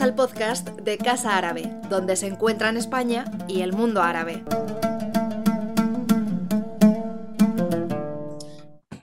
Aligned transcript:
Al 0.00 0.16
podcast 0.16 0.70
de 0.80 0.98
Casa 0.98 1.36
Árabe, 1.36 1.70
donde 1.88 2.16
se 2.16 2.26
encuentran 2.26 2.76
España 2.76 3.26
y 3.46 3.60
el 3.60 3.72
mundo 3.72 4.02
árabe. 4.02 4.42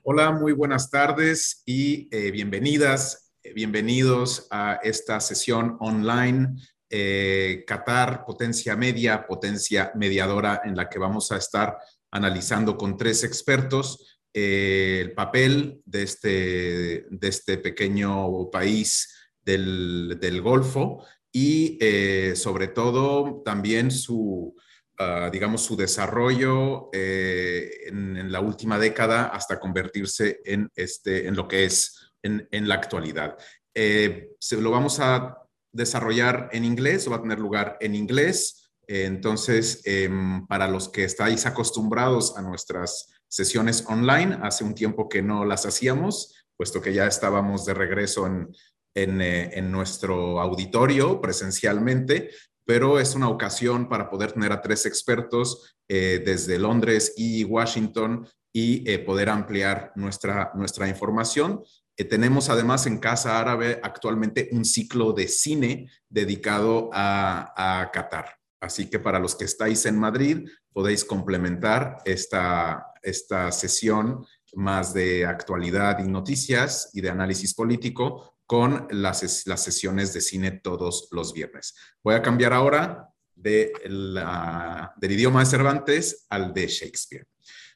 Hola, 0.04 0.32
muy 0.32 0.52
buenas 0.52 0.90
tardes 0.90 1.64
y 1.66 2.10
eh, 2.12 2.32
bienvenidas, 2.32 3.32
eh, 3.42 3.54
bienvenidos 3.54 4.48
a 4.52 4.80
esta 4.84 5.22
sesión 5.22 5.78
online 5.80 6.56
eh, 6.90 7.64
Qatar, 7.66 8.26
potencia 8.26 8.76
media, 8.76 9.26
potencia 9.26 9.94
mediadora, 9.96 10.62
en 10.66 10.76
la 10.76 10.90
que 10.90 11.00
vamos 11.00 11.32
a 11.32 11.38
estar 11.38 11.78
analizando 12.12 12.76
con 12.76 12.98
tres 12.98 13.24
expertos 13.24 14.20
el 14.34 15.14
papel 15.14 15.82
de 15.86 16.04
este, 16.04 17.06
de 17.10 17.28
este 17.28 17.58
pequeño 17.60 18.50
país 18.50 19.21
del, 19.44 20.42
Golfo 20.42 21.04
y 21.32 21.78
eh, 21.80 22.34
sobre 22.36 22.68
todo 22.68 23.42
también 23.44 23.92
su, 23.92 24.56
ah, 25.00 25.30
digamos, 25.32 25.62
su 25.62 25.76
desarrollo 25.76 26.90
eh, 26.94 27.88
en, 27.88 28.32
la 28.32 28.40
última 28.40 28.78
década 28.78 29.28
hasta 29.28 29.60
convertirse 29.60 30.42
en, 30.46 30.70
este, 30.76 31.28
en 31.28 31.36
lo 31.36 31.48
que 31.48 31.66
es 31.66 32.14
en, 32.24 32.68
la 32.68 32.76
actualidad. 32.76 33.38
Eh, 33.74 34.30
se, 34.40 34.62
lo 34.62 34.72
vamos 34.72 35.00
a 35.00 35.38
desarrollar 35.72 36.50
en 36.52 36.66
inglés, 36.66 37.10
va 37.10 37.18
a 37.18 37.22
tener 37.22 37.40
lugar 37.40 37.78
en 37.80 37.96
inglés. 37.96 38.58
entonces, 38.88 39.82
em, 39.86 40.46
para 40.48 40.68
los 40.68 40.90
que 40.90 41.06
estáis 41.06 41.46
acostumbrados 41.46 42.36
a 42.38 42.42
nuestras 42.42 43.08
sesiones 43.30 43.86
online, 43.88 44.38
hace 44.42 44.66
un 44.66 44.76
tiempo 44.76 45.08
que 45.08 45.22
no 45.22 45.46
las 45.46 45.66
hacíamos, 45.66 46.36
puesto 46.58 46.82
que 46.82 46.94
ya 46.94 47.08
estábamos 47.08 47.66
de 47.66 47.74
regreso 47.74 48.28
en, 48.28 48.50
eh, 48.94 49.50
en, 49.54 49.72
nuestro 49.72 50.42
auditorio 50.42 51.22
presencialmente, 51.22 52.30
pero 52.66 53.00
es 53.00 53.16
una 53.16 53.30
ocasión 53.30 53.88
para 53.88 54.10
poder 54.10 54.34
tener 54.34 54.52
a 54.52 54.62
tres 54.62 54.86
expertos 54.86 55.78
eh, 55.88 56.22
desde 56.26 56.60
Londres 56.60 57.14
y 57.16 57.46
Washington 57.46 58.28
y 58.52 58.90
eh, 58.90 59.00
poder 59.00 59.30
ampliar 59.30 59.94
nuestra, 59.96 60.52
nuestra 60.56 60.90
información. 60.90 61.64
tenemos 62.10 62.50
además 62.50 62.86
en 62.88 62.98
Casa 62.98 63.40
Árabe 63.40 63.80
actualmente 63.82 64.50
un 64.52 64.66
ciclo 64.66 65.14
de 65.14 65.28
cine 65.28 65.90
dedicado 66.10 66.90
a, 66.92 67.54
a 67.56 67.92
Qatar. 67.92 68.42
Así 68.60 68.90
que 68.90 69.00
para 69.00 69.20
los 69.20 69.36
que 69.36 69.46
estáis 69.46 69.86
en 69.86 69.98
Madrid, 69.98 70.50
podéis 70.74 71.06
complementar 71.06 71.98
esta, 72.06 72.88
esta 73.02 73.52
sesión 73.52 74.26
más 74.54 74.94
de 74.94 75.26
actualidad 75.26 76.00
y 76.00 76.08
noticias 76.08 76.90
y 76.94 77.02
de 77.02 77.10
análisis 77.10 77.54
político 77.54 78.31
con 78.52 78.86
las, 78.92 79.48
las 79.48 79.64
sesiones 79.64 80.12
de 80.12 80.20
cine 80.20 80.52
todos 80.52 81.08
los 81.12 81.32
viernes. 81.32 81.74
Voy 82.04 82.16
a 82.16 82.22
cambiar 82.22 82.52
ahora 82.52 83.08
de 83.34 83.72
la, 83.86 84.94
del 84.98 85.14
idioma 85.14 85.40
de 85.40 85.46
Cervantes 85.46 86.26
al 86.30 86.54
de 86.54 86.68
Shakespeare. 86.68 87.26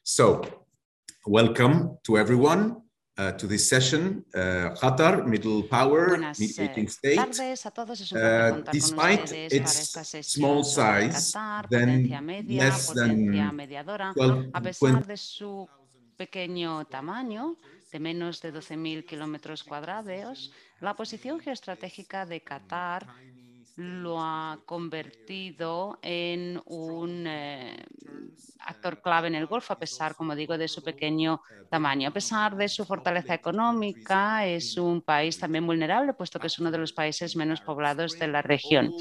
So, 0.02 0.42
welcome 1.24 1.96
to 2.02 2.18
everyone. 2.18 2.82
Uh, 3.18 3.32
to 3.38 3.46
this 3.48 3.66
session, 3.66 4.22
uh, 4.34 4.74
Qatar, 4.78 5.24
Middle 5.24 5.62
Power, 5.62 6.08
Buenas 6.08 6.38
Meeting 6.38 6.84
eh, 6.84 6.90
State. 6.90 7.16
tardes 7.16 7.64
a 7.64 7.70
todos. 7.70 7.98
Es 7.98 8.12
un 8.12 8.18
placer 8.18 8.58
Uh, 8.58 8.70
despite 8.70 9.32
its 9.32 9.96
small 10.20 10.62
size, 10.62 11.32
Qatar, 11.32 11.66
then 11.70 11.88
potencia 11.88 12.20
media, 12.20 12.64
less 12.64 12.92
than 12.92 13.56
mediadora. 13.56 14.12
12 14.14 14.50
A 14.52 14.60
pesar 14.60 15.06
de 15.06 15.16
su 15.16 15.66
pequeño 16.18 16.84
tamaño, 16.84 17.56
de 17.90 18.00
menos 18.00 18.40
de 18.40 18.52
12.000 18.52 19.04
kilómetros 19.04 19.64
cuadrados, 19.64 20.52
la 20.80 20.94
posición 20.94 21.40
geoestratégica 21.40 22.26
de 22.26 22.42
Qatar 22.42 23.06
lo 23.76 24.18
ha 24.18 24.58
convertido 24.64 25.98
en 26.00 26.60
un 26.64 27.26
eh, 27.26 27.76
actor 28.66 29.00
clave 29.02 29.28
en 29.28 29.34
el 29.34 29.46
Golfo, 29.46 29.74
a 29.74 29.78
pesar, 29.78 30.14
como 30.14 30.34
digo, 30.34 30.56
de 30.56 30.66
su 30.66 30.82
pequeño 30.82 31.42
tamaño. 31.68 32.08
A 32.08 32.12
pesar 32.12 32.56
de 32.56 32.68
su 32.68 32.84
fortaleza 32.84 33.34
económica, 33.34 34.46
es 34.46 34.76
un 34.76 35.02
país 35.02 35.38
también 35.38 35.66
vulnerable, 35.66 36.14
puesto 36.14 36.40
que 36.40 36.46
es 36.46 36.58
uno 36.58 36.70
de 36.70 36.78
los 36.78 36.92
países 36.92 37.36
menos 37.36 37.60
poblados 37.60 38.18
de 38.18 38.28
la 38.28 38.42
región. 38.42 38.92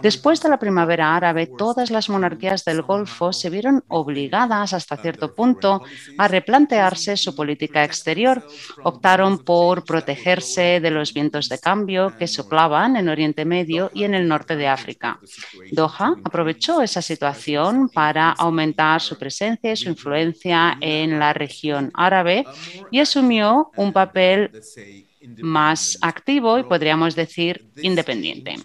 Después 0.00 0.40
de 0.42 0.48
la 0.48 0.58
primavera 0.58 1.14
árabe, 1.14 1.46
todas 1.46 1.90
las 1.90 2.08
monarquías 2.08 2.64
del 2.64 2.82
Golfo 2.82 3.32
se 3.32 3.50
vieron 3.50 3.84
obligadas, 3.88 4.72
hasta 4.72 4.96
cierto 4.96 5.34
punto, 5.34 5.82
a 6.16 6.28
replantearse 6.28 7.16
su 7.16 7.34
política 7.36 7.84
exterior. 7.84 8.42
Optaron 8.82 9.44
por 9.44 9.84
protegerse 9.84 10.80
de 10.80 10.90
los 10.90 11.12
vientos 11.12 11.48
de 11.48 11.58
cambio 11.58 12.16
que 12.18 12.26
soplaban 12.26 12.96
en 12.96 13.08
Oriente 13.08 13.44
Medio 13.44 13.90
y 13.92 14.04
en 14.04 14.14
el 14.14 14.21
norte 14.28 14.56
de 14.56 14.68
África. 14.68 15.18
Doha 15.70 16.16
aprovechó 16.24 16.82
esa 16.82 17.02
situación 17.02 17.88
para 17.88 18.30
aumentar 18.30 19.00
su 19.00 19.18
presencia 19.18 19.72
y 19.72 19.76
su 19.76 19.88
influencia 19.88 20.76
en 20.80 21.18
la 21.18 21.32
región 21.32 21.90
árabe 21.94 22.44
y 22.90 23.00
asumió 23.00 23.70
un 23.76 23.92
papel 23.92 24.50
más 25.40 25.98
activo 26.00 26.58
y 26.58 26.64
podríamos 26.64 27.14
decir 27.14 27.66
independiente. 27.76 28.56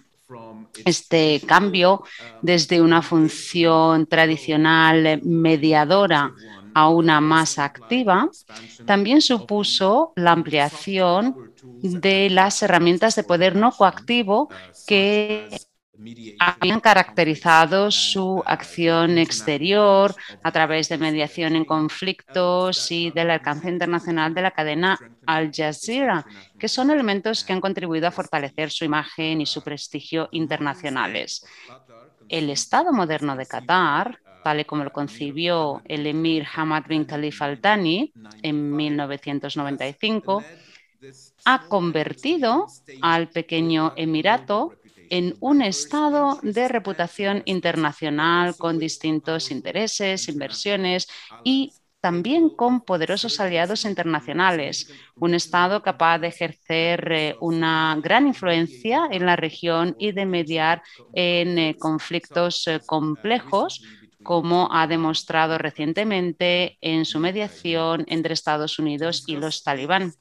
Este 0.84 1.40
cambio 1.46 2.04
desde 2.42 2.80
una 2.82 3.00
función 3.00 4.06
tradicional 4.06 5.20
mediadora 5.22 6.32
a 6.78 6.88
una 6.88 7.20
más 7.20 7.58
activa 7.58 8.28
también 8.86 9.20
supuso 9.20 10.12
la 10.14 10.30
ampliación 10.32 11.52
de 11.82 12.30
las 12.30 12.62
herramientas 12.62 13.16
de 13.16 13.24
poder 13.24 13.56
no 13.56 13.72
coactivo 13.72 14.48
que 14.86 15.48
habían 16.38 16.78
caracterizado 16.78 17.90
su 17.90 18.44
acción 18.46 19.18
exterior 19.18 20.14
a 20.44 20.52
través 20.52 20.88
de 20.88 20.98
mediación 20.98 21.56
en 21.56 21.64
conflictos 21.64 22.92
y 22.92 23.10
del 23.10 23.30
alcance 23.30 23.68
internacional 23.68 24.32
de 24.32 24.42
la 24.42 24.52
cadena 24.52 24.96
Al 25.26 25.50
Jazeera, 25.52 26.24
que 26.60 26.68
son 26.68 26.92
elementos 26.92 27.42
que 27.42 27.52
han 27.52 27.60
contribuido 27.60 28.06
a 28.06 28.12
fortalecer 28.12 28.70
su 28.70 28.84
imagen 28.84 29.40
y 29.40 29.46
su 29.46 29.62
prestigio 29.62 30.28
internacionales. 30.30 31.44
El 32.28 32.50
Estado 32.50 32.92
moderno 32.92 33.34
de 33.34 33.46
Qatar, 33.46 34.20
tal 34.42 34.60
y 34.60 34.64
como 34.64 34.84
lo 34.84 34.92
concibió 34.92 35.82
el 35.84 36.06
emir 36.06 36.46
Hamad 36.54 36.84
bin 36.88 37.04
Khalifa 37.04 37.44
Al 37.46 37.60
Thani 37.60 38.12
en 38.42 38.74
1995, 38.74 40.42
ha 41.44 41.68
convertido 41.68 42.66
al 43.02 43.28
pequeño 43.28 43.92
emirato 43.96 44.72
en 45.10 45.36
un 45.40 45.62
estado 45.62 46.38
de 46.42 46.68
reputación 46.68 47.42
internacional 47.46 48.56
con 48.56 48.78
distintos 48.78 49.50
intereses, 49.50 50.28
inversiones 50.28 51.08
y 51.44 51.72
también 52.00 52.50
con 52.50 52.82
poderosos 52.82 53.40
aliados 53.40 53.84
internacionales, 53.84 54.92
un 55.16 55.34
Estado 55.34 55.82
capaz 55.82 56.18
de 56.20 56.28
ejercer 56.28 57.12
eh, 57.12 57.36
una 57.40 57.98
gran 58.02 58.26
influencia 58.28 59.08
en 59.10 59.26
la 59.26 59.34
región 59.34 59.96
y 59.98 60.12
de 60.12 60.24
mediar 60.24 60.82
en 61.12 61.58
eh, 61.58 61.76
conflictos 61.78 62.66
eh, 62.68 62.80
complejos, 62.86 63.82
como 64.22 64.68
ha 64.72 64.86
demostrado 64.86 65.58
recientemente 65.58 66.78
en 66.80 67.04
su 67.04 67.18
mediación 67.20 68.04
entre 68.08 68.34
Estados 68.34 68.78
Unidos 68.78 69.24
y 69.26 69.36
los 69.36 69.62
talibán. 69.62 70.14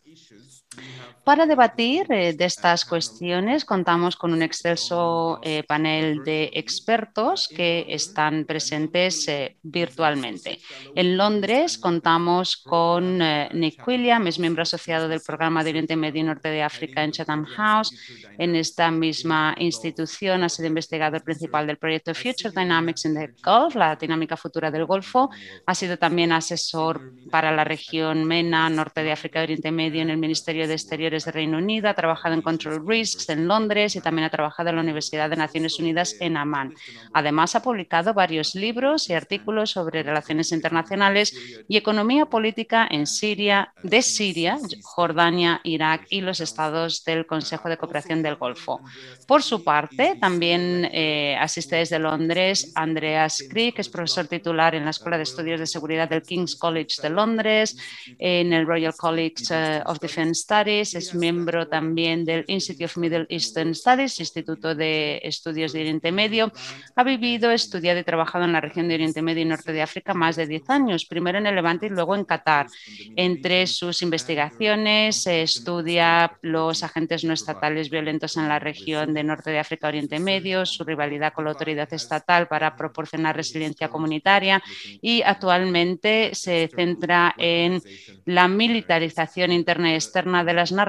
Para 1.27 1.45
debatir 1.45 2.09
eh, 2.09 2.31
de 2.31 2.45
estas 2.45 2.85
cuestiones 2.85 3.65
contamos 3.65 4.15
con 4.15 4.31
un 4.31 4.41
excelso 4.41 5.41
eh, 5.43 5.61
panel 5.63 6.23
de 6.23 6.51
expertos 6.53 7.49
que 7.49 7.85
están 7.89 8.45
presentes 8.45 9.27
eh, 9.27 9.57
virtualmente. 9.61 10.57
En 10.95 11.17
Londres 11.17 11.77
contamos 11.77 12.55
con 12.55 13.17
Nick 13.17 13.85
William, 13.85 14.25
es 14.27 14.39
miembro 14.39 14.61
asociado 14.61 15.09
del 15.09 15.19
programa 15.19 15.65
de 15.65 15.71
Oriente 15.71 15.97
Medio 15.97 16.21
y 16.21 16.23
Norte 16.23 16.47
de 16.47 16.63
África 16.63 17.03
en 17.03 17.11
Chatham 17.11 17.43
House. 17.43 17.93
En 18.37 18.55
esta 18.55 18.89
misma 18.89 19.53
institución 19.57 20.45
ha 20.45 20.49
sido 20.49 20.69
investigador 20.69 21.25
principal 21.25 21.67
del 21.67 21.77
proyecto 21.77 22.15
Future 22.15 22.51
Dynamics 22.55 23.03
in 23.03 23.15
the 23.15 23.33
Gulf, 23.43 23.75
la 23.75 23.97
dinámica 23.97 24.37
futura 24.37 24.71
del 24.71 24.85
Golfo. 24.85 25.29
Ha 25.65 25.75
sido 25.75 25.97
también 25.97 26.31
asesor 26.31 27.11
para 27.29 27.51
la 27.51 27.65
región 27.65 28.23
MENA, 28.23 28.69
Norte 28.69 29.03
de 29.03 29.11
África 29.11 29.41
y 29.41 29.43
Oriente 29.43 29.71
Medio 29.71 30.01
en 30.01 30.09
el 30.09 30.17
Ministerio 30.17 30.69
de 30.69 30.75
Exteriores 30.75 31.16
de 31.25 31.31
Reino 31.31 31.57
Unido, 31.57 31.89
ha 31.89 31.93
trabajado 31.93 32.33
en 32.35 32.41
Control 32.41 32.85
Risks 32.87 33.29
en 33.29 33.47
Londres 33.47 33.95
y 33.95 34.01
también 34.01 34.25
ha 34.25 34.29
trabajado 34.29 34.69
en 34.69 34.75
la 34.75 34.81
Universidad 34.81 35.29
de 35.29 35.35
Naciones 35.35 35.79
Unidas 35.79 36.15
en 36.19 36.37
Amán. 36.37 36.73
Además, 37.13 37.55
ha 37.55 37.61
publicado 37.61 38.13
varios 38.13 38.55
libros 38.55 39.09
y 39.09 39.13
artículos 39.13 39.71
sobre 39.71 40.03
relaciones 40.03 40.51
internacionales 40.51 41.33
y 41.67 41.77
economía 41.77 42.25
política 42.25 42.87
en 42.89 43.07
Siria, 43.07 43.73
de 43.83 44.01
Siria, 44.01 44.57
Jordania, 44.83 45.61
Irak 45.63 46.07
y 46.09 46.21
los 46.21 46.39
estados 46.39 47.03
del 47.03 47.25
Consejo 47.25 47.69
de 47.69 47.77
Cooperación 47.77 48.23
del 48.23 48.35
Golfo. 48.35 48.81
Por 49.27 49.43
su 49.43 49.63
parte, 49.63 50.17
también 50.19 50.89
eh, 50.91 51.35
asiste 51.39 51.77
desde 51.77 51.99
Londres 51.99 52.71
Andreas 52.75 53.43
Krieg, 53.49 53.73
que 53.75 53.81
es 53.81 53.89
profesor 53.89 54.27
titular 54.27 54.75
en 54.75 54.85
la 54.85 54.91
Escuela 54.91 55.17
de 55.17 55.23
Estudios 55.23 55.59
de 55.59 55.67
Seguridad 55.67 56.09
del 56.09 56.21
King's 56.21 56.55
College 56.55 57.01
de 57.01 57.09
Londres, 57.09 57.77
en 58.17 58.53
el 58.53 58.65
Royal 58.65 58.93
College 58.95 59.43
eh, 59.49 59.81
of 59.85 59.99
Defence 59.99 60.41
Studies, 60.41 60.95
es 60.95 61.06
es 61.07 61.15
miembro 61.15 61.67
también 61.67 62.25
del 62.25 62.43
Institute 62.47 62.85
of 62.85 62.97
Middle 62.97 63.25
Eastern 63.29 63.73
Studies, 63.73 64.19
Instituto 64.19 64.75
de 64.75 65.21
Estudios 65.23 65.71
de 65.71 65.81
Oriente 65.81 66.11
Medio. 66.11 66.51
Ha 66.95 67.03
vivido, 67.03 67.51
estudiado 67.51 67.99
y 67.99 68.03
trabajado 68.03 68.43
en 68.43 68.51
la 68.51 68.59
región 68.59 68.87
de 68.87 68.95
Oriente 68.95 69.21
Medio 69.21 69.43
y 69.43 69.45
Norte 69.45 69.71
de 69.71 69.81
África 69.81 70.13
más 70.13 70.35
de 70.35 70.47
10 70.47 70.69
años, 70.69 71.05
primero 71.05 71.37
en 71.37 71.47
el 71.47 71.55
Levante 71.55 71.85
y 71.85 71.89
luego 71.89 72.15
en 72.15 72.25
Qatar. 72.25 72.67
Entre 73.15 73.67
sus 73.67 74.01
investigaciones 74.01 75.25
estudia 75.27 76.37
los 76.41 76.83
agentes 76.83 77.23
no 77.23 77.33
estatales 77.33 77.89
violentos 77.89 78.35
en 78.35 78.49
la 78.49 78.59
región 78.59 79.13
de 79.13 79.23
Norte 79.23 79.51
de 79.51 79.59
África, 79.59 79.87
Oriente 79.87 80.19
Medio, 80.19 80.65
su 80.65 80.83
rivalidad 80.83 81.33
con 81.33 81.45
la 81.45 81.51
autoridad 81.51 81.91
estatal 81.93 82.47
para 82.47 82.75
proporcionar 82.75 83.35
resiliencia 83.35 83.87
comunitaria 83.87 84.61
y 85.01 85.21
actualmente 85.21 86.31
se 86.33 86.69
centra 86.75 87.33
en 87.37 87.81
la 88.25 88.47
militarización 88.47 89.51
interna 89.51 89.91
y 89.91 89.95
externa 89.95 90.43
de 90.43 90.53
las 90.53 90.71
narrativas 90.71 90.86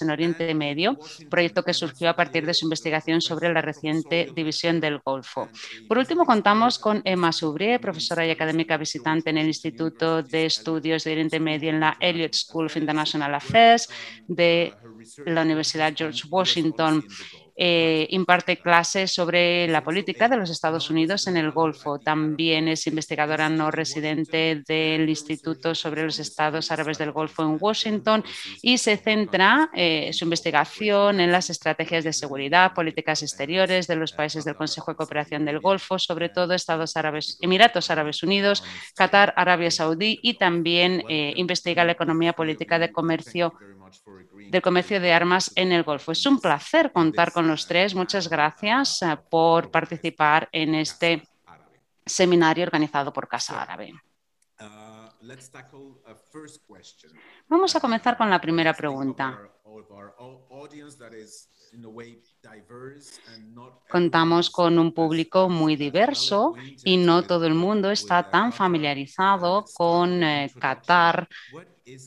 en 0.00 0.10
Oriente 0.10 0.54
Medio, 0.54 0.98
proyecto 1.30 1.62
que 1.62 1.74
surgió 1.74 2.10
a 2.10 2.16
partir 2.16 2.46
de 2.46 2.54
su 2.54 2.66
investigación 2.66 3.20
sobre 3.20 3.52
la 3.52 3.62
reciente 3.62 4.30
división 4.34 4.80
del 4.80 5.00
Golfo. 5.04 5.48
Por 5.88 5.98
último, 5.98 6.24
contamos 6.24 6.78
con 6.78 7.02
Emma 7.04 7.32
Soubrier, 7.32 7.80
profesora 7.80 8.26
y 8.26 8.30
académica 8.30 8.76
visitante 8.76 9.30
en 9.30 9.38
el 9.38 9.46
Instituto 9.46 10.22
de 10.22 10.46
Estudios 10.46 11.04
de 11.04 11.12
Oriente 11.12 11.40
Medio 11.40 11.70
en 11.70 11.80
la 11.80 11.96
Elliott 12.00 12.34
School 12.34 12.66
of 12.66 12.76
International 12.76 13.34
Affairs 13.34 13.88
de 14.26 14.74
la 15.26 15.42
Universidad 15.42 15.92
George 15.96 16.22
Washington. 16.28 17.04
Eh, 17.60 18.06
imparte 18.10 18.58
clases 18.58 19.12
sobre 19.12 19.66
la 19.66 19.82
política 19.82 20.28
de 20.28 20.36
los 20.36 20.48
Estados 20.48 20.90
Unidos 20.90 21.26
en 21.26 21.36
el 21.36 21.50
Golfo. 21.50 21.98
También 21.98 22.68
es 22.68 22.86
investigadora 22.86 23.48
no 23.48 23.72
residente 23.72 24.62
del 24.68 25.08
Instituto 25.08 25.74
sobre 25.74 26.04
los 26.04 26.20
Estados 26.20 26.70
Árabes 26.70 26.98
del 26.98 27.10
Golfo 27.10 27.42
en 27.42 27.56
Washington 27.58 28.22
y 28.62 28.78
se 28.78 28.96
centra 28.96 29.70
eh, 29.74 30.12
su 30.12 30.22
investigación 30.22 31.18
en 31.18 31.32
las 31.32 31.50
estrategias 31.50 32.04
de 32.04 32.12
seguridad, 32.12 32.74
políticas 32.74 33.24
exteriores 33.24 33.88
de 33.88 33.96
los 33.96 34.12
países 34.12 34.44
del 34.44 34.54
Consejo 34.54 34.92
de 34.92 34.96
Cooperación 34.96 35.44
del 35.44 35.58
Golfo, 35.58 35.98
sobre 35.98 36.28
todo 36.28 36.54
Estados 36.54 36.96
Árabes, 36.96 37.38
Emiratos 37.40 37.90
Árabes 37.90 38.22
Unidos, 38.22 38.62
Qatar, 38.94 39.34
Arabia 39.36 39.72
Saudí 39.72 40.20
y 40.22 40.34
también 40.34 41.02
eh, 41.08 41.32
investiga 41.34 41.84
la 41.84 41.90
economía 41.90 42.34
política 42.34 42.78
de 42.78 42.92
comercio 42.92 43.52
del 44.50 44.62
comercio 44.62 45.00
de 45.00 45.12
armas 45.12 45.52
en 45.54 45.72
el 45.72 45.82
Golfo. 45.82 46.12
Es 46.12 46.24
un 46.26 46.40
placer 46.40 46.92
contar 46.92 47.32
con 47.32 47.46
los 47.46 47.66
tres. 47.66 47.94
Muchas 47.94 48.28
gracias 48.28 49.02
eh, 49.02 49.16
por 49.30 49.70
participar 49.70 50.48
en 50.52 50.74
este 50.74 51.22
seminario 52.04 52.64
organizado 52.64 53.12
por 53.12 53.28
Casa 53.28 53.62
Árabe. 53.62 53.92
Vamos 57.48 57.76
a 57.76 57.80
comenzar 57.80 58.16
con 58.16 58.30
la 58.30 58.40
primera 58.40 58.72
pregunta. 58.72 59.38
Contamos 63.90 64.50
con 64.50 64.78
un 64.78 64.92
público 64.92 65.48
muy 65.48 65.76
diverso 65.76 66.54
y 66.84 66.96
no 66.96 67.22
todo 67.22 67.46
el 67.46 67.54
mundo 67.54 67.90
está 67.90 68.30
tan 68.30 68.52
familiarizado 68.52 69.64
con 69.74 70.22
eh, 70.22 70.50
Qatar 70.58 71.28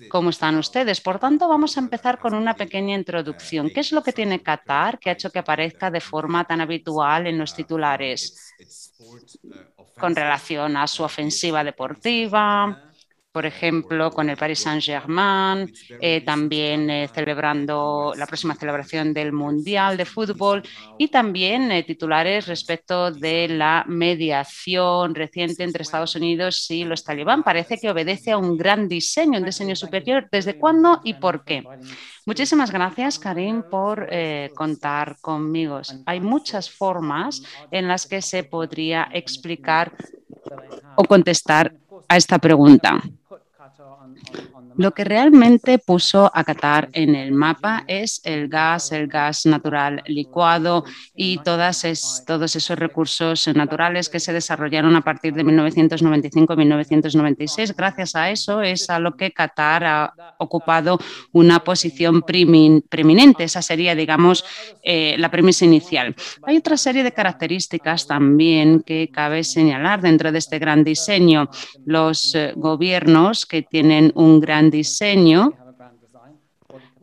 cómo 0.09 0.29
están 0.29 0.57
ustedes. 0.57 1.01
Por 1.01 1.19
tanto, 1.19 1.47
vamos 1.47 1.77
a 1.77 1.79
empezar 1.79 2.19
con 2.19 2.33
una 2.33 2.55
pequeña 2.55 2.95
introducción. 2.95 3.69
¿Qué 3.69 3.79
es 3.79 3.91
lo 3.91 4.03
que 4.03 4.13
tiene 4.13 4.41
Qatar 4.41 4.99
que 4.99 5.09
ha 5.09 5.13
hecho 5.13 5.31
que 5.31 5.39
aparezca 5.39 5.89
de 5.89 6.01
forma 6.01 6.43
tan 6.45 6.61
habitual 6.61 7.27
en 7.27 7.37
los 7.37 7.53
titulares 7.53 8.53
con 9.97 10.15
relación 10.15 10.77
a 10.77 10.87
su 10.87 11.03
ofensiva 11.03 11.63
deportiva? 11.63 12.90
Por 13.31 13.45
ejemplo, 13.45 14.11
con 14.11 14.29
el 14.29 14.35
Paris 14.35 14.59
Saint-Germain, 14.59 15.71
eh, 16.01 16.21
también 16.21 16.89
eh, 16.89 17.09
celebrando 17.13 18.13
la 18.17 18.27
próxima 18.27 18.55
celebración 18.55 19.13
del 19.13 19.31
Mundial 19.31 19.95
de 19.95 20.05
Fútbol 20.05 20.63
y 20.97 21.07
también 21.07 21.71
eh, 21.71 21.83
titulares 21.83 22.47
respecto 22.47 23.09
de 23.11 23.47
la 23.47 23.85
mediación 23.87 25.15
reciente 25.15 25.63
entre 25.63 25.83
Estados 25.83 26.15
Unidos 26.15 26.69
y 26.69 26.83
los 26.83 27.03
talibán. 27.03 27.43
Parece 27.43 27.77
que 27.77 27.89
obedece 27.89 28.31
a 28.31 28.37
un 28.37 28.57
gran 28.57 28.89
diseño, 28.89 29.39
un 29.39 29.45
diseño 29.45 29.75
superior. 29.75 30.27
¿Desde 30.29 30.57
cuándo 30.57 30.99
y 31.03 31.13
por 31.13 31.45
qué? 31.45 31.63
Muchísimas 32.25 32.69
gracias, 32.69 33.17
Karim, 33.17 33.63
por 33.63 34.07
contar 34.53 35.17
conmigo. 35.21 35.81
Hay 36.05 36.19
muchas 36.19 36.69
formas 36.69 37.41
en 37.71 37.87
las 37.87 38.05
que 38.05 38.21
se 38.21 38.43
podría 38.43 39.09
explicar 39.11 39.93
o 40.95 41.03
contestar 41.05 41.73
a 42.07 42.17
esta 42.17 42.37
pregunta. 42.37 43.01
on, 44.29 44.47
on 44.53 44.60
Lo 44.77 44.91
que 44.91 45.03
realmente 45.03 45.79
puso 45.79 46.31
a 46.33 46.43
Qatar 46.43 46.89
en 46.93 47.15
el 47.15 47.31
mapa 47.31 47.83
es 47.87 48.21
el 48.23 48.47
gas, 48.47 48.91
el 48.91 49.07
gas 49.07 49.45
natural 49.45 50.01
licuado 50.05 50.85
y 51.15 51.37
todas 51.39 52.23
todos 52.25 52.55
esos 52.55 52.77
recursos 52.77 53.47
naturales 53.55 54.09
que 54.09 54.19
se 54.19 54.33
desarrollaron 54.33 54.95
a 54.95 55.01
partir 55.01 55.33
de 55.33 55.43
1995-1996. 55.43 57.75
Gracias 57.75 58.15
a 58.15 58.29
eso 58.29 58.61
es 58.61 58.89
a 58.89 58.99
lo 58.99 59.15
que 59.15 59.31
Qatar 59.31 59.83
ha 59.83 60.13
ocupado 60.37 60.99
una 61.31 61.63
posición 61.63 62.21
preeminente. 62.21 63.43
Esa 63.43 63.61
sería, 63.61 63.95
digamos, 63.95 64.45
eh, 64.83 65.15
la 65.17 65.31
premisa 65.31 65.65
inicial. 65.65 66.15
Hay 66.43 66.57
otra 66.57 66.77
serie 66.77 67.03
de 67.03 67.11
características 67.11 68.07
también 68.07 68.83
que 68.85 69.09
cabe 69.11 69.43
señalar 69.43 70.01
dentro 70.01 70.31
de 70.31 70.39
este 70.39 70.59
gran 70.59 70.83
diseño. 70.83 71.49
Los 71.85 72.35
eh, 72.35 72.53
gobiernos 72.55 73.45
que 73.45 73.61
tienen 73.61 74.11
un 74.15 74.39
gran 74.39 74.60
diseño. 74.69 75.53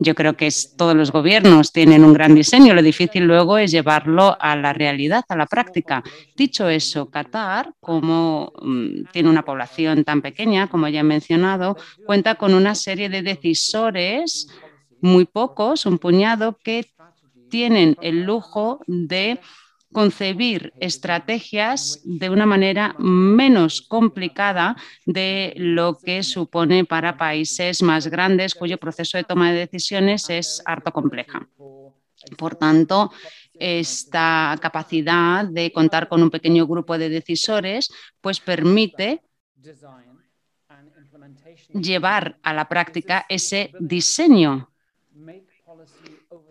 Yo 0.01 0.15
creo 0.15 0.37
que 0.37 0.49
todos 0.77 0.95
los 0.95 1.11
gobiernos 1.11 1.73
tienen 1.73 2.05
un 2.05 2.13
gran 2.13 2.33
diseño, 2.33 2.73
lo 2.73 2.81
difícil 2.81 3.25
luego 3.25 3.57
es 3.57 3.69
llevarlo 3.71 4.37
a 4.39 4.55
la 4.55 4.71
realidad, 4.71 5.25
a 5.27 5.35
la 5.35 5.45
práctica. 5.45 6.01
Dicho 6.37 6.69
eso, 6.69 7.09
Qatar, 7.09 7.73
como 7.81 8.53
mm, 8.61 9.09
tiene 9.11 9.29
una 9.29 9.43
población 9.43 10.05
tan 10.05 10.21
pequeña, 10.21 10.67
como 10.67 10.87
ya 10.87 11.01
he 11.01 11.03
mencionado, 11.03 11.75
cuenta 12.05 12.35
con 12.35 12.53
una 12.53 12.75
serie 12.75 13.09
de 13.09 13.23
decisores, 13.23 14.47
muy 15.01 15.25
pocos, 15.25 15.85
un 15.85 15.99
puñado, 15.99 16.57
que 16.63 16.85
tienen 17.49 17.97
el 18.01 18.23
lujo 18.23 18.79
de 18.87 19.39
concebir 19.91 20.73
estrategias 20.79 22.01
de 22.03 22.29
una 22.29 22.45
manera 22.45 22.95
menos 22.99 23.81
complicada 23.81 24.75
de 25.05 25.53
lo 25.57 25.97
que 25.97 26.23
supone 26.23 26.85
para 26.85 27.17
países 27.17 27.81
más 27.81 28.07
grandes 28.07 28.55
cuyo 28.55 28.77
proceso 28.77 29.17
de 29.17 29.23
toma 29.23 29.51
de 29.51 29.59
decisiones 29.59 30.29
es 30.29 30.61
harto 30.65 30.91
compleja. 30.91 31.47
Por 32.37 32.55
tanto, 32.55 33.11
esta 33.53 34.55
capacidad 34.61 35.45
de 35.45 35.71
contar 35.71 36.07
con 36.07 36.21
un 36.21 36.29
pequeño 36.29 36.67
grupo 36.67 36.97
de 36.97 37.09
decisores 37.09 37.89
pues 38.21 38.39
permite 38.39 39.21
llevar 41.73 42.37
a 42.43 42.53
la 42.53 42.67
práctica 42.67 43.25
ese 43.27 43.71
diseño. 43.79 44.71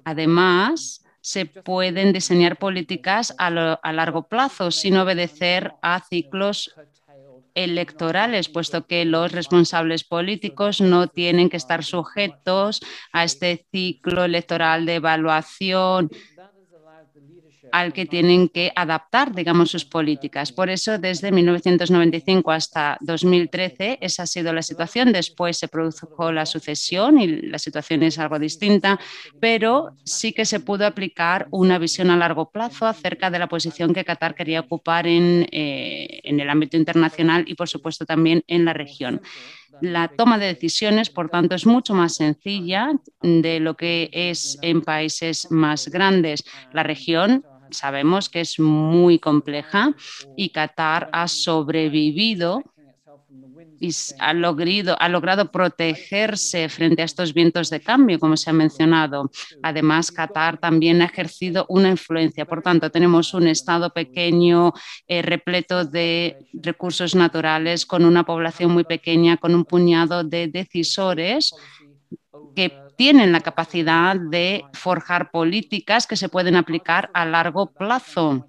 Además, 0.05 1.05
se 1.21 1.47
pueden 1.47 2.13
diseñar 2.13 2.57
políticas 2.57 3.35
a, 3.39 3.51
largo 3.51 4.29
plazo 4.29 4.71
sin 4.71 4.97
obedecer 4.97 5.73
a 5.83 6.01
ciclos 6.01 6.75
electorales, 7.55 8.49
puesto 8.49 8.87
que 8.87 9.05
los 9.05 9.33
responsables 9.33 10.05
políticos 10.05 10.81
no 10.81 11.09
tienen 11.09 11.51
que 11.51 11.57
estar 11.57 11.83
sujetos 11.83 12.81
a 13.13 13.25
este 13.25 13.67
ciclo 13.73 14.25
electoral 14.25 14.87
de 14.87 14.97
evaluación 14.97 16.09
al 17.73 17.93
que 17.93 18.07
tienen 18.07 18.49
que 18.49 18.73
adaptar, 18.75 19.35
digamos, 19.35 19.71
sus 19.71 19.85
políticas. 19.85 20.53
Por 20.53 20.71
eso, 20.71 20.99
desde 20.99 21.33
1995 21.33 22.51
hasta 22.51 22.99
2013, 23.01 23.99
esa 24.01 24.23
ha 24.23 24.27
sido 24.27 24.53
la 24.53 24.63
situación. 24.63 25.13
Después 25.13 25.57
se 25.57 25.69
produjo 25.69 26.33
la 26.33 26.47
sucesión 26.47 27.21
y 27.21 27.27
la 27.43 27.59
situación 27.59 28.03
es 28.03 28.19
algo 28.19 28.39
distinta, 28.39 28.99
pero 29.41 29.97
sí 30.05 30.33
que 30.33 30.45
se 30.45 30.61
pudo 30.61 30.87
aplicar 30.87 31.49
una 31.51 31.79
visión 31.79 32.11
a 32.11 32.17
largo 32.17 32.51
plazo 32.51 32.87
acerca 32.87 33.31
de 33.31 33.39
la 33.39 33.49
posición 33.49 33.93
que 33.93 34.05
Qatar 34.05 34.35
quería 34.35 34.61
ocupar 34.61 35.07
en, 35.07 35.47
eh, 35.51 36.21
en 36.25 36.41
el 36.41 36.51
ámbito 36.51 36.77
internacional 36.77 37.45
y, 37.47 37.55
por 37.55 37.69
supuesto, 37.69 38.05
también 38.05 38.43
en 38.47 38.65
la 38.65 38.73
región. 38.73 39.21
La 39.81 40.09
toma 40.09 40.39
de 40.39 40.47
decisiones, 40.47 41.11
por 41.11 41.29
tanto, 41.29 41.55
es 41.55 41.67
mucho 41.67 41.95
más 41.95 42.17
sencilla 42.17 42.93
de 43.23 43.61
lo 43.61 43.77
que 43.77 44.11
es 44.13 44.59
en 44.63 44.83
países 44.83 45.51
más 45.51 45.89
grandes. 45.89 46.45
La 46.73 46.83
región 46.83 47.45
sabemos 47.71 48.29
que 48.29 48.41
es 48.41 48.59
muy 48.59 49.19
compleja 49.19 49.95
y 50.37 50.51
Qatar 50.51 51.09
ha 51.13 51.29
sobrevivido 51.29 52.63
y 53.81 53.91
ha 54.19 54.33
logrado, 54.35 54.97
ha 54.99 55.09
logrado 55.09 55.51
protegerse 55.51 56.69
frente 56.69 57.03
a 57.03 57.05
estos 57.05 57.33
vientos 57.33 57.71
de 57.71 57.81
cambio, 57.81 58.19
como 58.19 58.37
se 58.37 58.51
ha 58.51 58.53
mencionado. 58.53 59.31
Además, 59.63 60.11
Qatar 60.11 60.59
también 60.59 61.03
ha 61.03 61.07
ejercido 61.07 61.67
una 61.69 61.89
influencia. 61.89 62.45
Por 62.45 62.63
tanto, 62.63 62.91
tenemos 62.91 63.35
un 63.35 63.47
Estado 63.47 63.91
pequeño, 63.91 64.73
eh, 65.07 65.23
repleto 65.23 65.85
de 65.85 66.39
recursos 66.53 67.15
naturales, 67.15 67.87
con 67.87 68.05
una 68.05 68.25
población 68.25 68.73
muy 68.73 68.85
pequeña, 68.85 69.37
con 69.37 69.55
un 69.55 69.65
puñado 69.65 70.25
de 70.25 70.49
decisores 70.49 71.55
que 72.55 72.88
tienen 72.99 73.31
la 73.31 73.41
capacidad 73.41 74.17
de 74.17 74.65
forjar 74.73 75.31
políticas 75.31 76.09
que 76.09 76.17
se 76.17 76.29
pueden 76.29 76.57
aplicar 76.57 77.11
a 77.15 77.25
largo 77.25 77.67
plazo. 77.67 78.49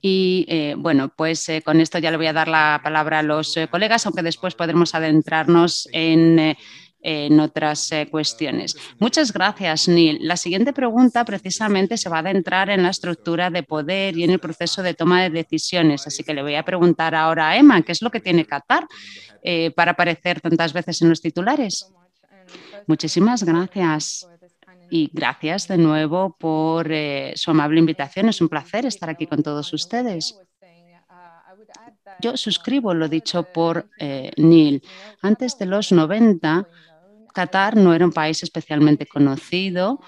Y 0.00 0.44
eh, 0.48 0.74
bueno, 0.76 1.08
pues 1.16 1.48
eh, 1.48 1.62
con 1.62 1.80
esto 1.80 2.00
ya 2.00 2.10
le 2.10 2.16
voy 2.16 2.26
a 2.26 2.32
dar 2.32 2.48
la 2.48 2.80
palabra 2.82 3.20
a 3.20 3.22
los 3.22 3.56
eh, 3.56 3.68
colegas, 3.68 4.04
aunque 4.04 4.22
después 4.22 4.56
podremos 4.56 4.96
adentrarnos 4.96 5.88
en, 5.92 6.56
en 7.02 7.38
otras 7.38 7.88
cuestiones. 8.10 8.76
Muchas 8.98 9.32
gracias, 9.32 9.86
Neil. 9.86 10.18
La 10.20 10.36
siguiente 10.36 10.72
pregunta 10.72 11.24
precisamente 11.24 11.96
se 11.96 12.08
va 12.08 12.16
a 12.16 12.20
adentrar 12.20 12.68
en 12.68 12.82
la 12.82 12.90
estructura 12.90 13.48
de 13.48 13.62
poder 13.62 14.18
y 14.18 14.24
en 14.24 14.30
el 14.30 14.40
proceso 14.40 14.82
de 14.82 14.94
toma 14.94 15.22
de 15.22 15.30
decisiones. 15.30 16.08
Así 16.08 16.24
que 16.24 16.34
le 16.34 16.42
voy 16.42 16.56
a 16.56 16.64
preguntar 16.64 17.14
ahora 17.14 17.50
a 17.50 17.56
Emma, 17.56 17.80
¿qué 17.82 17.92
es 17.92 18.02
lo 18.02 18.10
que 18.10 18.18
tiene 18.18 18.44
Qatar 18.44 18.88
para 19.76 19.92
aparecer 19.92 20.40
tantas 20.40 20.72
veces 20.72 21.00
en 21.00 21.10
los 21.10 21.20
titulares? 21.20 21.92
Muchísimas 22.86 23.44
gracias 23.44 24.26
y 24.92 25.10
gracias 25.10 25.68
de 25.68 25.78
nuevo 25.78 26.36
por 26.38 26.92
eh, 26.92 27.32
su 27.34 27.50
amable 27.50 27.78
invitación. 27.78 28.28
Es 28.28 28.42
un 28.42 28.50
placer 28.50 28.84
estar 28.84 29.08
aquí 29.08 29.26
con 29.26 29.42
todos 29.42 29.72
ustedes. 29.72 30.38
Yo 32.20 32.36
suscribo 32.36 32.92
lo 32.92 33.08
dicho 33.08 33.42
por 33.42 33.88
eh, 33.98 34.30
Neil. 34.36 34.82
Antes 35.22 35.58
de 35.58 35.64
los 35.64 35.92
90, 35.92 36.68
Qatar 37.32 37.74
no 37.76 37.94
era 37.94 38.04
un 38.04 38.12
país 38.12 38.42
especialmente 38.42 39.06
conocido, 39.06 39.98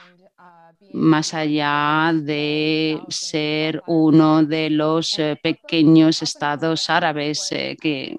más 0.92 1.32
allá 1.32 2.12
de 2.14 3.00
ser 3.08 3.82
uno 3.86 4.44
de 4.44 4.68
los 4.68 5.18
eh, 5.18 5.40
pequeños 5.42 6.22
estados 6.22 6.90
árabes 6.90 7.48
que 7.48 8.14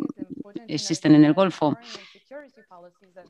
existen 0.67 1.13
en 1.13 1.25
el 1.25 1.33
Golfo 1.35 1.77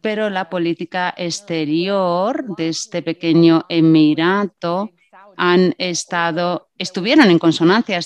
pero 0.01 0.29
la 0.29 0.49
política 0.49 1.13
exterior 1.17 2.55
de 2.55 2.69
este 2.69 3.01
pequeño 3.01 3.65
emirato 3.69 4.89
han 5.37 5.73
estado, 5.77 6.69
estuvieron 6.77 7.29
en 7.29 7.39
consonancia 7.39 7.99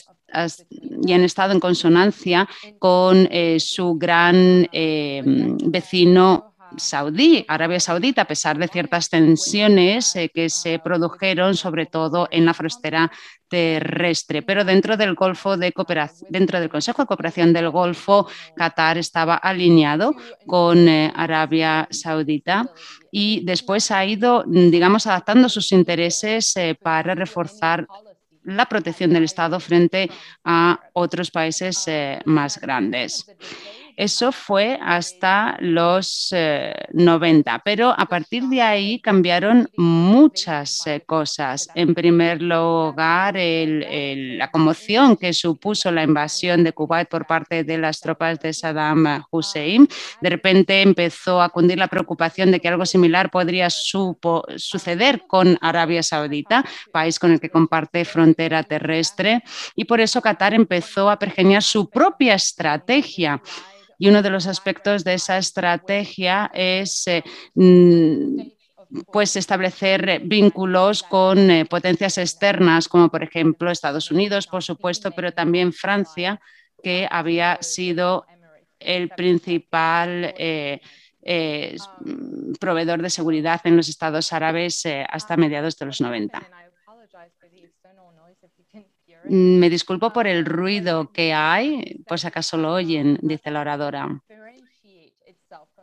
y 1.01 1.13
han 1.13 1.23
estado 1.23 1.53
en 1.53 1.59
consonancia 1.59 2.47
con 2.77 3.27
eh, 3.31 3.59
su 3.59 3.95
gran 3.95 4.67
eh, 4.71 5.23
vecino 5.25 6.48
saudí, 6.77 7.45
Arabia 7.47 7.79
Saudita, 7.79 8.23
a 8.23 8.25
pesar 8.25 8.57
de 8.57 8.67
ciertas 8.67 9.09
tensiones 9.09 10.15
eh, 10.15 10.29
que 10.33 10.49
se 10.49 10.79
produjeron, 10.79 11.55
sobre 11.55 11.85
todo 11.85 12.27
en 12.31 12.45
la 12.45 12.53
frontera 12.53 13.11
terrestre. 13.47 14.41
Pero 14.41 14.63
dentro 14.63 14.95
del 14.97 15.15
Golfo 15.15 15.57
de 15.57 15.71
Cooperación, 15.71 16.29
dentro 16.29 16.59
del 16.59 16.69
Consejo 16.69 17.01
de 17.01 17.07
Cooperación 17.07 17.53
del 17.53 17.69
Golfo, 17.69 18.27
Qatar 18.55 18.97
estaba 18.97 19.35
alineado 19.35 20.13
con 20.45 20.87
eh, 20.87 21.11
Arabia 21.15 21.87
Saudita 21.91 22.69
y 23.11 23.41
después 23.43 23.89
ha 23.91 24.05
ido, 24.05 24.43
digamos, 24.45 25.07
adaptando 25.07 25.49
sus 25.49 25.71
intereses 25.71 26.55
eh, 26.57 26.75
para 26.79 27.15
reforzar 27.15 27.87
la 28.43 28.65
protección 28.67 29.11
del 29.13 29.25
Estado 29.25 29.59
frente 29.59 30.09
a 30.43 30.79
otros 30.93 31.29
países 31.29 31.85
más 32.25 32.59
grandes. 32.59 33.25
Eso 33.99 34.31
fue 34.31 34.79
hasta 34.81 35.57
los 35.59 36.33
90, 36.93 37.53
eh, 37.53 37.59
pero 37.65 37.89
a 37.89 38.05
partir 38.05 38.43
de 38.43 38.61
ahí 38.61 39.01
cambiaron 39.01 39.69
muchas 39.75 40.87
eh, 40.87 41.03
cosas. 41.05 41.67
En 41.75 41.93
primer 41.93 42.41
lugar, 42.41 43.35
la 43.35 44.51
conmoción 44.51 45.17
que 45.17 45.33
supuso 45.33 45.91
la 45.91 46.03
invasión 46.03 46.63
de 46.63 46.71
Kuwait 46.71 47.09
por 47.09 47.27
parte 47.27 47.65
de 47.65 47.77
las 47.77 47.99
tropas 47.99 48.39
de 48.39 48.53
Saddam 48.53 49.25
Hussein. 49.31 49.85
De 50.21 50.29
repente 50.29 50.81
empezó 50.81 51.41
a 51.41 51.49
cundir 51.49 51.77
la 51.77 51.89
preocupación 51.89 52.51
de 52.51 52.61
que 52.61 52.69
algo 52.69 52.85
similar 52.85 53.29
podría 53.29 53.69
suceder 53.69 55.23
con 55.27 55.57
Arabia 55.59 56.03
Saudita, 56.03 56.63
país 56.93 57.19
con 57.19 57.33
el 57.33 57.41
que 57.41 57.49
comparte 57.49 58.05
frontera 58.05 58.63
terrestre, 58.63 59.43
y 59.75 59.83
por 59.83 59.99
eso 59.99 60.21
Qatar 60.21 60.53
empezó 60.53 61.09
a 61.09 61.19
pergeñar 61.19 61.63
su 61.63 61.89
propia 61.89 62.35
estrategia 62.35 63.41
y 63.99 64.07
uno 64.07 64.21
de 64.21 64.29
los 64.29 64.47
aspectos 64.47 65.03
de 65.03 65.15
esa 65.15 65.37
estrategia 65.37 66.49
es 66.53 67.05
eh, 67.07 67.21
mm, 67.53 68.41
pues 69.11 69.35
establecer 69.35 70.21
vínculos 70.23 71.03
con 71.03 71.51
eh, 71.51 71.65
potencias 71.65 72.17
externas, 72.17 72.87
como 72.87 73.09
por 73.09 73.21
ejemplo 73.21 73.69
Estados 73.69 74.09
Unidos, 74.09 74.47
por 74.47 74.63
supuesto, 74.63 75.11
pero 75.11 75.33
también 75.33 75.73
Francia, 75.73 76.39
que 76.81 77.07
había 77.11 77.57
sido 77.61 78.25
el 78.79 79.09
principal 79.09 80.33
eh, 80.37 80.79
proveedor 82.59 83.01
de 83.01 83.09
seguridad 83.09 83.59
en 83.65 83.75
los 83.75 83.89
estados 83.89 84.31
árabes 84.31 84.83
hasta 85.09 85.35
mediados 85.35 85.77
de 85.77 85.85
los 85.85 85.99
90. 85.99 86.58
Me 89.29 89.69
disculpo 89.69 90.11
por 90.11 90.25
el 90.25 90.43
ruido 90.43 91.11
que 91.11 91.33
hay, 91.33 92.03
pues 92.07 92.25
acaso 92.25 92.57
lo 92.57 92.73
oyen, 92.73 93.19
dice 93.21 93.51
la 93.51 93.61
oradora. 93.61 94.23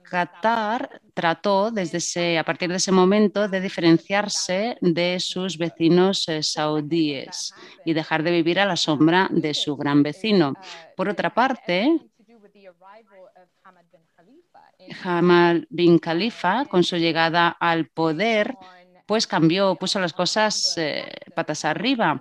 Qatar 0.02 1.00
trató 1.14 1.70
desde 1.70 1.98
ese, 1.98 2.38
a 2.38 2.44
partir 2.44 2.70
de 2.70 2.76
ese 2.76 2.90
momento 2.90 3.48
de 3.48 3.60
diferenciarse 3.60 4.76
de 4.80 5.20
sus 5.20 5.58
vecinos 5.58 6.28
eh, 6.28 6.42
saudíes 6.42 7.54
y 7.84 7.92
dejar 7.92 8.24
de 8.24 8.32
vivir 8.32 8.58
a 8.58 8.66
la 8.66 8.76
sombra 8.76 9.28
de 9.30 9.54
su 9.54 9.76
gran 9.76 10.02
vecino. 10.02 10.54
Por 10.96 11.08
otra 11.08 11.32
parte, 11.32 12.00
Hamad 15.04 15.62
bin 15.68 15.98
Khalifa, 15.98 16.64
con 16.64 16.82
su 16.82 16.96
llegada 16.96 17.48
al 17.48 17.86
poder, 17.86 18.56
pues 19.06 19.26
cambió, 19.26 19.76
puso 19.76 20.00
las 20.00 20.12
cosas 20.12 20.74
eh, 20.78 21.04
patas 21.34 21.64
arriba 21.64 22.20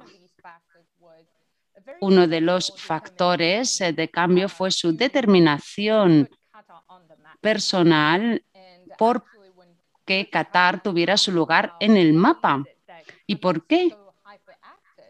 uno 2.01 2.27
de 2.27 2.41
los 2.41 2.73
factores 2.77 3.81
eh, 3.81 3.93
de 3.93 4.09
cambio 4.09 4.49
fue 4.49 4.71
su 4.71 4.95
determinación 4.95 6.29
personal 7.41 8.43
por 8.97 9.23
que 10.05 10.29
Qatar 10.29 10.81
tuviera 10.83 11.17
su 11.17 11.31
lugar 11.31 11.73
en 11.79 11.97
el 11.97 12.13
mapa. 12.13 12.63
¿Y 13.25 13.37
por 13.37 13.65
qué? 13.65 13.89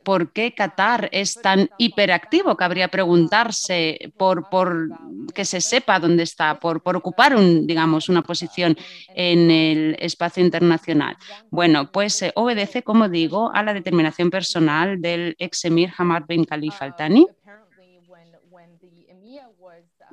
¿Por 0.05 0.31
qué 0.31 0.53
Qatar 0.53 1.09
es 1.11 1.33
tan 1.33 1.67
hiperactivo? 1.79 2.55
Cabría 2.55 2.89
preguntarse 2.89 4.13
por, 4.17 4.49
por 4.49 4.89
que 5.33 5.45
se 5.45 5.59
sepa 5.59 5.99
dónde 5.99 6.21
está, 6.21 6.59
por, 6.59 6.83
por 6.83 6.95
ocupar 6.95 7.35
un, 7.35 7.65
digamos, 7.65 8.07
una 8.07 8.21
posición 8.21 8.77
en 9.15 9.49
el 9.49 9.97
espacio 9.99 10.43
internacional. 10.43 11.17
Bueno, 11.49 11.91
pues 11.91 12.21
eh, 12.21 12.31
obedece, 12.35 12.83
como 12.83 13.09
digo, 13.09 13.51
a 13.51 13.63
la 13.63 13.73
determinación 13.73 14.29
personal 14.29 15.01
del 15.01 15.35
ex 15.39 15.65
emir 15.65 15.91
Hamad 15.97 16.25
bin 16.27 16.45
Khalifa 16.45 16.85
Al 16.85 16.95
Thani. 16.95 17.27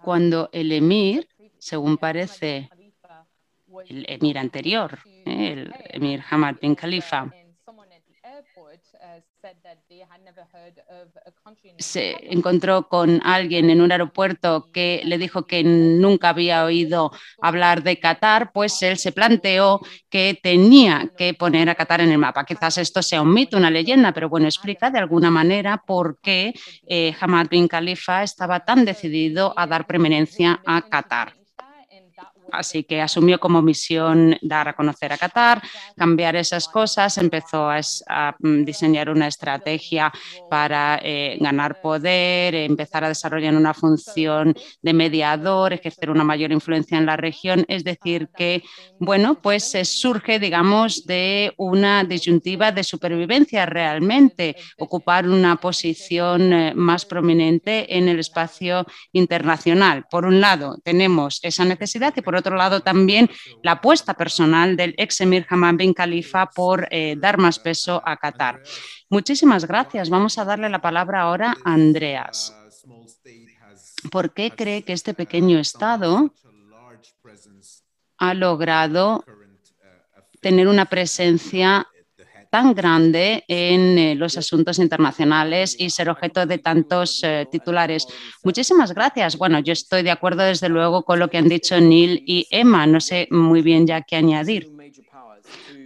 Cuando 0.02 0.48
el 0.52 0.72
emir, 0.72 1.28
según 1.58 1.98
parece 1.98 2.70
el 3.88 4.06
emir 4.08 4.38
anterior, 4.38 4.98
eh, 5.26 5.52
el 5.52 5.74
emir 5.90 6.22
Hamad 6.30 6.54
bin 6.62 6.74
Khalifa, 6.74 7.30
se 11.78 12.32
encontró 12.32 12.88
con 12.88 13.20
alguien 13.24 13.70
en 13.70 13.80
un 13.80 13.90
aeropuerto 13.90 14.70
que 14.72 15.02
le 15.04 15.18
dijo 15.18 15.46
que 15.46 15.64
nunca 15.64 16.28
había 16.28 16.64
oído 16.64 17.10
hablar 17.40 17.82
de 17.82 17.98
Qatar, 17.98 18.52
pues 18.52 18.80
él 18.82 18.98
se 18.98 19.12
planteó 19.12 19.80
que 20.08 20.38
tenía 20.40 21.10
que 21.16 21.34
poner 21.34 21.68
a 21.68 21.74
Qatar 21.74 22.00
en 22.00 22.12
el 22.12 22.18
mapa. 22.18 22.44
Quizás 22.44 22.78
esto 22.78 23.02
sea 23.02 23.22
un 23.22 23.34
mito, 23.34 23.56
una 23.56 23.70
leyenda, 23.70 24.12
pero 24.12 24.28
bueno, 24.28 24.46
explica 24.46 24.90
de 24.90 24.98
alguna 24.98 25.30
manera 25.30 25.82
por 25.84 26.20
qué 26.20 26.54
eh, 26.86 27.14
Hamad 27.20 27.48
bin 27.48 27.68
Khalifa 27.68 28.22
estaba 28.22 28.60
tan 28.60 28.84
decidido 28.84 29.54
a 29.56 29.66
dar 29.66 29.86
preeminencia 29.86 30.60
a 30.64 30.82
Qatar. 30.82 31.41
Así 32.52 32.84
que 32.84 33.00
asumió 33.00 33.38
como 33.38 33.62
misión 33.62 34.36
dar 34.42 34.68
a 34.68 34.74
conocer 34.74 35.12
a 35.12 35.18
Qatar, 35.18 35.62
cambiar 35.96 36.36
esas 36.36 36.68
cosas, 36.68 37.16
empezó 37.18 37.70
a, 37.70 38.36
mm, 38.38 38.64
diseñar 38.64 39.08
una 39.10 39.26
estrategia 39.28 40.12
para 40.50 41.00
eh, 41.02 41.38
ganar 41.40 41.80
poder, 41.80 42.54
empezar 42.54 43.04
a 43.04 43.08
desarrollar 43.08 43.54
una 43.54 43.74
función 43.74 44.54
de 44.82 44.92
mediador, 44.92 45.72
ejercer 45.72 46.10
una 46.10 46.24
mayor 46.24 46.52
influencia 46.52 46.98
en 46.98 47.06
la 47.06 47.16
región. 47.16 47.64
Es 47.68 47.84
decir, 47.84 48.28
que, 48.36 48.62
bueno, 48.98 49.40
pues 49.40 49.72
surge, 49.84 50.38
digamos, 50.38 51.06
de 51.06 51.52
una 51.56 52.04
disyuntiva 52.04 52.72
de 52.72 52.84
supervivencia 52.84 53.66
realmente, 53.66 54.56
ocupar 54.78 55.28
una 55.28 55.56
posición 55.56 56.52
eh, 56.52 56.72
más 56.74 57.04
prominente 57.04 57.96
en 57.96 58.08
el 58.08 58.18
espacio 58.18 58.86
internacional. 59.12 60.04
Por 60.10 60.26
un 60.26 60.40
lado, 60.40 60.78
tenemos 60.82 61.40
esa 61.42 61.64
necesidad 61.64 62.12
y 62.16 62.22
por 62.22 62.34
otro 62.34 62.41
lado 62.50 62.80
también 62.80 63.30
la 63.62 63.72
apuesta 63.72 64.14
personal 64.14 64.76
del 64.76 64.94
ex 64.98 65.20
emir 65.20 65.46
Hamad 65.48 65.74
bin 65.74 65.94
Khalifa 65.94 66.46
por 66.46 66.88
eh, 66.90 67.16
dar 67.18 67.38
más 67.38 67.58
peso 67.58 68.02
a 68.04 68.16
Qatar. 68.16 68.60
Muchísimas 69.08 69.66
gracias. 69.66 70.10
Vamos 70.10 70.38
a 70.38 70.44
darle 70.44 70.68
la 70.68 70.80
palabra 70.80 71.22
ahora 71.22 71.56
a 71.64 71.74
Andreas. 71.74 72.54
¿Por 74.10 74.32
qué 74.32 74.50
cree 74.50 74.82
que 74.82 74.92
este 74.92 75.14
pequeño 75.14 75.58
Estado 75.58 76.32
ha 78.18 78.34
logrado 78.34 79.24
tener 80.40 80.66
una 80.66 80.86
presencia 80.86 81.86
tan 82.52 82.74
grande 82.74 83.44
en 83.48 83.96
eh, 83.96 84.14
los 84.14 84.36
asuntos 84.36 84.78
internacionales 84.78 85.74
y 85.78 85.88
ser 85.88 86.10
objeto 86.10 86.44
de 86.44 86.58
tantos 86.58 87.22
eh, 87.24 87.46
titulares. 87.50 88.06
Muchísimas 88.44 88.92
gracias. 88.92 89.38
Bueno, 89.38 89.58
yo 89.60 89.72
estoy 89.72 90.02
de 90.02 90.10
acuerdo 90.10 90.42
desde 90.42 90.68
luego 90.68 91.02
con 91.02 91.18
lo 91.18 91.30
que 91.30 91.38
han 91.38 91.48
dicho 91.48 91.80
Neil 91.80 92.22
y 92.26 92.46
Emma. 92.50 92.86
No 92.86 93.00
sé 93.00 93.26
muy 93.30 93.62
bien 93.62 93.86
ya 93.86 94.02
qué 94.02 94.16
añadir 94.16 94.70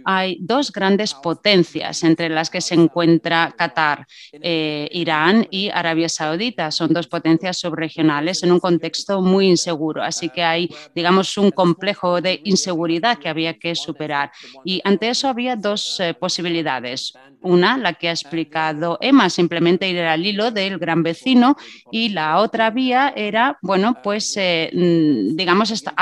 hay 0.09 0.37
dos 0.39 0.71
grandes 0.71 1.13
potencias 1.13 2.01
entre 2.05 2.29
las 2.29 2.49
que 2.49 2.61
se 2.61 2.75
encuentra 2.75 3.53
Qatar, 3.57 4.07
eh, 4.31 4.87
Irán 4.93 5.45
y 5.51 5.67
Arabia 5.67 6.07
Saudita. 6.07 6.71
Son 6.71 6.93
dos 6.93 7.07
potencias 7.07 7.59
subregionales 7.59 8.41
en 8.41 8.53
un 8.53 8.61
contexto 8.61 9.21
muy 9.21 9.49
inseguro. 9.49 10.01
Así 10.01 10.29
que 10.29 10.43
hay, 10.43 10.69
digamos, 10.95 11.37
un 11.37 11.51
complejo 11.51 12.21
de 12.21 12.39
inseguridad 12.45 13.17
que 13.17 13.27
había 13.27 13.59
que 13.59 13.75
superar. 13.75 14.31
Y 14.63 14.79
ante 14.85 15.09
eso 15.09 15.27
había 15.27 15.57
dos 15.57 15.99
eh, 15.99 16.13
posibilidades. 16.13 17.11
Una, 17.41 17.77
la 17.77 17.91
que 17.91 18.07
ha 18.07 18.11
explicado 18.11 18.97
Emma, 19.01 19.29
simplemente 19.29 19.89
ir 19.89 19.99
al 19.99 20.25
hilo 20.25 20.51
del 20.51 20.77
gran 20.77 21.03
vecino. 21.03 21.57
Y 21.91 22.09
la 22.09 22.39
otra 22.39 22.69
vía 22.69 23.11
era, 23.13 23.57
bueno, 23.61 23.97
pues, 24.01 24.37
eh, 24.37 24.71
mm, 24.73 25.35
digamos, 25.35 25.69
esta, 25.71 25.93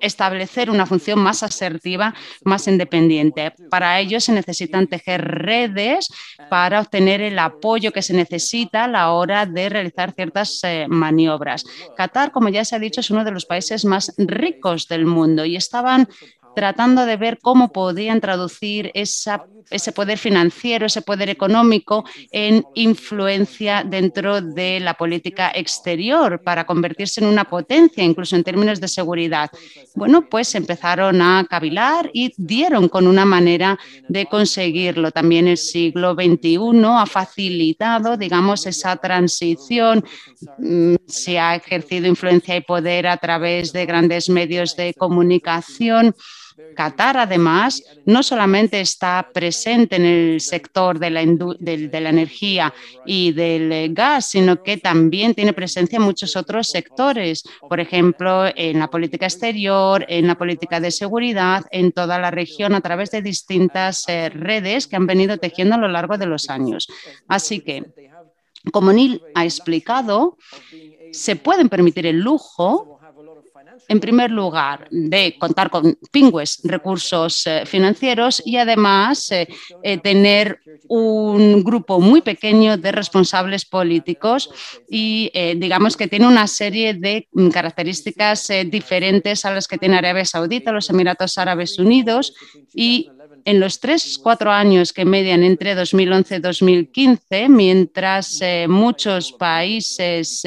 establecer 0.00 0.70
una 0.70 0.86
función 0.86 1.18
más 1.18 1.42
asertiva, 1.42 2.14
más 2.44 2.68
independiente. 2.68 3.52
Para 3.70 3.98
ello 4.00 4.20
se 4.20 4.32
necesitan 4.32 4.86
tejer 4.86 5.22
redes 5.22 6.08
para 6.50 6.80
obtener 6.80 7.20
el 7.20 7.38
apoyo 7.38 7.92
que 7.92 8.02
se 8.02 8.14
necesita 8.14 8.84
a 8.84 8.88
la 8.88 9.12
hora 9.12 9.46
de 9.46 9.68
realizar 9.68 10.12
ciertas 10.12 10.60
eh, 10.64 10.86
maniobras. 10.88 11.64
Qatar, 11.96 12.32
como 12.32 12.48
ya 12.48 12.64
se 12.64 12.76
ha 12.76 12.78
dicho, 12.78 13.00
es 13.00 13.10
uno 13.10 13.24
de 13.24 13.30
los 13.32 13.46
países 13.46 13.84
más 13.84 14.14
ricos 14.18 14.88
del 14.88 15.06
mundo 15.06 15.44
y 15.44 15.56
estaban 15.56 16.08
tratando 16.56 17.04
de 17.04 17.18
ver 17.18 17.38
cómo 17.42 17.70
podían 17.70 18.18
traducir 18.18 18.90
ese 18.94 19.92
poder 19.92 20.16
financiero, 20.16 20.86
ese 20.86 21.02
poder 21.02 21.28
económico 21.28 22.06
en 22.32 22.64
influencia 22.74 23.84
dentro 23.84 24.40
de 24.40 24.80
la 24.80 24.94
política 24.94 25.52
exterior 25.54 26.40
para 26.42 26.64
convertirse 26.64 27.20
en 27.20 27.26
una 27.26 27.44
potencia, 27.44 28.02
incluso 28.02 28.36
en 28.36 28.42
términos 28.42 28.80
de 28.80 28.88
seguridad. 28.88 29.50
Bueno, 29.94 30.30
pues 30.30 30.54
empezaron 30.54 31.20
a 31.20 31.46
cavilar 31.48 32.08
y 32.14 32.32
dieron 32.38 32.88
con 32.88 33.06
una 33.06 33.26
manera 33.26 33.78
de 34.08 34.24
conseguirlo. 34.24 35.10
También 35.10 35.48
el 35.48 35.58
siglo 35.58 36.14
XXI 36.14 36.58
ha 36.84 37.04
facilitado, 37.04 38.16
digamos, 38.16 38.64
esa 38.66 38.96
transición. 38.96 40.02
Mm, 40.56 40.94
se 41.06 41.38
ha 41.38 41.54
ejercido 41.54 42.06
influencia 42.06 42.56
y 42.56 42.62
poder 42.62 43.08
a 43.08 43.18
través 43.18 43.74
de 43.74 43.84
grandes 43.84 44.30
medios 44.30 44.74
de 44.74 44.94
comunicación. 44.94 46.14
Qatar, 46.74 47.18
además, 47.18 47.82
no 48.06 48.22
solamente 48.22 48.80
está 48.80 49.28
presente 49.32 49.96
en 49.96 50.06
el 50.06 50.40
sector 50.40 50.98
de 50.98 51.10
la, 51.10 51.20
energía 51.20 52.72
y 53.04 53.32
del 53.32 53.92
gas, 53.92 54.30
sino 54.30 54.62
que 54.62 54.78
también 54.78 55.34
tiene 55.34 55.52
presencia 55.52 55.96
en 55.96 56.02
muchos 56.02 56.34
otros 56.34 56.68
sectores, 56.68 57.44
por 57.68 57.78
ejemplo, 57.80 58.46
en 58.54 58.78
la 58.78 58.88
política 58.88 59.26
exterior, 59.26 60.06
en 60.08 60.26
la 60.26 60.36
política 60.36 60.80
de 60.80 60.90
seguridad, 60.90 61.64
en 61.70 61.92
toda 61.92 62.18
la 62.18 62.30
región, 62.30 62.74
a 62.74 62.80
través 62.80 63.10
de 63.10 63.20
distintas 63.20 64.08
eh, 64.08 64.30
redes 64.30 64.86
que 64.86 64.96
han 64.96 65.06
venido 65.06 65.36
tejiendo 65.36 65.74
a 65.74 65.78
lo 65.78 65.88
largo 65.88 66.16
de 66.16 66.26
los 66.26 66.48
años. 66.48 66.88
Así 67.28 67.60
que, 67.60 67.84
como 68.72 68.92
Neil 68.92 69.20
ha 69.34 69.44
explicado, 69.44 70.38
se 71.12 71.36
pueden 71.36 71.68
permitir 71.68 72.06
el 72.06 72.20
lujo 72.20 72.95
en 73.88 74.00
primer 74.00 74.30
lugar, 74.30 74.88
de 74.90 75.36
contar 75.38 75.70
con 75.70 75.98
pingües 76.10 76.60
recursos 76.64 77.46
eh, 77.46 77.64
financieros 77.66 78.42
y 78.44 78.56
además 78.56 79.30
eh, 79.30 79.48
eh, 79.82 79.98
tener 79.98 80.60
un 80.88 81.62
grupo 81.62 82.00
muy 82.00 82.20
pequeño 82.20 82.76
de 82.76 82.92
responsables 82.92 83.64
políticos 83.64 84.50
y 84.88 85.30
digamos 85.56 85.96
que 85.96 86.06
tiene 86.06 86.28
una 86.28 86.46
serie 86.46 86.94
de 86.94 87.28
características 87.52 88.48
diferentes 88.66 89.44
a 89.44 89.52
las 89.52 89.66
que 89.66 89.78
tiene 89.78 89.96
Arabia 89.96 90.24
Saudita, 90.24 90.70
los 90.70 90.88
Emiratos 90.90 91.38
Árabes 91.38 91.78
Unidos 91.78 92.34
y 92.72 93.10
en 93.44 93.58
los 93.58 93.80
tres, 93.80 94.18
cuatro 94.22 94.52
años 94.52 94.92
que 94.92 95.04
median 95.04 95.42
entre 95.42 95.74
2011 95.74 96.36
y 96.36 96.38
2015, 96.38 97.48
mientras 97.48 98.40
muchos 98.68 99.32
países 99.32 100.44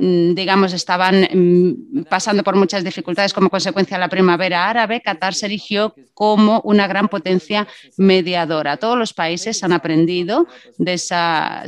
digamos, 0.00 0.72
estaban 0.72 1.22
mm, 1.22 2.04
pasando 2.08 2.42
por 2.42 2.56
muchas 2.56 2.82
dificultades 2.82 3.32
como 3.32 3.50
consecuencia 3.50 3.96
de 3.96 4.00
la 4.00 4.08
primavera 4.08 4.68
árabe, 4.68 5.02
Qatar 5.02 5.34
se 5.34 5.46
erigió 5.46 5.94
como 6.14 6.60
una 6.64 6.86
gran 6.86 7.08
potencia 7.08 7.68
mediadora. 7.96 8.76
Todos 8.76 8.98
los 8.98 9.12
países 9.12 9.62
han 9.62 9.72
aprendido 9.72 10.46
de 10.78 10.94
esa... 10.94 11.64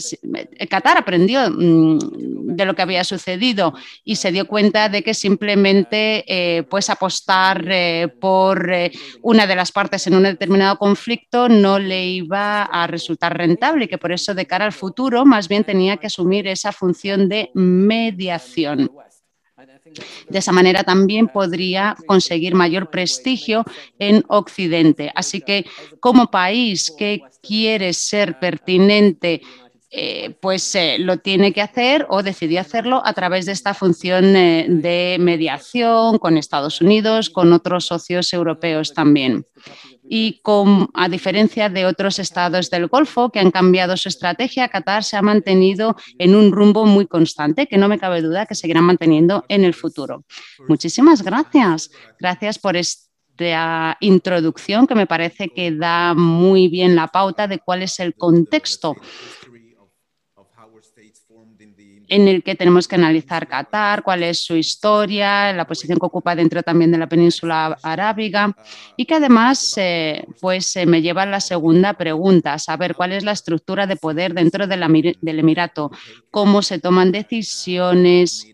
Qatar 0.69 0.99
aprendió 0.99 1.51
mm, 1.51 1.99
de 2.57 2.65
lo 2.65 2.75
que 2.75 2.83
había 2.83 3.05
sucedido 3.05 3.75
y 4.05 4.17
se 4.17 4.33
dio 4.33 4.47
cuenta 4.47 4.89
de 4.89 5.03
que 5.03 5.15
simplemente 5.15 6.25
eh, 6.27 6.63
pues 6.65 6.91
apostar 6.91 7.65
eh, 7.69 8.09
por 8.21 8.73
eh, 8.73 8.93
una 9.23 9.47
de 9.47 9.57
las 9.57 9.73
partes 9.73 10.07
en 10.07 10.15
un 10.15 10.25
determinado 10.25 10.77
conflicto 10.77 11.49
no 11.49 11.79
le 11.79 12.07
iba 12.07 12.63
a 12.63 12.87
resultar 12.87 13.37
rentable 13.37 13.85
y 13.85 13.89
que 13.89 13.99
por 13.99 14.13
eso 14.13 14.35
de 14.35 14.47
cara 14.47 14.65
al 14.65 14.73
futuro 14.73 15.25
más 15.25 15.49
bien 15.49 15.65
tenía 15.65 15.97
que 15.97 16.07
asumir 16.07 16.47
esa 16.47 16.73
función 16.73 17.29
de 17.29 17.51
de 20.29 20.39
esa 20.39 20.53
manera 20.53 20.83
también 20.83 21.29
podría 21.29 21.97
conseguir 22.07 22.55
mayor 22.55 22.91
prestigio 22.91 23.65
en 23.99 24.25
Occidente. 24.29 25.13
Así 25.15 25.41
que 25.41 25.67
como 26.01 26.31
país 26.31 26.93
que 26.97 27.23
quiere 27.43 27.93
ser 27.93 28.39
pertinente 28.39 29.43
eh, 29.95 30.35
pues 30.41 30.75
eh, 30.75 30.97
lo 30.99 31.19
tiene 31.19 31.53
que 31.53 31.61
hacer 31.61 32.07
o 32.09 32.23
decidió 32.23 32.61
hacerlo 32.61 33.03
a 33.05 33.13
través 33.13 33.47
de 33.47 33.53
esta 33.53 33.75
función 33.75 34.35
eh, 34.35 34.67
de 34.69 35.19
mediación 35.21 36.19
con 36.19 36.39
Estados 36.39 36.81
Unidos, 36.81 37.29
con 37.29 37.53
otros 37.53 37.85
socios 37.87 38.33
europeos 38.33 38.95
también 38.95 39.45
y 40.15 40.43
a 40.95 41.09
diferencia 41.09 41.71
de 41.71 41.87
otros 41.87 42.19
estados 42.19 42.69
del 42.69 42.89
Golfo 42.89 43.31
que 43.31 43.41
han 43.41 43.51
cambiado 43.51 43.97
su 43.97 44.11
estrategia, 44.11 44.69
Qatar 44.69 45.05
se 45.05 45.17
ha 45.17 45.23
mantenido 45.23 45.97
en 46.19 46.35
un 46.35 46.53
rumbo 46.53 46.85
muy 46.85 47.07
constante 47.07 47.67
que 47.67 47.79
no 47.79 47.89
me 47.89 47.99
cabe 47.99 48.21
duda 48.21 48.45
que 48.45 48.55
seguirá 48.55 48.83
manteniendo 48.83 49.45
en 49.49 49.65
el 49.65 49.73
futuro. 49.73 50.25
Muchísimas 50.69 51.23
gracias. 51.23 51.91
Gracias 52.21 52.59
por 52.59 52.77
esta 52.77 53.97
introducción 54.01 54.87
que 54.87 54.95
me 54.95 55.07
parece 55.07 55.49
que 55.49 55.71
da 55.71 56.13
muy 56.13 56.69
bien 56.69 56.95
la 56.95 57.09
pauta 57.09 57.49
de 57.49 57.59
cuál 57.59 57.83
es 57.83 57.99
el 57.99 58.15
contexto 58.15 58.95
en 62.13 62.29
el 62.29 62.43
que 62.43 62.55
tenemos 62.55 62.87
que 62.87 62.97
analizar 62.97 63.49
Qatar, 63.49 64.03
cuál 64.03 64.23
es 64.23 64.45
su 64.45 64.55
historia, 64.55 65.51
la 65.55 65.67
posición 65.67 65.99
que 65.99 66.05
ocupa 66.05 66.37
dentro 66.37 66.63
también 66.63 66.91
de 66.91 66.99
la 66.99 67.09
península 67.09 67.79
arábiga 67.83 68.55
y 68.99 69.07
que 69.07 69.15
además 69.15 69.73
eh, 69.79 70.27
pues, 70.39 70.77
me 70.87 71.01
lleva 71.01 71.23
a 71.23 71.27
la 71.27 71.41
segunda 71.41 71.95
pregunta, 71.95 72.59
saber 72.59 72.95
cuál 72.95 73.13
es 73.13 73.25
la 73.25 73.33
estructura 73.33 73.87
de 73.87 73.97
poder 73.97 74.35
dentro 74.35 74.67
del 74.67 74.83
Emirato, 75.39 75.91
cómo 76.31 76.61
se 76.61 76.79
toman 76.79 77.13
decisiones, 77.13 78.47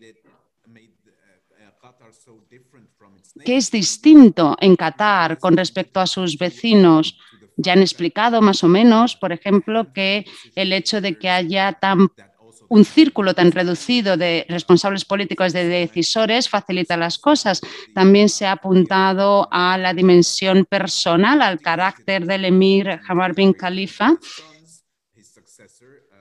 qué 3.43 3.57
es 3.57 3.71
distinto 3.71 4.55
en 4.61 4.77
Qatar 4.77 5.37
con 5.37 5.57
respecto 5.57 5.99
a 5.99 6.07
sus 6.07 6.37
vecinos. 6.37 7.19
Ya 7.57 7.73
han 7.73 7.81
explicado 7.81 8.41
más 8.41 8.63
o 8.63 8.69
menos, 8.69 9.17
por 9.17 9.33
ejemplo, 9.33 9.91
que 9.91 10.23
el 10.55 10.71
hecho 10.71 11.01
de 11.01 11.17
que 11.17 11.29
haya 11.29 11.73
tan 11.73 12.07
un 12.69 12.85
círculo 12.85 13.33
tan 13.33 13.51
reducido 13.51 14.15
de 14.15 14.45
responsables 14.47 15.03
políticos, 15.05 15.53
de 15.53 15.67
decisores, 15.67 16.47
facilita 16.49 16.95
las 16.97 17.17
cosas. 17.17 17.61
También 17.93 18.29
se 18.29 18.45
ha 18.45 18.53
apuntado 18.53 19.47
a 19.51 19.77
la 19.77 19.93
dimensión 19.93 20.65
personal, 20.65 21.41
al 21.41 21.59
carácter 21.59 22.25
del 22.25 22.45
emir 22.45 22.99
Hamar 23.07 23.33
bin 23.33 23.53
Khalifa, 23.53 24.17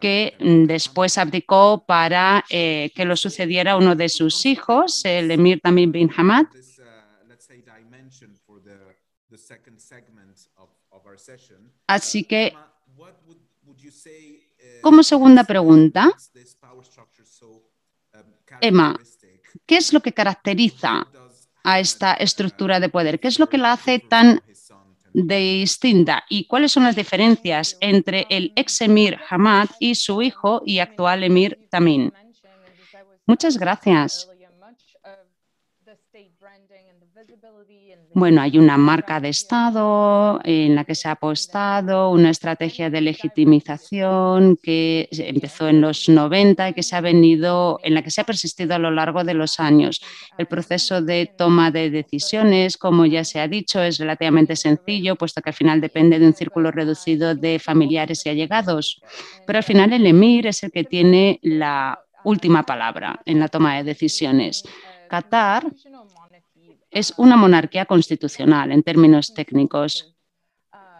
que 0.01 0.35
después 0.41 1.19
abdicó 1.19 1.85
para 1.87 2.45
eh, 2.49 2.91
que 2.95 3.05
lo 3.05 3.17
sucediera 3.17 3.77
uno 3.77 3.95
de 3.95 4.09
sus 4.09 4.47
hijos, 4.47 5.05
el 5.05 5.31
emir 5.31 5.61
Tamim 5.61 5.93
bin 5.93 6.11
Hamad. 6.17 6.47
Así 11.87 12.25
que 12.25 12.55
como 14.81 15.03
segunda 15.03 15.45
pregunta, 15.45 16.13
Emma, 18.61 18.99
¿qué 19.66 19.77
es 19.77 19.92
lo 19.92 20.01
que 20.01 20.12
caracteriza 20.12 21.07
a 21.64 21.81
esta 21.81 22.14
estructura 22.14 22.81
de 22.81 22.88
poder? 22.88 23.21
¿Qué 23.21 23.29
es 23.29 23.38
lo 23.38 23.49
que 23.49 23.59
la 23.59 23.73
hace 23.73 23.99
tan 23.99 24.40
distinta? 25.12 26.25
¿Y 26.29 26.47
cuáles 26.47 26.73
son 26.73 26.85
las 26.85 26.97
diferencias 26.97 27.77
entre 27.81 28.27
el 28.31 28.53
ex 28.57 28.81
emir 28.81 29.18
Hamad 29.29 29.68
y 29.79 29.94
su 29.94 30.23
hijo 30.23 30.62
y 30.64 30.79
actual 30.79 31.25
emir 31.25 31.66
Tamim? 31.71 32.11
Muchas 33.27 33.59
gracias. 33.59 34.29
Bueno, 38.14 38.40
hay 38.40 38.59
una 38.59 38.77
marca 38.79 39.21
de 39.21 39.29
Estado 39.29 40.40
en 40.42 40.75
la 40.75 40.85
que 40.85 40.94
se 40.94 41.09
ha 41.09 41.12
apostado, 41.12 42.11
una 42.11 42.31
estrategia 42.31 42.90
de 42.90 43.01
legitimización 43.01 44.59
que 44.62 45.09
empezó 45.12 45.68
en 45.68 45.81
los 45.81 46.09
90 46.09 46.71
y 46.71 46.73
que 46.73 46.83
se 46.83 46.97
ha 46.97 47.01
venido, 47.01 47.79
en 47.83 47.94
la 47.94 48.03
que 48.03 48.11
se 48.11 48.21
ha 48.21 48.25
persistido 48.25 48.75
a 48.75 48.79
lo 48.79 48.90
largo 48.90 49.25
de 49.25 49.35
los 49.35 49.61
años. 49.61 50.01
El 50.38 50.47
proceso 50.47 51.03
de 51.03 51.27
toma 51.27 51.71
de 51.71 51.90
decisiones, 51.90 52.77
como 52.77 53.05
ya 53.05 53.25
se 53.25 53.40
ha 53.40 53.49
dicho, 53.49 53.83
es 53.83 53.99
relativamente 53.99 54.57
sencillo, 54.57 55.16
puesto 55.16 55.42
que 55.42 55.51
al 55.51 55.55
final 55.55 55.81
depende 55.81 56.18
de 56.18 56.27
un 56.27 56.35
círculo 56.35 56.71
reducido 56.71 57.35
de 57.35 57.59
familiares 57.59 58.25
y 58.25 58.31
allegados. 58.31 59.01
Pero 59.47 59.59
al 59.59 59.64
final 59.64 59.92
el 59.92 60.07
emir 60.07 60.47
es 60.47 60.62
el 60.62 60.73
que 60.73 60.85
tiene 60.85 61.38
la 61.42 62.01
última 62.25 62.64
palabra 62.64 63.21
en 63.25 63.38
la 63.38 63.49
toma 63.49 63.77
de 63.77 63.85
decisiones. 63.85 64.64
Qatar 65.09 65.66
es 66.90 67.14
una 67.16 67.37
monarquía 67.37 67.87
constitucional 67.87 68.72
en 68.72 68.83
términos 68.83 69.35
técnicos. 69.35 70.14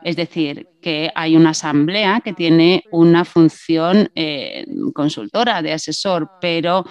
Es 0.03 0.17
decir, 0.17 0.69
que 0.81 1.11
hay 1.15 1.37
una 1.37 1.51
asamblea 1.51 2.21
que 2.21 2.33
tiene 2.33 2.85
una 2.93 3.25
función 3.25 4.11
eh, 4.15 4.65
consultora 4.95 5.61
de 5.61 5.73
asesor, 5.73 6.31
pero 6.41 6.85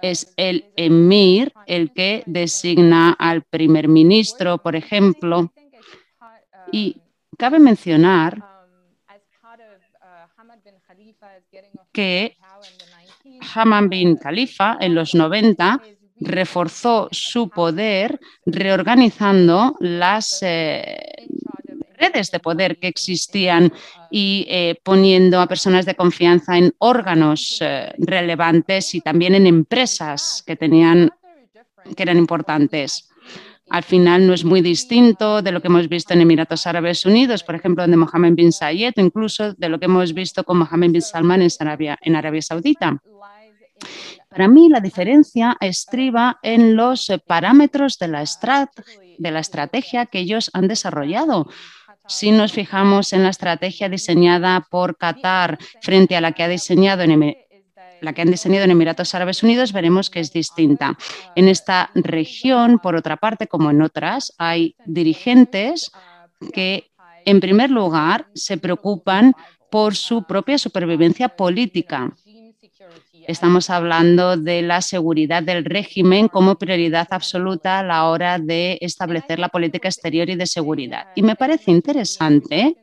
es 0.00 0.32
el 0.36 0.72
emir 0.76 1.52
el 1.66 1.92
que 1.92 2.22
designa 2.26 3.12
al 3.18 3.42
primer 3.42 3.88
ministro, 3.88 4.58
por 4.58 4.74
ejemplo. 4.74 5.52
Y 6.72 6.96
cabe 7.38 7.58
mencionar 7.58 8.42
que 11.92 12.36
Hamad 13.54 13.88
bin 13.88 14.16
Khalifa 14.16 14.78
en 14.80 14.94
los 14.94 15.14
90 15.14 15.80
reforzó 16.22 17.08
su 17.10 17.48
poder 17.48 18.20
reorganizando 18.46 19.76
las 19.80 20.42
eh, 20.42 20.96
redes 21.98 22.30
de 22.30 22.40
poder 22.40 22.78
que 22.78 22.88
existían 22.88 23.72
y 24.10 24.46
eh, 24.48 24.76
poniendo 24.82 25.40
a 25.40 25.46
personas 25.46 25.86
de 25.86 25.94
confianza 25.94 26.56
en 26.56 26.72
órganos 26.78 27.58
eh, 27.60 27.92
relevantes 27.98 28.94
y 28.94 29.00
también 29.00 29.34
en 29.34 29.46
empresas 29.46 30.42
que 30.46 30.56
tenían 30.56 31.10
que 31.96 32.02
eran 32.02 32.18
importantes. 32.18 33.08
Al 33.70 33.82
final 33.82 34.26
no 34.26 34.34
es 34.34 34.44
muy 34.44 34.60
distinto 34.60 35.40
de 35.40 35.50
lo 35.50 35.60
que 35.60 35.68
hemos 35.68 35.88
visto 35.88 36.12
en 36.12 36.20
Emiratos 36.20 36.66
Árabes 36.66 37.06
Unidos, 37.06 37.42
por 37.42 37.54
ejemplo, 37.54 37.86
de 37.86 37.96
Mohammed 37.96 38.34
bin 38.34 38.52
Zayed, 38.52 38.92
o 38.96 39.00
incluso 39.00 39.54
de 39.54 39.68
lo 39.68 39.78
que 39.78 39.86
hemos 39.86 40.12
visto 40.12 40.44
con 40.44 40.58
Mohammed 40.58 40.90
bin 40.90 41.02
Salman 41.02 41.42
en 41.42 41.50
Arabia, 41.60 41.98
en 42.02 42.14
Arabia 42.14 42.42
Saudita. 42.42 43.00
Para 44.32 44.48
mí 44.48 44.70
la 44.70 44.80
diferencia 44.80 45.56
estriba 45.60 46.38
en 46.42 46.74
los 46.74 47.12
parámetros 47.26 47.98
de 47.98 48.08
la, 48.08 48.22
estrategia 49.40 50.06
que 50.06 50.20
ellos 50.20 50.50
han 50.54 50.68
desarrollado. 50.68 51.48
Si 52.08 52.32
nos 52.32 52.52
fijamos 52.52 53.12
en 53.12 53.22
la 53.22 53.28
estrategia 53.28 53.90
diseñada 53.90 54.66
por 54.70 54.96
Qatar 54.96 55.58
frente 55.82 56.16
a 56.16 56.22
la 56.22 56.32
que 56.32 56.42
ha 56.42 56.48
diseñado 56.48 57.04
la 58.00 58.12
que 58.12 58.22
han 58.22 58.30
diseñado 58.30 58.64
en 58.64 58.72
Emiratos 58.72 59.14
Árabes 59.14 59.42
Unidos, 59.42 59.72
veremos 59.72 60.10
que 60.10 60.20
es 60.20 60.32
distinta. 60.32 60.98
En 61.36 61.48
esta 61.48 61.90
región, 61.94 62.80
por 62.80 62.96
otra 62.96 63.16
parte, 63.16 63.46
como 63.46 63.70
en 63.70 63.80
otras, 63.80 64.34
hay 64.38 64.74
dirigentes 64.86 65.92
que, 66.52 66.90
en 67.24 67.38
primer 67.38 67.70
lugar, 67.70 68.26
se 68.34 68.56
preocupan 68.56 69.34
por 69.70 69.94
su 69.94 70.24
propia 70.24 70.58
supervivencia 70.58 71.28
política. 71.28 72.12
Estamos 73.28 73.70
hablando 73.70 74.36
de 74.36 74.62
la 74.62 74.82
seguridad 74.82 75.42
del 75.42 75.64
régimen 75.64 76.28
como 76.28 76.56
prioridad 76.56 77.06
absoluta 77.10 77.78
a 77.78 77.82
la 77.84 78.08
hora 78.08 78.38
de 78.38 78.78
establecer 78.80 79.38
la 79.38 79.48
política 79.48 79.88
exterior 79.88 80.28
y 80.28 80.34
de 80.34 80.46
seguridad. 80.46 81.06
Y 81.14 81.22
me 81.22 81.36
parece 81.36 81.70
interesante 81.70 82.76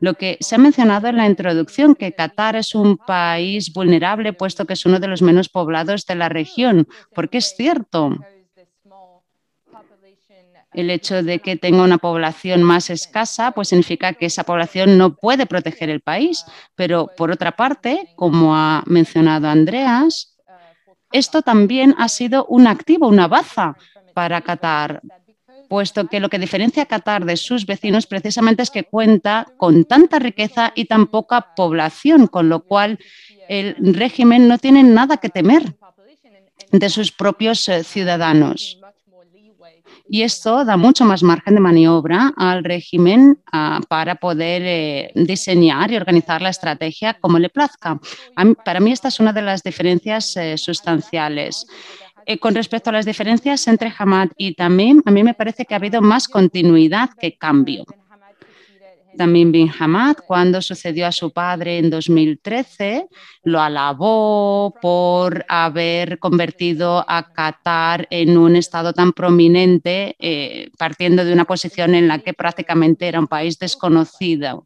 lo 0.00 0.14
que 0.14 0.38
se 0.40 0.54
ha 0.54 0.58
mencionado 0.58 1.08
en 1.08 1.16
la 1.16 1.26
introducción, 1.26 1.94
que 1.94 2.12
Qatar 2.12 2.56
es 2.56 2.74
un 2.74 2.96
país 2.96 3.72
vulnerable, 3.72 4.32
puesto 4.32 4.64
que 4.64 4.74
es 4.74 4.86
uno 4.86 5.00
de 5.00 5.08
los 5.08 5.22
menos 5.22 5.48
poblados 5.48 6.06
de 6.06 6.14
la 6.14 6.28
región, 6.28 6.86
porque 7.14 7.38
es 7.38 7.54
cierto 7.56 8.16
el 10.72 10.90
hecho 10.90 11.22
de 11.22 11.38
que 11.38 11.56
tenga 11.56 11.82
una 11.82 11.98
población 11.98 12.62
más 12.62 12.90
escasa, 12.90 13.52
pues 13.52 13.68
significa 13.68 14.12
que 14.12 14.26
esa 14.26 14.44
población 14.44 14.98
no 14.98 15.16
puede 15.16 15.46
proteger 15.46 15.88
el 15.90 16.00
país. 16.00 16.44
Pero 16.74 17.10
por 17.16 17.30
otra 17.30 17.52
parte, 17.52 18.12
como 18.16 18.54
ha 18.54 18.82
mencionado 18.86 19.48
Andreas, 19.48 20.36
esto 21.10 21.42
también 21.42 21.94
ha 21.98 22.08
sido 22.08 22.44
un 22.46 22.66
activo, 22.66 23.08
una 23.08 23.28
baza 23.28 23.76
para 24.14 24.42
Qatar, 24.42 25.00
puesto 25.68 26.06
que 26.06 26.20
lo 26.20 26.28
que 26.28 26.38
diferencia 26.38 26.82
a 26.82 26.86
Qatar 26.86 27.24
de 27.24 27.36
sus 27.36 27.64
vecinos 27.64 28.06
precisamente 28.06 28.62
es 28.62 28.70
que 28.70 28.84
cuenta 28.84 29.46
con 29.56 29.84
tanta 29.84 30.18
riqueza 30.18 30.72
y 30.74 30.84
tan 30.84 31.06
poca 31.06 31.54
población, 31.54 32.26
con 32.26 32.48
lo 32.48 32.60
cual 32.60 32.98
el 33.48 33.74
régimen 33.94 34.48
no 34.48 34.58
tiene 34.58 34.82
nada 34.82 35.16
que 35.16 35.30
temer 35.30 35.76
de 36.72 36.90
sus 36.90 37.10
propios 37.10 37.66
eh, 37.68 37.82
ciudadanos 37.84 38.77
y 40.08 40.22
esto 40.22 40.64
da 40.64 40.76
mucho 40.76 41.04
más 41.04 41.22
margen 41.22 41.54
de 41.54 41.60
maniobra 41.60 42.32
al 42.36 42.64
régimen 42.64 43.38
ah, 43.52 43.80
para 43.88 44.14
poder 44.14 44.62
eh, 44.64 45.12
diseñar 45.14 45.90
y 45.90 45.96
organizar 45.96 46.40
la 46.40 46.48
estrategia 46.48 47.14
como 47.14 47.38
le 47.38 47.50
plazca. 47.50 48.00
para 48.64 48.80
mí 48.80 48.92
esta 48.92 49.08
es 49.08 49.20
una 49.20 49.32
de 49.32 49.42
las 49.42 49.62
diferencias 49.62 50.36
eh, 50.36 50.56
sustanciales. 50.56 51.66
Eh, 52.26 52.38
con 52.38 52.54
respecto 52.54 52.90
a 52.90 52.92
las 52.92 53.06
diferencias 53.06 53.66
entre 53.68 53.92
Hamad 53.96 54.28
y 54.36 54.54
Tamim, 54.54 55.02
a 55.06 55.10
mí 55.10 55.22
me 55.22 55.32
parece 55.32 55.64
que 55.64 55.74
ha 55.74 55.78
habido 55.78 56.02
más 56.02 56.28
continuidad 56.28 57.10
que 57.18 57.38
cambio. 57.38 57.84
También 59.18 59.50
bin 59.50 59.68
Hamad, 59.76 60.16
cuando 60.24 60.62
sucedió 60.62 61.08
a 61.08 61.12
su 61.12 61.32
padre 61.32 61.78
en 61.78 61.90
2013, 61.90 63.08
lo 63.42 63.60
alabó 63.60 64.72
por 64.80 65.44
haber 65.48 66.20
convertido 66.20 67.04
a 67.08 67.32
Qatar 67.32 68.06
en 68.10 68.38
un 68.38 68.54
estado 68.54 68.92
tan 68.92 69.12
prominente, 69.12 70.14
eh, 70.20 70.70
partiendo 70.78 71.24
de 71.24 71.32
una 71.32 71.46
posición 71.46 71.96
en 71.96 72.06
la 72.06 72.20
que 72.20 72.32
prácticamente 72.32 73.08
era 73.08 73.18
un 73.18 73.26
país 73.26 73.58
desconocido. 73.58 74.64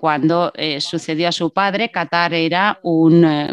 Cuando 0.00 0.50
eh, 0.54 0.80
sucedió 0.80 1.28
a 1.28 1.32
su 1.32 1.52
padre, 1.52 1.90
Qatar 1.90 2.32
era 2.32 2.80
un, 2.82 3.22
eh, 3.22 3.52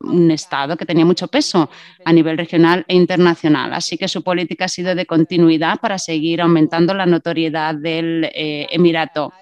un 0.00 0.30
Estado 0.30 0.76
que 0.76 0.86
tenía 0.86 1.04
mucho 1.04 1.28
peso 1.28 1.70
a 2.04 2.12
nivel 2.12 2.38
regional 2.38 2.84
e 2.88 2.94
internacional. 2.94 3.72
Así 3.72 3.98
que 3.98 4.08
su 4.08 4.22
política 4.22 4.64
ha 4.64 4.68
sido 4.68 4.94
de 4.94 5.06
continuidad 5.06 5.78
para 5.80 5.98
seguir 5.98 6.40
aumentando 6.40 6.94
la 6.94 7.06
notoriedad 7.06 7.74
del 7.74 8.30
eh, 8.34 8.66
Emirato. 8.70 9.32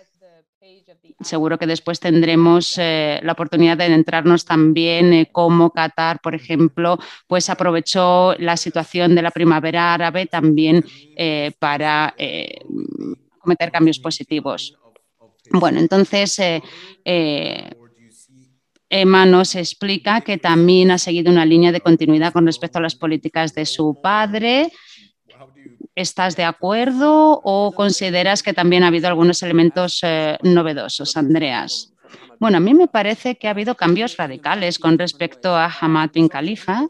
Seguro 1.20 1.58
que 1.58 1.66
después 1.66 1.98
tendremos 1.98 2.76
eh, 2.78 3.18
la 3.24 3.32
oportunidad 3.32 3.76
de 3.76 3.84
adentrarnos 3.84 4.44
también 4.44 5.12
en 5.12 5.24
cómo 5.32 5.70
Qatar, 5.70 6.20
por 6.20 6.36
ejemplo, 6.36 6.96
pues 7.26 7.50
aprovechó 7.50 8.34
la 8.38 8.56
situación 8.56 9.16
de 9.16 9.22
la 9.22 9.32
primavera 9.32 9.94
árabe 9.94 10.26
también 10.26 10.84
eh, 11.16 11.50
para 11.58 12.14
cometer 13.40 13.72
cambios 13.72 13.98
positivos. 13.98 14.78
Bueno, 15.50 15.80
entonces 15.80 16.38
Emma 18.90 19.26
nos 19.26 19.54
explica 19.54 20.22
que 20.22 20.38
también 20.38 20.90
ha 20.90 20.98
seguido 20.98 21.30
una 21.30 21.44
línea 21.44 21.72
de 21.72 21.80
continuidad 21.80 22.32
con 22.32 22.46
respecto 22.46 22.78
a 22.78 22.82
las 22.82 22.94
políticas 22.94 23.54
de 23.54 23.66
su 23.66 23.98
padre. 24.02 24.72
¿Estás 25.94 26.36
de 26.36 26.44
acuerdo 26.44 27.40
o 27.42 27.72
consideras 27.72 28.42
que 28.42 28.54
también 28.54 28.84
ha 28.84 28.86
habido 28.86 29.08
algunos 29.08 29.42
elementos 29.42 30.00
eh, 30.02 30.38
novedosos, 30.42 31.16
Andreas? 31.16 31.92
Bueno, 32.40 32.58
a 32.58 32.60
mí 32.60 32.72
me 32.72 32.86
parece 32.86 33.36
que 33.36 33.48
ha 33.48 33.50
habido 33.50 33.74
cambios 33.74 34.16
radicales 34.16 34.78
con 34.78 34.96
respecto 34.96 35.56
a 35.56 35.66
Hamad 35.80 36.10
bin 36.12 36.28
Khalifa, 36.28 36.86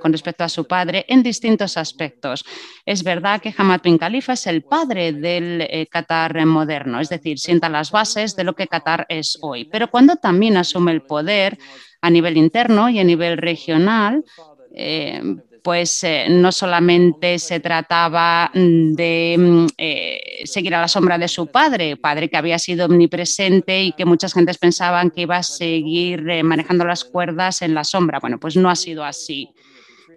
con 0.00 0.12
respecto 0.12 0.44
a 0.44 0.48
su 0.48 0.66
padre, 0.66 1.04
en 1.08 1.22
distintos 1.22 1.76
aspectos. 1.76 2.44
Es 2.84 3.02
verdad 3.02 3.40
que 3.40 3.54
Hamad 3.56 3.82
bin 3.82 3.98
Khalifa 3.98 4.32
es 4.32 4.46
el 4.46 4.62
padre 4.62 5.12
del 5.12 5.62
eh, 5.62 5.86
Qatar 5.90 6.46
moderno, 6.46 7.00
es 7.00 7.08
decir, 7.08 7.38
sienta 7.38 7.68
las 7.68 7.90
bases 7.90 8.36
de 8.36 8.44
lo 8.44 8.54
que 8.54 8.68
Qatar 8.68 9.06
es 9.08 9.38
hoy. 9.42 9.64
Pero 9.64 9.88
cuando 9.90 10.16
también 10.16 10.56
asume 10.56 10.92
el 10.92 11.02
poder 11.02 11.58
a 12.00 12.08
nivel 12.08 12.36
interno 12.36 12.88
y 12.88 12.98
a 12.98 13.04
nivel 13.04 13.36
regional, 13.36 14.24
eh, 14.74 15.20
pues 15.66 16.04
eh, 16.04 16.28
no 16.30 16.52
solamente 16.52 17.40
se 17.40 17.58
trataba 17.58 18.52
de 18.54 19.34
mm, 19.36 19.66
eh, 19.76 20.42
seguir 20.44 20.72
a 20.76 20.80
la 20.80 20.86
sombra 20.86 21.18
de 21.18 21.26
su 21.26 21.48
padre, 21.48 21.96
padre 21.96 22.28
que 22.28 22.36
había 22.36 22.56
sido 22.60 22.86
omnipresente 22.86 23.82
y 23.82 23.90
que 23.90 24.04
muchas 24.04 24.32
gentes 24.32 24.58
pensaban 24.58 25.10
que 25.10 25.22
iba 25.22 25.38
a 25.38 25.42
seguir 25.42 26.30
eh, 26.30 26.44
manejando 26.44 26.84
las 26.84 27.02
cuerdas 27.02 27.62
en 27.62 27.74
la 27.74 27.82
sombra. 27.82 28.20
Bueno, 28.20 28.38
pues 28.38 28.54
no 28.54 28.70
ha 28.70 28.76
sido 28.76 29.04
así. 29.04 29.50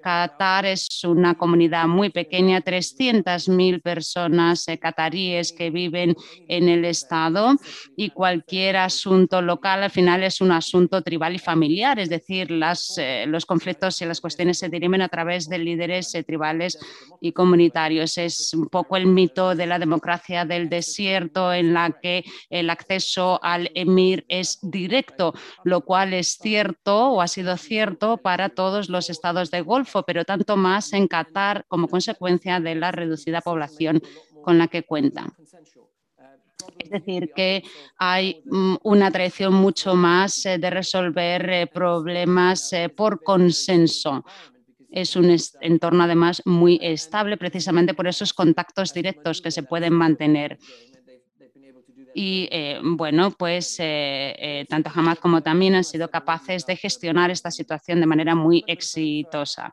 Qatar 0.01 0.65
es 0.65 0.87
una 1.03 1.35
comunidad 1.35 1.87
muy 1.87 2.09
pequeña, 2.09 2.61
300.000 2.61 3.81
personas 3.81 4.65
cataríes 4.79 5.51
que 5.51 5.69
viven 5.69 6.15
en 6.47 6.69
el 6.69 6.85
Estado 6.85 7.55
y 7.95 8.09
cualquier 8.11 8.77
asunto 8.77 9.41
local 9.41 9.83
al 9.83 9.91
final 9.91 10.23
es 10.23 10.41
un 10.41 10.51
asunto 10.51 11.01
tribal 11.01 11.35
y 11.35 11.39
familiar, 11.39 11.99
es 11.99 12.09
decir, 12.09 12.51
las, 12.51 12.99
los 13.27 13.45
conflictos 13.45 14.01
y 14.01 14.05
las 14.05 14.21
cuestiones 14.21 14.59
se 14.59 14.69
dirimen 14.69 15.01
a 15.01 15.09
través 15.09 15.49
de 15.49 15.57
líderes 15.57 16.11
tribales 16.25 16.77
y 17.21 17.31
comunitarios. 17.31 18.17
Es 18.17 18.53
un 18.53 18.67
poco 18.67 18.97
el 18.97 19.07
mito 19.07 19.55
de 19.55 19.65
la 19.65 19.79
democracia 19.79 20.45
del 20.45 20.69
desierto 20.69 21.53
en 21.53 21.73
la 21.73 21.91
que 22.01 22.23
el 22.49 22.69
acceso 22.69 23.39
al 23.43 23.71
emir 23.73 24.25
es 24.27 24.59
directo, 24.61 25.33
lo 25.63 25.81
cual 25.81 26.13
es 26.13 26.37
cierto 26.41 27.09
o 27.11 27.21
ha 27.21 27.27
sido 27.27 27.57
cierto 27.57 28.17
para 28.17 28.49
todos 28.49 28.89
los 28.89 29.09
estados 29.09 29.51
del 29.51 29.63
Golfo, 29.63 29.88
pero 30.05 30.25
tanto 30.25 30.55
más 30.57 30.93
en 30.93 31.07
Qatar 31.07 31.65
como 31.67 31.87
consecuencia 31.87 32.59
de 32.59 32.75
la 32.75 32.91
reducida 32.91 33.41
población 33.41 34.01
con 34.43 34.57
la 34.57 34.67
que 34.67 34.83
cuenta. 34.83 35.27
Es 36.77 36.89
decir, 36.89 37.31
que 37.35 37.63
hay 37.97 38.41
mm, 38.45 38.75
una 38.83 39.11
tradición 39.11 39.53
mucho 39.53 39.95
más 39.95 40.45
eh, 40.45 40.57
de 40.57 40.69
resolver 40.69 41.49
eh, 41.49 41.67
problemas 41.67 42.71
eh, 42.73 42.89
por 42.89 43.23
consenso, 43.23 44.23
es 44.91 45.15
un 45.15 45.35
entorno 45.61 46.03
además 46.03 46.41
muy 46.45 46.79
estable 46.81 47.37
precisamente 47.37 47.93
por 47.93 48.07
esos 48.07 48.33
contactos 48.33 48.93
directos 48.93 49.41
que 49.41 49.51
se 49.51 49.63
pueden 49.63 49.93
mantener. 49.93 50.57
Y 52.13 52.47
eh, 52.51 52.79
bueno, 52.83 53.31
pues 53.31 53.79
eh, 53.79 54.35
eh, 54.37 54.65
tanto 54.67 54.91
Hamad 54.93 55.17
como 55.17 55.41
también 55.41 55.75
han 55.75 55.83
sido 55.83 56.09
capaces 56.09 56.65
de 56.65 56.75
gestionar 56.75 57.29
esta 57.29 57.51
situación 57.51 57.99
de 57.99 58.07
manera 58.07 58.35
muy 58.35 58.63
exitosa. 58.67 59.71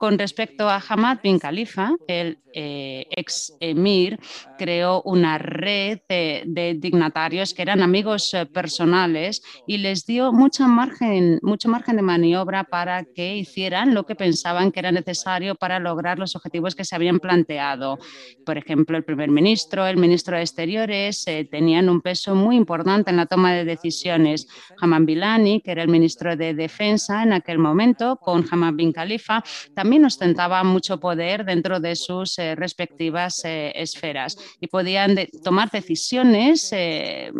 Con 0.00 0.18
respecto 0.18 0.66
a 0.66 0.82
Hamad 0.88 1.18
bin 1.22 1.38
Khalifa, 1.38 1.92
el 2.08 2.38
eh, 2.54 3.06
ex 3.10 3.54
emir 3.60 4.18
creó 4.58 5.02
una 5.02 5.36
red 5.36 5.98
de, 6.08 6.76
dignatarios 6.78 7.52
que 7.52 7.60
eran 7.60 7.82
amigos 7.82 8.32
eh, 8.32 8.46
personales 8.46 9.42
y 9.66 9.76
les 9.76 10.06
dio 10.06 10.32
mucho 10.32 10.66
margen, 10.66 11.38
mucho 11.42 11.68
margen 11.68 11.96
de 11.96 12.02
maniobra 12.02 12.64
para 12.64 13.04
que 13.04 13.36
hicieran 13.36 13.92
lo 13.92 14.06
que 14.06 14.14
pensaban 14.14 14.72
que 14.72 14.80
era 14.80 14.90
necesario 14.90 15.54
para 15.54 15.78
lograr 15.78 16.18
los 16.18 16.34
objetivos 16.34 16.74
que 16.74 16.86
se 16.86 16.96
habían 16.96 17.20
planteado. 17.20 17.98
Por 18.46 18.56
ejemplo, 18.56 18.96
el 18.96 19.04
primer 19.04 19.30
ministro, 19.30 19.86
el 19.86 19.98
ministro 19.98 20.34
de 20.34 20.42
Exteriores 20.42 21.26
eh, 21.26 21.46
tenían 21.48 21.90
un 21.90 22.00
peso 22.00 22.34
muy 22.34 22.56
importante 22.56 23.10
en 23.10 23.18
la 23.18 23.26
toma 23.26 23.52
de 23.52 23.66
decisiones. 23.66 24.48
Hamad 24.80 25.02
Bilani, 25.02 25.60
que 25.60 25.72
era 25.72 25.82
el 25.82 25.88
ministro 25.88 26.36
de 26.36 26.54
Defensa 26.54 27.22
en 27.22 27.34
aquel 27.34 27.58
momento, 27.58 28.16
con 28.16 28.46
Hamad 28.50 28.72
bin 28.72 28.92
Khalifa, 28.92 29.44
también 29.74 29.89
también 29.90 30.04
ostentaban 30.04 30.68
mucho 30.68 31.00
poder 31.00 31.44
dentro 31.44 31.80
de 31.80 31.96
sus 31.96 32.38
eh, 32.38 32.54
respectivas 32.54 33.44
eh, 33.44 33.72
esferas 33.74 34.38
y 34.60 34.68
podían 34.68 35.16
tomar 35.42 35.68
decisiones 35.68 36.68
eh, 36.72 37.32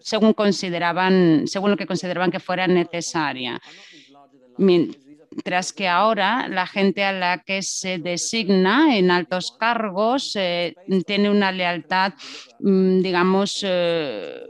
según 0.00 0.32
consideraban, 0.32 1.46
según 1.46 1.70
lo 1.70 1.76
que 1.76 1.86
consideraban 1.86 2.32
que 2.32 2.40
fuera 2.40 2.66
necesaria. 2.66 3.60
Mientras 5.34 5.72
que 5.72 5.88
ahora 5.88 6.48
la 6.48 6.66
gente 6.66 7.04
a 7.04 7.12
la 7.12 7.42
que 7.42 7.62
se 7.62 7.98
designa 7.98 8.96
en 8.96 9.10
altos 9.10 9.56
cargos 9.58 10.32
tiene 11.06 11.30
una 11.30 11.50
lealtad, 11.50 12.12
mm, 12.60 13.00
digamos, 13.00 13.66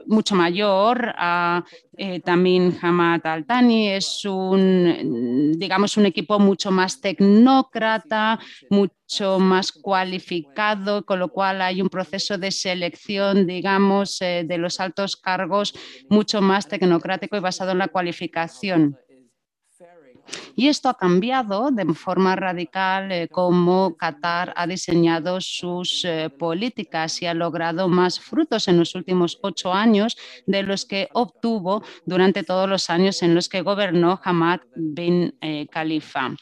mucho 0.06 0.34
mayor 0.34 1.14
a 1.16 1.64
eh, 1.96 2.20
también 2.20 2.76
Hamad 2.82 3.24
Altani 3.24 3.90
es 3.90 4.24
un, 4.24 5.52
digamos, 5.56 5.96
un 5.96 6.06
equipo 6.06 6.40
mucho 6.40 6.70
más 6.72 7.00
tecnócrata, 7.00 8.40
mucho 8.68 9.38
más 9.38 9.70
cualificado, 9.70 11.04
con 11.04 11.20
lo 11.20 11.28
cual 11.28 11.62
hay 11.62 11.80
un 11.80 11.88
proceso 11.88 12.36
de 12.36 12.50
selección, 12.50 13.46
digamos, 13.46 14.20
eh, 14.22 14.44
de 14.44 14.58
los 14.58 14.80
altos 14.80 15.16
cargos 15.16 15.74
mucho 16.08 16.40
más 16.40 16.66
tecnocrático 16.66 17.36
y 17.36 17.40
basado 17.40 17.72
en 17.72 17.78
la 17.78 17.88
cualificación. 17.88 18.98
Y 20.56 20.68
esto 20.68 20.88
ha 20.88 20.94
cambiado 20.94 21.70
de 21.70 21.84
forma 21.94 22.36
radical 22.36 23.12
eh, 23.12 23.28
cómo 23.30 23.96
Qatar 23.96 24.52
ha 24.56 24.66
diseñado 24.66 25.40
sus 25.40 26.04
eh, 26.04 26.30
políticas 26.30 27.20
y 27.22 27.26
ha 27.26 27.34
logrado 27.34 27.88
más 27.88 28.20
frutos 28.20 28.68
en 28.68 28.78
los 28.78 28.94
últimos 28.94 29.38
ocho 29.42 29.72
años 29.72 30.16
de 30.46 30.62
los 30.62 30.84
que 30.84 31.08
obtuvo 31.12 31.82
durante 32.06 32.42
todos 32.42 32.68
los 32.68 32.90
años 32.90 33.22
en 33.22 33.34
los 33.34 33.48
que 33.48 33.62
gobernó 33.62 34.20
Hamad 34.24 34.60
bin 34.74 35.36
eh, 35.40 35.66
Khalifa 35.70 36.34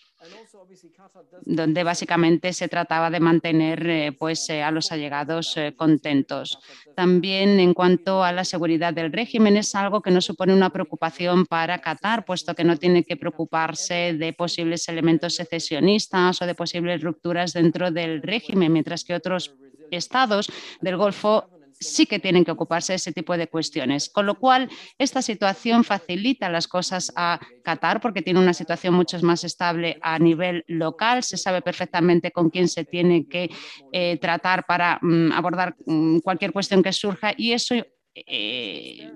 donde 1.45 1.85
básicamente 1.85 2.53
se 2.53 2.69
trataba 2.69 3.11
de 3.11 3.21
mantener 3.21 3.87
eh, 3.89 4.13
pues, 4.13 4.49
eh, 4.51 4.63
a 4.63 4.71
los 4.71 4.93
allegados 4.93 5.57
eh, 5.57 5.75
contentos. 5.77 6.59
También 6.95 7.61
en 7.61 7.75
cuanto 7.75 8.23
a 8.23 8.33
la 8.33 8.45
seguridad 8.45 8.95
del 8.95 9.13
régimen 9.13 9.57
es 9.57 9.75
algo 9.75 10.03
que 10.03 10.11
no 10.11 10.21
supone 10.21 10.55
una 10.55 10.71
preocupación 10.71 11.47
para 11.47 11.81
Qatar, 11.81 12.25
puesto 12.25 12.55
que 12.55 12.65
no 12.65 12.77
tiene 12.77 13.05
que 13.05 13.17
preocuparse 13.17 14.15
de 14.15 14.33
posibles 14.33 14.89
elementos 14.89 15.35
secesionistas 15.35 16.41
o 16.43 16.47
de 16.47 16.55
posibles 16.55 17.03
rupturas 17.03 17.53
dentro 17.53 17.91
del 17.91 18.23
régimen, 18.23 18.73
mientras 18.73 19.05
que 19.05 19.15
otros 19.15 19.55
estados 19.91 20.51
del 20.81 20.97
Golfo 20.97 21.49
sí 21.83 22.07
que 22.07 22.19
tienen 22.19 22.45
que 22.45 22.51
ocuparse 22.51 22.93
de 22.93 22.97
ese 22.97 23.13
tipo 23.13 23.37
de 23.37 23.49
cuestiones. 23.49 24.09
Con 24.09 24.27
lo 24.27 24.39
cual, 24.39 24.71
esta 24.99 25.21
situación 25.23 25.85
facilita 25.85 26.49
las 26.49 26.69
cosas 26.69 27.13
a 27.17 27.41
Qatar 27.63 28.01
porque 28.01 28.23
tiene 28.23 28.41
una 28.41 28.55
situación 28.55 28.95
mucho 28.95 29.21
más 29.23 29.45
estable 29.45 29.99
a 30.01 30.19
nivel 30.19 30.65
local. 30.69 31.23
Se 31.23 31.37
sabe 31.37 31.63
perfectamente 31.63 32.31
con 32.31 32.51
quién 32.51 32.69
se 32.69 32.85
tiene 32.85 33.27
que 33.29 33.51
eh, 33.93 34.19
tratar 34.19 34.65
para 34.67 34.99
mm, 35.03 35.33
abordar 35.33 35.77
mm, 35.87 36.19
cualquier 36.19 36.53
cuestión 36.53 36.83
que 36.83 36.93
surja 36.93 37.35
y 37.37 37.53
eso 37.53 37.75
eh, 38.15 39.11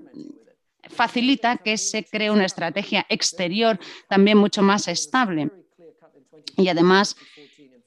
facilita 0.89 1.57
que 1.59 1.77
se 1.77 2.05
cree 2.05 2.31
una 2.31 2.47
estrategia 2.47 3.07
exterior 3.09 3.79
también 4.09 4.39
mucho 4.39 4.63
más 4.63 4.89
estable. 4.89 5.51
Y 6.57 6.69
además, 6.69 7.17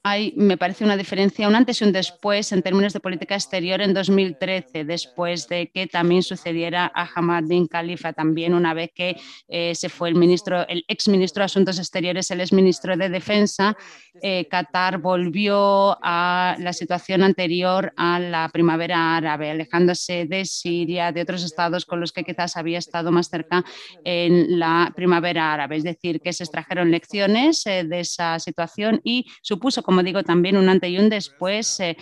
hay, 0.02 0.32
me 0.36 0.56
parece, 0.56 0.84
una 0.84 0.96
diferencia, 0.96 1.46
un 1.46 1.54
antes 1.54 1.80
y 1.80 1.84
un 1.84 1.92
después 1.92 2.52
en 2.52 2.62
términos 2.62 2.94
de 2.94 3.00
política 3.00 3.34
exterior 3.34 3.82
en 3.82 3.92
2013, 3.92 4.84
después 4.84 5.46
de 5.48 5.70
que 5.70 5.86
también 5.86 6.22
sucediera 6.22 6.90
a 6.94 7.06
Hamad 7.14 7.44
bin 7.44 7.66
Khalifa, 7.66 8.14
también 8.14 8.54
una 8.54 8.72
vez 8.72 8.90
que 8.94 9.20
eh, 9.48 9.74
se 9.74 9.90
fue 9.90 10.08
el 10.08 10.14
ministro, 10.14 10.66
el 10.68 10.84
ex 10.88 11.08
ministro 11.08 11.42
de 11.42 11.46
Asuntos 11.46 11.78
Exteriores, 11.78 12.30
el 12.30 12.40
ex 12.40 12.52
ministro 12.52 12.96
de 12.96 13.10
Defensa, 13.10 13.76
eh, 14.22 14.46
Qatar 14.48 14.98
volvió 14.98 15.98
a 16.02 16.56
la 16.58 16.72
situación 16.72 17.22
anterior 17.22 17.92
a 17.96 18.18
la 18.18 18.48
primavera 18.48 19.16
árabe, 19.16 19.50
alejándose 19.50 20.24
de 20.24 20.46
Siria, 20.46 21.12
de 21.12 21.20
otros 21.20 21.44
estados 21.44 21.84
con 21.84 22.00
los 22.00 22.12
que 22.12 22.24
quizás 22.24 22.56
había 22.56 22.78
estado 22.78 23.12
más 23.12 23.28
cerca 23.28 23.64
en 24.04 24.58
la 24.58 24.92
primavera 24.96 25.52
árabe. 25.52 25.76
Es 25.76 25.84
decir, 25.84 26.20
que 26.22 26.32
se 26.32 26.44
extrajeron 26.44 26.90
lecciones 26.90 27.66
eh, 27.66 27.84
de 27.84 28.00
esa 28.00 28.38
situación 28.38 29.02
y 29.04 29.26
supuso 29.42 29.82
como 29.90 30.04
digo, 30.04 30.22
también 30.22 30.56
un 30.56 30.68
antes 30.68 30.88
y 30.88 31.00
un 31.00 31.08
después 31.08 31.80
eh, 31.80 31.96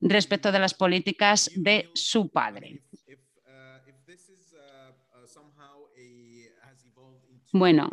respecto 0.00 0.50
de 0.50 0.58
las 0.58 0.74
políticas 0.74 1.48
de 1.54 1.88
su 1.94 2.30
padre. 2.30 2.82
Bueno, 7.52 7.92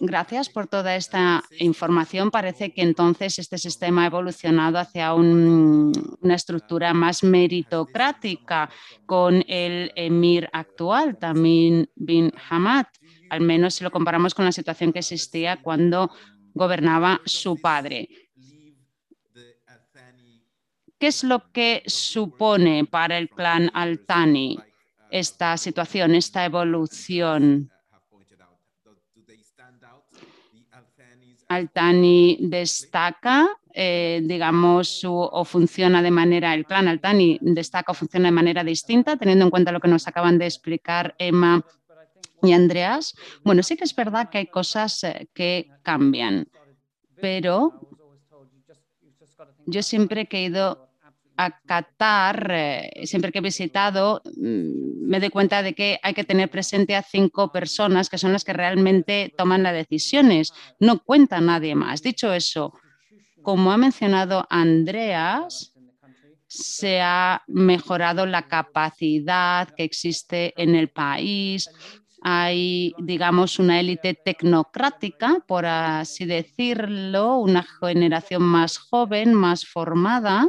gracias 0.00 0.48
por 0.48 0.66
toda 0.66 0.96
esta 0.96 1.42
información. 1.58 2.30
Parece 2.30 2.72
que 2.72 2.80
entonces 2.80 3.38
este 3.38 3.58
sistema 3.58 4.04
ha 4.04 4.06
evolucionado 4.06 4.78
hacia 4.78 5.12
una 5.12 6.34
estructura 6.34 6.94
más 6.94 7.22
meritocrática 7.22 8.70
con 9.04 9.44
el 9.46 9.92
emir 9.94 10.48
actual, 10.54 11.18
también 11.18 11.90
bin 11.96 12.32
Hamad, 12.48 12.86
al 13.28 13.42
menos 13.42 13.74
si 13.74 13.84
lo 13.84 13.90
comparamos 13.90 14.34
con 14.34 14.46
la 14.46 14.52
situación 14.52 14.92
que 14.92 15.00
existía 15.00 15.60
cuando 15.60 16.10
gobernaba 16.54 17.20
su 17.24 17.56
padre. 17.60 18.08
¿Qué 20.98 21.08
es 21.08 21.24
lo 21.24 21.50
que 21.50 21.82
supone 21.86 22.84
para 22.84 23.18
el 23.18 23.28
clan 23.28 23.70
Altani 23.74 24.58
esta 25.10 25.56
situación, 25.56 26.14
esta 26.14 26.44
evolución? 26.44 27.72
Altani 31.48 32.38
destaca, 32.40 33.48
eh, 33.74 34.22
digamos, 34.24 35.02
o 35.04 35.44
funciona 35.44 36.02
de 36.02 36.10
manera, 36.10 36.54
el 36.54 36.64
clan 36.64 36.88
Altani 36.88 37.38
destaca 37.42 37.92
o 37.92 37.94
funciona 37.94 38.28
de 38.28 38.32
manera 38.32 38.64
distinta, 38.64 39.16
teniendo 39.16 39.44
en 39.44 39.50
cuenta 39.50 39.72
lo 39.72 39.80
que 39.80 39.88
nos 39.88 40.06
acaban 40.06 40.38
de 40.38 40.46
explicar 40.46 41.14
Emma 41.18 41.64
y 42.42 42.52
Andreas, 42.52 43.14
bueno, 43.44 43.62
sí 43.62 43.76
que 43.76 43.84
es 43.84 43.94
verdad 43.94 44.28
que 44.30 44.38
hay 44.38 44.46
cosas 44.46 45.04
eh, 45.04 45.28
que 45.32 45.68
cambian, 45.82 46.48
pero 47.20 47.88
yo 49.66 49.82
siempre 49.82 50.22
he 50.22 50.26
querido 50.26 50.88
a 51.36 51.60
Qatar, 51.60 52.50
eh, 52.50 52.90
siempre 53.04 53.32
que 53.32 53.38
he 53.38 53.42
visitado, 53.42 54.22
mm, 54.24 55.08
me 55.08 55.20
doy 55.20 55.30
cuenta 55.30 55.62
de 55.62 55.74
que 55.74 55.98
hay 56.02 56.14
que 56.14 56.24
tener 56.24 56.50
presente 56.50 56.94
a 56.94 57.02
cinco 57.02 57.50
personas 57.50 58.08
que 58.08 58.18
son 58.18 58.32
las 58.32 58.44
que 58.44 58.52
realmente 58.52 59.32
toman 59.36 59.62
las 59.62 59.74
decisiones. 59.74 60.52
No 60.78 61.02
cuenta 61.02 61.40
nadie 61.40 61.74
más. 61.74 62.02
Dicho 62.02 62.32
eso, 62.32 62.72
como 63.42 63.72
ha 63.72 63.76
mencionado 63.76 64.46
Andreas, 64.50 65.72
se 66.46 67.00
ha 67.00 67.42
mejorado 67.46 68.26
la 68.26 68.46
capacidad 68.46 69.70
que 69.74 69.84
existe 69.84 70.52
en 70.62 70.74
el 70.74 70.88
país. 70.88 71.70
Hay, 72.22 72.94
digamos, 72.98 73.58
una 73.58 73.80
élite 73.80 74.14
tecnocrática, 74.14 75.42
por 75.46 75.66
así 75.66 76.24
decirlo, 76.24 77.38
una 77.38 77.62
generación 77.62 78.42
más 78.42 78.78
joven, 78.78 79.34
más 79.34 79.66
formada. 79.66 80.48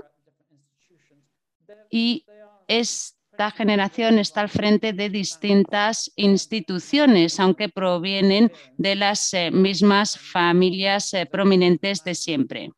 Y 1.90 2.26
esta 2.68 3.52
generación 3.52 4.20
está 4.20 4.42
al 4.42 4.50
frente 4.50 4.94
de 4.94 5.10
distintas 5.10 6.12
instituciones, 6.16 7.40
aunque 7.40 7.70
provienen 7.70 8.52
de 8.78 8.96
las 8.96 9.34
eh, 9.34 9.50
mismas 9.52 10.18
familias 10.18 11.14
eh, 11.14 11.26
prominentes 11.26 12.04
de 12.04 12.14
siempre. 12.16 12.72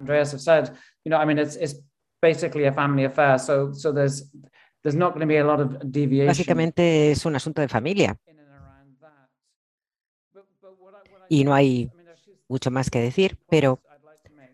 Andreas 0.00 0.32
have 0.32 0.40
said, 0.40 0.70
you 1.04 1.10
know, 1.10 1.18
I 1.18 1.24
mean, 1.24 1.38
it's, 1.38 1.56
it's 1.56 1.74
basically 2.20 2.66
a 2.66 2.72
family 2.72 3.04
affair. 3.04 3.38
So, 3.38 3.72
so 3.72 3.92
there's, 3.92 4.30
there's 4.82 4.96
not 4.96 5.14
going 5.14 5.20
to 5.20 5.26
be 5.26 5.38
a 5.38 5.44
lot 5.44 5.60
of 5.60 5.78
deviation. 5.84 6.28
Básicamente 6.28 7.10
es 7.10 7.24
un 7.26 7.36
asunto 7.36 7.60
de 7.60 7.68
familia 7.68 8.18
y 11.28 11.44
no 11.44 11.54
hay 11.54 11.90
mucho 12.48 12.70
más 12.70 12.90
que 12.90 13.00
decir, 13.00 13.38
pero 13.48 13.80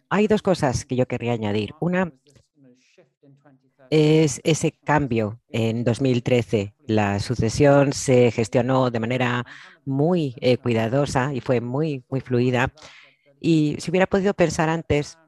hay 0.09 0.27
dos 0.27 0.43
cosas 0.43 0.85
que 0.85 0.97
yo 0.97 1.07
querría 1.07 1.33
añadir. 1.33 1.75
Una 1.81 2.13
es 3.91 4.41
ese 4.45 4.73
cambio 4.73 5.41
en 5.51 5.85
2013. 5.85 6.75
La 6.87 7.21
sucesión 7.21 7.93
se 7.93 8.31
gestionó 8.31 8.91
de 8.91 9.01
manera 9.01 9.47
muy 9.85 10.35
eh, 10.41 10.57
cuidadosa 10.57 11.33
y 11.33 11.41
fue 11.41 11.61
muy, 11.61 12.05
muy 12.09 12.21
fluida. 12.21 12.73
Y 13.41 13.77
si 13.79 13.91
hubiera 13.91 14.07
podido 14.07 14.35
pensar 14.35 14.69
antes, 14.69 15.19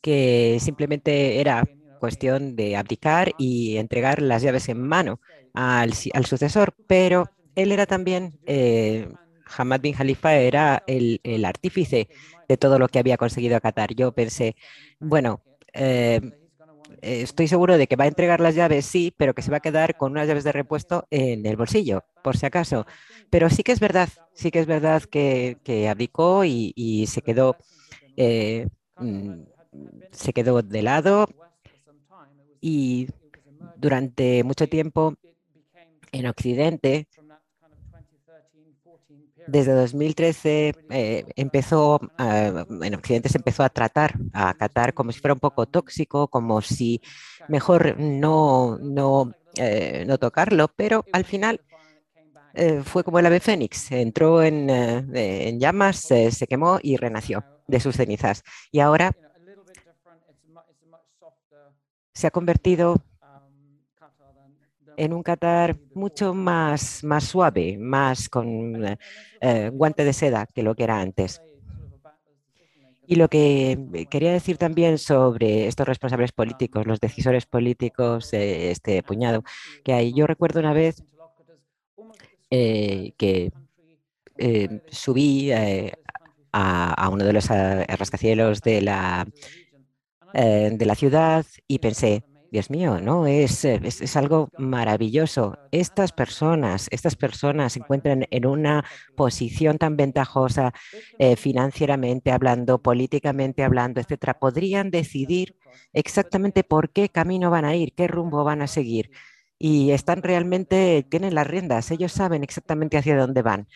que 0.00 0.58
simplemente 0.60 1.40
era 1.40 1.64
cuestión 2.00 2.56
de 2.56 2.76
abdicar 2.76 3.32
y 3.38 3.76
entregar 3.76 4.20
las 4.20 4.42
llaves 4.42 4.68
en 4.68 4.82
mano 4.82 5.20
al, 5.54 5.94
sucesor, 5.94 6.74
pero 6.86 7.30
él 7.54 7.70
era 7.70 7.86
también, 7.86 8.40
eh, 8.46 9.08
Hamad 9.56 9.80
bin 9.80 9.94
Khalifa 9.94 10.34
era 10.34 10.82
el, 10.86 11.44
artífice 11.44 12.08
de 12.48 12.56
todo 12.56 12.78
lo 12.78 12.88
que 12.88 12.98
había 12.98 13.16
conseguido 13.16 13.60
Qatar. 13.60 13.94
Yo 13.94 14.12
pensé, 14.12 14.56
bueno, 14.98 15.42
eh, 15.72 16.20
estoy 17.02 17.46
seguro 17.46 17.78
de 17.78 17.86
que 17.86 17.96
va 17.96 18.04
a 18.04 18.08
entregar 18.08 18.40
las 18.40 18.54
llaves, 18.54 18.86
sí, 18.86 19.12
pero 19.16 19.34
que 19.34 19.42
se 19.42 19.50
va 19.50 19.58
a 19.58 19.60
quedar 19.60 19.96
con 19.96 20.12
unas 20.12 20.26
llaves 20.26 20.44
de 20.44 20.52
repuesto 20.52 21.06
en 21.10 21.46
el 21.46 21.56
bolsillo, 21.56 22.04
por 22.24 22.36
si 22.36 22.46
acaso. 22.46 22.86
Pero 23.28 23.50
sí 23.50 23.62
que 23.62 23.72
es 23.72 23.80
verdad, 23.80 24.08
sí 24.34 24.50
que 24.50 24.60
es 24.60 24.66
verdad 24.66 25.02
que, 25.02 25.88
abdicó 25.88 26.44
y, 26.44 27.06
se 27.06 27.22
quedó 27.22 27.56
eh, 28.16 28.68
mm, 28.96 29.42
se 30.10 30.32
quedó 30.32 30.62
de 30.62 30.82
lado 30.82 31.28
y 32.60 33.08
durante 33.76 34.44
mucho 34.44 34.68
tiempo 34.68 35.14
en 36.12 36.26
Occidente, 36.26 37.06
desde 39.46 39.72
2013 39.72 40.74
eh, 40.90 41.24
empezó, 41.36 42.00
en 42.18 42.94
Occidente 42.94 43.28
se 43.28 43.38
empezó 43.38 43.62
a 43.62 43.68
tratar 43.68 44.14
a 44.32 44.54
Qatar 44.54 44.94
como 44.94 45.12
si 45.12 45.20
fuera 45.20 45.34
un 45.34 45.40
poco 45.40 45.66
tóxico, 45.66 46.28
como 46.28 46.60
si 46.60 47.00
mejor 47.48 47.98
no, 47.98 48.78
no, 48.78 49.32
eh, 49.56 50.04
no 50.06 50.18
tocarlo, 50.18 50.68
pero 50.76 51.04
al 51.12 51.24
final 51.24 51.60
eh, 52.54 52.82
fue 52.84 53.02
como 53.02 53.18
el 53.18 53.26
ave 53.26 53.40
fénix, 53.40 53.90
entró 53.92 54.42
en, 54.42 54.70
en 54.70 55.58
llamas, 55.58 55.98
se 55.98 56.46
quemó 56.48 56.78
y 56.82 56.96
renació 56.96 57.44
de 57.66 57.80
sus 57.80 57.96
cenizas. 57.96 58.42
Y 58.70 58.80
ahora 58.80 59.12
se 62.12 62.26
ha 62.26 62.30
convertido 62.30 62.96
en 64.96 65.14
un 65.14 65.22
Qatar 65.22 65.78
mucho 65.94 66.34
más, 66.34 67.02
más 67.04 67.24
suave, 67.24 67.78
más 67.78 68.28
con 68.28 68.84
eh, 69.40 69.70
guante 69.72 70.04
de 70.04 70.12
seda 70.12 70.46
que 70.46 70.62
lo 70.62 70.74
que 70.74 70.84
era 70.84 71.00
antes. 71.00 71.40
Y 73.06 73.16
lo 73.16 73.28
que 73.28 74.06
quería 74.10 74.30
decir 74.30 74.56
también 74.56 74.98
sobre 74.98 75.66
estos 75.66 75.88
responsables 75.88 76.32
políticos, 76.32 76.86
los 76.86 77.00
decisores 77.00 77.46
políticos, 77.46 78.28
este 78.32 79.02
puñado 79.02 79.42
que 79.82 79.94
hay. 79.94 80.12
Yo 80.12 80.26
recuerdo 80.26 80.60
una 80.60 80.72
vez 80.72 81.02
eh, 82.50 83.12
que 83.16 83.52
eh, 84.36 84.82
subí 84.90 85.50
a, 86.52 87.08
uno 87.10 87.24
de 87.24 87.32
los 87.32 87.48
rascacielos 87.48 88.60
de 88.60 88.82
la 88.82 89.26
eh, 90.34 90.70
de 90.72 90.86
la 90.86 90.94
ciudad 90.94 91.44
y 91.66 91.78
pensé, 91.78 92.24
Dios 92.50 92.68
mío, 92.68 93.00
¿no? 93.00 93.26
Es, 93.26 93.64
eh, 93.64 93.80
es, 93.82 94.16
algo 94.16 94.48
maravilloso. 94.58 95.56
Estas 95.70 96.12
personas, 96.12 96.88
estas 96.90 97.14
personas 97.14 97.74
se 97.74 97.78
encuentran 97.78 98.26
en 98.30 98.46
una 98.46 98.84
posición 99.16 99.78
tan 99.78 99.96
ventajosa 99.96 100.72
eh, 101.18 101.36
financieramente 101.36 102.32
hablando, 102.32 102.82
políticamente 102.82 103.62
hablando, 103.62 104.00
etcétera. 104.00 104.38
Podrían 104.38 104.90
decidir 104.90 105.56
exactamente 105.92 106.64
por 106.64 106.90
qué 106.90 107.08
camino 107.08 107.50
van 107.50 107.64
a 107.64 107.76
ir, 107.76 107.92
qué 107.94 108.08
rumbo 108.08 108.42
van 108.42 108.62
a 108.62 108.66
seguir. 108.66 109.10
Y 109.58 109.92
están 109.92 110.22
realmente, 110.22 111.06
tienen 111.08 111.34
las 111.34 111.46
riendas, 111.46 111.90
ellos 111.90 112.12
saben 112.12 112.42
exactamente 112.42 112.96
hacia 112.98 113.16
dónde 113.16 113.42
van. 113.42 113.68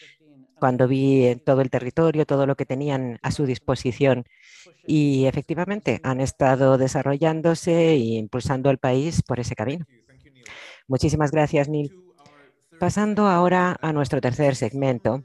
Cuando 0.64 0.88
vi 0.88 1.37
todo 1.44 1.61
el 1.61 1.68
territorio, 1.68 2.24
todo 2.24 2.46
lo 2.46 2.57
que 2.57 2.64
tenían 2.64 3.18
a 3.20 3.33
su 3.33 3.44
disposición, 3.44 4.24
y 4.87 5.27
efectivamente 5.27 6.00
han 6.03 6.22
estado 6.22 6.79
desarrollándose 6.79 7.90
e 7.90 7.98
impulsando 7.98 8.70
al 8.70 8.79
país 8.79 9.20
por 9.20 9.38
ese 9.38 9.55
camino. 9.55 9.85
Muchísimas 10.88 11.33
gracias, 11.33 11.68
Neil. 11.68 11.92
Pasando 12.81 13.27
ahora 13.27 13.77
a 13.83 13.92
nuestro 13.92 14.22
tercer 14.22 14.57
segmento. 14.57 15.22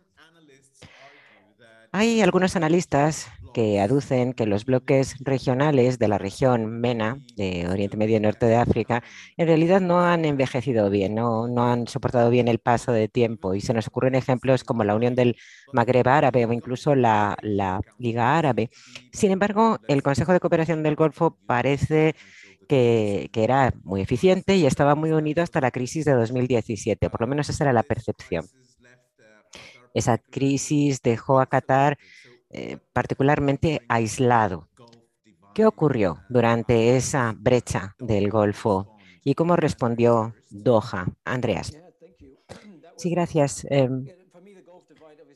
Hay 1.94 2.20
algunos 2.20 2.58
analistas 2.58 3.28
que 3.54 3.80
aducen 3.80 4.34
que 4.34 4.46
los 4.46 4.66
bloques 4.66 5.16
regionales 5.20 6.00
de 6.00 6.08
la 6.08 6.18
región 6.18 6.80
MENA, 6.80 7.20
de 7.36 7.68
Oriente 7.68 7.98
Medio 7.98 8.18
y 8.18 8.20
Norte 8.20 8.46
de 8.46 8.56
África, 8.56 9.04
en 9.38 9.48
realidad 9.48 9.82
no 9.82 10.02
han 10.02 10.26
envejecido 10.26 10.90
bien, 10.90 11.16
no, 11.16 11.48
no 11.48 11.72
han 11.72 11.88
soportado 11.88 12.30
bien 12.30 12.48
el 12.48 12.60
paso 12.60 12.92
de 12.92 13.08
tiempo. 13.08 13.56
Y 13.56 13.62
se 13.62 13.74
nos 13.74 13.88
ocurren 13.88 14.16
ejemplos 14.16 14.64
como 14.64 14.84
la 14.84 14.96
Unión 14.96 15.16
del 15.16 15.38
Magreb 15.74 16.08
Árabe 16.08 16.46
o 16.46 16.54
incluso 16.54 16.96
la, 16.96 17.38
la 17.42 17.82
Liga 17.98 18.38
Árabe. 18.38 18.70
Sin 19.12 19.32
embargo, 19.32 19.80
el 19.88 20.04
Consejo 20.04 20.34
de 20.34 20.40
Cooperación 20.40 20.84
del 20.84 20.96
Golfo 20.96 21.38
parece 21.46 22.16
que, 22.68 23.30
que, 23.34 23.44
era 23.44 23.74
muy 23.84 24.02
eficiente 24.02 24.56
y 24.56 24.66
estaba 24.68 24.94
muy 24.94 25.12
unido 25.12 25.42
hasta 25.42 25.60
la 25.60 25.72
crisis 25.72 26.06
de 26.06 26.14
2017, 26.14 27.10
por 27.10 27.22
lo 27.22 27.28
menos 27.28 27.50
esa 27.50 27.64
era 27.64 27.74
la 27.74 27.84
percepción. 27.84 28.46
Esa 29.94 30.18
crisis 30.18 31.02
dejó 31.02 31.40
a 31.40 31.48
Qatar 31.48 31.98
eh, 32.50 32.78
particularmente 32.94 33.82
aislado. 33.88 34.68
¿Qué 35.54 35.66
ocurrió 35.66 36.22
durante 36.30 36.96
esa 36.96 37.36
brecha 37.38 37.96
del 38.00 38.30
Golfo 38.30 38.96
y 39.24 39.34
cómo 39.34 39.56
respondió 39.56 40.34
Doha? 40.50 41.08
Andreas. 41.26 41.74
Sí, 42.96 43.10
gracias. 43.10 43.66
Em, 43.70 44.06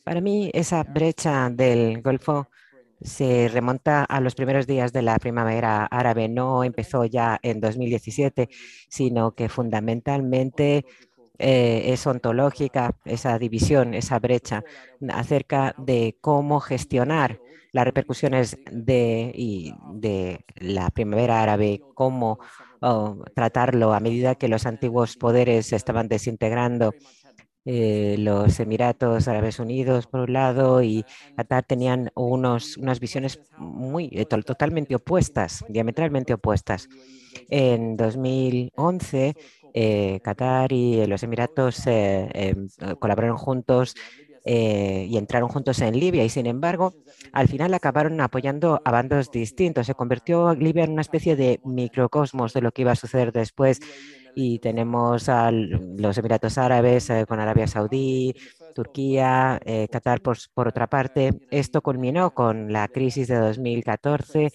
para 0.03 0.21
mí, 0.21 0.49
esa 0.53 0.83
brecha 0.83 1.49
del 1.49 2.01
Golfo 2.01 2.47
se 3.01 3.49
remonta 3.49 4.03
a 4.03 4.21
los 4.21 4.35
primeros 4.35 4.65
días 4.65 4.93
de 4.93 5.01
la 5.01 5.17
primavera 5.17 5.85
árabe. 5.85 6.29
No 6.29 6.63
empezó 6.63 7.05
ya 7.05 7.39
en 7.41 7.59
2017, 7.59 8.49
sino 8.89 9.33
que 9.35 9.49
fundamentalmente 9.49 10.85
eh, 11.39 11.93
es 11.93 12.05
ontológica, 12.07 12.95
esa 13.05 13.37
división, 13.39 13.93
esa 13.93 14.19
brecha 14.19 14.63
acerca 15.09 15.75
de 15.77 16.17
cómo 16.21 16.59
gestionar 16.59 17.39
las 17.71 17.85
repercusiones 17.85 18.57
de, 18.71 19.73
de 19.93 20.45
la 20.55 20.91
primavera 20.91 21.41
árabe, 21.41 21.81
cómo 21.95 22.39
oh, 22.81 23.17
tratarlo 23.35 23.93
a 23.93 23.99
medida 23.99 24.35
que 24.35 24.47
los 24.47 24.65
antiguos 24.67 25.17
poderes 25.17 25.73
estaban 25.73 26.07
desintegrando. 26.07 26.93
Eh, 27.65 28.17
los 28.19 28.59
Emiratos 28.59 29.29
Árabes 29.29 29.57
Unidos, 29.57 30.05
por 30.07 30.21
un 30.21 30.33
lado, 30.33 30.83
y 30.83 31.05
Qatar 31.37 31.63
tenían 31.63 32.11
unos, 32.13 32.75
unas 32.75 32.99
visiones 32.99 33.39
muy 33.57 34.09
eh, 34.11 34.25
totalmente 34.25 34.95
opuestas, 34.95 35.63
diametralmente 35.69 36.33
opuestas. 36.33 36.89
En 37.49 37.95
2011, 37.95 39.35
eh, 39.73 40.19
Qatar 40.23 40.71
y 40.71 41.05
los 41.07 41.23
Emiratos 41.23 41.85
eh, 41.87 42.29
em, 42.33 42.67
colaboraron 42.99 43.37
juntos 43.37 43.95
eh, 44.45 45.07
y 45.09 45.17
entraron 45.17 45.47
juntos 45.47 45.79
en 45.79 45.97
Libia 45.97 46.25
y 46.25 46.29
sin 46.29 46.47
embargo 46.47 46.93
al 47.31 47.47
final 47.47 47.73
acabaron 47.73 48.19
apoyando 48.19 48.81
a 48.83 48.91
bandos 48.91 49.31
distintos. 49.31 49.87
Se 49.87 49.95
convirtió 49.95 50.53
Libia 50.53 50.83
en 50.83 50.91
una 50.91 51.01
especie 51.01 51.35
de 51.35 51.61
microcosmos 51.63 52.53
de 52.53 52.61
lo 52.61 52.71
que 52.71 52.81
iba 52.81 52.91
a 52.91 52.95
suceder 52.95 53.31
después 53.31 53.79
y 54.35 54.59
tenemos 54.59 55.29
a 55.29 55.51
los 55.51 56.17
Emiratos 56.17 56.57
Árabes 56.57 57.09
eh, 57.09 57.25
con 57.27 57.39
Arabia 57.39 57.67
Saudí, 57.67 58.33
Turquía, 58.73 59.59
eh, 59.63 59.87
Qatar 59.91 60.21
por, 60.21 60.37
por, 60.53 60.67
otra 60.67 60.87
parte. 60.87 61.31
Esto 61.51 61.81
culminó 61.81 62.33
con 62.33 62.71
la 62.71 62.87
crisis 62.87 63.27
de 63.27 63.37
2014 63.37 64.45
eh, 64.45 64.51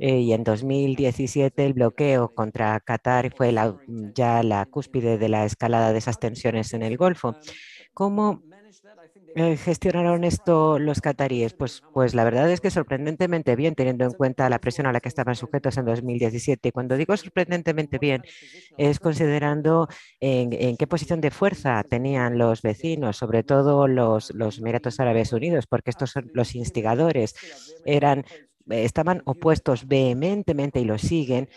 y 0.00 0.32
en 0.32 0.44
2017 0.44 1.66
el 1.66 1.74
bloqueo 1.74 2.34
contra 2.34 2.80
Qatar 2.80 3.34
fue 3.36 3.54
ya 4.14 4.42
la 4.42 4.64
cúspide 4.64 5.18
de 5.18 5.28
la 5.28 5.44
escalada 5.44 5.92
de 5.92 5.98
esas 5.98 6.18
tensiones 6.18 6.72
en 6.72 6.82
el 6.82 6.96
Golfo. 6.96 7.36
¿Cómo 7.92 8.42
eh, 9.36 9.56
gestionaron 9.56 10.24
esto 10.24 10.78
los 10.78 11.00
cataríes? 11.00 11.52
Pues, 11.54 11.82
pues 11.92 12.14
la 12.14 12.24
verdad 12.24 12.50
es 12.50 12.60
que 12.60 12.70
sorprendentemente 12.70 13.54
bien, 13.56 13.74
teniendo 13.74 14.04
en 14.04 14.12
cuenta 14.12 14.48
la 14.48 14.58
presión 14.58 14.86
a 14.86 14.92
la 14.92 15.00
que 15.00 15.08
estaban 15.08 15.34
sujetos 15.34 15.76
en 15.76 15.84
2017. 15.84 16.68
Y 16.68 16.72
cuando 16.72 16.96
digo 16.96 17.16
sorprendentemente 17.16 17.98
bien, 17.98 18.22
es 18.78 18.98
considerando 18.98 19.88
en, 20.18 20.76
qué 20.76 20.86
posición 20.86 21.20
de 21.20 21.30
fuerza 21.30 21.82
tenían 21.84 22.38
los 22.38 22.62
vecinos, 22.62 23.18
sobre 23.18 23.42
todo 23.42 23.86
los, 23.86 24.32
los 24.34 24.58
Emiratos 24.58 24.98
Árabes 24.98 25.32
Unidos, 25.32 25.66
porque 25.66 25.90
estos 25.90 26.10
son 26.10 26.30
los 26.32 26.54
instigadores, 26.54 27.34
eran, 27.84 28.24
estaban 28.70 29.22
opuestos 29.24 29.86
vehementemente 29.86 30.80
y 30.80 30.84
lo 30.84 30.98
siguen 30.98 31.48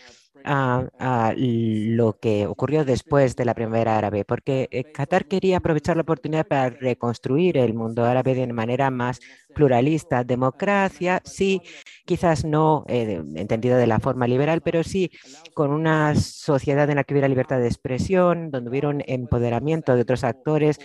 a, 0.44 1.34
lo 1.36 2.18
que 2.18 2.46
ocurrió 2.46 2.84
después 2.84 3.36
de 3.36 3.44
la 3.44 3.54
primavera 3.54 3.96
árabe, 3.96 4.24
porque 4.24 4.68
eh, 4.70 4.84
Qatar 4.92 5.26
quería 5.26 5.58
aprovechar 5.58 5.96
la 5.96 6.02
oportunidad 6.02 6.46
para 6.46 6.70
reconstruir 6.70 7.56
el 7.56 7.74
mundo 7.74 8.04
árabe 8.04 8.34
de 8.34 8.52
manera 8.52 8.90
más 8.90 9.20
pluralista, 9.54 10.24
democracia, 10.24 11.22
sí, 11.24 11.62
quizás 12.04 12.44
no 12.44 12.84
eh, 12.88 13.22
entendida 13.36 13.78
de 13.78 13.86
la 13.86 14.00
forma 14.00 14.26
liberal, 14.26 14.60
pero 14.60 14.82
sí 14.82 15.10
con 15.54 15.70
una 15.70 16.14
sociedad 16.14 16.88
en 16.90 16.96
la 16.96 17.04
que 17.04 17.14
hubiera 17.14 17.28
libertad 17.28 17.58
de 17.58 17.68
expresión, 17.68 18.50
donde 18.50 18.70
hubiera 18.70 18.88
un 18.88 19.02
empoderamiento 19.06 19.94
de 19.94 20.02
otros 20.02 20.24
actores, 20.24 20.78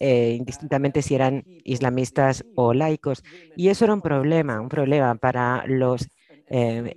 eh, 0.00 0.34
indistintamente 0.38 1.02
si 1.02 1.14
eran 1.14 1.44
islamistas 1.64 2.44
o 2.54 2.74
laicos. 2.74 3.22
Y 3.56 3.68
eso 3.68 3.84
era 3.84 3.94
un 3.94 4.02
problema, 4.02 4.60
un 4.60 4.68
problema 4.68 5.14
para 5.16 5.64
los 5.66 6.08
eh, 6.50 6.92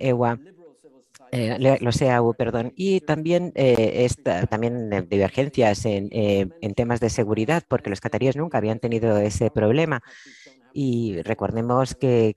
EAU, 2.00 2.34
perdón, 2.34 2.72
y 2.76 3.00
también, 3.00 3.52
eh, 3.54 4.04
esta, 4.04 4.46
también 4.46 5.08
divergencias 5.08 5.86
en, 5.86 6.08
eh, 6.12 6.48
en, 6.60 6.74
temas 6.74 7.00
de 7.00 7.08
seguridad, 7.08 7.62
porque 7.66 7.88
los 7.88 8.00
cataríes 8.00 8.36
nunca 8.36 8.58
habían 8.58 8.78
tenido 8.78 9.16
ese 9.16 9.50
problema. 9.50 10.02
Y 10.74 11.22
recordemos 11.22 11.94
que 11.94 12.34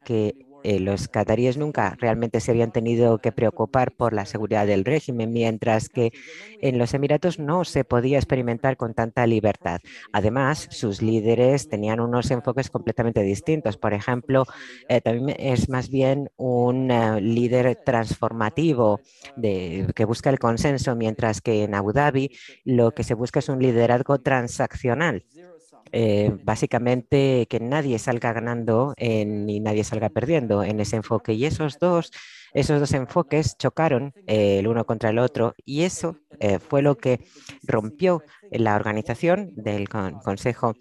eh, 0.65 0.79
los 0.79 1.07
cataríes 1.07 1.57
nunca 1.57 1.95
realmente 1.99 2.39
se 2.39 2.49
habían 2.49 2.71
tenido 2.71 3.19
que 3.19 3.31
preocupar 3.31 3.91
por 3.91 4.13
la 4.13 4.25
seguridad 4.25 4.65
del 4.65 4.83
régimen, 4.83 5.31
mientras 5.31 5.89
que 5.89 6.11
en 6.59 6.79
los 6.79 6.95
Emiratos 6.95 7.37
no 7.37 7.65
se 7.65 7.83
podía 7.83 8.17
experimentar 8.17 8.75
con 8.75 8.95
tanta 8.95 9.27
libertad. 9.27 9.79
Además, 10.11 10.67
sus 10.71 11.03
líderes 11.03 11.69
tenían 11.69 11.99
unos 11.99 12.31
enfoques 12.31 12.71
completamente 12.71 13.21
distintos. 13.21 13.77
Por 13.77 13.93
ejemplo, 13.93 14.45
eh, 14.89 15.01
también 15.01 15.37
es 15.39 15.69
más 15.69 15.89
bien 15.89 16.31
un 16.35 16.89
eh, 16.89 17.21
líder 17.21 17.75
transformativo 17.85 18.99
que 19.41 20.05
busca 20.05 20.31
el 20.31 20.39
consenso, 20.39 20.95
mientras 20.95 21.41
que 21.41 21.63
en 21.63 21.75
Abu 21.75 21.91
Dhabi 21.91 22.31
lo 22.63 22.91
que 22.91 23.03
se 23.03 23.13
busca 23.13 23.39
es 23.39 23.49
un 23.49 23.59
liderazgo 23.61 24.19
transaccional 24.19 25.23
eh, 25.97 26.29
básicamente 26.43 27.47
que 27.49 27.61
nadie 27.61 27.99
salga 27.99 28.33
ganando 28.33 28.93
ni 28.99 29.61
nadie 29.61 29.85
salga 29.85 30.09
perdiendo 30.09 30.61
en 30.61 30.81
ese 30.81 30.97
enfoque. 30.97 31.31
Y 31.31 31.45
esos 31.45 31.79
dos, 31.79 32.11
esos 32.53 32.81
dos 32.81 32.91
enfoques 32.93 33.57
chocaron 33.57 34.13
eh, 34.27 34.59
el 34.59 34.67
uno 34.67 34.85
contra 34.85 35.09
el 35.11 35.19
otro 35.19 35.55
y 35.63 35.83
eso 35.83 36.17
eh, 36.41 36.59
fue 36.59 36.81
lo 36.81 36.97
que 36.97 37.21
rompió 37.63 38.23
la 38.51 38.75
organización 38.75 39.51
del 39.55 39.87
Consejo 39.87 40.73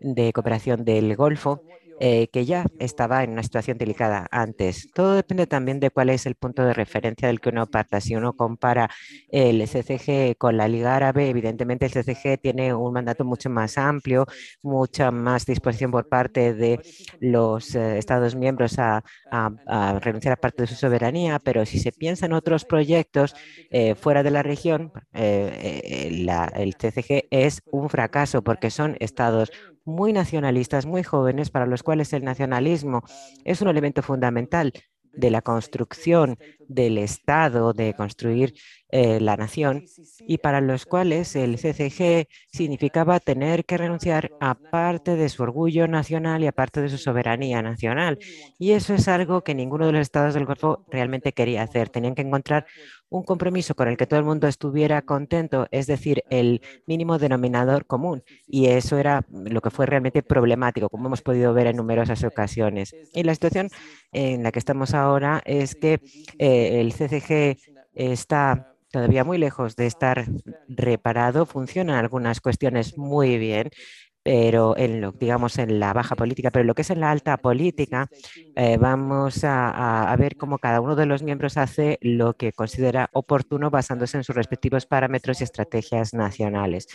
de 0.00 0.34
Cooperación 0.34 0.84
del 0.84 1.16
Golfo 1.16 1.62
eh, 2.00 2.28
que 2.28 2.44
ya 2.44 2.64
estaba 2.78 3.24
en 3.24 3.32
una 3.32 3.42
situación 3.42 3.76
delicada 3.76 4.28
antes. 4.30 4.88
Todo 4.94 5.14
depende 5.14 5.48
también 5.48 5.80
de 5.80 5.90
cuál 5.90 6.10
es 6.10 6.26
el 6.26 6.36
punto 6.36 6.64
de 6.64 6.72
referencia 6.72 7.26
del 7.26 7.40
que 7.40 7.48
uno 7.48 7.66
parta. 7.66 8.00
Si 8.00 8.14
uno 8.14 8.34
compara 8.34 8.88
el 9.28 9.66
CCG 9.66 10.36
con 10.38 10.56
la 10.56 10.68
Liga 10.68 10.94
Árabe, 10.94 11.28
evidentemente 11.28 11.86
el 11.86 11.92
CCG 11.92 12.40
tiene 12.40 12.72
un 12.72 12.92
mandato 12.92 13.24
mucho 13.24 13.50
más 13.50 13.78
amplio, 13.78 14.26
mucha 14.62 15.10
más 15.10 15.44
disposición 15.44 15.90
por 15.90 16.08
parte 16.08 16.54
de 16.54 16.80
los 17.20 17.74
eh, 17.74 17.98
Estados 17.98 18.36
miembros 18.36 18.78
a, 18.78 19.02
renunciar 20.00 20.34
a 20.34 20.36
parte 20.36 20.62
de 20.62 20.66
su 20.68 20.76
soberanía, 20.76 21.38
pero 21.40 21.66
si 21.66 21.78
se 21.78 21.92
piensa 21.92 22.26
en 22.26 22.32
otros 22.32 22.64
proyectos 22.64 23.34
eh, 23.70 23.94
fuera 23.94 24.22
de 24.22 24.30
la 24.30 24.42
región, 24.42 24.92
el 25.12 26.74
CCG 26.78 27.26
es 27.30 27.62
un 27.70 27.88
fracaso 27.88 28.42
porque 28.42 28.70
son 28.70 28.96
estados 29.00 29.50
muy 29.88 30.12
nacionalistas, 30.12 30.86
muy 30.86 31.02
jóvenes, 31.02 31.50
para 31.50 31.66
los 31.66 31.82
cuales 31.82 32.12
el 32.12 32.24
nacionalismo 32.24 33.02
es 33.44 33.60
un 33.62 33.68
elemento 33.68 34.02
fundamental 34.02 34.72
de 35.12 35.30
la 35.30 35.42
construcción 35.42 36.38
del 36.68 36.98
Estado, 36.98 37.72
de 37.72 37.94
construir 37.94 38.54
eh, 38.90 39.20
la 39.20 39.36
nación, 39.36 39.84
y 40.26 40.38
para 40.38 40.60
los 40.60 40.86
cuales 40.86 41.36
el 41.36 41.56
CCG 41.56 42.26
significaba 42.50 43.20
tener 43.20 43.66
que 43.66 43.76
renunciar 43.76 44.30
a 44.40 44.54
parte 44.54 45.16
de 45.16 45.28
su 45.28 45.42
orgullo 45.42 45.86
nacional 45.86 46.42
y 46.42 46.46
a 46.46 46.52
parte 46.52 46.80
de 46.80 46.88
su 46.88 46.96
soberanía 46.96 47.60
nacional. 47.60 48.18
Y 48.58 48.72
eso 48.72 48.94
es 48.94 49.08
algo 49.08 49.42
que 49.42 49.54
ninguno 49.54 49.86
de 49.86 49.92
los 49.92 50.00
estados 50.00 50.34
del 50.34 50.46
Golfo 50.46 50.86
realmente 50.90 51.32
quería 51.32 51.62
hacer. 51.62 51.90
Tenían 51.90 52.14
que 52.14 52.22
encontrar 52.22 52.66
un 53.10 53.22
compromiso 53.24 53.74
con 53.74 53.88
el 53.88 53.96
que 53.96 54.06
todo 54.06 54.20
el 54.20 54.26
mundo 54.26 54.48
estuviera 54.48 55.02
contento, 55.02 55.66
es 55.70 55.86
decir, 55.86 56.22
el 56.30 56.60
mínimo 56.86 57.18
denominador 57.18 57.86
común. 57.86 58.22
Y 58.46 58.66
eso 58.66 58.98
era 58.98 59.24
lo 59.30 59.60
que 59.60 59.70
fue 59.70 59.86
realmente 59.86 60.22
problemático, 60.22 60.88
como 60.88 61.06
hemos 61.06 61.22
podido 61.22 61.54
ver 61.54 61.68
en 61.68 61.76
numerosas 61.76 62.24
ocasiones. 62.24 62.94
Y 63.14 63.22
la 63.22 63.34
situación 63.34 63.68
en 64.12 64.42
la 64.42 64.52
que 64.52 64.58
estamos 64.58 64.94
ahora 64.94 65.42
es 65.44 65.74
que 65.74 66.00
eh, 66.38 66.57
el 66.80 66.92
CCG 66.92 67.58
está 67.94 68.64
todavía 68.90 69.24
muy 69.24 69.38
lejos 69.38 69.76
de 69.76 69.86
estar 69.86 70.26
reparado, 70.68 71.46
funcionan 71.46 71.96
algunas 71.96 72.40
cuestiones 72.40 72.96
muy 72.96 73.38
bien, 73.38 73.70
pero 74.28 74.76
en 74.76 75.00
lo, 75.00 75.12
digamos, 75.12 75.56
en 75.56 75.80
la 75.80 75.94
baja 75.94 76.14
política, 76.14 76.50
pero 76.50 76.60
en 76.60 76.66
lo 76.66 76.74
que 76.74 76.82
es 76.82 76.90
en 76.90 77.00
la 77.00 77.10
alta 77.10 77.38
política, 77.38 78.10
eh, 78.56 78.76
vamos 78.76 79.42
a, 79.42 80.12
a, 80.12 80.16
ver 80.16 80.36
cómo 80.36 80.58
cada 80.58 80.82
uno 80.82 80.96
de 80.96 81.06
los 81.06 81.22
miembros 81.22 81.56
hace 81.56 81.98
lo 82.02 82.34
que 82.34 82.52
considera 82.52 83.08
oportuno 83.14 83.70
basándose 83.70 84.18
en 84.18 84.24
sus 84.24 84.36
respectivos 84.36 84.84
parámetros 84.84 85.40
y 85.40 85.44
estrategias 85.44 86.12
nacionales. 86.12 86.88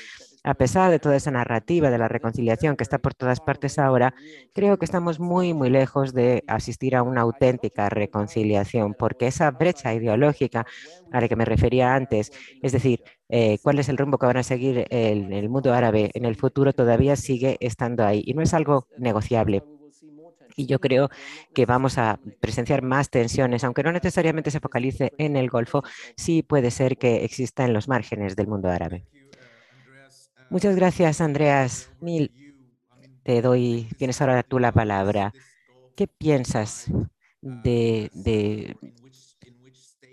A 0.44 0.54
pesar 0.54 0.92
de 0.92 1.00
toda 1.00 1.16
esa 1.16 1.32
narrativa 1.32 1.90
de 1.90 1.98
la 1.98 2.10
reconciliación 2.10 2.76
que 2.76 2.84
está 2.84 3.00
por 3.00 3.16
todas 3.16 3.40
partes 3.40 3.80
ahora, 3.80 4.14
creo 4.54 4.78
que 4.78 4.84
estamos 4.86 5.20
muy, 5.20 5.54
muy 5.54 5.70
lejos 5.70 6.14
de 6.14 6.44
asistir 6.48 6.98
a 6.98 7.02
una 7.02 7.22
auténtica 7.22 7.90
reconciliación, 7.90 8.94
porque 8.94 9.26
esa 9.26 9.50
brecha 9.52 9.94
ideológica 9.94 10.68
a 11.14 11.22
la 11.22 11.30
que 11.30 11.38
me 11.38 11.46
refería 11.46 11.96
antes, 11.96 12.32
es 12.62 12.74
decir, 12.74 13.02
eh, 13.30 13.58
cuál 13.62 13.80
es 13.80 13.90
el 13.90 13.98
rumbo 13.98 14.18
que 14.18 14.26
van 14.26 14.38
a 14.38 14.44
seguir 14.44 14.86
en 14.90 15.34
el 15.34 15.50
mundo 15.50 15.74
árabe 15.74 16.12
en 16.14 16.26
el 16.26 16.36
futuro, 16.36 16.74
todavía 16.74 17.16
sigue 17.16 17.58
estando 17.60 18.06
ahí 18.06 18.24
y 18.26 18.34
no 18.34 18.42
es 18.42 18.54
algo 18.54 18.88
negociable 18.98 19.64
y 20.56 20.66
yo 20.66 20.80
creo 20.80 21.10
que 21.54 21.66
vamos 21.66 21.98
a 21.98 22.20
presenciar 22.40 22.82
más 22.82 23.10
tensiones, 23.10 23.64
aunque 23.64 23.84
no 23.84 23.92
necesariamente 23.92 24.52
se 24.52 24.60
focalice 24.60 25.14
en 25.18 25.36
el 25.36 25.50
Golfo, 25.50 25.84
sí 26.16 26.44
puede 26.44 26.72
ser 26.72 26.98
que 26.98 27.24
exista 27.24 27.66
en 27.66 27.74
los 27.74 27.88
márgenes 27.88 28.36
del 28.36 28.48
mundo 28.48 28.70
árabe. 28.70 29.06
Muchas 30.50 30.76
gracias, 30.76 31.22
Andreas. 31.22 31.92
Mil, 32.00 32.32
te 33.24 33.42
doy, 33.42 33.88
tienes 33.98 34.22
ahora 34.22 34.44
tú 34.44 34.60
la 34.60 34.72
palabra. 34.72 35.34
¿Qué 35.96 36.08
piensas 36.08 36.92
de, 37.42 38.10
de 38.14 38.78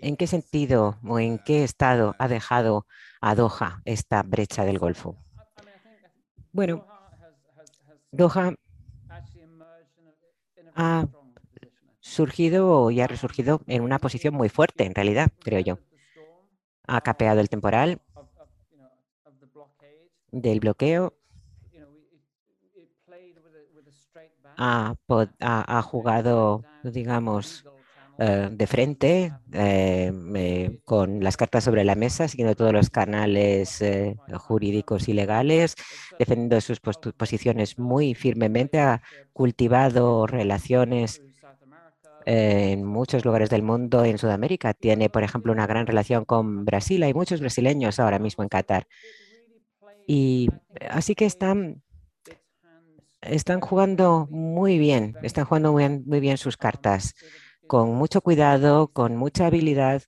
en 0.01 0.17
qué 0.17 0.27
sentido 0.27 0.97
o 1.07 1.19
en 1.19 1.39
qué 1.39 1.63
estado 1.63 2.15
ha 2.19 2.27
dejado 2.27 2.85
a 3.21 3.35
Doha 3.35 3.81
esta 3.85 4.23
brecha 4.23 4.65
del 4.65 4.79
Golfo? 4.79 5.15
Bueno, 6.51 6.85
Doha 8.11 8.53
ha 10.75 11.07
surgido 11.99 12.91
y 12.91 13.01
ha 13.01 13.07
resurgido 13.07 13.61
en 13.67 13.83
una 13.83 13.99
posición 13.99 14.33
muy 14.33 14.49
fuerte, 14.49 14.85
en 14.85 14.95
realidad, 14.95 15.29
creo 15.39 15.59
yo. 15.59 15.79
Ha 16.87 17.01
capeado 17.01 17.39
el 17.39 17.49
temporal, 17.49 18.01
del 20.31 20.59
bloqueo 20.59 21.13
ha, 24.57 25.81
jugado, 25.83 26.63
digamos, 26.83 27.65
eh, 28.23 28.49
de 28.51 28.67
frente, 28.67 29.33
eh, 29.51 30.79
con 30.85 31.23
las 31.23 31.37
cartas 31.37 31.63
sobre 31.63 31.83
la 31.83 31.95
mesa, 31.95 32.27
siguiendo 32.27 32.55
todos 32.55 32.71
los 32.71 32.91
canales 32.91 33.83
jurídicos 34.35 35.09
y 35.09 35.13
legales, 35.13 35.73
defendiendo 36.19 36.61
sus 36.61 36.79
posiciones 36.79 37.79
muy 37.79 38.13
firmemente, 38.13 38.79
ha 38.79 39.01
cultivado 39.33 40.27
relaciones 40.27 41.23
en 42.27 42.83
muchos 42.83 43.25
lugares 43.25 43.49
del 43.49 43.63
mundo, 43.63 44.05
en 44.05 44.19
Sudamérica. 44.19 44.75
Tiene, 44.75 45.09
por 45.09 45.23
ejemplo, 45.23 45.51
una 45.51 45.65
gran 45.65 45.87
relación 45.87 46.23
con 46.23 46.63
Brasil. 46.63 47.01
Hay 47.01 47.15
muchos 47.15 47.39
brasileños 47.39 47.99
ahora 47.99 48.19
mismo 48.19 48.43
en 48.43 48.49
Qatar. 48.49 48.85
Y 50.05 50.47
así 50.91 51.15
que 51.15 51.25
están, 51.25 51.81
están 53.21 53.61
jugando 53.61 54.27
muy 54.29 54.77
bien, 54.77 55.15
están 55.23 55.45
jugando 55.45 55.71
muy 55.71 55.81
bien, 55.81 56.03
muy 56.05 56.19
bien 56.19 56.37
sus 56.37 56.55
cartas, 56.55 57.15
con 57.71 57.95
mucho 57.95 58.19
cuidado, 58.19 58.89
con 58.89 59.15
mucha 59.15 59.45
habilidad, 59.45 60.03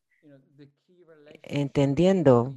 entendiendo 1.43 2.53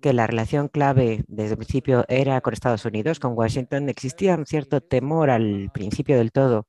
que 0.00 0.14
la 0.14 0.26
relación 0.26 0.68
clave 0.68 1.24
desde 1.28 1.50
el 1.50 1.56
principio 1.58 2.06
era 2.08 2.40
con 2.40 2.54
Estados 2.54 2.86
Unidos, 2.86 3.20
con 3.20 3.36
Washington, 3.36 3.90
existía 3.90 4.34
un 4.36 4.46
cierto 4.46 4.80
temor 4.80 5.28
al 5.28 5.70
principio 5.74 6.16
del 6.16 6.32
todo 6.32 6.66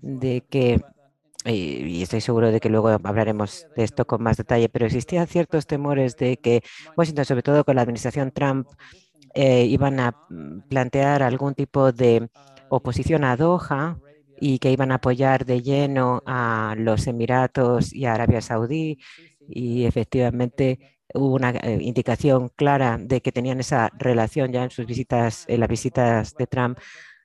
de 0.00 0.42
que, 0.48 0.80
y 1.44 2.00
estoy 2.02 2.22
seguro 2.22 2.50
de 2.50 2.60
que 2.60 2.70
luego 2.70 2.88
hablaremos 2.88 3.66
de 3.76 3.84
esto 3.84 4.06
con 4.06 4.22
más 4.22 4.38
detalle, 4.38 4.70
pero 4.70 4.86
existían 4.86 5.26
ciertos 5.26 5.66
temores 5.66 6.16
de 6.16 6.38
que 6.38 6.62
Washington, 6.96 7.26
sobre 7.26 7.42
todo 7.42 7.62
con 7.62 7.76
la 7.76 7.82
administración 7.82 8.30
Trump, 8.30 8.66
eh, 9.34 9.66
iban 9.66 10.00
a 10.00 10.12
mm, 10.30 10.60
plantear 10.70 11.22
algún 11.22 11.54
tipo 11.54 11.92
de 11.92 12.30
oposición 12.70 13.24
a 13.24 13.36
Doha 13.36 13.98
y 14.40 14.58
que 14.58 14.72
iban 14.72 14.92
a 14.92 14.96
apoyar 14.96 15.44
de 15.44 15.62
lleno 15.62 16.22
a 16.26 16.74
los 16.76 17.06
Emiratos 17.06 17.92
y 17.92 18.06
a 18.06 18.14
Arabia 18.14 18.40
Saudí. 18.40 18.98
Y 19.48 19.84
efectivamente 19.84 20.98
hubo 21.14 21.34
una 21.34 21.50
eh, 21.50 21.78
indicación 21.80 22.50
clara 22.56 22.98
de 22.98 23.20
que 23.20 23.32
tenían 23.32 23.60
esa 23.60 23.90
relación 23.98 24.52
ya 24.52 24.64
en 24.64 24.70
sus 24.70 24.86
visitas, 24.86 25.44
en 25.48 25.60
las 25.60 25.68
visitas 25.68 26.34
de 26.34 26.46
Trump 26.46 26.78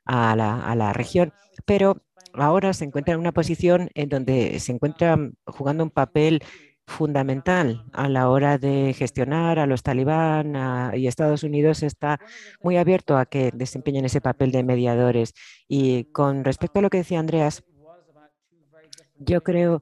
a 0.05 0.35
la, 0.35 0.65
a 0.65 0.75
la 0.75 0.93
región. 0.93 1.33
Pero 1.65 2.01
ahora 2.33 2.73
se 2.73 2.85
encuentra 2.85 3.13
en 3.13 3.19
una 3.19 3.31
posición 3.31 3.89
en 3.95 4.09
donde 4.09 4.59
se 4.59 4.71
encuentra 4.71 5.17
jugando 5.45 5.83
un 5.83 5.91
papel 5.91 6.43
fundamental 6.87 7.85
a 7.93 8.07
la 8.09 8.29
hora 8.29 8.57
de 8.57 8.93
gestionar 8.93 9.59
a 9.59 9.65
los 9.65 9.83
talibán 9.83 10.55
y 10.95 11.07
Estados 11.07 11.43
Unidos 11.43 11.83
está 11.83 12.19
muy 12.61 12.77
abierto 12.77 13.17
a 13.17 13.25
que 13.25 13.51
desempeñen 13.53 14.05
ese 14.05 14.21
papel 14.21 14.51
de 14.51 14.63
mediadores. 14.63 15.33
Y 15.67 16.05
con 16.05 16.43
respecto 16.43 16.79
a 16.79 16.81
lo 16.81 16.89
que 16.89 16.99
decía 16.99 17.19
Andreas, 17.19 17.63
yo 19.17 19.41
creo 19.41 19.81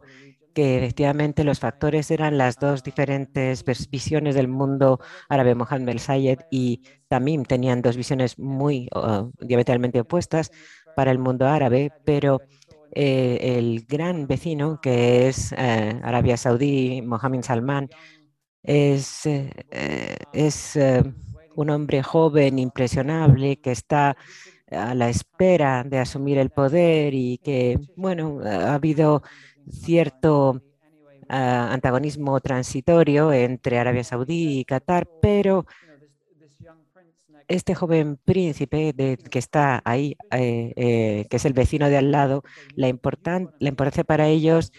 que 0.54 0.78
efectivamente 0.78 1.44
los 1.44 1.60
factores 1.60 2.12
eran 2.12 2.38
las 2.38 2.58
dos 2.58 2.84
diferentes 2.84 3.66
visiones 3.90 4.36
del 4.36 4.48
mundo 4.48 5.00
árabe, 5.28 5.56
Mohammed 5.56 5.90
el 5.90 6.00
Sayed 6.00 6.40
y 6.52 6.84
Tamim 7.08 7.44
tenían 7.44 7.82
dos 7.82 7.98
visiones 7.98 8.38
muy 8.38 8.88
uh, 8.96 9.32
diametralmente 9.40 10.00
opuestas 10.00 10.52
para 10.96 11.12
el 11.12 11.18
mundo 11.18 11.48
árabe, 11.48 11.92
pero 12.06 12.40
eh, 12.96 13.58
el 13.58 13.86
gran 13.88 14.28
vecino, 14.28 14.80
que 14.80 15.28
es 15.28 15.52
eh, 15.54 16.00
Arabia 16.04 16.38
Saudí, 16.38 17.02
Mohammed 17.02 17.42
Salman, 17.42 17.90
es, 18.62 19.26
eh, 19.26 20.18
es 20.32 20.80
un 21.56 21.70
hombre 21.70 22.04
joven, 22.04 22.60
impresionable, 22.60 23.58
que 23.58 23.72
está 23.72 24.16
a 24.72 24.96
la 24.96 25.10
espera 25.10 25.84
de 25.84 26.00
asumir 26.00 26.38
el 26.38 26.50
poder 26.50 27.14
y 27.14 27.40
que, 27.40 27.80
bueno, 27.96 28.40
ha 28.44 28.76
habido 28.76 29.24
cierto 29.70 30.62
antagonismo 31.30 32.40
transitorio 32.42 33.34
entre 33.34 33.80
Arabia 33.80 34.04
Saudí 34.04 34.60
y 34.60 34.66
Qatar, 34.66 35.08
pero 35.22 35.66
este 37.48 37.76
joven 37.76 38.18
príncipe 38.24 38.94
que 39.30 39.40
está 39.40 39.82
ahí, 39.86 40.16
eh, 40.32 40.74
eh, 40.76 41.26
que 41.30 41.38
es 41.38 41.46
el 41.46 41.54
vecino 41.54 41.90
de 41.90 41.98
al 41.98 42.12
lado, 42.12 42.44
la, 42.76 42.88
la 42.88 43.70
importancia 43.70 44.04
para 44.04 44.28
ellos 44.28 44.72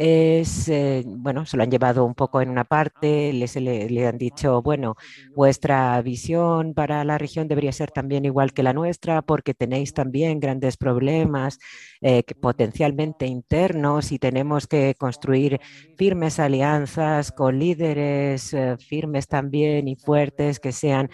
es, 0.00 0.66
eh, 0.70 1.02
bueno, 1.06 1.44
se 1.44 1.58
lo 1.58 1.62
han 1.62 1.70
llevado 1.70 2.06
un 2.06 2.14
poco 2.14 2.40
en 2.40 2.48
una 2.48 2.64
parte, 2.64 3.34
les, 3.34 3.54
le, 3.56 4.06
han 4.06 4.16
dicho, 4.16 4.62
bueno, 4.62 4.96
vuestra 5.34 6.00
visión 6.00 6.72
para 6.72 7.04
la 7.04 7.18
región 7.18 7.48
debería 7.48 7.70
ser 7.70 7.90
también 7.90 8.24
igual 8.24 8.54
que 8.54 8.62
la 8.62 8.72
nuestra 8.72 9.20
porque 9.20 9.52
tenéis 9.52 9.92
también 9.92 10.40
grandes 10.40 10.78
problemas 10.78 11.58
eh, 12.00 12.22
potencialmente 12.40 13.26
internos 13.26 14.10
y 14.10 14.18
tenemos 14.18 14.66
que 14.66 14.94
construir 14.98 15.60
firmes 15.98 16.40
alianzas 16.40 17.30
con 17.30 17.58
líderes 17.58 18.54
eh, 18.54 18.78
firmes 18.78 19.28
también 19.28 19.86
y 19.86 19.96
fuertes 19.96 20.60
que 20.60 20.72
sean 20.72 21.10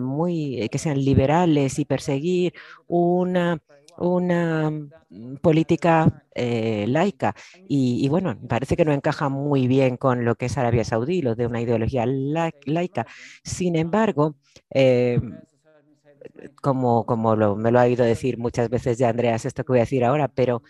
muy, 0.00 0.68
que 0.70 0.78
sean 0.78 1.02
liberales 1.02 1.78
y 1.78 1.86
perseguir 1.86 2.52
una 2.86 3.58
una 3.96 4.70
mm, 4.70 5.36
política 5.42 6.24
eh, 6.34 6.86
laica 6.88 7.34
y, 7.68 8.08
bueno, 8.08 8.38
parece 8.48 8.76
que 8.76 8.84
no 8.84 8.92
encaja 8.92 9.28
muy 9.28 9.66
bien 9.66 9.96
con 9.96 10.24
lo 10.24 10.34
que 10.36 10.46
es 10.46 10.58
Arabia 10.58 10.84
Saudí, 10.84 11.22
lo 11.22 11.34
de 11.34 11.46
una 11.46 11.60
ideología 11.60 12.04
laica. 12.06 13.06
Sin 13.44 13.76
embargo, 13.76 14.36
eh, 14.70 15.20
como, 16.60 17.04
como 17.06 17.36
me 17.56 17.70
lo 17.70 17.80
ha 17.80 17.84
oído 17.84 18.04
decir 18.04 18.38
muchas 18.38 18.68
veces 18.70 18.98
ya 18.98 19.08
Andreas, 19.10 19.44
esto 19.44 19.64
que 19.64 19.72
voy 19.72 19.78
a 19.80 19.82
decir 19.82 20.04
ahora, 20.04 20.28
pero, 20.28 20.62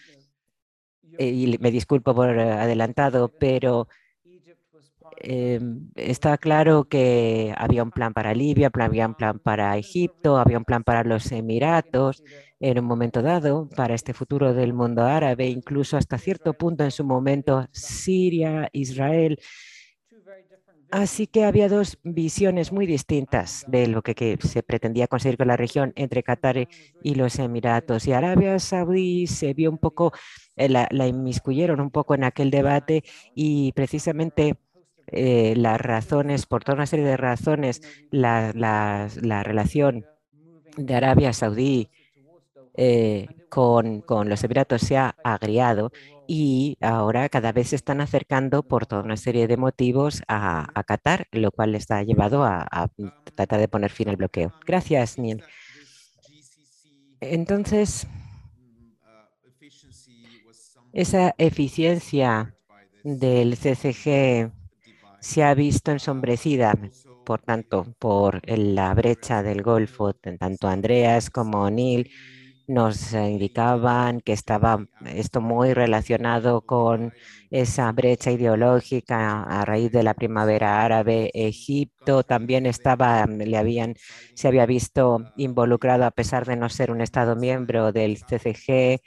eh, 1.18 1.28
y 1.28 1.58
me 1.58 1.70
disculpo 1.70 2.14
por 2.14 2.28
adelantado, 2.38 3.34
pero 3.38 3.88
Em, 5.18 5.90
está 5.94 6.38
claro 6.38 6.84
que 6.84 7.54
había 7.56 7.82
un 7.82 7.90
plan 7.90 8.12
para 8.12 8.34
Libia, 8.34 8.70
había 8.72 9.06
un 9.06 9.14
plan 9.14 9.38
para 9.38 9.76
Egipto, 9.76 10.36
había 10.36 10.58
un 10.58 10.64
plan 10.64 10.84
para 10.84 11.04
los 11.04 11.30
Emiratos 11.32 12.22
en 12.60 12.78
un 12.78 12.84
momento 12.84 13.22
dado, 13.22 13.68
para 13.76 13.94
este 13.94 14.14
futuro 14.14 14.54
del 14.54 14.72
mundo 14.72 15.02
árabe, 15.02 15.46
incluso 15.46 15.96
hasta 15.96 16.18
cierto 16.18 16.54
punto 16.54 16.84
en 16.84 16.90
su 16.90 17.04
momento 17.04 17.66
Siria, 17.72 18.68
Israel. 18.72 19.38
Así 20.90 21.26
que 21.26 21.44
había 21.44 21.68
dos 21.68 21.98
visiones 22.02 22.70
muy 22.70 22.86
distintas 22.86 23.64
de 23.66 23.86
lo 23.86 24.02
que, 24.02 24.38
se 24.40 24.62
pretendía 24.62 25.06
conseguir 25.06 25.38
con 25.38 25.48
la 25.48 25.56
región 25.56 25.92
entre 25.96 26.22
Qatar 26.22 26.68
y 27.02 27.14
los 27.14 27.38
Emiratos. 27.38 28.06
Y 28.06 28.12
Arabia 28.12 28.58
Saudí 28.58 29.26
se 29.26 29.54
vio 29.54 29.70
un 29.70 29.78
poco, 29.78 30.12
eh, 30.56 30.68
la, 30.68 30.88
la 30.90 31.06
inmiscuyeron 31.06 31.80
un 31.80 31.90
poco 31.90 32.14
en 32.14 32.24
aquel 32.24 32.50
debate 32.50 33.04
y 33.34 33.72
precisamente 33.72 34.58
eh, 35.12 35.54
las 35.56 35.78
razones, 35.80 36.46
por 36.46 36.64
toda 36.64 36.76
una 36.76 36.86
serie 36.86 37.04
de 37.04 37.18
razones, 37.18 37.82
la, 38.10 38.52
relación 39.44 40.06
de 40.76 40.94
Arabia 40.94 41.34
Saudí 41.34 41.90
eh, 42.74 43.28
con, 43.50 44.02
los 44.08 44.42
Emiratos 44.42 44.80
se 44.80 44.96
ha 44.96 45.14
agriado 45.22 45.92
y 46.26 46.78
ahora 46.80 47.28
cada 47.28 47.52
vez 47.52 47.68
se 47.68 47.76
están 47.76 48.00
acercando 48.00 48.62
por 48.62 48.86
toda 48.86 49.02
una 49.02 49.18
serie 49.18 49.46
de 49.46 49.58
motivos 49.58 50.22
a, 50.28 50.66
Qatar, 50.86 51.26
lo 51.30 51.50
cual 51.50 51.72
les 51.72 51.90
ha 51.90 52.02
llevado 52.02 52.44
a, 52.44 52.66
a, 52.70 52.88
tratar 53.34 53.60
de 53.60 53.68
poner 53.68 53.90
fin 53.90 54.08
al 54.08 54.16
bloqueo. 54.16 54.54
Gracias, 54.64 55.18
Niel. 55.18 55.44
Entonces, 57.20 58.06
esa 60.94 61.34
eficiencia 61.36 62.54
del 63.04 63.56
CCG 63.58 64.61
se 65.22 65.44
ha 65.44 65.54
visto 65.54 65.92
ensombrecida, 65.92 66.74
por 67.24 67.40
tanto, 67.42 67.86
por 68.00 68.40
la 68.48 68.92
brecha 68.92 69.42
del 69.44 69.62
Golfo. 69.62 70.12
Tanto 70.14 70.66
Andreas 70.66 71.30
como 71.30 71.70
Neil 71.70 72.10
nos 72.66 73.12
indicaban 73.12 74.20
que 74.20 74.32
estaba 74.32 74.84
esto 75.06 75.40
muy 75.40 75.74
relacionado 75.74 76.62
con 76.62 77.12
esa 77.50 77.92
brecha 77.92 78.32
ideológica 78.32 79.44
a 79.44 79.64
raíz 79.64 79.92
de 79.92 80.02
la 80.02 80.14
primavera 80.14 80.82
árabe. 80.82 81.30
Egipto 81.34 82.24
también 82.24 82.66
estaba, 82.66 83.24
le 83.26 83.56
habían, 83.56 83.94
se 84.34 84.48
había 84.48 84.66
visto 84.66 85.20
involucrado 85.36 86.04
a 86.04 86.10
pesar 86.10 86.46
de 86.46 86.56
no 86.56 86.68
ser 86.68 86.90
un 86.90 87.00
Estado 87.00 87.36
miembro 87.36 87.92
del 87.92 88.18
CCG. 88.18 89.00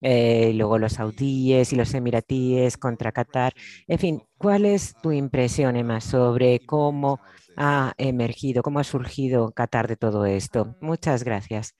Eh, 0.00 0.52
luego 0.54 0.78
los 0.78 0.94
saudíes 0.94 1.72
y 1.72 1.76
los 1.76 1.92
emiratíes 1.94 2.76
contra 2.76 3.12
Qatar. 3.12 3.52
En 3.86 3.98
fin, 3.98 4.22
¿cuál 4.36 4.64
es 4.64 4.94
tu 5.02 5.12
impresión, 5.12 5.76
Emma, 5.76 6.00
sobre 6.00 6.60
cómo 6.60 7.20
ha 7.56 7.92
emergido, 7.98 8.62
cómo 8.62 8.78
ha 8.78 8.84
surgido 8.84 9.50
Qatar 9.52 9.88
de 9.88 9.96
todo 9.96 10.24
esto? 10.26 10.76
Muchas 10.80 11.24
gracias. 11.24 11.74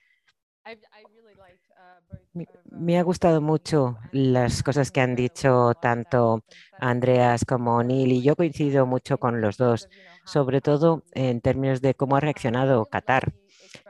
Me 2.70 2.98
ha 2.98 3.02
gustado 3.02 3.40
mucho 3.40 3.96
las 4.12 4.62
cosas 4.62 4.90
que 4.90 5.00
han 5.00 5.16
dicho 5.16 5.72
tanto 5.80 6.44
Andreas 6.78 7.44
como 7.44 7.82
Neil 7.82 8.12
y 8.12 8.22
yo 8.22 8.36
coincido 8.36 8.86
mucho 8.86 9.18
con 9.18 9.40
los 9.40 9.56
dos, 9.56 9.88
sobre 10.24 10.60
todo 10.60 11.02
en 11.12 11.40
términos 11.40 11.80
de 11.80 11.94
cómo 11.94 12.16
ha 12.16 12.20
reaccionado 12.20 12.86
Qatar. 12.86 13.32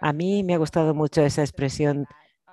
A 0.00 0.12
mí 0.12 0.44
me 0.44 0.54
ha 0.54 0.58
gustado 0.58 0.94
mucho 0.94 1.22
esa 1.22 1.42
expresión 1.42 2.06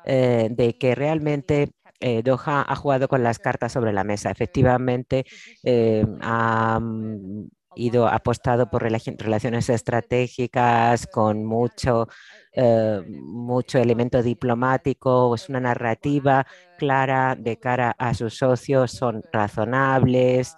eh, 0.06 0.50
de 0.52 0.78
que 0.78 0.96
realmente 0.96 1.72
eh, 2.00 2.22
Doha 2.24 2.62
ha 2.68 2.76
jugado 2.76 3.08
con 3.08 3.24
las 3.24 3.40
cartas 3.40 3.72
sobre 3.72 3.94
la 3.94 4.04
mesa. 4.04 4.30
Efectivamente, 4.32 5.26
ha 6.22 6.80
mm, 6.80 7.48
ido 7.76 8.08
apostado 8.08 8.70
por 8.70 8.84
relaciones 8.84 9.70
estratégicas 9.70 11.08
con 11.08 11.44
mucho, 11.44 12.08
mucho 13.12 13.80
elemento 13.80 14.24
diplomático, 14.24 15.36
es 15.36 15.50
una 15.50 15.60
narrativa 15.60 16.48
clara 16.78 17.36
de 17.36 17.58
cara 17.58 17.94
a 17.98 18.14
sus 18.14 18.38
socios, 18.38 18.92
son 18.92 19.24
razonables, 19.34 20.56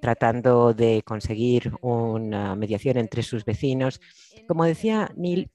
tratando 0.00 0.72
de 0.72 1.02
conseguir 1.04 1.70
una 1.82 2.56
mediación 2.56 2.96
entre 2.96 3.22
sus 3.22 3.44
vecinos. 3.44 4.00
Como 4.46 4.64
decía 4.64 5.10
Neil, 5.16 5.50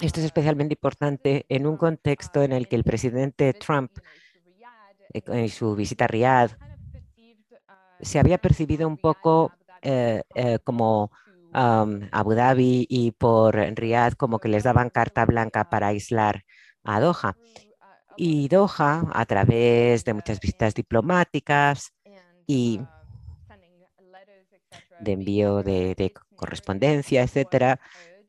esto 0.00 0.20
es 0.20 0.26
especialmente 0.26 0.74
importante 0.74 1.46
en 1.48 1.66
un 1.66 1.76
contexto 1.76 2.42
en 2.42 2.52
el 2.52 2.68
que 2.68 2.76
el 2.76 2.84
presidente 2.84 3.52
Trump, 3.52 3.90
eh, 5.12 5.22
en 5.26 5.48
su 5.48 5.74
visita 5.74 6.04
a 6.04 6.08
Riyadh, 6.08 6.56
se 8.00 8.18
había 8.18 8.38
percibido 8.38 8.88
un 8.88 8.96
poco 8.96 9.52
eh, 9.80 10.22
eh, 10.34 10.58
como 10.64 11.10
Abu 11.52 12.32
Dhabi 12.34 12.86
y 12.88 13.10
por 13.12 13.54
Riyadh 13.54 14.16
como 14.16 14.38
que 14.38 14.48
les 14.48 14.62
daban 14.62 14.88
carta 14.88 15.26
blanca 15.26 15.68
para 15.68 15.88
aislar 15.88 16.44
a 16.82 16.98
Doha. 16.98 17.36
Y 18.16 18.48
Doha, 18.48 19.04
a 19.12 19.26
través 19.26 20.04
de 20.04 20.14
muchas 20.14 20.40
visitas 20.40 20.74
diplomáticas 20.74 21.92
y 22.46 22.80
de 25.00 25.12
envío 25.12 25.62
de 25.62 26.12
correspondencia, 26.34 27.22
etcétera, 27.22 27.78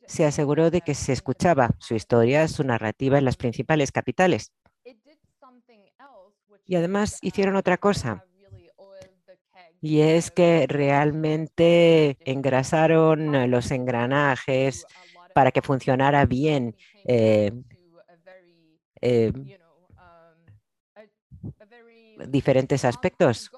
se 0.05 0.25
aseguró 0.25 0.71
de 0.71 0.81
que 0.81 0.95
se 0.95 1.13
escuchaba 1.13 1.71
su 1.79 1.95
historia, 1.95 2.47
su 2.47 2.63
narrativa 2.63 3.17
en 3.17 3.25
las 3.25 3.37
principales 3.37 3.91
capitales. 3.91 4.51
Y 6.65 6.75
además 6.75 7.19
hicieron 7.21 7.55
otra 7.55 7.77
cosa, 7.77 8.25
y 9.83 9.99
es 9.99 10.31
que 10.31 10.65
realmente 10.69 12.17
engrasaron 12.23 13.51
los 13.51 13.69
engranajes 13.69 14.85
para 15.33 15.51
que 15.51 15.61
funcionara 15.61 16.25
bien. 16.25 16.77
Eh, 17.03 17.51
eh, 19.01 19.33
diferentes 22.29 22.85
aspectos. 22.85 23.51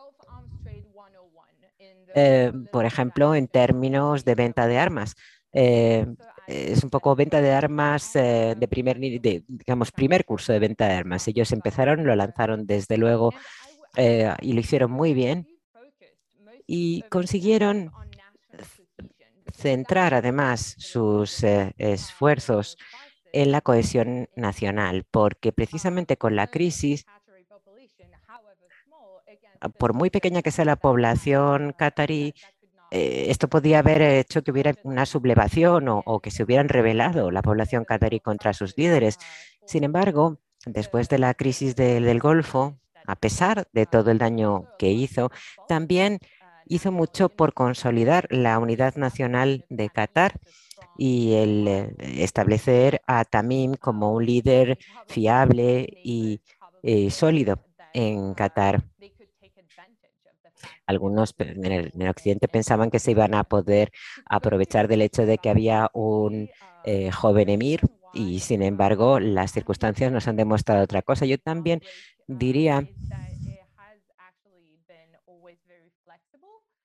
Eh, 2.15 2.51
por 2.71 2.85
ejemplo, 2.85 3.35
en 3.35 3.47
términos 3.47 4.25
de 4.25 4.33
venta 4.33 4.65
de 4.65 4.79
armas 4.79 5.15
es 6.47 6.83
un 6.83 6.89
poco 6.89 7.15
venta 7.15 7.41
de 7.41 7.51
armas 7.51 8.15
eh, 8.15 8.55
de 8.57 8.67
primer, 8.67 8.99
de, 8.99 9.43
digamos, 9.47 9.91
primer 9.91 10.25
curso 10.25 10.53
de 10.53 10.59
venta 10.59 10.87
de 10.87 10.93
armas. 10.93 11.27
Ellos 11.27 11.51
empezaron, 11.51 12.05
lo 12.05 12.15
lanzaron 12.15 12.65
desde 12.65 12.97
luego 12.97 13.33
eh, 13.95 14.33
y 14.41 14.53
lo 14.53 14.59
hicieron 14.59 14.91
muy 14.91 15.13
bien 15.13 15.47
y 16.67 17.03
consiguieron 17.09 17.91
centrar 19.53 20.13
además 20.13 20.75
sus 20.77 21.43
eh, 21.43 21.73
esfuerzos 21.77 22.77
en 23.31 23.51
la 23.51 23.61
cohesión 23.61 24.29
nacional, 24.35 25.05
porque 25.09 25.51
precisamente 25.51 26.17
con 26.17 26.35
la 26.35 26.47
crisis, 26.47 27.05
por 29.77 29.93
muy 29.93 30.09
pequeña 30.09 30.41
que 30.41 30.51
sea 30.51 30.65
la 30.65 30.75
población 30.75 31.73
catarí, 31.77 32.33
eh, 32.95 33.29
esto 33.29 33.49
podía 33.49 33.79
haber 33.79 34.01
hecho 34.01 34.41
que 34.41 34.51
hubiera 34.51 34.73
una 34.83 35.05
sublevación 35.05 35.87
o, 35.89 36.19
que 36.21 36.31
se 36.31 36.43
hubieran 36.43 36.69
rebelado 36.69 37.29
la 37.29 37.41
población 37.41 37.83
catarí 37.83 38.21
contra 38.21 38.53
sus 38.53 38.77
líderes. 38.77 39.17
Sin 39.65 39.83
embargo, 39.83 40.39
después 40.65 41.09
de 41.09 41.19
la 41.19 41.33
crisis 41.33 41.75
del 41.75 42.19
Golfo, 42.21 42.79
a 43.05 43.17
pesar 43.17 43.67
de 43.73 43.85
todo 43.85 44.11
el 44.11 44.17
daño 44.17 44.69
que 44.79 44.91
hizo, 44.91 45.29
también 45.67 46.19
hizo 46.67 46.93
mucho 46.93 47.27
por 47.27 47.53
consolidar 47.53 48.27
la 48.29 48.57
unidad 48.59 48.95
nacional 48.95 49.65
de 49.67 49.89
Qatar 49.89 50.39
y 50.97 51.33
el 51.33 51.67
eh, 51.67 51.95
establecer 52.23 53.01
a 53.07 53.25
Tamim 53.25 53.73
como 53.73 54.13
un 54.13 54.25
líder 54.25 54.77
fiable 55.07 55.85
y 56.01 56.39
eh, 56.81 57.11
sólido 57.11 57.59
en 57.93 58.33
Qatar 58.35 58.83
algunos 60.85 61.35
en 61.37 61.65
el, 61.65 62.09
occidente 62.09 62.47
pensaban 62.47 62.91
que 62.91 62.99
se 62.99 63.11
iban 63.11 63.33
a 63.33 63.43
poder 63.43 63.91
aprovechar 64.25 64.87
del 64.87 65.01
hecho 65.01 65.25
de 65.25 65.37
que 65.37 65.49
había 65.49 65.89
un 65.93 66.49
eh, 66.83 67.11
joven 67.11 67.49
emir 67.49 67.81
y 68.13 68.39
sin 68.39 68.61
embargo 68.61 69.19
las 69.19 69.51
circunstancias 69.51 70.11
nos 70.11 70.27
han 70.27 70.35
demostrado 70.35 70.83
otra 70.83 71.01
cosa. 71.01 71.25
Yo 71.25 71.37
también 71.37 71.81
diría 72.27 72.87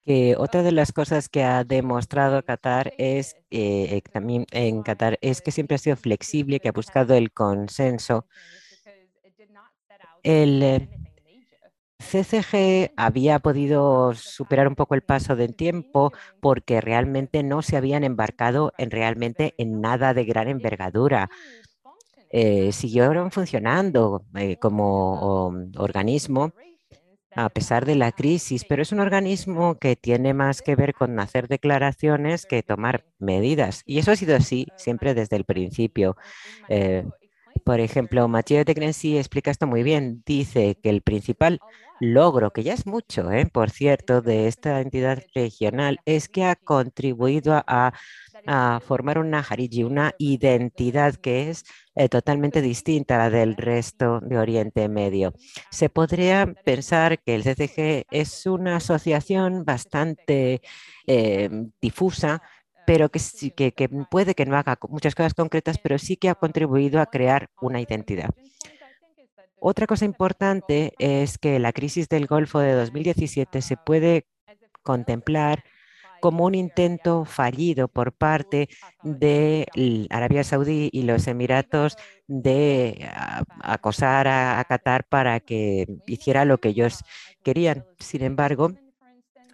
que 0.04 0.34
otra 0.36 0.62
de 0.62 0.72
las 0.72 0.92
cosas 0.92 1.28
que 1.28 1.44
ha 1.44 1.64
demostrado 1.64 2.42
Qatar 2.42 2.92
es 2.98 3.36
eh, 3.50 4.00
también 4.12 4.46
en 4.50 4.82
Qatar 4.82 5.18
es 5.20 5.40
que 5.40 5.52
siempre 5.52 5.76
ha 5.76 5.78
sido 5.78 5.96
flexible, 5.96 6.60
que 6.60 6.68
ha 6.68 6.72
buscado 6.72 7.14
el 7.14 7.32
consenso. 7.32 8.26
El, 10.22 10.62
eh, 10.62 10.88
CCG 12.00 12.92
había 12.96 13.38
podido 13.38 14.14
superar 14.14 14.66
un 14.66 14.74
poco 14.74 14.94
el 14.94 15.02
paso 15.02 15.36
del 15.36 15.54
tiempo 15.54 16.12
porque 16.40 16.80
realmente 16.80 17.42
no 17.42 17.62
se 17.62 17.76
habían 17.76 18.04
embarcado 18.04 18.72
en 18.78 18.90
realmente 18.90 19.54
en 19.58 19.80
nada 19.80 20.14
de 20.14 20.24
gran 20.24 20.48
envergadura. 20.48 21.30
Eh, 22.32 22.72
siguieron 22.72 23.30
funcionando 23.30 24.24
eh, 24.34 24.56
como 24.56 25.52
organismo 25.76 26.52
a 27.32 27.48
pesar 27.48 27.86
de 27.86 27.94
la 27.94 28.12
crisis, 28.12 28.64
pero 28.64 28.82
es 28.82 28.92
un 28.92 29.00
organismo 29.00 29.78
que 29.78 29.96
tiene 29.96 30.34
más 30.34 30.62
que 30.62 30.74
ver 30.74 30.94
con 30.94 31.18
hacer 31.20 31.48
declaraciones 31.48 32.44
que 32.44 32.62
tomar 32.62 33.04
medidas. 33.18 33.82
Y 33.86 33.98
eso 33.98 34.10
ha 34.10 34.16
sido 34.16 34.36
así 34.36 34.66
siempre 34.76 35.14
desde 35.14 35.36
el 35.36 35.44
principio. 35.44 36.16
Eh, 36.68 37.04
por 37.64 37.80
ejemplo, 37.80 38.26
Mathieu 38.28 38.64
de 38.64 38.74
Grency 38.74 39.18
explica 39.18 39.50
esto 39.50 39.66
muy 39.66 39.82
bien. 39.82 40.22
Dice 40.26 40.76
que 40.82 40.90
el 40.90 41.02
principal 41.02 41.60
logro, 42.00 42.50
que 42.52 42.62
ya 42.62 42.72
es 42.74 42.86
mucho, 42.86 43.30
¿eh? 43.30 43.46
por 43.46 43.70
cierto, 43.70 44.22
de 44.22 44.48
esta 44.48 44.80
entidad 44.80 45.22
regional, 45.34 46.00
es 46.06 46.28
que 46.28 46.44
ha 46.44 46.56
contribuido 46.56 47.62
a, 47.66 47.92
formar 48.86 49.18
una 49.18 49.40
Hariji, 49.40 49.84
una 49.84 50.14
identidad 50.16 51.14
que 51.16 51.50
es 51.50 51.64
eh, 51.94 52.08
totalmente 52.08 52.62
distinta 52.62 53.16
a 53.16 53.18
la 53.18 53.30
del 53.30 53.54
resto 53.54 54.20
de 54.20 54.38
Oriente 54.38 54.88
Medio. 54.88 55.34
Se 55.70 55.90
podría 55.90 56.46
pensar 56.64 57.22
que 57.22 57.34
el 57.34 57.42
CCG 57.42 58.06
es 58.10 58.46
una 58.46 58.76
asociación 58.76 59.66
bastante 59.66 60.62
eh, 61.06 61.50
difusa, 61.82 62.40
pero 62.90 63.08
que, 63.08 63.20
que, 63.54 63.70
que 63.70 63.88
puede 63.88 64.34
que 64.34 64.46
no 64.46 64.56
haga 64.56 64.76
muchas 64.88 65.14
cosas 65.14 65.32
concretas, 65.32 65.78
pero 65.78 65.96
sí 65.96 66.16
que 66.16 66.28
ha 66.28 66.34
contribuido 66.34 67.00
a 67.00 67.06
crear 67.06 67.48
una 67.60 67.80
identidad. 67.80 68.30
Otra 69.60 69.86
cosa 69.86 70.04
importante 70.06 70.92
es 70.98 71.38
que 71.38 71.60
la 71.60 71.72
crisis 71.72 72.08
del 72.08 72.26
Golfo 72.26 72.58
de 72.58 72.72
2017 72.72 73.62
se 73.62 73.76
puede 73.76 74.26
contemplar 74.82 75.62
como 76.20 76.44
un 76.44 76.56
intento 76.56 77.24
fallido 77.24 77.86
por 77.86 78.12
parte 78.12 78.68
de 79.04 79.68
Arabia 80.10 80.42
Saudí 80.42 80.90
y 80.92 81.02
los 81.02 81.28
Emiratos 81.28 81.96
de 82.26 83.08
acosar 83.62 84.26
a, 84.26 84.64
Qatar 84.64 85.04
para 85.04 85.38
que 85.38 85.86
hiciera 86.08 86.44
lo 86.44 86.58
que 86.58 86.70
ellos 86.70 87.04
querían. 87.44 87.86
Sin 88.00 88.24
embargo, 88.24 88.72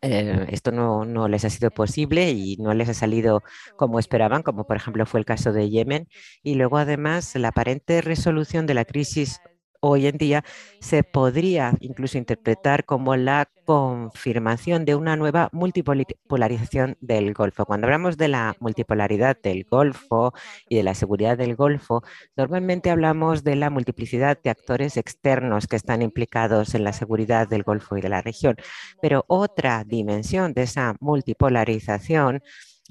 eh, 0.07 0.47
esto 0.51 0.73
no, 0.73 1.05
no, 1.05 1.29
les 1.29 1.45
ha 1.45 1.51
sido 1.51 1.71
posible 1.71 2.31
y 2.31 2.57
no 2.59 2.75
les 2.75 2.89
ha 2.89 2.95
salido 2.95 3.43
como 3.77 3.99
esperaban, 3.99 4.43
como 4.43 4.67
por 4.67 4.77
ejemplo 4.77 5.07
fue 5.07 5.21
el 5.21 5.27
caso 5.27 5.53
de 5.53 5.69
Yemen. 5.71 6.09
Y 6.43 6.55
luego 6.55 6.79
además 6.79 7.35
la 7.35 7.49
aparente 7.49 8.01
resolución 8.01 8.67
de 8.67 8.75
la 8.75 8.85
crisis 8.85 9.41
hoy 9.87 10.07
en 10.07 10.19
día 10.19 10.45
se 10.81 11.03
podría 11.03 11.73
incluso 11.81 12.19
interpretar 12.19 12.85
como 12.85 13.17
la 13.17 13.49
confirmación 13.65 14.85
de 14.85 14.95
una 14.95 15.17
nueva 15.17 15.49
multipolarización 15.53 16.97
del 17.01 17.35
Golfo. 17.35 17.65
Cuando 17.65 17.87
hablamos 17.87 18.17
de 18.17 18.29
la 18.29 18.57
multipolaridad 18.61 19.37
del 19.43 19.65
Golfo 19.65 20.33
y 20.69 20.77
de 20.77 20.83
la 20.83 20.95
seguridad 20.95 21.39
del 21.39 21.57
Golfo, 21.57 22.03
normalmente 22.37 22.91
hablamos 22.91 23.45
de 23.45 23.57
la 23.57 23.71
multiplicidad 23.71 24.39
de 24.43 24.51
actores 24.51 24.97
externos 24.97 25.67
que 25.67 25.77
están 25.77 26.03
implicados 26.03 26.75
en 26.75 26.85
la 26.85 26.93
seguridad 26.93 27.49
del 27.49 27.63
Golfo 27.63 27.97
y 27.97 28.01
de 28.01 28.09
la 28.09 28.23
región. 28.23 28.57
Pero 29.01 29.25
otra 29.29 29.85
dimensión 29.85 30.53
de 30.53 30.63
esa 30.63 30.97
multipolarización 31.01 32.43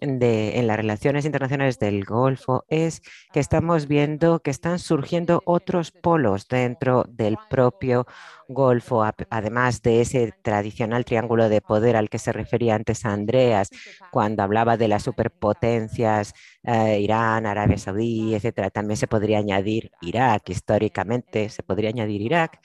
en 0.02 0.68
las 0.68 0.78
relaciones 0.78 1.26
internacionales 1.26 1.80
del 1.80 2.04
Golfo 2.04 2.66
es 2.70 3.02
que 3.34 3.40
estamos 3.40 3.88
viendo 3.88 4.40
que 4.40 4.52
están 4.52 4.80
surgiendo 4.80 5.42
otros 5.46 5.92
polos 5.92 6.48
dentro 6.48 7.06
del 7.08 7.38
propio 7.50 8.06
Golfo, 8.48 9.04
además 9.30 9.82
de 9.82 10.02
ese 10.02 10.34
tradicional 10.44 11.06
triángulo 11.06 11.50
de 11.50 11.62
poder 11.62 11.96
al 11.96 12.10
que 12.10 12.20
se 12.20 12.32
refería 12.32 12.76
antes 12.76 13.06
Andreas, 13.06 13.70
cuando 14.12 14.44
hablaba 14.44 14.78
de 14.78 14.88
las 14.88 15.04
superpotencias, 15.04 16.34
eh, 16.64 17.00
Irán, 17.00 17.46
Arabia 17.46 17.78
Saudí, 17.78 18.36
etcétera. 18.36 18.70
También 18.70 18.98
se 18.98 19.08
podría 19.08 19.40
añadir 19.40 19.92
Irak, 20.02 20.50
históricamente 20.50 21.50
se 21.50 21.64
podría 21.64 21.90
añadir 21.90 22.22
Irak. 22.22 22.60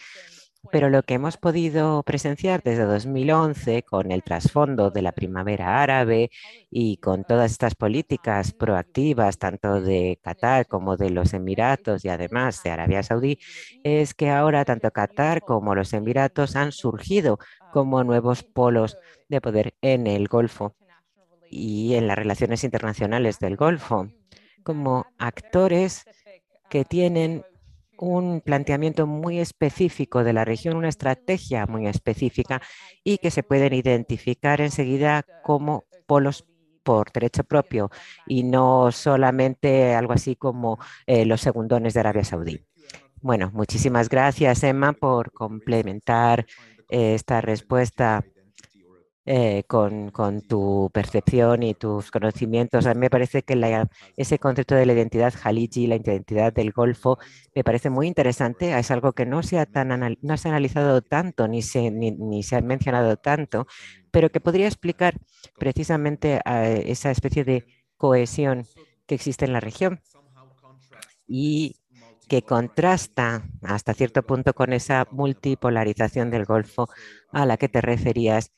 Pero 0.70 0.90
lo 0.90 1.02
que 1.02 1.14
hemos 1.14 1.38
podido 1.38 2.02
presenciar 2.02 2.62
desde 2.62 2.84
2011 2.84 3.82
con 3.82 4.12
el 4.12 4.22
trasfondo 4.22 4.90
de 4.90 5.00
la 5.00 5.12
primavera 5.12 5.82
árabe 5.82 6.30
y 6.70 6.98
con 6.98 7.24
todas 7.24 7.50
estas 7.50 7.74
políticas 7.74 8.52
proactivas, 8.52 9.38
tanto 9.38 9.80
de 9.80 10.18
Qatar 10.22 10.66
como 10.66 10.98
de 10.98 11.10
los 11.10 11.32
Emiratos 11.32 12.04
y 12.04 12.08
además 12.08 12.62
de 12.62 12.70
Arabia 12.70 13.02
Saudí, 13.02 13.38
es 13.84 14.12
que 14.12 14.30
ahora 14.30 14.66
tanto 14.66 14.90
Qatar 14.90 15.40
como 15.40 15.74
los 15.74 15.94
Emiratos 15.94 16.56
han 16.56 16.72
surgido 16.72 17.38
como 17.72 18.04
nuevos 18.04 18.42
polos 18.42 18.98
de 19.28 19.40
poder 19.40 19.74
en 19.80 20.06
el 20.06 20.28
Golfo 20.28 20.74
y 21.48 21.94
en 21.94 22.06
las 22.06 22.16
relaciones 22.16 22.64
internacionales 22.64 23.38
del 23.38 23.56
Golfo, 23.56 24.08
como 24.62 25.06
actores 25.18 26.04
que 26.68 26.84
tienen 26.84 27.44
un 28.00 28.40
planteamiento 28.40 29.06
muy 29.06 29.38
específico 29.38 30.24
de 30.24 30.32
la 30.32 30.44
región, 30.44 30.76
una 30.76 30.88
estrategia 30.88 31.66
muy 31.66 31.86
específica 31.86 32.62
y 33.04 33.18
que 33.18 33.30
se 33.30 33.42
pueden 33.42 33.74
identificar 33.74 34.60
enseguida 34.60 35.24
como 35.42 35.84
polos 36.06 36.46
por 36.82 37.12
derecho 37.12 37.44
propio 37.44 37.90
y 38.26 38.42
no 38.42 38.90
solamente 38.90 39.94
algo 39.94 40.14
así 40.14 40.34
como 40.34 40.78
eh, 41.06 41.26
los 41.26 41.42
segundones 41.42 41.92
de 41.94 42.00
Arabia 42.00 42.24
Saudí. 42.24 42.64
Bueno, 43.20 43.50
muchísimas 43.52 44.08
gracias, 44.08 44.62
Emma, 44.62 44.94
por 44.94 45.30
complementar 45.32 46.46
eh, 46.88 47.14
esta 47.14 47.42
respuesta 47.42 48.24
eh, 49.32 49.62
con, 49.68 50.10
tu 50.48 50.90
percepción 50.92 51.62
y 51.62 51.74
tus 51.74 52.10
conocimientos. 52.10 52.86
A 52.86 52.94
mí 52.94 53.00
me 53.00 53.10
parece 53.10 53.44
que 53.44 53.54
ese 54.16 54.40
concepto 54.40 54.74
de 54.74 54.86
la 54.86 54.92
identidad 54.92 55.32
Jaliji, 55.32 55.86
la 55.86 55.94
identidad 55.94 56.52
del 56.52 56.72
Golfo, 56.72 57.16
me 57.54 57.62
parece 57.62 57.90
muy 57.90 58.08
interesante. 58.08 58.76
Es 58.76 58.90
algo 58.90 59.12
que 59.12 59.26
no 59.26 59.44
se 59.44 59.60
ha, 59.60 59.66
tan 59.66 60.16
no 60.20 60.36
se 60.36 60.48
ha 60.48 60.50
analizado 60.50 61.00
tanto 61.00 61.46
ni 61.46 61.62
se, 61.62 61.92
ni, 61.92 62.42
se 62.42 62.56
ha 62.56 62.60
mencionado 62.60 63.18
tanto, 63.18 63.68
pero 64.10 64.30
que 64.30 64.40
podría 64.40 64.66
explicar 64.66 65.14
precisamente 65.56 66.40
esa 66.90 67.12
especie 67.12 67.44
de 67.44 67.68
cohesión 67.96 68.66
que 69.06 69.14
existe 69.14 69.44
en 69.44 69.52
la 69.52 69.60
región 69.60 70.00
y 71.28 71.76
que 72.26 72.42
contrasta 72.42 73.44
hasta 73.62 73.94
cierto 73.94 74.24
punto 74.24 74.54
con 74.54 74.72
esa 74.72 75.06
multipolarización 75.12 76.32
del 76.32 76.46
Golfo 76.46 76.88
a 77.30 77.46
la 77.46 77.56
que 77.58 77.68
te 77.68 77.80
referías 77.80 78.50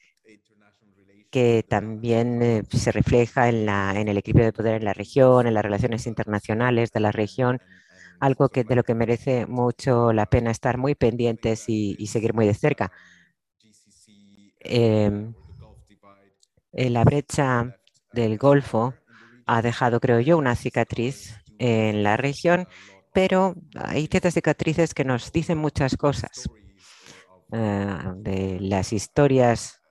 que 1.32 1.64
también 1.66 2.42
eh, 2.42 2.62
se 2.70 2.92
refleja 2.92 3.48
en, 3.48 3.64
la, 3.64 3.94
en 3.98 4.06
el 4.08 4.18
equilibrio 4.18 4.44
de 4.46 4.52
poder 4.52 4.74
en 4.76 4.84
la 4.84 4.92
región, 4.92 5.46
en 5.46 5.54
las 5.54 5.64
relaciones 5.64 6.06
internacionales 6.06 6.92
de 6.92 7.00
la 7.00 7.10
región, 7.10 7.58
algo 8.20 8.50
que, 8.50 8.64
de 8.64 8.76
lo 8.76 8.84
que 8.84 8.94
merece 8.94 9.46
mucho 9.46 10.12
la 10.12 10.26
pena 10.26 10.50
estar 10.50 10.76
muy 10.76 10.94
pendientes 10.94 11.64
y, 11.68 12.06
seguir 12.06 12.34
muy 12.34 12.46
de 12.46 12.52
cerca. 12.54 12.92
Em, 14.60 15.34
eh, 16.72 16.90
la 16.90 17.02
brecha 17.02 17.76
del 18.12 18.36
Golfo 18.36 18.94
ha 19.46 19.62
dejado, 19.62 20.00
creo 20.00 20.20
yo, 20.20 20.36
una 20.36 20.54
cicatriz 20.54 21.34
en 21.58 22.02
la 22.02 22.18
región, 22.18 22.68
pero 23.14 23.54
hay 23.74 24.06
ciertas 24.06 24.34
cicatrices 24.34 24.92
que 24.92 25.04
nos 25.04 25.32
dicen 25.32 25.56
muchas 25.56 25.96
cosas 25.96 26.50
eh, 27.52 27.96
de 28.16 28.60
las 28.60 28.92
historias 28.92 29.81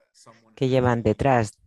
que 0.54 0.68
llevan 0.68 1.02
detrás 1.02 1.58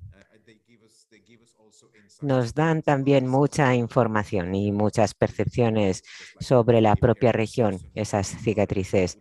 nos 2.22 2.54
dan 2.54 2.82
también 2.82 3.28
mucha 3.28 3.76
información 3.76 4.56
y 4.56 4.72
muchas 4.72 5.14
percepciones 5.14 6.04
sobre 6.40 6.82
la 6.82 6.96
propia 6.96 7.32
región, 7.32 7.80
esas 7.94 8.28
cicatrices. 8.28 9.20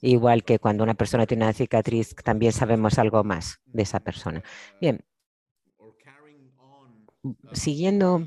Igual 0.00 0.44
que 0.44 0.58
cuando 0.58 0.84
una 0.84 0.94
persona 0.94 1.26
tiene 1.26 1.44
una 1.44 1.52
cicatriz, 1.52 2.14
también 2.24 2.52
sabemos 2.52 2.98
algo 2.98 3.24
más 3.24 3.60
de 3.66 3.82
esa 3.82 4.00
persona. 4.00 4.42
Bien, 4.80 5.04
siguiendo 7.52 8.26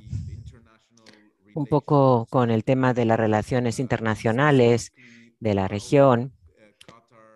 un 1.55 1.65
poco 1.65 2.27
con 2.29 2.51
el 2.51 2.63
tema 2.63 2.93
de 2.93 3.05
las 3.05 3.19
relaciones 3.19 3.79
internacionales 3.79 4.93
de 5.39 5.53
la 5.53 5.67
región 5.67 6.33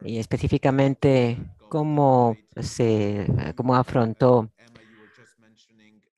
y 0.02 0.20
específicamente 0.20 1.38
cómo, 1.76 2.38
se, 2.62 3.28
cómo 3.58 3.76
afrontó 3.76 4.50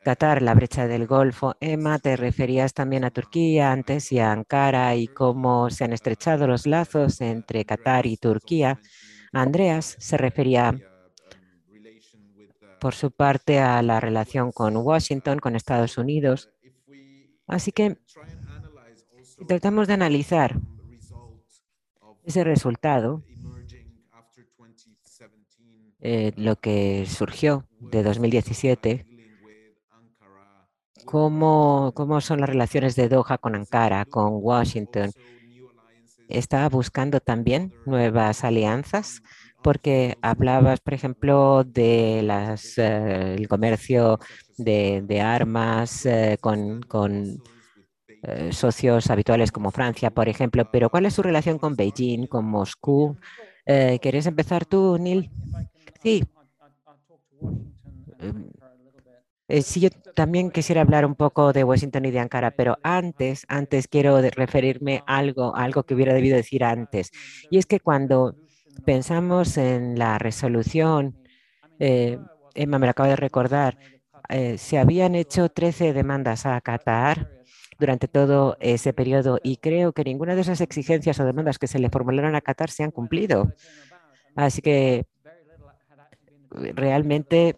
Qatar 0.03 0.43
la 0.43 0.53
brecha 0.53 0.86
del 0.86 1.08
Golfo. 1.08 1.55
Emma, 1.60 1.97
te 1.97 2.16
referías 2.16 2.76
también 2.76 3.03
a 3.03 3.10
Turquía 3.10 3.72
antes 3.72 4.12
y 4.12 4.20
a 4.20 4.32
Ankara 4.32 4.95
y 4.95 5.08
cómo 5.08 5.72
se 5.72 5.84
han 5.84 5.93
estrechado 5.93 6.45
los 6.45 6.68
lazos 6.68 7.22
entre 7.22 7.66
Qatar 7.66 8.05
y 8.05 8.18
Turquía. 8.18 8.80
Andreas 9.34 9.95
se 9.97 10.18
refería 10.18 10.80
por 12.80 12.93
su 12.93 13.10
parte 13.10 13.58
a 13.58 13.82
la 13.82 13.99
relación 13.99 14.51
con 14.51 14.78
Washington, 14.78 15.39
con 15.39 15.55
Estados 15.55 15.97
Unidos. 15.97 16.51
Así 17.47 17.72
que 17.72 17.97
tratamos 19.47 19.88
de 19.88 19.95
analizar 19.95 20.60
ese 22.24 22.43
resultado 22.43 23.24
eh, 26.10 26.32
lo 26.38 26.55
que 26.55 27.05
surgió 27.05 27.66
de 27.82 28.01
2017, 28.01 29.05
cómo, 31.03 31.91
cómo 31.93 32.22
son 32.22 32.39
las 32.39 32.47
relaciones 32.47 32.95
de 32.95 33.10
Doha 33.10 33.38
con 33.38 33.55
Ankara, 33.55 34.05
con 34.05 34.39
Washington. 34.41 35.12
Está 36.30 36.70
buscando 36.70 37.20
también 37.20 37.74
nuevas 37.86 38.45
alianzas 38.45 39.22
porque 39.62 40.18
hablabas, 40.22 40.80
por 40.80 40.93
ejemplo, 40.93 41.66
de 41.66 42.22
las, 42.24 42.78
eh, 42.78 43.36
el 43.36 43.49
comercio 43.49 44.18
de, 44.58 45.20
armas 45.22 46.05
eh, 46.05 46.38
con, 46.39 46.84
con 46.84 47.43
socios 48.51 49.10
habituales 49.10 49.51
como 49.51 49.72
Francia, 49.72 50.10
por 50.10 50.30
ejemplo, 50.30 50.70
pero 50.72 50.89
¿cuál 50.89 51.05
es 51.05 51.16
su 51.16 51.22
relación 51.22 51.60
con 51.60 51.76
Beijing, 51.76 52.28
con 52.28 52.45
Moscú? 52.45 53.18
¿Quieres 53.66 54.26
empezar 54.26 54.66
tú, 54.66 54.97
Neil? 54.97 55.30
Sí. 56.02 56.24
Eh, 59.50 59.62
sí, 59.62 59.80
yo 59.80 59.89
también 60.14 60.52
quisiera 60.52 60.82
hablar 60.82 61.06
un 61.06 61.16
poco 61.16 61.54
de 61.54 61.64
Washington 61.64 62.06
y 62.06 62.12
de 62.12 62.20
Ankara, 62.20 62.52
pero 62.52 62.78
antes, 62.84 63.45
antes 63.48 63.88
quiero 63.88 64.20
referirme 64.22 65.04
a 65.08 65.18
algo, 65.18 65.56
algo 65.56 65.84
que 65.84 65.93
hubiera 65.93 66.14
debido 66.14 66.36
decir 66.36 66.66
antes. 66.66 67.12
Y 67.50 67.58
es 67.58 67.66
que 67.66 67.80
cuando 67.80 68.36
pensamos 68.86 69.58
en 69.58 69.98
la 69.98 70.18
resolución, 70.18 71.18
eh, 71.80 72.20
Emma 72.56 72.78
me 72.78 72.88
lo 72.88 72.91
acaba 72.91 73.10
de 73.10 73.16
recordar, 73.16 73.78
eh, 74.30 74.58
se 74.58 74.78
habían 74.78 75.16
hecho 75.16 75.50
13 75.50 75.93
demandas 75.93 76.45
a 76.45 76.60
Qatar 76.60 77.32
durante 77.80 78.08
todo 78.08 78.58
ese 78.60 78.91
periodo 78.91 79.39
y 79.43 79.58
creo 79.58 79.93
que 79.93 80.04
ninguna 80.04 80.36
de 80.36 80.41
esas 80.41 80.60
exigencias 80.60 81.20
o 81.20 81.26
demandas 81.26 81.60
que 81.60 81.68
se 81.68 81.80
le 81.80 81.89
formularon 81.89 82.36
a 82.36 82.41
Qatar 82.41 82.70
se 82.70 82.84
han 82.84 82.91
cumplido. 82.91 83.54
Así 84.36 84.62
que 84.62 85.06
realmente 86.52 87.58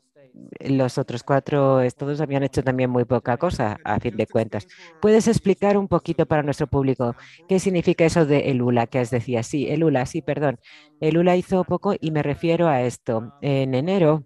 los 0.61 0.97
otros 0.97 1.23
cuatro 1.23 1.81
estados 1.81 2.21
habían 2.21 2.43
hecho 2.43 2.63
también 2.63 2.89
muy 2.89 3.05
poca 3.05 3.37
cosa, 3.37 3.79
a 3.83 3.99
fin 3.99 4.15
de 4.15 4.27
cuentas. 4.27 4.67
¿Puedes 4.99 5.27
explicar 5.27 5.77
un 5.77 5.87
poquito 5.87 6.25
para 6.25 6.43
nuestro 6.43 6.67
público 6.67 7.15
qué 7.47 7.59
significa 7.59 8.05
eso 8.05 8.25
de 8.25 8.49
el 8.51 8.61
ULA 8.61 8.87
que 8.87 8.99
has 8.99 9.09
decía? 9.09 9.43
Sí, 9.43 9.67
el 9.69 9.83
ULA, 9.83 10.05
sí, 10.05 10.21
perdón. 10.21 10.59
El 10.99 11.17
ULA 11.17 11.35
hizo 11.37 11.63
poco 11.65 11.95
y 11.99 12.11
me 12.11 12.23
refiero 12.23 12.67
a 12.67 12.81
esto. 12.83 13.33
En 13.41 13.73
enero, 13.75 14.25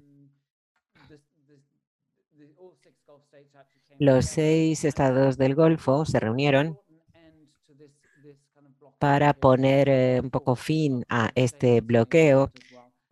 los 3.97 4.27
seis 4.27 4.85
estados 4.85 5.35
del 5.37 5.55
Golfo 5.55 6.05
se 6.05 6.19
reunieron 6.19 6.79
para 8.97 9.33
poner 9.33 9.89
eh, 9.89 10.19
un 10.23 10.29
poco 10.29 10.55
fin 10.55 11.03
a 11.09 11.31
este 11.35 11.81
bloqueo 11.81 12.51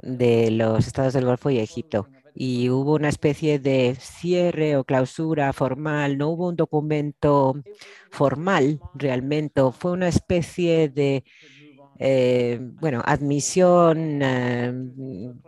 de 0.02 0.52
los 0.52 0.88
estados 0.88 1.14
del 1.14 1.26
Golfo 1.26 1.50
y 1.50 1.60
Egipto. 1.60 2.10
Y 2.34 2.70
hubo 2.70 2.96
una 2.96 3.10
especie 3.10 3.60
de 3.60 3.96
cierre 4.00 4.78
o 4.78 4.86
clausura 4.86 5.52
formal, 5.54 6.18
no 6.18 6.30
hubo 6.30 6.48
un 6.48 6.56
documento 6.56 7.56
formal 8.10 8.82
realmente, 8.94 9.62
fue 9.78 9.92
una 9.92 10.08
especie 10.08 10.88
de, 10.90 11.24
eh, 12.00 12.58
bueno, 12.62 13.02
admisión 13.06 14.22
eh, 14.22 14.74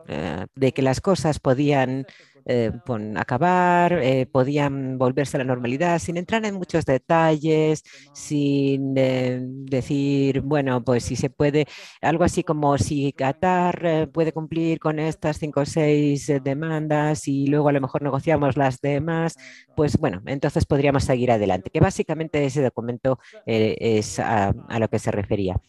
eh, 0.07 0.45
de 0.55 0.71
que 0.73 0.81
las 0.81 1.01
cosas 1.01 1.39
podían 1.39 2.05
eh, 2.45 2.71
acabar, 3.15 3.93
eh, 4.01 4.25
podían 4.25 4.97
volverse 4.97 5.37
a 5.37 5.39
la 5.39 5.43
normalidad 5.43 5.99
sin 5.99 6.17
entrar 6.17 6.45
en 6.45 6.55
muchos 6.55 6.85
detalles, 6.85 7.83
sin 8.13 8.93
eh, 8.97 9.39
decir, 9.41 10.41
bueno, 10.41 10.83
pues 10.83 11.03
si 11.03 11.15
se 11.15 11.29
puede, 11.29 11.65
algo 12.01 12.23
así 12.23 12.43
como 12.43 12.77
si 12.77 13.13
Qatar 13.13 14.09
puede 14.11 14.31
cumplir 14.31 14.79
con 14.79 14.99
estas 14.99 15.37
cinco 15.37 15.61
o 15.61 15.65
seis 15.65 16.31
demandas 16.43 17.27
y 17.27 17.47
luego 17.47 17.69
a 17.69 17.73
lo 17.73 17.81
mejor 17.81 18.01
negociamos 18.01 18.57
las 18.57 18.81
demás, 18.81 19.35
pues 19.75 19.97
bueno, 19.97 20.21
entonces 20.25 20.65
podríamos 20.65 21.03
seguir 21.03 21.31
adelante, 21.31 21.69
que 21.69 21.79
básicamente 21.79 22.45
ese 22.45 22.61
documento 22.61 23.19
es 23.45 24.19
a, 24.19 24.53
a 24.69 24.79
lo 24.79 24.87
que 24.89 24.99
se 24.99 25.11
refería. 25.11 25.59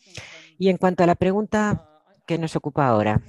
Y 0.59 0.69
en 0.69 0.77
cuanto 0.77 1.03
a 1.03 1.07
la 1.07 1.15
pregunta 1.15 1.89
que 2.27 2.39
nos 2.39 2.57
ocupa 2.57 2.87
ahora, 2.87 3.21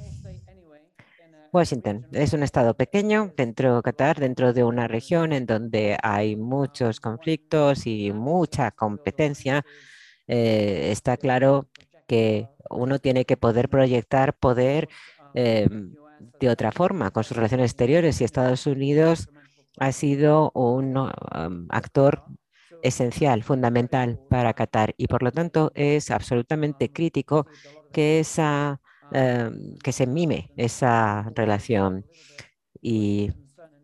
Washington 1.56 2.06
es 2.12 2.34
un 2.34 2.43
estado 2.43 2.76
pequeño 2.76 3.32
dentro 3.38 3.78
de 3.78 3.82
Qatar, 3.82 4.20
dentro 4.20 4.51
de 4.51 4.66
una 4.66 4.89
región 4.89 5.32
en 5.32 5.45
donde 5.45 5.97
hay 6.03 6.36
muchos 6.36 6.99
conflictos 6.99 7.88
y 7.88 8.12
mucha 8.12 8.72
competencia. 8.72 9.66
Eh, 10.28 10.89
está 10.91 11.16
claro 11.16 11.70
que 12.08 12.49
uno 12.70 12.99
tiene 12.99 13.24
que 13.24 13.38
poder 13.38 13.70
proyectar 13.70 14.34
poder 14.38 14.89
em, 15.34 15.95
de 16.41 16.49
otra 16.49 16.74
forma 16.74 17.12
con 17.12 17.24
sus 17.24 17.38
relaciones 17.38 17.72
exteriores 17.72 18.20
y 18.20 18.26
Estados 18.26 18.68
Unidos 18.68 19.30
ha 19.80 19.93
sido 19.93 20.51
un 20.53 20.97
um, 20.97 21.68
actor 21.70 22.24
esencial, 22.84 23.43
fundamental 23.43 24.20
para 24.30 24.53
Qatar 24.53 24.93
y 24.97 25.08
por 25.08 25.24
lo 25.24 25.32
tanto 25.32 25.72
es 25.74 26.12
absolutamente 26.12 26.91
crítico 26.91 27.47
que 27.93 28.20
esa 28.20 28.82
Em, 29.18 29.78
que 29.82 29.93
se 29.93 30.07
mime 30.07 30.51
esa 30.57 31.32
relación. 31.36 32.05
Y 32.82 33.32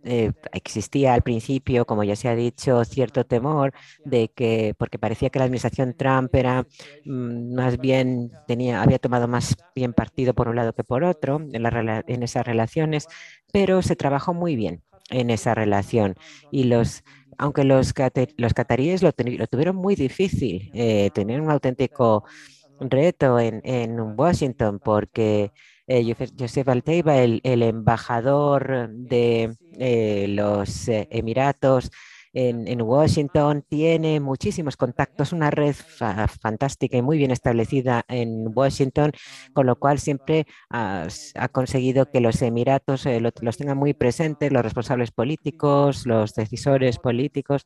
eh, 0.03 0.33
existía 0.51 1.13
al 1.13 1.21
principio, 1.21 1.85
como 1.85 2.03
ya 2.03 2.17
se 2.17 2.27
ha 2.27 2.35
dicho, 2.35 2.83
cierto 2.83 3.23
temor 3.25 3.71
de 4.03 4.29
que, 4.35 4.73
porque 4.77 4.99
parecía 4.99 5.29
que 5.29 5.39
la 5.39 5.45
administración 5.45 5.95
Trump 5.97 6.35
era 6.35 6.63
mm, 7.05 7.53
más 7.55 7.79
bien, 7.79 8.31
tenía, 8.45 8.81
había 8.81 8.99
tomado 8.99 9.29
más 9.29 9.55
bien 9.73 9.93
partido 9.93 10.33
por 10.33 10.49
un 10.49 10.57
lado 10.57 10.73
que 10.73 10.83
por 10.83 11.05
otro 11.05 11.39
en, 11.53 11.63
la, 11.63 12.03
en 12.07 12.23
esas 12.23 12.45
relaciones, 12.45 13.07
pero 13.53 13.81
se 13.81 13.95
trabajó 13.95 14.33
muy 14.33 14.57
bien 14.57 14.83
en 15.11 15.29
esa 15.29 15.55
relación 15.55 16.15
y 16.51 16.65
los 16.65 17.03
aunque 17.37 17.63
los, 17.63 17.93
los 18.37 18.53
cataríes 18.53 19.01
lo, 19.01 19.13
tuvieron 19.13 19.75
muy 19.75 19.95
difícil, 19.95 20.69
eh, 20.75 21.09
tenían 21.11 21.41
un 21.41 21.49
auténtico 21.49 22.23
reto 22.89 23.39
en, 23.39 23.61
en 23.63 23.99
Washington 24.17 24.79
porque 24.79 25.51
eh, 25.87 26.15
Joseph 26.39 26.69
Alteiba, 26.69 27.17
el, 27.17 27.41
el 27.43 27.63
embajador 27.63 28.89
de 28.91 29.55
eh, 29.77 30.25
los 30.29 30.87
eh, 30.87 31.07
Emiratos 31.11 31.91
en, 32.31 32.65
en, 32.69 32.81
Washington, 32.81 33.65
tiene 33.67 34.21
muchísimos 34.21 34.77
contactos, 34.77 35.33
una 35.33 35.51
red 35.51 35.75
fantástica 36.41 36.95
y 36.95 37.01
muy 37.01 37.17
bien 37.17 37.31
establecida 37.31 38.05
en 38.07 38.45
Washington, 38.55 39.11
con 39.51 39.65
lo 39.65 39.75
cual 39.75 39.99
siempre 39.99 40.47
ha, 40.69 41.09
conseguido 41.51 42.09
que 42.09 42.21
los 42.21 42.41
Emiratos 42.41 43.05
los 43.41 43.57
tengan 43.57 43.77
muy 43.77 43.93
presentes, 43.93 44.53
los 44.53 44.63
responsables 44.63 45.11
políticos, 45.11 46.05
los 46.05 46.33
decisores 46.35 46.99
políticos. 46.99 47.63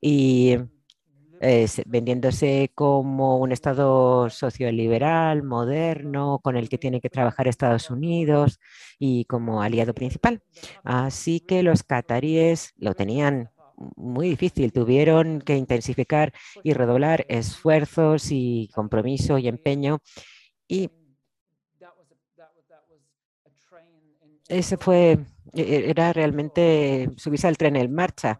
Y 0.00 0.56
eh, 1.40 1.66
vendiéndose 1.86 2.70
como 2.74 3.38
un 3.38 3.50
Estado 3.50 4.28
socioliberal, 4.28 5.42
moderno, 5.42 6.38
con 6.42 6.56
el 6.56 6.68
que 6.68 6.76
tiene 6.76 7.00
que 7.00 7.08
trabajar 7.08 7.48
Estados 7.48 7.90
Unidos 7.90 8.60
y 8.98 9.24
como 9.24 9.62
aliado 9.62 9.94
principal. 9.94 10.42
Así 10.84 11.40
que 11.40 11.62
los 11.62 11.82
cataríes 11.82 12.74
lo 12.76 12.94
tenían 12.94 13.50
muy 13.96 14.28
difícil, 14.28 14.72
tuvieron 14.72 15.40
que 15.40 15.56
intensificar 15.56 16.34
y 16.62 16.74
redoblar 16.74 17.24
esfuerzos 17.30 18.28
y 18.30 18.68
compromiso 18.74 19.38
y 19.38 19.48
empeño. 19.48 20.00
Y 20.68 20.90
ese 24.48 24.76
fue, 24.76 25.18
e, 25.54 25.88
era 25.88 26.12
realmente 26.12 27.08
subirse 27.16 27.48
al 27.48 27.56
tren 27.56 27.76
en 27.76 27.94
marcha. 27.94 28.38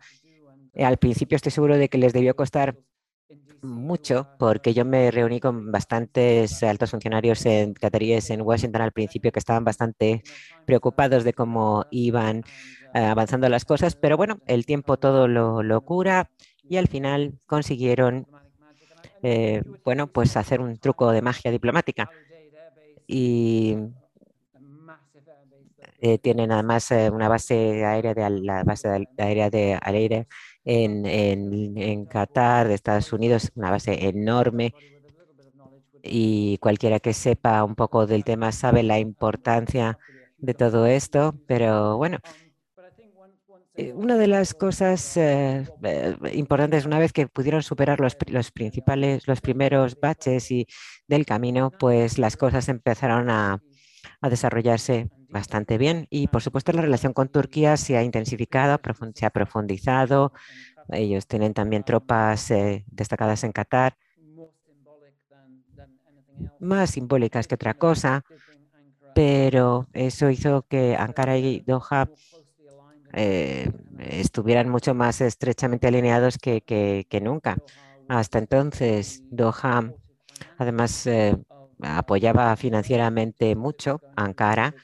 Al 0.75 0.99
principio 0.99 1.37
estoy 1.37 1.53
seguro 1.53 1.79
de 1.79 1.89
que 1.89 1.99
les 1.99 2.13
debió 2.13 2.37
costar 2.37 2.77
mucho 3.63 4.29
porque 4.39 4.75
yo 4.75 4.85
me 4.85 5.11
reuní 5.11 5.41
con 5.41 5.71
bastantes 5.71 6.63
altos 6.63 6.91
funcionarios 6.91 7.45
en 7.47 7.75
cataríes 7.75 8.31
en 8.31 8.43
Washington 8.43 8.83
al 8.83 8.93
principio 8.93 9.33
que 9.33 9.39
estaban 9.39 9.65
bastante 9.65 10.23
preocupados 10.65 11.25
de 11.25 11.33
cómo 11.33 11.85
iban 11.91 12.43
eh, 12.95 13.05
avanzando 13.05 13.49
las 13.49 13.65
cosas, 13.65 13.95
pero 13.97 14.17
bueno, 14.17 14.41
el 14.47 14.67
tiempo 14.67 14.97
todo 14.97 15.29
lo, 15.29 15.81
cura 15.83 16.31
y 16.69 16.77
al 16.77 16.89
final 16.89 17.35
consiguieron, 17.47 18.27
eh, 19.23 19.63
bueno, 19.85 20.07
pues 20.09 20.37
hacer 20.37 20.61
un 20.61 20.77
truco 20.79 21.11
de 21.13 21.23
magia 21.23 21.51
diplomática. 21.51 22.11
Y 23.07 23.77
eh, 26.01 26.19
tienen 26.19 26.53
además 26.53 26.91
una 27.13 27.29
base 27.29 27.85
aérea 27.85 28.15
de 28.15 28.31
la 28.43 28.65
base 28.65 28.89
aérea 29.19 29.51
de 29.51 29.79
aire 29.83 30.27
en, 30.65 31.07
en, 31.07 32.05
Qatar, 32.07 32.69
de 32.69 32.75
Estados 32.75 33.13
Unidos, 33.13 33.51
una 33.55 33.71
base 33.71 34.09
enorme. 34.09 34.75
Y 36.03 36.59
cualquiera 36.59 37.01
que 37.01 37.13
sepa 37.13 37.63
un 37.65 37.75
poco 37.75 38.07
del 38.07 38.25
tema 38.25 38.53
sabe 38.53 38.83
la 38.83 38.99
importancia 38.99 39.99
de 40.39 40.55
todo 40.55 40.87
esto, 40.87 41.35
pero 41.47 41.99
bueno, 41.99 42.19
eh, 43.75 43.93
una 43.95 44.17
de 44.17 44.27
las 44.27 44.55
cosas 44.55 45.17
eh, 45.17 45.67
eh, 45.83 46.17
importantes, 46.35 46.87
una 46.87 46.99
vez 46.99 47.13
que 47.13 47.29
pudieron 47.29 47.63
superar 47.63 48.01
los, 48.01 48.17
los, 48.29 48.51
principales, 48.51 49.27
los 49.29 49.41
primeros 49.41 49.99
baches 50.01 50.51
y 50.51 50.67
del 51.07 51.25
camino, 51.25 51.71
pues 51.71 52.19
las 52.19 52.37
cosas 52.37 52.69
empezaron 52.69 53.31
a, 53.31 53.63
a 54.21 54.29
desarrollarse 54.29 55.09
bastante 55.31 55.79
bien. 55.79 56.07
Y 56.11 56.29
por 56.29 56.43
supuesto 56.43 56.73
la 56.73 56.83
relación 56.83 57.13
con 57.13 57.29
Turquía 57.29 57.77
se 57.77 57.97
ha 57.97 58.03
intensificado, 58.03 58.79
se 59.15 59.27
ha 59.27 59.31
profundizado. 59.31 60.33
Ellos 60.89 61.27
tienen 61.27 61.55
también 61.55 61.85
tropas 61.85 62.51
eh, 62.51 62.85
destacadas 62.89 63.45
en 63.45 63.53
Qatar, 63.53 63.97
más 66.59 66.91
simbólicas 66.91 67.47
que 67.47 67.55
otra 67.55 67.75
cosa, 67.75 68.23
pero 69.15 69.89
eso 69.93 70.31
hizo 70.31 70.63
que 70.69 70.97
Ankara 70.97 71.37
y 71.39 71.61
Doha 71.61 72.09
eh, 73.13 73.71
estuvieran 73.99 74.69
mucho 74.69 74.95
más 74.95 75.21
estrechamente 75.21 75.89
alineados 75.89 76.39
que, 76.39 76.63
que, 76.63 77.21
nunca. 77.21 77.57
Hasta 78.09 78.39
entonces, 78.39 79.23
Doha, 79.31 79.93
además, 80.57 81.07
eh, 81.07 81.37
apoyaba 81.83 82.57
financieramente 82.57 83.55
mucho 83.57 84.01
a 84.17 84.25
Ankara 84.25 84.75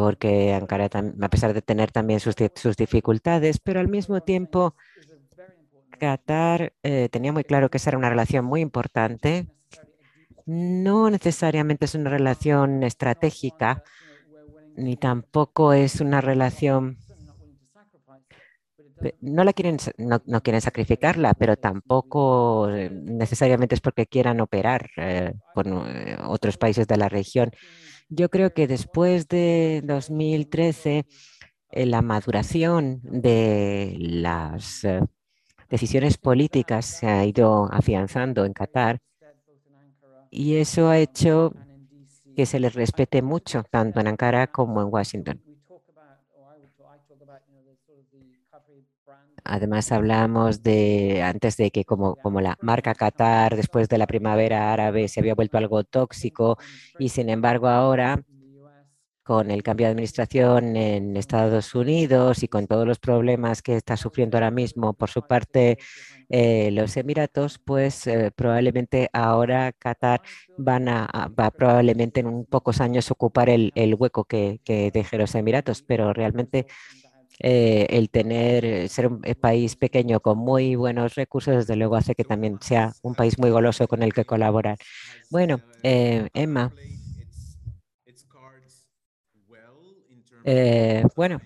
porque 0.00 0.54
Ankara, 0.54 0.88
a 1.20 1.28
pesar 1.28 1.52
de 1.52 1.62
tener 1.62 1.92
también 1.92 2.20
sus, 2.20 2.34
dificultades, 2.76 3.60
pero 3.60 3.80
al 3.80 3.88
mismo 3.88 4.20
tiempo 4.22 4.74
Qatar 5.98 6.72
eh, 6.82 7.08
tenía 7.10 7.32
muy 7.32 7.44
claro 7.44 7.68
que 7.68 7.76
esa 7.76 7.90
era 7.90 7.98
una 7.98 8.08
relación 8.08 8.44
muy 8.44 8.62
importante. 8.62 9.46
No 10.46 11.10
necesariamente 11.10 11.84
es 11.84 11.94
una 11.94 12.10
relación 12.10 12.82
estratégica, 12.82 13.82
ni 14.76 14.96
tampoco 14.96 15.72
es 15.74 16.00
una 16.00 16.20
relación 16.20 16.96
no 19.20 19.44
la 19.44 19.52
quieren, 19.52 19.78
no, 19.98 20.42
quieren 20.42 20.60
sacrificarla, 20.60 21.34
pero 21.34 21.56
tampoco 21.56 22.68
eh, 22.70 22.90
necesariamente 22.90 23.74
es 23.74 23.80
porque 23.80 24.06
quieran 24.06 24.40
operar 24.40 24.90
eh, 24.96 25.32
con 25.54 25.72
otros 26.26 26.58
países 26.58 26.86
de 26.86 26.96
la 26.96 27.08
región. 27.08 27.50
Yo 28.12 28.28
creo 28.28 28.52
que 28.52 28.66
después 28.66 29.28
de 29.28 29.82
2013, 29.84 31.06
eh, 31.70 31.86
la 31.86 32.02
maduración 32.02 33.00
de 33.04 33.94
las 33.98 34.82
eh, 34.82 35.00
decisiones 35.68 36.18
políticas 36.18 36.86
se 36.86 37.06
ha 37.06 37.24
ido 37.24 37.72
afianzando 37.72 38.44
en 38.44 38.52
Qatar 38.52 38.98
y 40.28 40.56
eso 40.56 40.88
ha 40.88 40.98
hecho 40.98 41.52
que 42.34 42.46
se 42.46 42.58
les 42.58 42.74
respete 42.74 43.22
mucho, 43.22 43.62
tanto 43.70 44.00
en 44.00 44.08
Ankara 44.08 44.48
como 44.48 44.82
en 44.82 44.88
Washington. 44.90 45.49
Además, 49.50 49.90
hablamos 49.90 50.62
de 50.62 51.22
antes 51.22 51.56
de 51.56 51.72
que 51.72 51.84
como, 51.84 52.14
como 52.16 52.40
la 52.40 52.56
marca 52.60 52.94
Qatar, 52.94 53.56
después 53.56 53.88
de 53.88 53.98
la 53.98 54.06
primavera 54.06 54.72
árabe, 54.72 55.08
se 55.08 55.18
había 55.18 55.34
vuelto 55.34 55.58
algo 55.58 55.82
tóxico 55.82 56.56
y 57.00 57.08
sin 57.08 57.28
embargo 57.28 57.68
ahora 57.68 58.22
con 59.24 59.50
el 59.50 59.62
cambio 59.62 59.86
de 59.86 59.92
administración 59.92 60.76
en 60.76 61.16
Estados 61.16 61.74
Unidos 61.74 62.42
y 62.42 62.48
con 62.48 62.66
todos 62.66 62.86
los 62.86 62.98
problemas 62.98 63.62
que 63.62 63.76
está 63.76 63.96
sufriendo 63.96 64.36
ahora 64.36 64.50
mismo 64.50 64.92
por 64.92 65.10
su 65.10 65.22
parte 65.22 65.78
eh, 66.28 66.70
los 66.72 66.96
Emiratos, 66.96 67.58
pues 67.58 68.06
eh, 68.06 68.32
probablemente 68.34 69.08
ahora 69.12 69.72
Qatar 69.72 70.20
van 70.58 70.88
a, 70.88 71.08
va 71.38 71.50
probablemente 71.50 72.20
en 72.20 72.26
un 72.26 72.44
pocos 72.44 72.80
años 72.80 73.10
ocupar 73.10 73.50
el, 73.50 73.72
hueco 73.98 74.24
que, 74.24 74.60
que 74.64 74.90
deje 74.92 75.18
los 75.18 75.34
Emiratos, 75.34 75.82
pero 75.82 76.12
realmente 76.12 76.66
eh, 77.40 77.86
el 77.90 78.10
tener, 78.10 78.88
ser 78.88 79.08
un 79.08 79.20
país 79.40 79.76
pequeño 79.76 80.20
con 80.20 80.38
muy 80.38 80.76
buenos 80.76 81.14
recursos, 81.14 81.56
desde 81.56 81.76
luego 81.76 81.96
hace 81.96 82.14
que 82.14 82.24
también 82.24 82.58
sea 82.60 82.92
un 83.02 83.14
país 83.14 83.38
muy 83.38 83.50
goloso 83.50 83.88
con 83.88 84.02
el 84.02 84.12
que 84.12 84.24
colaborar. 84.24 84.78
Bueno, 85.30 85.60
Emma. 85.82 86.72
bueno, 91.16 91.40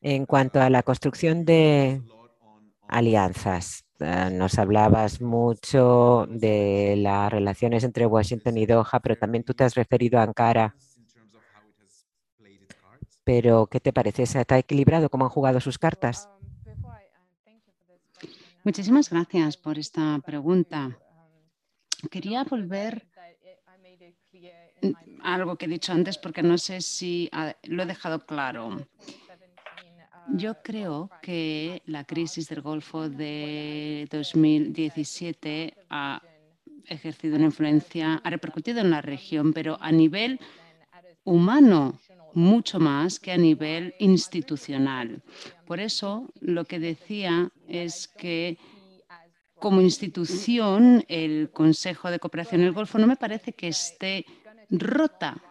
en 0.00 0.26
cuanto 0.26 0.60
a 0.60 0.70
la 0.70 0.82
construcción 0.82 1.44
de 1.44 2.02
alianzas. 2.88 3.84
Nos 3.98 4.58
hablabas 4.58 5.20
mucho 5.20 6.26
de 6.30 6.94
las 6.96 7.32
relaciones 7.32 7.82
entre 7.84 8.06
Washington 8.06 8.56
y 8.56 8.66
Doha, 8.66 9.00
pero 9.02 9.16
también 9.16 9.44
tú 9.44 9.54
te 9.54 9.64
has 9.64 9.74
referido 9.74 10.18
a 10.18 10.22
Ankara. 10.22 10.74
Pero, 13.28 13.66
¿qué 13.66 13.78
te 13.78 13.92
parece? 13.92 14.22
¿Está 14.22 14.56
equilibrado 14.56 15.10
cómo 15.10 15.26
han 15.26 15.30
jugado 15.30 15.60
sus 15.60 15.76
cartas? 15.76 16.30
Muchísimas 18.64 19.10
gracias 19.10 19.58
por 19.58 19.78
esta 19.78 20.18
pregunta. 20.24 20.98
Quería 22.10 22.44
volver 22.44 23.06
a 25.22 25.34
algo 25.34 25.56
que 25.56 25.66
he 25.66 25.68
dicho 25.68 25.92
antes 25.92 26.16
porque 26.16 26.42
no 26.42 26.56
sé 26.56 26.80
si 26.80 27.28
ah, 27.32 27.54
lo 27.64 27.82
he 27.82 27.86
dejado 27.86 28.24
claro. 28.24 28.86
Yo 30.32 30.62
creo 30.62 31.10
que 31.20 31.82
la 31.84 32.04
crisis 32.04 32.48
del 32.48 32.62
Golfo 32.62 33.10
de 33.10 34.08
2017 34.10 35.74
ha 35.90 36.22
ejercido 36.86 37.36
una 37.36 37.44
influencia, 37.44 38.22
ha 38.24 38.30
repercutido 38.30 38.80
en 38.80 38.90
la 38.90 39.02
región, 39.02 39.52
pero 39.52 39.76
a 39.82 39.92
nivel 39.92 40.40
humano 41.24 41.98
mucho 42.34 42.78
más 42.78 43.18
que 43.18 43.32
a 43.32 43.36
nivel 43.36 43.94
institucional. 43.98 45.22
Por 45.66 45.80
eso 45.80 46.30
lo 46.40 46.64
que 46.64 46.78
decía 46.78 47.50
es 47.66 48.08
que 48.08 48.58
como 49.58 49.80
institución 49.80 51.04
el 51.08 51.50
Consejo 51.50 52.10
de 52.10 52.18
Cooperación 52.20 52.60
del 52.60 52.72
Golfo 52.72 52.98
no 52.98 53.06
me 53.06 53.16
parece 53.16 53.52
que 53.52 53.68
esté 53.68 54.24
rota, 54.70 55.42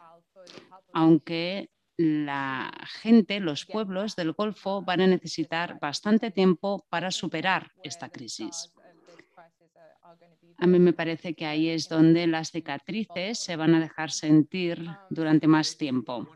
aunque 0.94 1.70
la 1.98 2.72
gente, 3.02 3.40
los 3.40 3.66
pueblos 3.66 4.16
del 4.16 4.32
Golfo 4.34 4.84
van 4.84 5.02
a 5.02 5.08
necesitar 5.08 5.80
bastante 5.82 6.32
tiempo 6.32 6.86
para 6.90 7.12
superar 7.12 7.72
esta 7.84 8.10
crisis. 8.10 8.72
A 10.60 10.66
mí 10.66 10.80
me 10.80 10.94
parece 10.94 11.34
que 11.36 11.46
ahí 11.46 11.70
es 11.70 11.90
donde 11.90 12.26
las 12.28 12.52
cicatrices 12.52 13.40
se 13.40 13.56
van 13.56 13.76
a 13.76 13.80
dejar 13.80 14.12
sentir 14.12 14.88
durante 15.10 15.48
más 15.48 15.78
tiempo. 15.78 16.28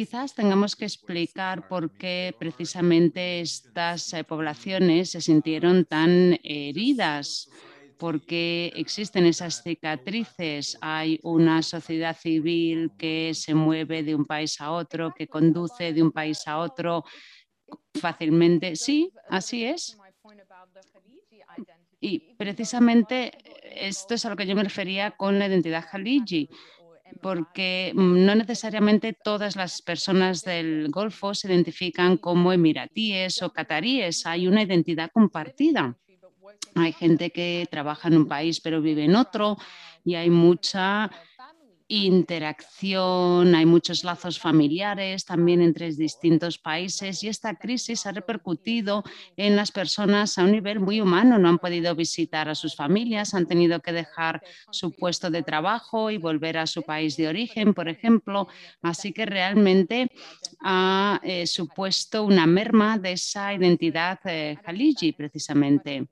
Quizás 0.00 0.34
tengamos 0.34 0.76
que 0.76 0.86
explicar 0.86 1.68
por 1.68 1.92
qué 1.92 2.34
precisamente 2.38 3.42
estas 3.42 4.14
eh, 4.14 4.24
poblaciones 4.24 5.10
se 5.10 5.20
sintieron 5.20 5.84
tan 5.84 6.40
heridas 6.42 7.50
porque 7.98 8.72
existen 8.76 9.26
esas 9.26 9.62
cicatrices. 9.62 10.78
Hay 10.80 11.20
una 11.22 11.60
sociedad 11.62 12.16
civil 12.16 12.92
que 12.96 13.32
se 13.34 13.52
mueve 13.52 14.02
de 14.02 14.14
un 14.14 14.24
país 14.24 14.58
a 14.62 14.70
otro, 14.70 15.12
que 15.14 15.28
conduce 15.28 15.92
de 15.92 16.02
un 16.02 16.12
país 16.12 16.48
a 16.48 16.56
otro 16.60 17.04
fácilmente. 18.00 18.76
Sí, 18.76 19.12
así 19.28 19.66
es. 19.66 19.98
Y 22.00 22.34
precisamente 22.36 23.32
esto 23.70 24.14
es 24.14 24.24
a 24.24 24.30
lo 24.30 24.36
que 24.36 24.46
yo 24.46 24.56
me 24.56 24.64
refería 24.64 25.10
con 25.10 25.38
la 25.38 25.46
identidad 25.46 25.84
Haliji, 25.92 26.48
porque 27.20 27.92
no 27.94 28.34
necesariamente 28.34 29.12
todas 29.12 29.56
las 29.56 29.82
personas 29.82 30.42
del 30.42 30.88
Golfo 30.90 31.34
se 31.34 31.48
identifican 31.48 32.16
como 32.16 32.52
emiratíes 32.52 33.42
o 33.42 33.52
cataríes. 33.52 34.26
Hay 34.26 34.48
una 34.48 34.62
identidad 34.62 35.10
compartida. 35.12 35.96
Hay 36.74 36.92
gente 36.92 37.30
que 37.30 37.66
trabaja 37.70 38.08
en 38.08 38.16
un 38.16 38.28
país 38.28 38.60
pero 38.60 38.80
vive 38.80 39.04
en 39.04 39.16
otro 39.16 39.56
y 40.04 40.14
hay 40.14 40.30
mucha 40.30 41.10
interacción, 41.90 43.52
hay 43.52 43.66
muchos 43.66 44.04
lazos 44.04 44.38
familiares 44.38 45.24
también 45.24 45.60
entre 45.60 45.92
distintos 45.92 46.56
países 46.56 47.24
y 47.24 47.28
esta 47.28 47.56
crisis 47.56 48.06
ha 48.06 48.12
repercutido 48.12 49.02
en 49.36 49.56
las 49.56 49.72
personas 49.72 50.38
a 50.38 50.44
un 50.44 50.52
nivel 50.52 50.78
muy 50.78 51.00
humano. 51.00 51.36
No 51.36 51.48
han 51.48 51.58
podido 51.58 51.96
visitar 51.96 52.48
a 52.48 52.54
sus 52.54 52.76
familias, 52.76 53.34
han 53.34 53.46
tenido 53.46 53.80
que 53.80 53.92
dejar 53.92 54.40
su 54.70 54.92
puesto 54.92 55.30
de 55.30 55.42
trabajo 55.42 56.12
y 56.12 56.16
volver 56.16 56.58
a 56.58 56.68
su 56.68 56.82
país 56.82 57.16
de 57.16 57.26
origen, 57.26 57.74
por 57.74 57.88
ejemplo. 57.88 58.46
Así 58.82 59.12
que 59.12 59.26
realmente 59.26 60.06
ha 60.62 61.20
eh, 61.24 61.44
supuesto 61.48 62.24
una 62.24 62.46
merma 62.46 62.98
de 62.98 63.12
esa 63.12 63.52
identidad 63.52 64.20
eh, 64.26 64.56
precisamente. 65.16 66.06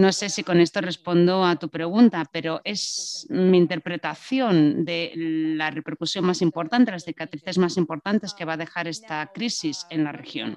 No 0.00 0.12
sé 0.12 0.30
si 0.30 0.42
con 0.42 0.60
esto 0.60 0.80
respondo 0.80 1.44
a 1.44 1.56
tu 1.56 1.68
pregunta, 1.68 2.24
pero 2.32 2.62
es 2.64 3.26
mi 3.28 3.58
interpretación 3.58 4.82
de 4.86 5.12
la 5.14 5.70
repercusión 5.70 6.24
más 6.24 6.40
importante, 6.40 6.90
las 6.90 7.04
cicatrices 7.04 7.58
más 7.58 7.76
importantes 7.76 8.32
que 8.32 8.46
va 8.46 8.54
a 8.54 8.56
dejar 8.56 8.88
esta 8.88 9.30
crisis 9.34 9.86
en 9.90 10.04
la 10.04 10.12
región. 10.12 10.56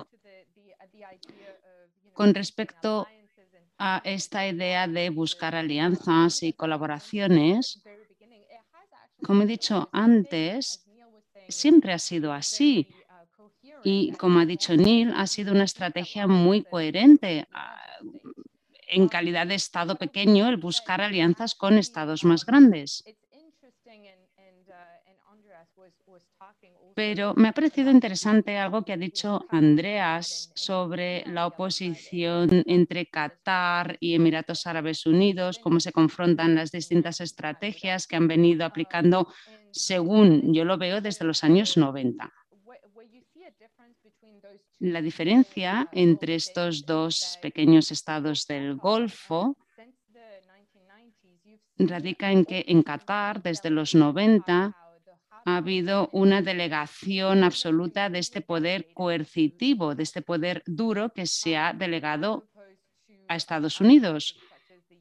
Con 2.14 2.34
respecto 2.34 3.06
a 3.78 4.02
esta 4.06 4.48
idea 4.48 4.88
de 4.88 5.10
buscar 5.10 5.56
alianzas 5.56 6.42
y 6.42 6.54
colaboraciones, 6.54 7.84
como 9.26 9.42
he 9.44 9.46
dicho 9.46 9.90
antes, 9.92 10.86
siempre 11.50 11.92
ha 11.92 12.00
sido 12.00 12.32
así. 12.32 12.88
Y 13.84 14.14
como 14.14 14.40
ha 14.40 14.46
dicho 14.46 14.74
Neil, 14.78 15.12
ha 15.14 15.28
sido 15.28 15.52
una 15.52 15.66
estrategia 15.66 16.28
muy 16.28 16.64
coherente 16.64 17.46
en 18.94 19.08
calidad 19.08 19.48
de 19.48 19.56
Estado 19.56 19.96
pequeño 19.96 20.48
el 20.48 20.58
buscar 20.58 21.02
alianzas 21.02 21.56
con 21.56 21.78
estados 21.78 22.24
más 22.24 22.46
grandes. 22.46 23.04
Pero 26.96 27.34
me 27.36 27.48
ha 27.48 27.54
parecido 27.54 27.90
interesante 27.90 28.58
algo 28.58 28.84
que 28.84 28.94
ha 28.94 28.98
dicho 28.98 29.46
Andreas 29.50 30.52
sobre 30.54 31.24
la 31.26 31.48
oposición 31.48 32.64
entre 32.68 33.08
Qatar 33.08 33.98
y 34.00 34.14
Emiratos 34.14 34.68
Árabes 34.68 35.06
Unidos, 35.06 35.60
cómo 35.60 35.80
se 35.80 35.92
confrontan 35.92 36.56
las 36.56 36.72
distintas 36.72 37.20
estrategias 37.20 38.06
que 38.06 38.16
han 38.16 38.28
venido 38.28 38.66
aplicando, 38.66 39.28
según 39.72 40.54
yo 40.54 40.66
lo 40.66 40.78
veo, 40.78 41.02
desde 41.02 41.26
los 41.26 41.44
años 41.44 41.78
90. 41.78 42.32
La 44.80 45.02
diferencia 45.02 45.88
entre 45.92 46.36
estos 46.36 46.86
dos 46.86 47.40
pequeños 47.42 47.92
estados 47.92 48.46
del 48.48 48.76
Golfo 48.76 49.58
radica 51.78 52.32
en 52.32 52.46
que 52.46 52.66
en 52.68 52.84
Qatar, 52.84 53.42
desde 53.42 53.70
los 53.70 53.96
90, 53.96 54.76
ha 55.46 55.58
habido 55.58 56.10
una 56.12 56.42
delegación 56.42 57.44
absoluta 57.44 58.10
de 58.10 58.20
este 58.20 58.42
poder 58.42 58.94
coercitivo, 58.94 59.96
de 59.96 60.04
este 60.04 60.22
poder 60.22 60.64
duro 60.66 61.12
que 61.14 61.26
se 61.26 61.58
ha 61.58 61.74
delegado 61.74 62.50
a 63.28 63.36
Estados 63.36 63.82
Unidos, 63.82 64.38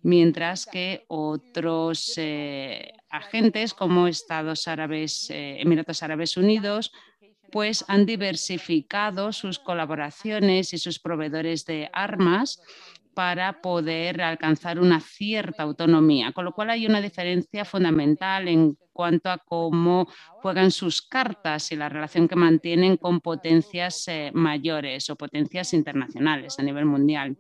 mientras 0.03 0.67
que 0.67 1.05
otros 1.09 2.15
eh, 2.17 2.93
agentes 3.09 3.75
como 3.75 4.09
Estados 4.09 4.67
Árabes, 4.67 5.31
eh, 5.31 5.61
Emiratos 5.61 6.03
Árabes 6.03 6.37
Unidos, 6.37 6.93
pues 7.53 7.85
han 7.87 8.07
diversificado 8.07 9.33
sus 9.33 9.59
colaboraciones 9.59 10.73
y 10.73 10.79
sus 10.79 10.99
proveedores 10.99 11.67
de 11.67 11.91
armas 11.93 12.61
para 13.15 13.61
poder 13.61 14.23
alcanzar 14.23 14.81
una 14.81 15.01
cierta 15.01 15.63
autonomía, 15.63 16.33
con 16.33 16.47
lo 16.47 16.53
cual 16.53 16.71
hay 16.71 16.87
una 16.87 17.03
diferencia 17.03 17.67
fundamental 17.67 18.49
en 18.49 18.77
cuanto 18.93 19.31
a 19.31 19.39
cómo 19.39 20.09
juegan 20.41 20.71
sus 20.71 21.03
cartas 21.03 21.71
y 21.73 21.77
la 21.77 21.91
relación 21.91 22.27
que 22.27 22.37
mantienen 22.37 22.97
con 22.97 23.21
potencias 23.21 24.09
eh, 24.09 24.31
mayores 24.33 25.11
o 25.11 25.17
potencias 25.17 25.75
internacionales 25.75 26.59
a 26.59 26.63
nivel 26.63 26.87
mundial. 26.87 27.37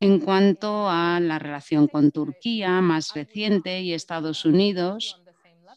En 0.00 0.20
cuanto 0.20 0.88
a 0.88 1.18
la 1.20 1.38
relación 1.38 1.88
con 1.88 2.10
Turquía 2.10 2.80
más 2.82 3.14
reciente 3.14 3.80
y 3.80 3.94
Estados 3.94 4.44
Unidos, 4.44 5.23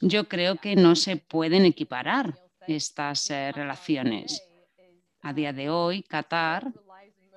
yo 0.02 0.28
creo 0.28 0.56
que 0.56 0.76
no 0.76 0.96
se 0.96 1.18
pueden 1.18 1.66
equiparar 1.66 2.40
estas 2.68 3.30
eh, 3.30 3.52
relaciones. 3.52 4.44
A 5.22 5.34
día 5.34 5.54
de 5.54 5.70
hoy, 5.70 6.04
Qatar 6.04 6.72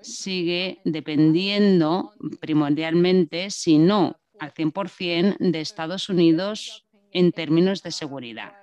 sigue 0.03 0.81
dependiendo 0.85 2.13
primordialmente, 2.41 3.51
si 3.51 3.79
no 3.79 4.21
al 4.39 4.55
100% 4.55 5.37
de 5.39 5.61
Estados 5.61 6.09
Unidos 6.09 6.87
en 7.13 7.33
términos 7.33 7.83
de 7.83 7.91
seguridad. 7.91 8.55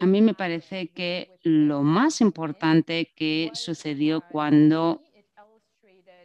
A 0.00 0.06
mí 0.06 0.20
me 0.20 0.34
parece 0.34 0.88
que 0.88 1.38
lo 1.42 1.82
más 1.82 2.20
importante 2.20 3.12
que 3.16 3.50
sucedió 3.54 4.22
cuando 4.30 5.02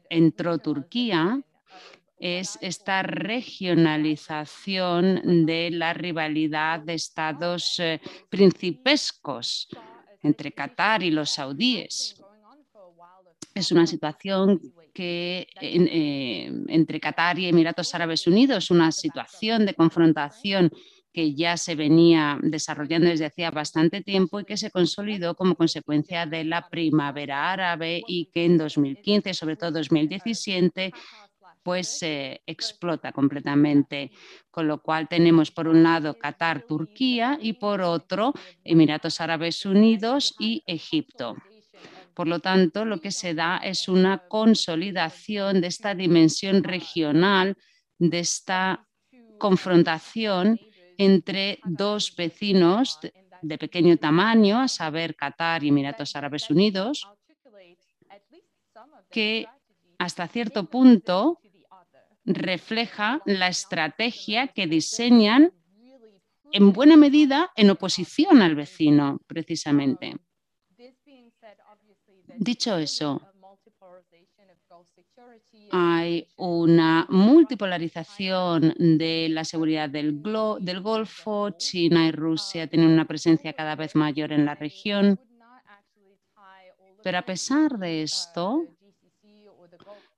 entró 0.10 0.58
Turquía 0.58 1.42
es 2.20 2.60
esta 2.62 3.02
regionalización 3.02 5.46
de 5.46 5.72
la 5.72 5.94
rivalidad 5.94 6.82
de 6.82 6.96
estados 6.96 7.80
eh, 7.80 8.02
principescos 8.30 9.70
entre 10.22 10.52
Qatar 10.52 11.02
y 11.02 11.12
los 11.12 11.30
saudíes. 11.30 12.22
Es 13.56 13.72
una 13.72 13.88
situación 13.88 14.60
que 14.94 15.48
eh, 15.62 16.52
entre 16.68 17.00
Qatar 17.00 17.40
y 17.40 17.48
Emiratos 17.48 17.96
Árabes 17.96 18.28
Unidos, 18.28 18.70
una 18.70 18.92
situación 18.92 19.66
de 19.66 19.74
confrontación 19.74 20.70
que 21.12 21.34
ya 21.34 21.58
se 21.58 21.76
venía 21.76 22.38
desarrollando 22.42 23.10
desde 23.10 23.26
hacía 23.26 23.50
bastante 23.50 24.02
tiempo 24.02 24.40
y 24.40 24.46
que 24.46 24.58
se 24.58 24.70
consolidó 24.70 25.36
como 25.36 25.56
consecuencia 25.56 26.26
de 26.26 26.44
la 26.44 26.70
primavera 26.70 27.52
árabe 27.52 28.04
y 28.08 28.26
que 28.26 28.46
en 28.46 28.58
2015, 28.58 29.34
sobre 29.34 29.56
todo 29.56 29.72
2017, 29.72 30.92
pues 31.70 32.00
se 32.00 32.42
explota 32.48 33.12
completamente. 33.12 34.10
Con 34.50 34.68
lo 34.68 34.82
cual 34.82 35.08
tenemos 35.08 35.52
por 35.52 35.68
un 35.68 35.84
lado 35.84 36.18
Qatar, 36.18 36.64
Turquía 36.64 37.38
y 37.40 37.54
por 37.54 37.82
otro 37.82 38.34
Emiratos 38.64 39.22
Árabes 39.22 39.68
Unidos 39.68 40.34
y 40.40 40.64
Egipto. 40.66 41.36
Por 42.16 42.28
lo 42.28 42.40
tanto, 42.40 42.86
lo 42.86 43.00
que 43.00 43.12
se 43.12 43.36
da 43.36 43.58
es 43.58 43.88
una 43.88 44.28
consolidación 44.28 45.62
de 45.62 45.68
esta 45.68 45.94
dimensión 45.94 46.64
regional, 46.64 47.56
de 48.00 48.18
esta 48.18 48.88
confrontación 49.38 50.60
entre 50.98 51.60
dos 51.66 52.16
vecinos 52.16 52.98
de 53.44 53.58
pequeño 53.60 53.96
tamaño, 53.98 54.60
a 54.60 54.68
saber, 54.68 55.16
Qatar 55.16 55.64
y 55.64 55.68
Emiratos 55.68 56.16
Árabes 56.16 56.50
Unidos, 56.50 57.08
que 59.12 59.46
hasta 60.00 60.28
cierto 60.30 60.64
punto 60.64 61.40
refleja 62.30 63.22
la 63.26 63.48
estrategia 63.48 64.48
que 64.48 64.68
diseñan 64.68 65.52
en 66.52 66.72
buena 66.74 66.96
medida 66.96 67.52
en 67.56 67.70
oposición 67.70 68.42
al 68.42 68.56
vecino, 68.56 69.20
precisamente. 69.28 70.16
Dicho 72.38 72.78
eso, 72.78 73.22
hay 75.72 76.28
una 76.38 77.06
multipolarización 77.10 78.74
de 78.78 79.28
la 79.30 79.44
seguridad 79.44 79.90
del, 79.90 80.22
Golfo. 80.82 81.52
China 81.52 82.08
y 82.08 82.12
Rusia 82.12 82.68
tienen 82.68 82.90
una 82.90 83.06
presencia 83.06 83.54
cada 83.54 83.76
vez 83.76 83.96
mayor 83.96 84.32
en 84.32 84.46
la 84.46 84.56
región. 84.56 85.20
Pero 87.04 87.18
a 87.18 87.24
pesar 87.24 87.78
de 87.78 88.04
esto, 88.04 88.64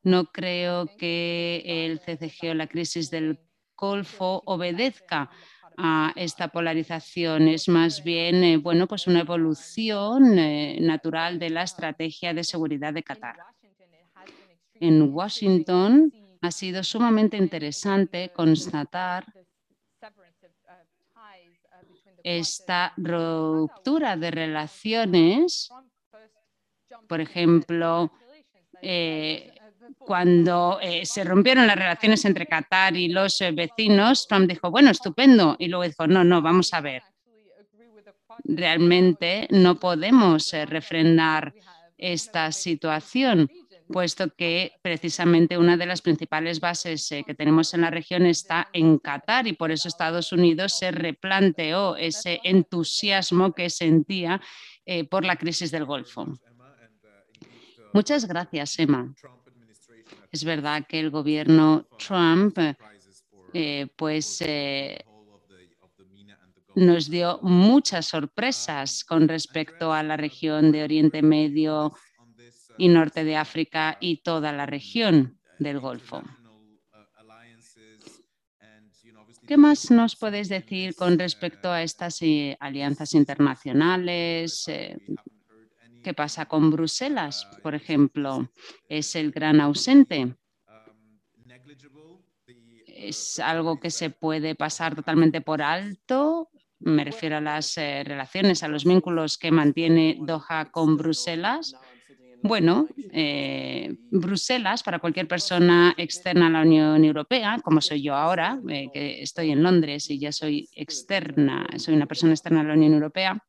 no 0.04 0.26
creo 0.26 0.88
que 0.97 1.64
el 1.66 1.99
CCG 1.99 2.52
o 2.52 2.54
la 2.54 2.68
crisis 2.68 3.10
del 3.10 3.39
Golfo 3.76 4.43
obedezca 4.45 5.30
a 5.78 6.14
esta 6.16 6.49
polarización. 6.49 7.47
Es 7.47 7.68
más 7.68 8.04
bien 8.04 8.43
eh, 8.43 8.58
bueno, 8.58 8.88
pues 8.88 9.08
una 9.08 9.22
evolución 9.22 10.38
eh, 10.38 10.78
natural 10.80 11.39
de 11.39 11.49
la 11.49 11.64
estrategia 11.64 12.34
de 12.34 12.43
seguridad 12.43 12.93
de 12.93 13.04
Qatar. 13.04 13.38
En 14.76 15.14
Washington 15.14 16.12
ha 16.41 16.52
sido 16.52 16.84
sumamente 16.84 17.38
interesante 17.38 18.32
constatar 18.34 19.26
esta 22.24 22.93
ruptura 22.97 24.16
de 24.16 24.32
relaciones, 24.32 25.70
por 27.08 27.22
ejemplo, 27.22 28.12
eh, 28.82 29.54
cuando 29.97 30.79
eh, 30.82 31.05
se 31.05 31.23
rompieron 31.23 31.67
las 31.67 31.75
relaciones 31.75 32.25
entre 32.25 32.45
Qatar 32.45 32.95
y 32.95 33.09
los 33.09 33.39
eh, 33.41 33.51
vecinos, 33.51 34.27
Trump 34.27 34.47
dijo, 34.47 34.71
bueno, 34.71 34.91
estupendo, 34.91 35.55
y 35.59 35.67
luego 35.67 35.84
dijo, 35.84 36.07
no, 36.07 36.23
no, 36.23 36.41
vamos 36.41 36.73
a 36.73 36.82
ver. 36.82 37.03
Realmente 38.43 39.47
no 39.51 39.79
podemos 39.79 40.53
eh, 40.53 40.65
refrendar 40.65 41.53
esta 41.97 42.51
situación, 42.51 43.49
puesto 43.88 44.34
que 44.36 44.73
precisamente 44.82 45.57
una 45.57 45.77
de 45.77 45.86
las 45.86 46.01
principales 46.01 46.59
bases 46.59 47.07
que 47.25 47.36
tenemos 47.36 47.73
en 47.73 47.82
la 47.82 47.91
región 47.91 48.25
está 48.25 48.69
en 48.73 48.97
Qatar 48.97 49.47
y 49.47 49.53
por 49.53 49.71
eso 49.71 49.88
Estados 49.88 50.32
Unidos 50.32 50.77
se 50.77 50.91
replanteó 50.91 51.95
ese 51.97 52.39
entusiasmo 52.43 53.53
que 53.53 53.69
sentía 53.69 54.41
por 55.09 55.25
la 55.25 55.36
crisis 55.36 55.69
del 55.69 55.86
Golfo. 55.86 56.25
Muchas 57.93 58.25
gracias, 58.25 58.79
Emma. 58.79 59.13
Es 60.32 60.45
verdad 60.45 60.86
que 60.88 60.99
el 60.99 61.09
gobierno 61.09 61.88
Trump 61.97 62.57
eh, 63.53 63.88
pues, 63.97 64.41
eh, 64.41 65.03
nos 66.75 67.09
dio 67.09 67.39
muchas 67.41 68.05
sorpresas 68.05 69.03
con 69.03 69.27
respecto 69.27 69.91
a 69.91 70.03
la 70.03 70.15
región 70.15 70.71
de 70.71 70.84
Oriente 70.84 71.21
Medio 71.21 71.93
y 72.77 72.88
Norte 72.88 73.25
de 73.25 73.36
África 73.36 73.97
y 73.99 74.21
toda 74.21 74.53
la 74.53 74.65
región 74.65 75.38
del 75.59 75.79
Golfo. 75.79 76.23
¿Qué 79.45 79.57
más 79.57 79.91
nos 79.91 80.15
podéis 80.15 80.47
decir 80.47 80.95
con 80.95 81.19
respecto 81.19 81.69
a 81.69 81.84
estas 81.84 82.21
eh, 82.21 82.55
alianzas 82.61 83.13
internacionales? 83.15 84.65
¿Qué 86.04 86.14
pasa 86.14 86.45
con 86.47 86.72
Bruselas, 86.72 87.47
por 87.62 87.76
ejemplo? 87.76 88.49
¿Es 88.89 89.16
el 89.16 89.32
gran 89.32 89.62
ausente? 89.62 90.36
¿Es 92.88 93.39
algo 93.39 93.80
que 93.80 93.91
se 93.91 94.10
puede 94.10 94.56
pasar 94.56 94.95
totalmente 94.95 95.41
por 95.41 95.62
alto? 95.62 96.49
Me 96.80 97.04
refiero 97.04 97.38
a 97.38 97.41
las 97.41 97.78
eh, 97.78 98.04
relaciones, 98.04 98.64
a 98.64 98.68
los 98.68 98.86
vínculos 98.86 99.38
que 99.38 99.52
mantiene 99.52 100.18
Doha 100.20 100.72
con 100.72 100.97
Bruselas. 100.97 101.76
Bueno, 102.43 102.88
eh, 103.12 103.95
Bruselas, 104.10 104.82
para 104.82 104.97
cualquier 104.97 105.28
persona 105.28 105.93
externa 105.95 106.47
a 106.47 106.49
la 106.49 106.62
Unión 106.62 107.06
Europea, 107.06 107.60
como 107.64 107.82
soy 107.82 108.02
yo 108.02 108.16
ahora, 108.16 108.60
eh, 108.68 108.88
que 108.91 109.22
estoy 109.22 109.52
en 109.52 109.62
Londres 109.62 110.10
y 110.10 110.18
ya 110.18 110.32
soy 110.32 110.68
externa, 110.76 111.68
soy 111.78 111.93
una 111.93 112.08
persona 112.08 112.34
externa 112.34 112.62
a 112.62 112.64
la 112.64 112.74
Unión 112.74 112.93
Europea, 112.93 113.43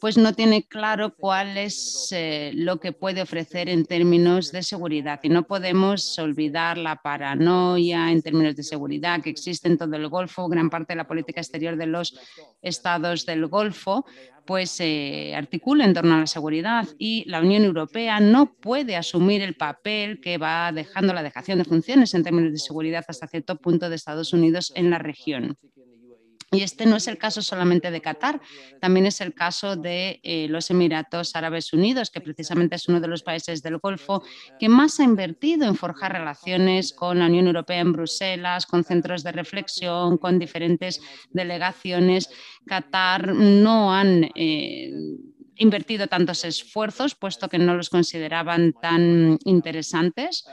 pues 0.00 0.18
no 0.18 0.34
tiene 0.34 0.64
claro 0.64 1.14
cuál 1.14 1.56
es 1.56 2.08
eh, 2.12 2.52
lo 2.54 2.78
que 2.78 2.92
puede 2.92 3.22
ofrecer 3.22 3.68
en 3.68 3.86
términos 3.86 4.52
de 4.52 4.62
seguridad. 4.62 5.20
Y 5.22 5.28
no 5.28 5.46
podemos 5.46 6.18
olvidar 6.18 6.78
la 6.78 6.96
paranoia 6.96 8.10
en 8.10 8.22
términos 8.22 8.56
de 8.56 8.62
seguridad 8.62 9.22
que 9.22 9.30
existe 9.30 9.68
en 9.68 9.78
todo 9.78 9.96
el 9.96 10.08
Golfo. 10.08 10.48
Gran 10.48 10.70
parte 10.70 10.92
de 10.92 10.98
la 10.98 11.08
política 11.08 11.40
exterior 11.40 11.76
de 11.76 11.86
los 11.86 12.18
estados 12.62 13.26
del 13.26 13.46
Golfo 13.46 14.04
pues 14.46 14.70
se 14.70 15.34
articula 15.34 15.84
en 15.84 15.92
torno 15.92 16.14
a 16.14 16.20
la 16.20 16.26
seguridad 16.26 16.86
y 16.98 17.28
la 17.28 17.40
Unión 17.40 17.64
Europea 17.64 18.20
no 18.20 18.54
puede 18.54 18.96
asumir 18.96 19.42
el 19.42 19.56
papel 19.56 20.20
que 20.20 20.38
va 20.38 20.70
dejando 20.72 21.12
la 21.12 21.24
dejación 21.24 21.58
de 21.58 21.64
funciones 21.64 22.14
en 22.14 22.22
términos 22.22 22.52
de 22.52 22.58
seguridad 22.58 23.04
hasta 23.08 23.26
cierto 23.26 23.56
punto 23.56 23.90
de 23.90 23.96
Estados 23.96 24.32
Unidos 24.32 24.72
en 24.76 24.90
la 24.90 24.98
región. 24.98 25.58
Y 26.52 26.62
este 26.62 26.86
no 26.86 26.96
es 26.96 27.08
el 27.08 27.18
caso 27.18 27.42
solamente 27.42 27.90
de 27.90 28.00
Qatar, 28.00 28.40
también 28.80 29.06
es 29.06 29.20
el 29.20 29.34
caso 29.34 29.74
de 29.74 30.20
eh, 30.22 30.46
los 30.48 30.70
Emiratos 30.70 31.34
Árabes 31.34 31.72
Unidos, 31.72 32.10
que 32.10 32.20
precisamente 32.20 32.76
es 32.76 32.86
uno 32.88 33.00
de 33.00 33.08
los 33.08 33.24
países 33.24 33.62
del 33.62 33.78
Golfo 33.78 34.22
que 34.60 34.68
más 34.68 35.00
ha 35.00 35.04
invertido 35.04 35.66
en 35.66 35.74
forjar 35.74 36.12
relaciones 36.12 36.92
con 36.92 37.18
la 37.18 37.26
Unión 37.26 37.48
Europea 37.48 37.80
en 37.80 37.92
Bruselas, 37.92 38.64
con 38.64 38.84
centros 38.84 39.24
de 39.24 39.32
reflexión, 39.32 40.18
con 40.18 40.38
diferentes 40.38 41.00
delegaciones. 41.30 42.30
Qatar 42.64 43.34
no 43.34 43.92
han 43.92 44.30
eh, 44.36 44.92
invertido 45.56 46.06
tantos 46.06 46.44
esfuerzos, 46.44 47.16
puesto 47.16 47.48
que 47.48 47.58
no 47.58 47.74
los 47.74 47.90
consideraban 47.90 48.72
tan 48.72 49.36
interesantes. 49.44 50.46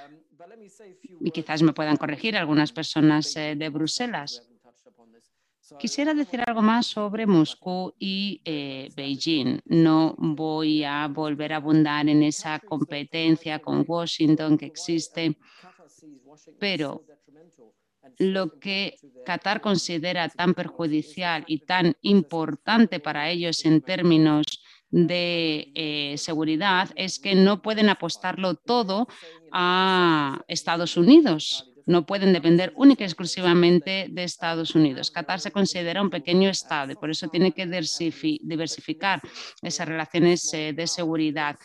Y 1.21 1.29
quizás 1.29 1.61
me 1.61 1.73
puedan 1.73 1.97
corregir 1.97 2.35
algunas 2.35 2.71
personas 2.71 3.35
eh, 3.35 3.55
de 3.55 3.69
Bruselas. 3.69 4.49
Quisiera 5.79 6.13
decir 6.13 6.41
algo 6.45 6.61
más 6.61 6.85
sobre 6.87 7.25
Moscú 7.25 7.93
y 7.99 8.41
eh, 8.45 8.89
Beijing. 8.95 9.59
No 9.65 10.15
voy 10.17 10.83
a 10.83 11.07
volver 11.07 11.53
a 11.53 11.57
abundar 11.57 12.07
en 12.07 12.23
esa 12.23 12.59
competencia 12.59 13.59
con 13.59 13.83
Washington 13.87 14.57
que 14.57 14.65
existe, 14.65 15.37
pero 16.59 17.03
lo 18.19 18.59
que 18.59 18.95
Qatar 19.25 19.61
considera 19.61 20.29
tan 20.29 20.53
perjudicial 20.53 21.43
y 21.47 21.59
tan 21.59 21.95
importante 22.01 22.99
para 22.99 23.29
ellos 23.29 23.65
en 23.65 23.81
términos 23.81 24.61
de 24.89 25.71
eh, 25.73 26.15
seguridad 26.17 26.89
es 26.95 27.19
que 27.19 27.33
no 27.33 27.61
pueden 27.61 27.89
apostarlo 27.89 28.55
todo 28.55 29.07
a 29.51 30.41
Estados 30.47 30.97
Unidos. 30.97 31.72
No 31.85 32.05
pueden 32.05 32.33
depender 32.33 32.73
única 32.75 33.03
y 33.03 33.07
exclusivamente 33.07 34.07
de 34.09 34.23
Estados 34.23 34.75
Unidos. 34.75 35.11
Qatar 35.11 35.39
se 35.39 35.51
considera 35.51 36.01
un 36.01 36.09
pequeño 36.09 36.49
Estado 36.49 36.93
y 36.93 36.95
por 36.95 37.09
eso 37.09 37.27
tiene 37.27 37.51
que 37.51 37.65
diversificar 37.65 39.21
esas 39.61 39.87
relaciones 39.87 40.53
eh, 40.53 40.73
de 40.73 40.87
seguridad 40.87 41.57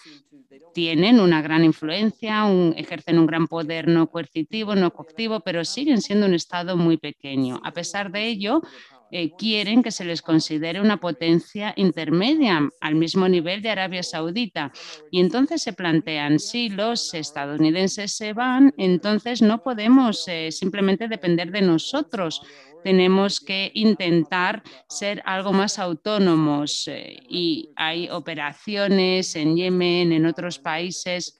tienen 0.72 1.20
una 1.20 1.42
gran 1.42 1.64
influencia, 1.64 2.46
ejercen 2.76 3.18
un 3.18 3.26
gran 3.26 3.48
poder 3.48 3.88
no 3.88 4.08
coercitivo, 4.08 4.74
no 4.74 4.92
coactivo, 4.92 5.40
pero 5.40 5.64
siguen 5.64 6.00
siendo 6.00 6.26
un 6.26 6.34
Estado 6.34 6.76
muy 6.76 6.96
pequeño. 6.96 7.60
A 7.64 7.72
pesar 7.72 8.10
de 8.10 8.26
ello, 8.26 8.62
eh, 9.10 9.32
quieren 9.36 9.82
que 9.82 9.90
se 9.90 10.04
les 10.04 10.22
considere 10.22 10.80
una 10.80 10.98
potencia 10.98 11.72
intermedia 11.76 12.68
al 12.80 12.94
mismo 12.94 13.28
nivel 13.28 13.62
de 13.62 13.70
Arabia 13.70 14.02
Saudita. 14.02 14.72
Y 15.10 15.20
entonces 15.20 15.62
se 15.62 15.72
plantean, 15.72 16.38
si 16.38 16.68
los 16.68 17.14
estadounidenses 17.14 18.12
se 18.12 18.32
van, 18.32 18.74
entonces 18.76 19.42
no 19.42 19.62
podemos 19.62 20.26
eh, 20.28 20.50
simplemente 20.52 21.08
depender 21.08 21.50
de 21.50 21.62
nosotros. 21.62 22.42
Tenemos 22.84 23.40
que 23.40 23.70
intentar 23.74 24.62
ser 24.88 25.22
algo 25.24 25.52
más 25.52 25.78
autónomos 25.78 26.86
eh, 26.86 27.18
y 27.28 27.70
hay 27.76 28.08
operaciones 28.10 29.34
en 29.36 29.56
Yemen, 29.56 30.12
en 30.12 30.26
otros 30.26 30.58
países 30.58 31.38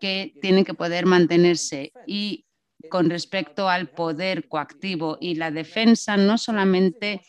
que 0.00 0.34
tienen 0.40 0.64
que 0.64 0.74
poder 0.74 1.06
mantenerse 1.06 1.92
y 2.06 2.46
con 2.90 3.08
respecto 3.08 3.68
al 3.68 3.88
poder 3.88 4.48
coactivo 4.48 5.16
y 5.20 5.36
la 5.36 5.50
defensa, 5.50 6.16
no 6.18 6.36
solamente 6.36 7.22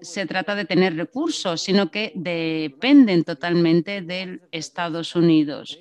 se 0.00 0.24
trata 0.26 0.54
de 0.54 0.64
tener 0.64 0.96
recursos, 0.96 1.60
sino 1.60 1.90
que 1.90 2.12
dependen 2.14 3.24
totalmente 3.24 4.00
de 4.00 4.40
Estados 4.50 5.14
Unidos 5.14 5.78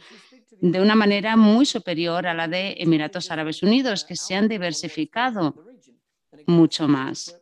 de 0.61 0.79
una 0.79 0.93
manera 0.93 1.35
muy 1.35 1.65
superior 1.65 2.27
a 2.27 2.35
la 2.35 2.47
de 2.47 2.75
Emiratos 2.77 3.31
Árabes 3.31 3.63
Unidos, 3.63 4.05
que 4.05 4.15
se 4.15 4.35
han 4.35 4.47
diversificado 4.47 5.55
mucho 6.45 6.87
más. 6.87 7.35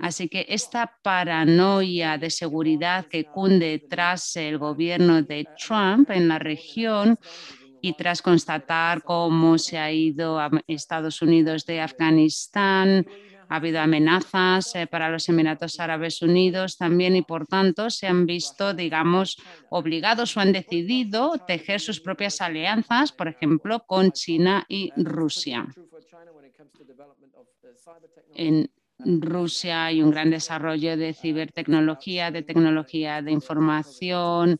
Así 0.00 0.28
que 0.28 0.46
esta 0.48 0.98
paranoia 1.02 2.16
de 2.16 2.30
seguridad 2.30 3.04
que 3.04 3.26
cunde 3.26 3.84
tras 3.90 4.34
el 4.36 4.56
gobierno 4.56 5.20
de 5.20 5.46
Trump 5.58 6.10
en 6.10 6.28
la 6.28 6.38
región 6.38 7.18
y 7.80 7.94
tras 7.94 8.22
constatar 8.22 9.02
cómo 9.02 9.58
se 9.58 9.78
ha 9.78 9.90
ido 9.92 10.40
Estados 10.66 11.22
Unidos 11.22 11.64
de 11.66 11.80
Afganistán, 11.80 13.06
ha 13.50 13.56
habido 13.56 13.80
amenazas 13.80 14.76
eh, 14.76 14.86
para 14.86 15.10
los 15.10 15.28
Emiratos 15.28 15.80
Árabes 15.80 16.22
Unidos 16.22 16.76
también 16.78 17.16
y 17.16 17.22
por 17.22 17.48
tanto 17.48 17.90
se 17.90 18.06
han 18.06 18.24
visto, 18.24 18.74
digamos, 18.74 19.42
obligados 19.70 20.36
o 20.36 20.40
han 20.40 20.52
decidido 20.52 21.32
tejer 21.48 21.80
sus 21.80 22.00
propias 22.00 22.40
alianzas, 22.40 23.10
por 23.10 23.26
ejemplo, 23.26 23.82
con 23.86 24.12
China 24.12 24.64
y 24.68 24.92
Rusia. 24.96 25.66
En 28.36 28.70
Rusia 29.00 29.86
hay 29.86 30.00
un 30.00 30.12
gran 30.12 30.30
desarrollo 30.30 30.96
de 30.96 31.12
cibertecnología, 31.12 32.30
de 32.30 32.42
tecnología 32.42 33.20
de 33.20 33.32
información, 33.32 34.58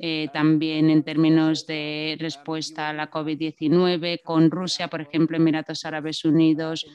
eh, 0.00 0.28
también 0.32 0.90
en 0.90 1.02
términos 1.02 1.66
de 1.66 2.16
respuesta 2.20 2.88
a 2.88 2.92
la 2.92 3.10
COVID-19 3.10 4.20
con 4.22 4.50
Rusia, 4.50 4.88
por 4.88 5.00
ejemplo, 5.00 5.36
Emiratos 5.36 5.84
Árabes 5.84 6.24
Unidos 6.24 6.86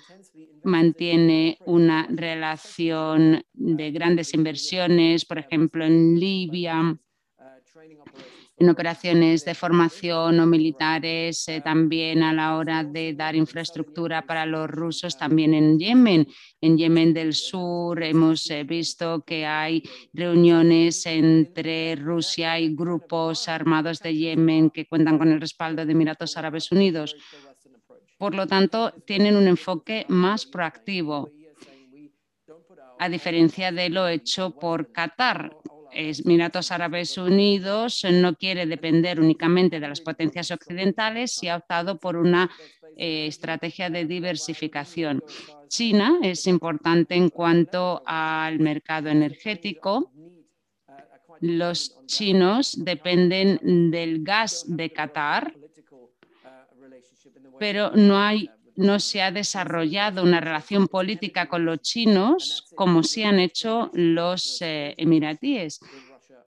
mantiene 0.63 1.57
una 1.65 2.07
relación 2.09 3.43
de 3.53 3.91
grandes 3.91 4.33
inversiones, 4.33 5.25
por 5.25 5.37
ejemplo, 5.37 5.85
en 5.85 6.19
Libia 6.19 6.97
en 8.57 8.69
operaciones 8.69 9.45
de 9.45 9.55
formación 9.55 10.39
o 10.39 10.45
militares, 10.45 11.47
eh, 11.47 11.61
también 11.61 12.21
a 12.21 12.33
la 12.33 12.55
hora 12.55 12.83
de 12.83 13.13
dar 13.13 13.35
infraestructura 13.35 14.21
para 14.25 14.45
los 14.45 14.69
rusos, 14.69 15.17
también 15.17 15.53
en 15.53 15.79
Yemen. 15.79 16.27
En 16.61 16.77
Yemen 16.77 17.13
del 17.13 17.33
Sur 17.33 18.03
hemos 18.03 18.49
eh, 18.51 18.63
visto 18.63 19.23
que 19.25 19.45
hay 19.45 19.83
reuniones 20.13 21.05
entre 21.07 21.95
Rusia 21.95 22.59
y 22.59 22.75
grupos 22.75 23.47
armados 23.47 23.99
de 23.99 24.15
Yemen 24.15 24.69
que 24.69 24.85
cuentan 24.85 25.17
con 25.17 25.31
el 25.31 25.41
respaldo 25.41 25.85
de 25.85 25.91
Emiratos 25.91 26.37
Árabes 26.37 26.71
Unidos. 26.71 27.15
Por 28.17 28.35
lo 28.35 28.45
tanto, 28.47 28.93
tienen 29.05 29.35
un 29.35 29.47
enfoque 29.47 30.05
más 30.09 30.45
proactivo, 30.45 31.31
a 32.99 33.09
diferencia 33.09 33.71
de 33.71 33.89
lo 33.89 34.07
hecho 34.07 34.57
por 34.57 34.91
Qatar, 34.91 35.57
Emiratos 35.93 36.71
Árabes 36.71 37.17
Unidos 37.17 38.05
no 38.11 38.35
quiere 38.35 38.65
depender 38.65 39.19
únicamente 39.19 39.79
de 39.79 39.87
las 39.87 40.01
potencias 40.01 40.51
occidentales 40.51 41.41
y 41.43 41.47
ha 41.47 41.57
optado 41.57 41.97
por 41.97 42.17
una 42.17 42.49
eh, 42.97 43.27
estrategia 43.27 43.89
de 43.89 44.05
diversificación. 44.05 45.23
China 45.67 46.19
es 46.21 46.45
importante 46.47 47.15
en 47.15 47.29
cuanto 47.29 48.03
al 48.05 48.59
mercado 48.59 49.09
energético. 49.09 50.11
Los 51.39 52.05
chinos 52.05 52.77
dependen 52.83 53.89
del 53.91 54.23
gas 54.23 54.65
de 54.67 54.91
Qatar, 54.91 55.53
pero 57.59 57.91
no 57.91 58.17
hay 58.17 58.49
no 58.75 58.99
se 58.99 59.21
ha 59.21 59.31
desarrollado 59.31 60.23
una 60.23 60.39
relación 60.39 60.87
política 60.87 61.47
con 61.47 61.65
los 61.65 61.81
chinos 61.81 62.65
como 62.75 63.03
sí 63.03 63.23
han 63.23 63.39
hecho 63.39 63.89
los 63.93 64.61
eh, 64.61 64.95
emiratíes. 64.97 65.79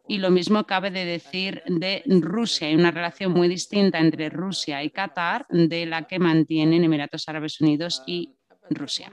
Y 0.08 0.18
lo 0.18 0.30
mismo 0.30 0.64
cabe 0.64 0.90
de 0.90 1.04
decir 1.04 1.62
de 1.66 2.02
Rusia. 2.06 2.68
Hay 2.68 2.76
una 2.76 2.92
relación 2.92 3.32
muy 3.32 3.48
distinta 3.48 3.98
entre 3.98 4.28
Rusia 4.28 4.82
y 4.84 4.90
Qatar 4.90 5.46
de 5.48 5.84
la 5.86 6.06
que 6.06 6.20
mantienen 6.20 6.84
Emiratos 6.84 7.28
Árabes 7.28 7.60
Unidos 7.60 8.02
y 8.06 8.36
Rusia. 8.70 9.12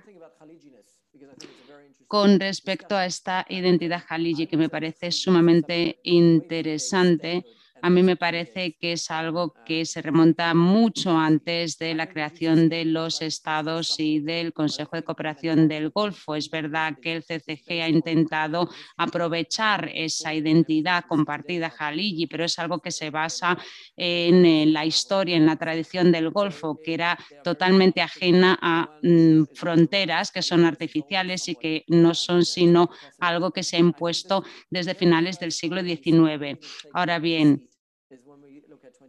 Con 2.08 2.40
respecto 2.40 2.96
a 2.96 3.08
esta 3.08 3.44
identidad 3.50 4.04
Haliji, 4.08 4.46
que 4.46 4.58
me 4.58 4.70
parece 4.70 5.12
sumamente 5.12 6.00
interesante, 6.04 7.44
a 7.84 7.90
mí 7.90 8.02
me 8.02 8.16
parece 8.16 8.78
que 8.80 8.94
es 8.94 9.12
algo 9.12 9.54
que 9.66 9.86
se 9.86 10.02
remonta 10.02 10.54
mucho 10.54 11.18
antes 11.18 11.78
de 11.78 11.94
la 11.94 12.08
creación 12.08 12.70
de 12.70 12.86
los 12.86 13.22
estados 13.22 14.00
y 14.00 14.22
del 14.22 14.54
Consejo 14.54 14.96
de 14.96 15.04
Cooperación 15.04 15.68
del 15.68 15.90
Golfo. 15.90 16.34
Es 16.34 16.50
verdad 16.50 16.98
que 17.02 17.18
el 17.18 17.24
CCG 17.24 17.82
ha 17.82 17.90
intentado 17.90 18.70
aprovechar 18.96 19.92
esa 19.94 20.34
identidad 20.34 21.04
compartida 21.10 21.70
Jalili, 21.70 22.26
pero 22.26 22.46
es 22.46 22.58
algo 22.58 22.80
que 22.80 22.90
se 22.90 23.10
basa 23.10 23.58
en 23.98 24.72
la 24.72 24.86
historia, 24.86 25.36
en 25.36 25.46
la 25.46 25.58
tradición 25.58 26.10
del 26.14 26.30
Golfo, 26.30 26.80
que 26.82 26.94
era 26.94 27.20
totalmente 27.44 28.00
ajena 28.00 28.58
a 28.62 28.98
mm, 29.02 29.48
fronteras 29.54 30.32
que 30.32 30.42
son 30.42 30.64
artificiales 30.64 31.50
y 31.50 31.56
que 31.56 31.84
no 31.90 32.14
son 32.14 32.46
sino 32.46 32.90
algo 33.20 33.52
que 33.52 33.62
se 33.64 33.76
ha 33.76 33.80
impuesto 33.80 34.46
desde 34.70 34.96
finales 34.96 35.38
del 35.38 35.52
siglo 35.52 35.84
XIX. 35.84 36.58
Ahora 36.94 37.20
bien, 37.20 37.68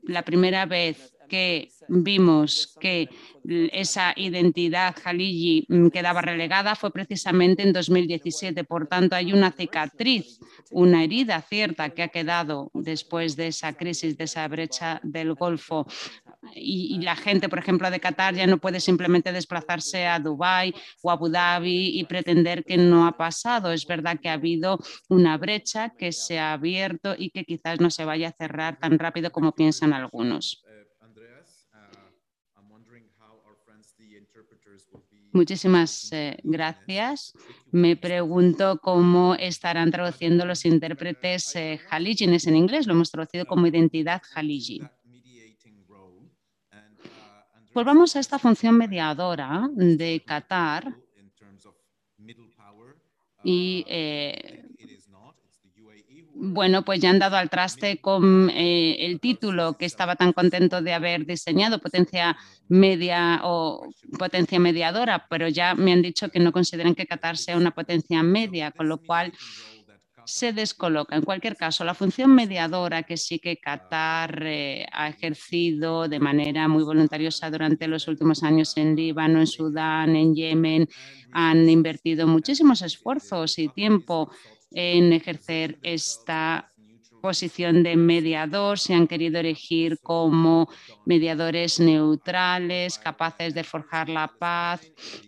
la 0.02 0.22
primera 0.22 0.66
vez 0.66 1.14
que 1.28 1.70
vimos 1.88 2.76
que 2.80 3.08
esa 3.72 4.12
identidad 4.16 4.94
Jalili 5.02 5.66
mm, 5.68 5.88
quedaba 5.88 6.22
relegada 6.22 6.74
fue 6.74 6.90
precisamente 6.92 7.62
en 7.62 7.72
2017. 7.72 8.64
Por 8.64 8.86
tanto, 8.86 9.16
hay 9.16 9.32
una 9.32 9.52
cicatriz, 9.52 10.38
una 10.70 11.04
herida 11.04 11.42
cierta 11.42 11.90
que 11.90 12.02
ha 12.02 12.08
quedado 12.08 12.70
después 12.74 13.36
de 13.36 13.48
esa 13.48 13.74
crisis, 13.74 14.16
de 14.16 14.24
esa 14.24 14.46
brecha 14.48 15.00
del 15.02 15.34
Golfo. 15.34 15.86
Y, 16.54 17.00
la 17.00 17.16
gente, 17.16 17.48
por 17.48 17.58
ejemplo, 17.58 17.90
de 17.90 18.00
Qatar 18.00 18.34
ya 18.34 18.46
no 18.46 18.58
puede 18.58 18.80
simplemente 18.80 19.32
desplazarse 19.32 20.06
a 20.06 20.18
Dubái 20.18 20.74
o 21.02 21.10
Abu 21.10 21.28
Dhabi 21.28 21.98
y 21.98 22.04
pretender 22.04 22.64
que 22.64 22.76
no 22.76 23.06
ha 23.06 23.16
pasado. 23.16 23.72
Es 23.72 23.86
verdad 23.86 24.18
que 24.20 24.28
ha 24.28 24.34
habido 24.34 24.78
una 25.08 25.36
brecha 25.38 25.90
que 25.90 26.12
se 26.12 26.38
ha 26.38 26.52
abierto 26.52 27.14
y 27.16 27.30
que 27.30 27.44
quizás 27.44 27.80
no 27.80 27.90
se 27.90 28.04
vaya 28.04 28.28
a 28.28 28.32
cerrar 28.32 28.78
tan 28.78 28.98
rápido 28.98 29.30
como 29.30 29.52
piensan 29.52 29.92
algunos. 29.92 30.64
Muchísimas 35.34 36.12
eh, 36.12 36.36
gracias. 36.44 37.32
Me 37.72 37.96
pregunto 37.96 38.78
cómo 38.80 39.34
estarán 39.34 39.90
traduciendo 39.90 40.46
los 40.46 40.64
intérpretes 40.64 41.56
eh, 41.56 41.80
en 41.90 42.56
inglés. 42.56 42.86
Lo 42.86 42.92
hemos 42.92 43.10
traducido 43.10 43.44
como 43.44 43.66
identidad 43.66 44.22
Haliji. 44.32 44.80
Pues 47.74 47.84
vamos 47.84 48.14
a 48.14 48.20
esta 48.20 48.38
función 48.38 48.78
mediadora 48.78 49.68
de 49.74 50.22
Qatar 50.24 50.94
y 53.42 53.84
eh, 53.88 54.64
bueno, 56.36 56.84
pues 56.84 57.00
ya 57.00 57.10
han 57.10 57.18
dado 57.18 57.36
al 57.36 57.50
traste 57.50 58.00
con 58.00 58.48
eh, 58.50 59.04
el 59.06 59.18
título 59.18 59.76
que 59.76 59.86
estaba 59.86 60.14
tan 60.14 60.32
contento 60.32 60.82
de 60.82 60.92
haber 60.92 61.26
diseñado, 61.26 61.80
potencia 61.80 62.36
media 62.68 63.40
o 63.42 63.88
potencia 64.20 64.60
mediadora, 64.60 65.26
pero 65.28 65.48
ya 65.48 65.74
me 65.74 65.92
han 65.92 66.02
dicho 66.02 66.28
que 66.28 66.38
no 66.38 66.52
consideran 66.52 66.94
que 66.94 67.06
Qatar 67.06 67.36
sea 67.36 67.56
una 67.56 67.72
potencia 67.72 68.22
media, 68.22 68.70
con 68.70 68.88
lo 68.88 68.98
cual 68.98 69.32
se 70.26 70.52
descoloca. 70.52 71.16
En 71.16 71.22
cualquier 71.22 71.56
caso, 71.56 71.84
la 71.84 71.94
función 71.94 72.34
mediadora 72.34 73.02
que 73.02 73.16
sí 73.16 73.38
que 73.38 73.58
Qatar 73.58 74.42
eh, 74.44 74.86
ha 74.92 75.08
ejercido 75.08 76.08
de 76.08 76.20
manera 76.20 76.68
muy 76.68 76.84
voluntariosa 76.84 77.50
durante 77.50 77.88
los 77.88 78.08
últimos 78.08 78.42
años 78.42 78.76
en 78.76 78.96
Líbano, 78.96 79.40
en 79.40 79.46
Sudán, 79.46 80.16
en 80.16 80.34
Yemen, 80.34 80.88
han 81.32 81.68
invertido 81.68 82.26
muchísimos 82.26 82.82
esfuerzos 82.82 83.58
y 83.58 83.68
tiempo 83.68 84.30
en 84.70 85.12
ejercer 85.12 85.78
esta 85.82 86.73
posición 87.24 87.82
de 87.82 87.96
mediador, 87.96 88.78
se 88.78 88.92
han 88.92 89.06
querido 89.06 89.40
elegir 89.40 89.98
como 90.02 90.68
mediadores 91.06 91.80
neutrales, 91.80 92.98
capaces 92.98 93.54
de 93.54 93.64
forjar 93.64 94.10
la 94.10 94.28
paz 94.28 94.82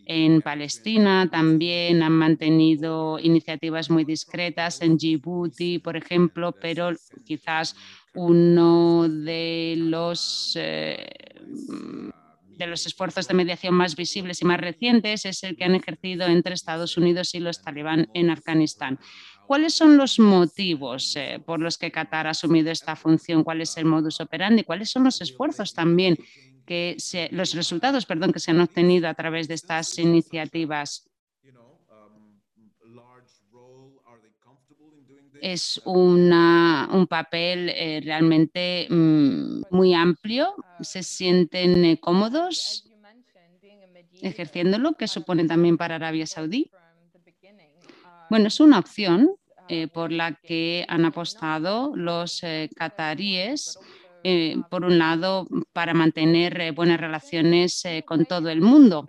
en 0.04 0.42
Palestina. 0.42 1.26
También 1.30 2.02
han 2.02 2.12
mantenido 2.12 3.18
iniciativas 3.18 3.88
muy 3.88 4.04
discretas 4.04 4.82
en 4.82 4.98
Djibouti, 4.98 5.78
por 5.78 5.96
ejemplo, 5.96 6.52
pero 6.52 6.90
quizás 7.24 7.74
uno 8.14 9.08
de 9.08 9.76
los... 9.78 10.52
Eh, 10.60 11.08
de 12.58 12.66
los 12.66 12.86
esfuerzos 12.86 13.28
de 13.28 13.34
mediación 13.34 13.74
más 13.74 13.96
visibles 13.96 14.40
y 14.40 14.46
más 14.46 14.58
recientes 14.58 15.26
es 15.26 15.42
el 15.44 15.56
que 15.56 15.64
han 15.64 15.74
ejercido 15.74 16.26
entre 16.26 16.54
Estados 16.54 16.96
Unidos 16.96 17.34
y 17.34 17.40
los 17.40 17.62
talibán 17.62 18.08
en 18.14 18.30
Afganistán. 18.30 18.98
¿Cuáles 19.46 19.74
son 19.74 19.96
los 19.96 20.18
motivos 20.18 21.14
eh, 21.16 21.40
por 21.44 21.60
los 21.60 21.78
que 21.78 21.92
Qatar 21.92 22.26
ha 22.26 22.30
asumido 22.30 22.70
esta 22.70 22.96
función? 22.96 23.44
¿Cuál 23.44 23.60
es 23.60 23.76
el 23.76 23.84
modus 23.84 24.20
operandi? 24.20 24.64
¿Cuáles 24.64 24.90
son 24.90 25.04
los 25.04 25.20
esfuerzos 25.20 25.72
también 25.72 26.16
que 26.66 26.96
los 27.30 27.54
resultados, 27.54 28.06
perdón, 28.06 28.32
que 28.32 28.40
se 28.40 28.50
han 28.50 28.60
obtenido 28.60 29.08
a 29.08 29.14
través 29.14 29.46
de 29.46 29.54
estas 29.54 29.98
iniciativas? 29.98 31.08
Es 35.40 35.80
un 35.84 37.06
papel 37.08 37.68
eh, 37.68 38.00
realmente 38.02 38.88
mm, 38.90 39.62
muy 39.70 39.94
amplio. 39.94 40.54
¿Se 40.80 41.02
sienten 41.02 41.84
eh, 41.84 42.00
cómodos 42.00 42.90
ejerciéndolo? 44.22 44.94
¿Qué 44.94 45.06
supone 45.06 45.44
también 45.46 45.76
para 45.76 45.96
Arabia 45.96 46.26
Saudí? 46.26 46.70
Bueno, 48.28 48.48
es 48.48 48.58
una 48.58 48.80
opción 48.80 49.30
eh, 49.68 49.88
por 49.88 50.10
la 50.10 50.32
que 50.32 50.84
han 50.88 51.04
apostado 51.04 51.94
los 51.94 52.42
eh, 52.42 52.68
cataríes, 52.74 53.78
eh, 54.24 54.56
por 54.68 54.84
un 54.84 54.98
lado, 54.98 55.46
para 55.72 55.94
mantener 55.94 56.72
buenas 56.72 57.00
relaciones 57.00 57.84
con 58.04 58.26
todo 58.26 58.48
el 58.48 58.60
mundo 58.60 59.06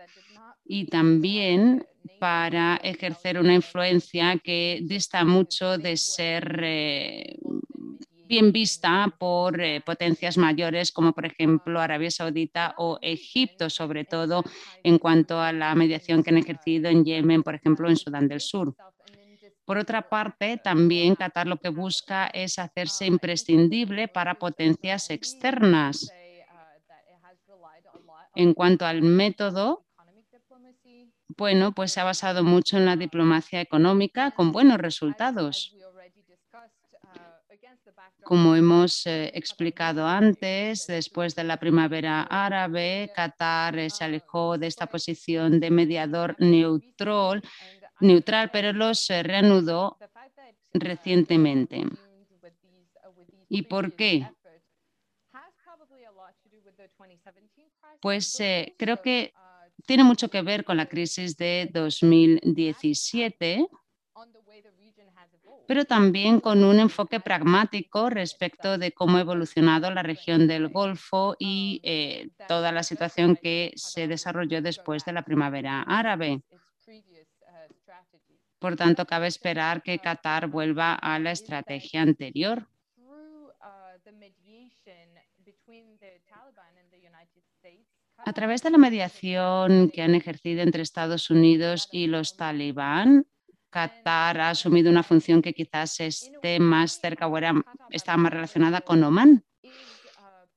y 0.66 0.86
también 0.86 1.86
para 2.20 2.80
ejercer 2.84 3.40
una 3.40 3.56
influencia 3.56 4.38
que 4.44 4.80
dista 4.84 5.26
mucho 5.26 5.78
de 5.78 5.98
ser 5.98 6.62
bien 8.28 8.52
vista 8.52 9.14
por 9.18 9.60
potencias 9.86 10.38
mayores 10.38 10.92
como 10.92 11.14
por 11.14 11.26
ejemplo 11.26 11.80
Arabia 11.80 12.12
Saudita 12.12 12.76
o 12.78 13.00
Egipto, 13.02 13.70
sobre 13.70 14.06
todo 14.06 14.44
en 14.84 15.00
cuanto 15.00 15.40
a 15.40 15.52
la 15.52 15.74
mediación 15.74 16.22
que 16.22 16.30
han 16.30 16.38
ejercido 16.38 16.90
en 16.90 17.06
Yemen, 17.06 17.44
por 17.44 17.56
ejemplo, 17.56 17.90
en 17.90 17.98
Sudán 17.98 18.28
del 18.28 18.42
Sur. 18.42 18.76
Por 19.68 19.78
otra 19.78 20.08
parte, 20.08 20.56
también 20.56 21.16
Qatar 21.16 21.46
lo 21.46 21.58
que 21.58 21.68
busca 21.68 22.28
es 22.28 22.58
hacerse 22.58 23.06
imprescindible 23.06 24.08
para 24.08 24.36
potencias 24.36 25.10
externas. 25.10 26.10
En 28.34 28.54
cuanto 28.54 28.86
al 28.86 29.02
método, 29.02 29.86
bueno, 31.38 31.74
pues 31.74 31.92
se 31.92 32.00
ha 32.00 32.06
basado 32.06 32.46
mucho 32.46 32.78
en 32.78 32.86
la 32.86 32.96
diplomacia 32.96 33.60
económica 33.60 34.32
con 34.32 34.54
buenos 34.54 34.78
resultados. 34.78 35.76
Como 38.24 38.56
hemos 38.56 39.06
eh, 39.06 39.32
explicado 39.34 40.08
antes, 40.08 40.88
después 40.88 41.36
de 41.36 41.44
la 41.44 41.58
primavera 41.58 42.24
árabe, 42.24 43.12
Qatar 43.14 43.78
eh, 43.80 43.90
se 43.90 44.06
alejó 44.06 44.58
de 44.58 44.68
esta 44.68 44.88
posición 44.88 45.60
de 45.60 45.72
mediador 45.72 46.36
neutral 46.40 47.42
neutral, 48.00 48.50
pero 48.52 48.74
los 48.74 49.08
reanudó 49.08 49.98
recientemente. 50.74 51.84
¿Y 53.50 53.64
por 53.64 53.94
qué? 53.94 54.28
Pues 58.02 58.40
eh, 58.40 58.76
creo 58.78 59.02
que 59.02 59.34
tiene 59.86 60.04
mucho 60.04 60.30
que 60.30 60.42
ver 60.42 60.64
con 60.64 60.78
la 60.78 60.88
crisis 60.88 61.38
de 61.38 61.70
2017, 61.72 63.68
pero 65.68 65.86
también 65.86 66.40
con 66.40 66.64
un 66.64 66.80
enfoque 66.80 67.20
pragmático 67.20 68.10
respecto 68.10 68.78
de 68.78 68.92
cómo 68.92 69.18
ha 69.18 69.22
evolucionado 69.22 69.92
la 69.92 70.02
región 70.04 70.48
del 70.48 70.70
Golfo 70.70 71.36
y 71.40 71.82
eh, 71.84 72.30
toda 72.48 72.72
la 72.72 72.84
situación 72.84 73.36
que 73.36 73.74
se 73.76 74.08
desarrolló 74.08 74.62
después 74.62 75.04
de 75.06 75.14
la 75.14 75.24
primavera 75.24 75.82
árabe. 75.82 76.42
Por 78.60 78.76
tanto, 78.76 79.06
cabe 79.06 79.28
esperar 79.28 79.84
que 79.84 80.00
Qatar 80.00 80.48
vuelva 80.48 80.96
a 80.96 81.20
la 81.20 81.32
estrategia 81.32 82.02
anterior. 82.02 82.68
A 88.26 88.34
través 88.34 88.64
de 88.64 88.70
la 88.72 88.78
mediación 88.78 89.90
que 89.92 90.02
han 90.02 90.16
ejercido 90.16 90.62
entre 90.62 90.82
Estados 90.82 91.30
Unidos 91.30 91.88
y 91.92 92.08
los 92.08 92.36
talibán, 92.36 93.28
Qatar 93.70 94.40
ha 94.40 94.50
asumido 94.50 94.90
una 94.90 95.04
función 95.04 95.42
que 95.42 95.54
quizás 95.54 96.00
esté 96.00 96.60
más 96.60 97.00
cerca 97.00 97.28
o 97.28 97.38
está 97.92 98.18
más 98.18 98.34
relacionada 98.34 98.82
con 98.82 99.04
Oman. 99.04 99.46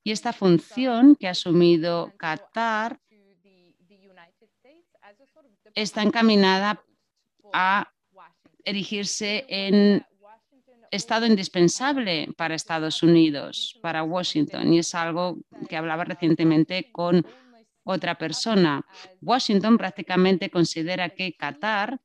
Y 0.03 0.13
esta 0.13 0.33
función 0.33 1.17
que 1.17 1.29
ha 1.29 1.33
asumido 1.33 2.15
Qatar 2.17 2.99
está 5.75 6.03
encaminada 6.03 6.83
a 7.53 7.93
erigirse 8.65 9.45
en 9.49 10.05
estado 10.91 11.27
indispensable 11.27 12.29
para 12.37 12.55
Estados 12.55 13.03
Unidos, 13.03 13.79
para 13.81 14.03
Washington, 14.03 14.73
y 14.73 14.79
es 14.81 14.95
algo 14.95 15.39
que 15.69 15.77
hablaba 15.77 16.05
recientemente 16.05 16.91
con 16.91 17.25
otra 17.85 18.17
persona. 18.17 18.85
Washington 19.21 19.79
prácticamente 19.79 20.51
considera 20.51 21.11
que 21.11 21.35
Qatar 21.35 22.01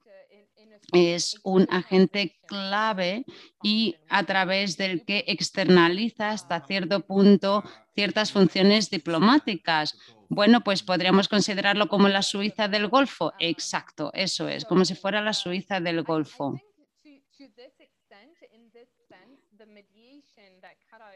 es 0.94 1.40
un 1.44 1.68
agente 1.72 2.38
clave 2.48 3.26
y 3.64 3.96
a 4.08 4.24
través 4.24 4.78
del 4.78 5.04
que 5.04 5.26
externaliza 5.28 6.30
hasta 6.30 6.66
cierto 6.66 7.02
punto 7.02 7.64
ciertas 7.96 8.32
funciones 8.32 8.90
diplomáticas. 8.90 9.98
Bueno, 10.30 10.62
pues 10.62 10.84
podríamos 10.84 11.28
considerarlo 11.28 11.88
como 11.88 12.10
la 12.10 12.22
Suiza 12.22 12.68
del 12.68 12.88
Golfo. 12.88 13.34
Exacto, 13.40 14.12
eso 14.14 14.48
es, 14.48 14.66
como 14.66 14.86
si 14.86 14.96
fuera 14.96 15.22
la 15.22 15.34
Suiza 15.34 15.80
del 15.80 16.04
Golfo. 16.04 16.60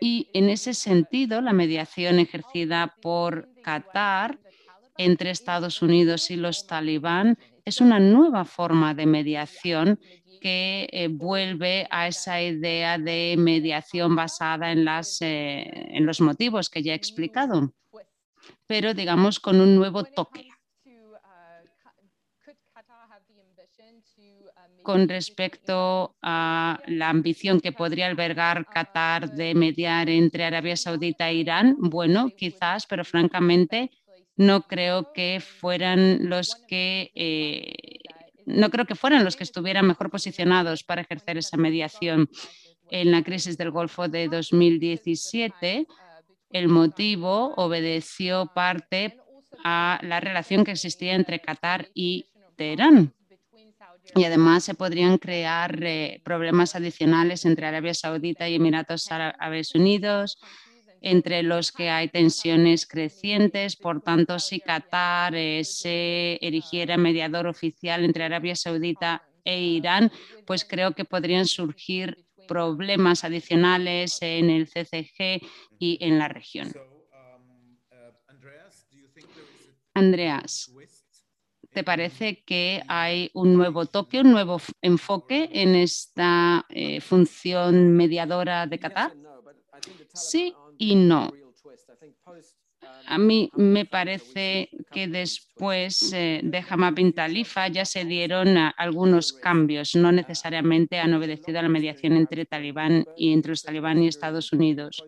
Y 0.01 0.29
en 0.33 0.49
ese 0.49 0.73
sentido, 0.73 1.41
la 1.41 1.53
mediación 1.53 2.19
ejercida 2.19 2.95
por 3.01 3.49
Qatar 3.63 4.39
entre 4.97 5.31
Estados 5.31 5.81
Unidos 5.81 6.29
y 6.31 6.35
los 6.35 6.67
talibán 6.67 7.37
es 7.65 7.81
una 7.81 7.99
nueva 7.99 8.45
forma 8.45 8.93
de 8.93 9.05
mediación 9.05 9.99
que 10.41 10.87
eh, 10.91 11.07
vuelve 11.09 11.87
a 11.89 12.07
esa 12.07 12.41
idea 12.41 12.97
de 12.97 13.35
mediación 13.37 14.15
basada 14.15 14.71
en, 14.71 14.85
las, 14.85 15.21
eh, 15.21 15.69
en 15.91 16.05
los 16.05 16.21
motivos 16.21 16.69
que 16.69 16.81
ya 16.81 16.93
he 16.93 16.95
explicado, 16.95 17.73
pero 18.67 18.93
digamos 18.93 19.39
con 19.39 19.59
un 19.61 19.75
nuevo 19.75 20.03
toque. 20.03 20.47
Con 24.83 25.07
respecto 25.07 26.15
a 26.21 26.81
la 26.87 27.09
ambición 27.09 27.59
que 27.59 27.71
podría 27.71 28.07
albergar 28.07 28.65
Qatar 28.65 29.31
de 29.31 29.53
mediar 29.53 30.09
entre 30.09 30.45
Arabia 30.45 30.75
Saudita 30.75 31.29
e 31.29 31.35
Irán, 31.35 31.75
bueno, 31.79 32.29
quizás, 32.29 32.85
pero 32.87 33.03
francamente 33.05 33.91
no 34.35 34.61
creo 34.61 35.11
que 35.13 35.41
fueran 35.41 36.29
los 36.29 36.55
que 36.67 37.11
eh, 37.13 37.99
no 38.45 38.69
creo 38.69 38.85
que 38.85 38.95
fueran 38.95 39.23
los 39.23 39.35
que 39.35 39.43
estuvieran 39.43 39.85
mejor 39.85 40.09
posicionados 40.09 40.83
para 40.83 41.01
ejercer 41.01 41.37
esa 41.37 41.57
mediación. 41.57 42.29
En 42.89 43.11
la 43.11 43.21
crisis 43.21 43.57
del 43.57 43.69
Golfo 43.69 44.07
de 44.07 44.27
2017, 44.27 45.85
el 46.51 46.67
motivo 46.67 47.53
obedeció 47.55 48.51
parte 48.53 49.17
a 49.63 49.99
la 50.03 50.19
relación 50.19 50.63
que 50.63 50.71
existía 50.71 51.13
entre 51.13 51.39
Qatar 51.39 51.89
y 51.93 52.29
Teherán. 52.55 53.13
Y 54.15 54.23
además 54.23 54.63
se 54.63 54.73
podrían 54.73 55.17
crear 55.17 55.83
eh, 55.83 56.21
problemas 56.23 56.75
adicionales 56.75 57.45
entre 57.45 57.67
Arabia 57.67 57.93
Saudita 57.93 58.49
y 58.49 58.55
Emiratos 58.55 59.11
Árabes 59.11 59.75
Unidos, 59.75 60.39
entre 61.01 61.43
los 61.43 61.71
que 61.71 61.89
hay 61.89 62.07
tensiones 62.07 62.87
crecientes. 62.87 63.75
Por 63.75 64.01
tanto, 64.01 64.39
si 64.39 64.59
Qatar 64.59 65.35
eh, 65.35 65.63
se 65.63 66.39
erigiera 66.41 66.97
mediador 66.97 67.45
oficial 67.45 68.03
entre 68.03 68.23
Arabia 68.23 68.55
Saudita 68.55 69.23
e 69.45 69.61
Irán, 69.61 70.11
pues 70.45 70.65
creo 70.65 70.93
que 70.93 71.05
podrían 71.05 71.45
surgir 71.45 72.25
problemas 72.49 73.23
adicionales 73.23 74.17
en 74.21 74.49
el 74.49 74.67
CCG 74.67 75.39
y 75.77 75.99
en 76.01 76.17
la 76.17 76.27
región. 76.27 76.73
Andreas, 79.93 80.73
¿te 81.69 81.83
parece 81.83 82.43
que 82.43 82.81
hay 82.87 83.29
un 83.35 83.53
nuevo 83.53 83.85
toque, 83.85 84.21
un 84.21 84.31
nuevo 84.31 84.59
enfoque 84.81 85.49
en 85.53 85.75
esta 85.75 86.65
eh, 86.69 86.99
función 87.01 87.91
mediadora 87.95 88.65
de 88.65 88.79
Qatar? 88.79 89.15
Sí 90.13 90.55
y 90.79 90.95
no. 90.95 91.31
A 93.05 93.17
mí 93.17 93.49
me 93.55 93.85
parece 93.85 94.69
que 94.91 95.07
después 95.07 96.13
eh, 96.13 96.41
de 96.43 96.63
Hamad 96.69 96.93
bin 96.93 97.11
Talifa 97.11 97.67
ya 97.67 97.83
se 97.83 98.05
dieron 98.05 98.55
algunos 98.77 99.33
cambios. 99.33 99.95
No 99.95 100.11
necesariamente 100.11 100.99
han 100.99 101.13
obedecido 101.15 101.59
a 101.59 101.63
la 101.63 101.69
mediación 101.69 102.13
entre 102.13 102.45
Talibán 102.45 103.05
y 103.17 103.33
entre 103.33 103.49
los 103.49 103.63
talibán 103.63 104.03
y 104.03 104.07
Estados 104.07 104.53
Unidos. 104.53 105.03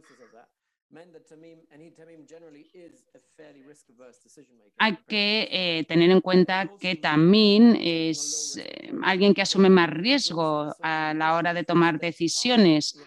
Hay 4.78 4.98
que 5.08 5.48
eh, 5.52 5.86
tener 5.88 6.10
en 6.10 6.22
cuenta 6.22 6.72
que 6.80 6.96
Tamim 6.96 7.76
es 7.80 8.60
eh, 8.62 8.92
alguien 9.04 9.34
que 9.34 9.44
asume 9.44 9.70
más 9.70 9.90
riesgo 9.90 10.74
a 10.82 11.14
la 11.14 11.36
hora 11.36 11.54
de 11.54 11.64
tomar 11.64 12.00
decisiones, 12.00 13.00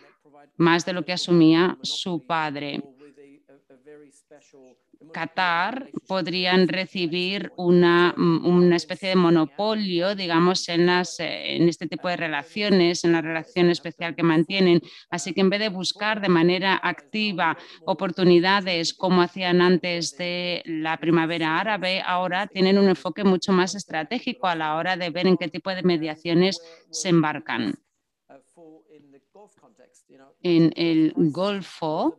más 0.57 0.85
de 0.85 0.93
lo 0.93 1.05
que 1.05 1.13
asumía 1.13 1.77
su 1.83 2.25
padre. 2.25 2.81
Qatar 5.13 5.91
podrían 6.07 6.67
recibir 6.67 7.53
una, 7.57 8.15
una, 8.17 8.77
especie 8.77 9.11
de 9.11 9.17
monopolio, 9.17 10.15
digamos, 10.15 10.69
en, 10.69 10.87
las, 10.87 11.21
en 11.21 11.69
este 11.69 11.87
tipo 11.87 12.09
de 12.09 12.17
relaciones, 12.17 13.05
en 13.05 13.13
la 13.13 13.21
relación 13.21 13.71
especial 13.71 14.15
que 14.15 14.23
mantienen. 14.23 14.81
Así 15.11 15.35
que 15.35 15.41
en 15.41 15.51
vez 15.51 15.61
de 15.61 15.69
buscar 15.69 16.21
de 16.21 16.29
manera 16.29 16.81
activa 16.83 17.57
oportunidades 17.85 18.95
como 18.95 19.23
hacían 19.23 19.61
antes 19.61 20.17
de 20.17 20.63
la 20.65 20.97
primavera 20.97 21.59
árabe, 21.59 22.03
ahora 22.05 22.47
tienen 22.47 22.79
un 22.79 22.89
enfoque 22.89 23.25
mucho 23.25 23.53
más 23.53 23.75
estratégico 23.75 24.47
a 24.47 24.57
la 24.57 24.77
hora 24.77 24.97
de 24.97 25.11
ver 25.11 25.27
en 25.27 25.37
qué 25.37 25.49
tipo 25.49 25.71
de 25.71 25.83
mediaciones 25.83 26.61
se 26.91 27.11
embarcan. 27.11 27.75
En 30.43 30.73
el 30.77 31.13
Golfo, 31.17 32.19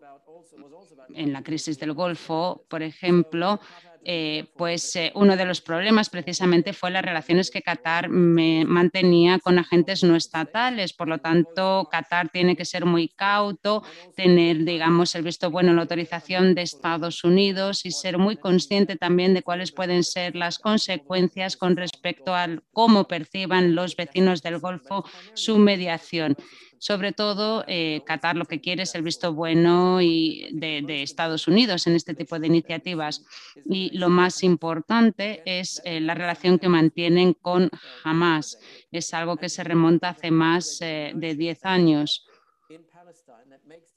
en 1.14 1.34
la 1.34 1.44
crisis 1.44 1.80
del 1.80 1.94
Golfo, 1.94 2.65
por 2.69 2.84
ejemplo, 2.84 3.60
eh, 4.07 4.52
pues 4.56 4.95
eh, 4.95 5.11
uno 5.15 5.36
de 5.36 5.45
los 5.45 5.61
problemas 5.61 6.11
precisamente 6.11 6.73
fue 6.73 6.91
las 6.91 7.03
relaciones 7.03 7.49
que 7.49 7.64
Qatar 7.64 8.07
mantenía 8.07 9.40
con 9.40 9.57
agentes 9.57 10.03
no 10.03 10.15
estatales. 10.15 10.94
Por 10.94 11.07
lo 11.07 11.18
tanto, 11.18 11.90
Qatar 11.91 12.30
tiene 12.30 12.56
que 12.56 12.65
ser 12.65 12.86
muy 12.86 13.07
cauto, 13.07 13.82
tener, 14.15 14.64
digamos, 14.64 15.15
el 15.15 15.23
visto 15.23 15.49
bueno, 15.49 15.73
la 15.73 15.82
autorización 15.82 16.53
de 16.53 16.61
Estados 16.61 17.23
Unidos 17.23 17.84
y 17.88 17.91
ser 17.91 18.19
muy 18.19 18.38
consciente 18.38 18.95
también 18.95 19.34
de 19.34 19.41
cuáles 19.41 19.72
pueden 19.72 20.03
ser 20.03 20.36
las 20.36 20.60
consecuencias 20.60 21.57
con 21.57 21.76
respecto 21.76 22.36
a 22.36 22.48
cómo 22.73 23.07
perciban 23.07 23.73
los 23.73 23.95
vecinos 23.95 24.44
del 24.44 24.60
Golfo 24.60 25.03
su 25.34 25.57
mediación. 25.57 26.38
Sobre 26.80 27.14
todo, 27.14 27.64
eh, 27.68 28.02
Qatar 28.06 28.36
lo 28.36 28.46
que 28.46 28.62
quiere 28.62 28.84
es 28.84 28.96
el 28.96 29.02
visto 29.02 29.34
bueno 29.34 30.02
y 30.02 30.50
de, 30.54 31.04
Estados 31.04 31.48
Unidos 31.48 31.88
en 31.88 31.96
este 31.96 32.14
tipo 32.14 32.40
de 32.40 32.48
iniciativas. 32.48 33.26
Y 33.66 33.96
lo 33.98 34.10
más 34.10 34.44
importante 34.44 35.42
es 35.46 35.82
eh, 35.86 36.00
la 36.00 36.16
relación 36.16 36.60
que 36.60 36.70
mantienen 36.70 37.34
con 37.34 37.70
Hamas. 38.04 38.60
Es 38.92 39.14
algo 39.14 39.38
que 39.38 39.50
se 39.50 39.64
remonta 39.64 40.10
hace 40.10 40.32
más 40.32 40.80
eh, 40.82 41.12
de 41.16 41.36
10 41.36 41.66
años 41.66 42.26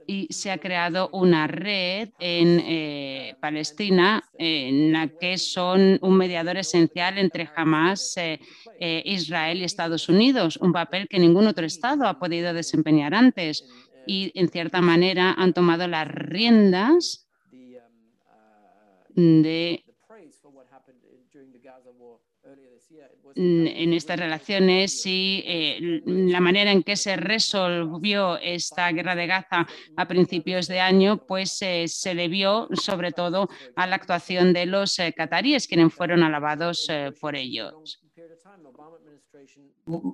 y 0.07 0.27
se 0.31 0.51
ha 0.51 0.59
creado 0.59 1.11
una 1.13 1.47
red 1.47 2.09
en 2.19 2.61
eh, 2.61 3.37
Palestina 3.41 4.25
en 4.39 4.93
la 4.93 5.09
que 5.09 5.37
son 5.37 5.99
un 6.01 6.17
mediador 6.17 6.57
esencial 6.57 7.19
entre 7.19 7.51
Hamas, 7.55 8.17
eh, 8.17 8.41
eh, 8.81 9.03
Israel 9.05 9.59
y 9.59 9.65
Estados 9.65 10.09
Unidos, 10.09 10.57
un 10.57 10.73
papel 10.73 11.09
que 11.09 11.19
ningún 11.19 11.47
otro 11.47 11.67
Estado 11.67 12.07
ha 12.07 12.19
podido 12.19 12.55
desempeñar 12.55 13.15
antes. 13.15 13.65
y 14.11 14.33
en 14.35 14.49
cierta 14.49 14.81
manera 14.81 15.35
han 15.37 15.53
tomado 15.53 15.87
las 15.87 16.09
riendas 16.09 17.29
de 19.15 19.85
en 23.35 23.93
estas 23.93 24.19
relaciones 24.19 25.07
y 25.07 25.43
eh, 25.47 26.03
la 26.05 26.41
manera 26.41 26.73
en 26.73 26.83
que 26.83 26.97
se 26.97 27.17
resolvió 27.17 28.37
esta 28.39 28.91
guerra 28.91 29.15
de 29.15 29.27
Gaza 29.27 29.67
a 29.97 30.09
principios 30.09 30.67
de 30.67 30.81
año, 30.81 31.25
pues 31.27 31.61
eh, 31.63 31.87
se 31.87 32.15
debió 32.15 32.69
sobre 32.73 33.13
todo 33.13 33.49
a 33.77 33.87
la 33.87 33.97
actuación 33.97 34.53
de 34.53 34.67
los 34.67 34.99
eh, 34.99 35.13
cataríes, 35.17 35.69
quienes 35.69 35.95
fueron 35.95 36.23
alabados 36.23 36.89
por 37.21 37.37
ellos. 37.37 38.01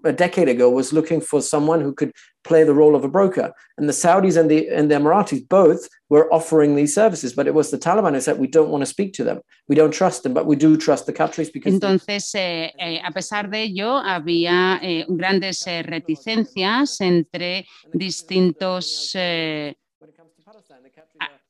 A 0.05 0.13
decade 0.13 0.49
ago 0.49 0.71
was 0.71 0.93
looking 0.93 1.21
for 1.21 1.41
someone 1.41 1.81
who 1.81 1.93
could 1.93 2.13
play 2.45 2.63
the 2.65 2.75
role 2.75 2.95
of 2.95 3.05
a 3.05 3.09
broker. 3.09 3.53
And 3.79 3.89
the 3.89 3.93
Saudis 3.93 4.37
and 4.39 4.51
the, 4.51 4.69
and 4.69 4.91
the 4.91 4.97
Emiratis 4.97 5.49
both 5.49 5.89
were 6.09 6.33
offering 6.33 6.77
these 6.77 6.95
services, 6.95 7.33
but 7.33 7.47
it 7.47 7.55
was 7.55 7.71
the 7.71 7.79
Taliban 7.79 8.15
who 8.15 8.21
said, 8.21 8.39
we 8.39 8.47
don't 8.47 8.71
want 8.71 8.83
to 8.83 8.87
speak 8.87 9.13
to 9.15 9.25
them. 9.25 9.41
We 9.69 9.75
don't 9.75 9.93
trust 9.93 10.23
them, 10.23 10.35
but 10.35 10.47
we 10.47 10.57
do 10.57 10.77
trust 10.77 11.07
the 11.07 11.13
countries 11.13 11.51
because... 11.51 11.73
Entonces, 11.73 12.35
eh, 12.35 12.73
eh, 12.79 13.01
a 13.05 13.11
pesar 13.13 13.51
de 13.51 13.63
ello, 13.63 13.99
había 13.99 14.79
eh, 14.83 15.05
grandes 15.09 15.67
eh, 15.67 15.83
reticencias 15.83 17.01
entre 17.01 17.67
distintos 17.93 19.13
eh, 19.15 19.75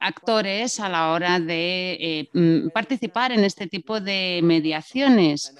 actores 0.04 0.80
a 0.80 0.88
la 0.88 1.12
hora 1.12 1.40
de 1.40 1.96
eh, 1.98 2.28
mm, 2.32 2.68
participar 2.68 3.32
en 3.32 3.42
este 3.42 3.66
tipo 3.66 4.00
de 4.00 4.40
mediaciones 4.42 5.54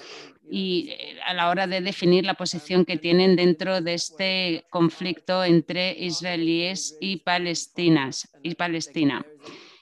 y 0.49 0.89
eh, 0.89 1.19
a 1.25 1.33
la 1.33 1.49
hora 1.49 1.67
de 1.67 1.81
definir 1.81 2.25
la 2.25 2.35
posición 2.35 2.85
que 2.85 2.97
tienen 2.97 3.35
dentro 3.35 3.81
de 3.81 3.93
este 3.93 4.65
conflicto 4.69 5.43
entre 5.43 5.95
israelíes 5.97 6.97
y, 6.99 7.17
palestinas, 7.17 8.29
y 8.43 8.55
Palestina. 8.55 9.25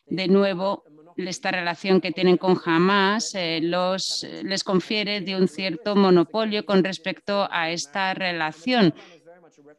De 0.06 0.28
nuevo, 0.28 0.84
esta 1.18 1.52
relación 1.52 2.02
que 2.02 2.12
tienen 2.12 2.38
con 2.38 2.60
Hamas 2.64 3.36
eh, 3.36 3.60
los, 3.62 4.26
les 4.44 4.64
confiere 4.64 5.22
de 5.22 5.36
un 5.36 5.48
cierto 5.48 5.96
monopolio 5.96 6.66
con 6.66 6.84
respecto 6.84 7.48
a 7.52 7.70
esta 7.70 8.14
relación, 8.14 8.94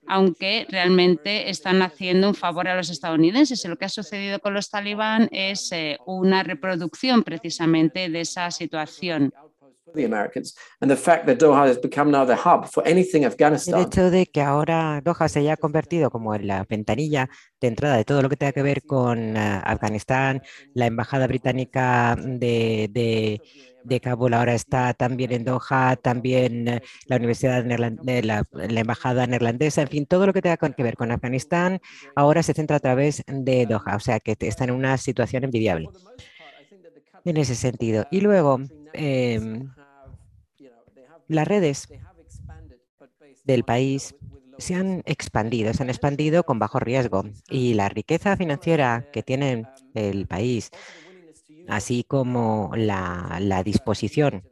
aunque 0.07 0.67
realmente 0.69 1.51
están 1.51 1.83
haciendo 1.83 2.29
un 2.29 2.35
favor 2.35 2.69
a 2.69 2.77
los 2.77 2.91
estadounidenses. 2.91 3.65
Y 3.65 3.69
lo 3.69 3.77
que 3.77 3.87
ha 3.87 3.89
sucedido 3.89 4.39
con 4.39 4.55
los 4.55 4.71
talibán 4.71 5.29
es 5.33 5.73
eh, 5.73 5.99
una 6.07 6.43
reproducción 6.43 7.23
precisamente 7.23 8.09
de 8.09 8.21
esa 8.21 8.51
situación. 8.51 9.33
El 13.79 13.87
hecho 13.87 14.11
de 14.11 14.27
que 14.27 14.43
ahora 14.43 15.01
Doha 15.03 15.29
se 15.29 15.41
haya 15.41 15.57
convertido 15.57 16.11
como 16.11 16.35
en 16.35 16.47
la 16.47 16.65
ventanilla 16.69 17.29
de 17.61 17.69
entrada 17.69 17.97
de 17.97 18.05
todo 18.05 18.23
lo 18.23 18.29
que 18.29 18.37
tenga 18.37 18.53
que 18.53 18.63
ver 18.63 18.83
con 18.83 19.37
uh, 19.37 19.61
Afganistán, 19.65 20.43
la 20.75 20.87
embajada 20.87 21.27
británica 21.27 22.17
de, 22.17 22.89
de, 22.93 23.41
de, 23.85 24.01
Kabul 24.01 24.35
ahora 24.35 24.55
está 24.55 24.93
también 24.95 25.33
en 25.33 25.45
Doha, 25.45 25.97
también 25.97 26.69
uh, 26.69 26.79
la 27.07 27.17
Universidad 27.17 27.65
de 27.65 27.79
la, 28.23 28.45
la, 28.53 28.81
embajada 28.81 29.27
neerlandesa, 29.27 29.83
en 29.83 29.89
fin, 29.89 30.07
todo 30.07 30.27
lo 30.27 30.33
que 30.33 30.43
tenga 30.43 30.57
que 30.57 30.83
ver 30.83 30.97
con 30.97 31.11
Afganistán 31.11 31.81
ahora 32.17 32.43
se 32.43 32.55
centra 32.55 32.77
a 32.77 32.81
través 32.81 33.23
de 33.27 33.67
Doha, 33.67 33.97
o 33.97 34.01
sea 34.01 34.21
que 34.21 34.37
está 34.41 34.65
en 34.65 34.71
una 34.71 34.99
situación 34.99 35.45
envidiable. 35.45 35.89
En 37.25 37.39
ese 37.39 37.55
sentido. 37.55 38.07
Y 38.11 38.21
luego, 38.21 38.61
eh, 38.93 39.41
las 41.29 41.49
redes 41.49 41.89
del 43.45 43.65
país 43.65 44.15
se 44.59 44.75
han 44.75 45.03
expandido, 45.07 45.73
se 45.75 45.83
han 45.83 45.91
expandido 45.91 46.45
con 46.45 46.59
bajo 46.59 46.79
riesgo 46.79 47.25
y 47.51 47.75
la 47.75 47.89
riqueza 47.89 48.37
financiera 48.37 49.07
que 49.13 49.23
tiene 49.23 49.67
el 49.95 50.27
país, 50.27 50.71
así 51.69 52.05
como 52.07 52.71
la, 52.77 53.63
disposición 53.65 54.45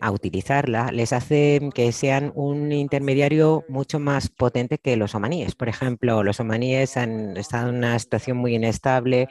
a 0.00 0.10
utilizarla, 0.10 0.90
les 0.90 1.12
hace 1.12 1.70
que 1.74 1.92
sean 1.92 2.32
un 2.34 2.72
intermediario 2.72 3.64
mucho 3.68 4.00
más 4.00 4.28
potente 4.28 4.78
que 4.78 4.96
los 4.96 5.14
omaníes. 5.14 5.54
Por 5.54 5.68
ejemplo, 5.68 6.24
los 6.24 6.40
omaníes 6.40 6.96
han 6.96 7.36
estado 7.36 7.68
en 7.68 7.76
una 7.76 7.96
situación 8.00 8.36
muy 8.36 8.56
inestable, 8.56 9.28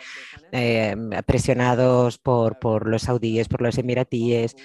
eh, 0.53 0.95
presionados 1.25 2.19
por, 2.19 2.57
por 2.59 2.87
los 2.87 3.01
saudíes, 3.01 3.49
por 3.49 3.61
los 3.61 3.77
emiratíes, 3.77 4.55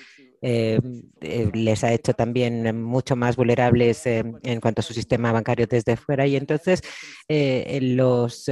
eh, 0.48 0.78
eh, 1.20 1.50
les 1.52 1.82
ha 1.82 1.92
hecho 1.92 2.14
también 2.14 2.80
mucho 2.80 3.16
más 3.16 3.34
vulnerables 3.34 4.06
en 4.06 4.60
cuanto 4.60 4.80
a 4.80 4.84
su 4.84 4.94
sistema 4.94 5.32
bancario 5.32 5.66
desde 5.66 5.96
fuera 5.96 6.24
y 6.24 6.36
entonces 6.36 6.82
los 7.28 8.48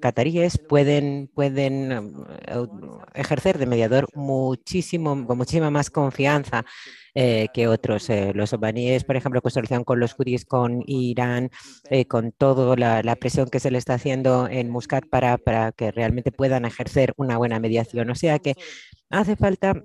cataríes 0.00 0.58
pueden, 0.58 1.28
pueden 1.34 2.14
ejercer 3.12 3.58
de 3.58 3.66
mediador 3.66 4.06
muchísimo, 4.14 5.26
con 5.26 5.36
muchísima 5.36 5.68
más 5.68 5.90
confianza 5.90 6.64
eh, 7.16 7.46
que 7.54 7.68
otros. 7.68 8.10
Eh, 8.10 8.32
los 8.34 8.52
omaníes, 8.52 9.04
por 9.04 9.14
ejemplo, 9.16 9.40
con 9.40 9.52
relación 9.54 9.84
con 9.84 10.00
los 10.00 10.14
judíos, 10.14 10.44
con 10.44 10.82
Irán, 10.86 11.50
eh, 11.88 12.06
con 12.06 12.32
toda 12.32 12.74
la, 12.76 13.16
presión 13.16 13.48
que 13.48 13.60
se 13.60 13.70
le 13.70 13.78
está 13.78 13.94
haciendo 13.94 14.48
en 14.48 14.68
Muscat 14.68 15.04
para, 15.08 15.38
para 15.38 15.70
que 15.70 15.92
realmente 15.92 16.32
puedan 16.32 16.64
ejercer 16.64 17.14
una 17.16 17.38
buena 17.38 17.60
mediación. 17.60 18.10
O 18.10 18.16
sea 18.16 18.40
que 18.40 18.54
hace 19.10 19.36
falta 19.36 19.84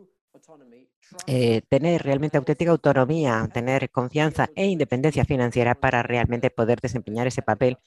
tener 1.69 2.03
realmente 2.03 2.37
auténtica 2.37 2.71
autonomía, 2.71 3.47
tener 3.53 3.89
confianza 3.89 4.49
e 4.55 4.67
independencia 4.67 5.25
financiera 5.25 5.75
para 5.75 6.03
realmente 6.03 6.49
poder 6.49 6.79
desempeñar 6.81 7.27
ese 7.27 7.41
papel 7.41 7.77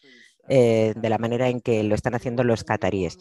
de 0.48 1.09
la 1.09 1.19
manera 1.19 1.48
en 1.48 1.60
que 1.60 1.82
lo 1.82 1.94
están 1.94 2.14
haciendo 2.14 2.44
los 2.44 2.64
cataríes. 2.64 3.19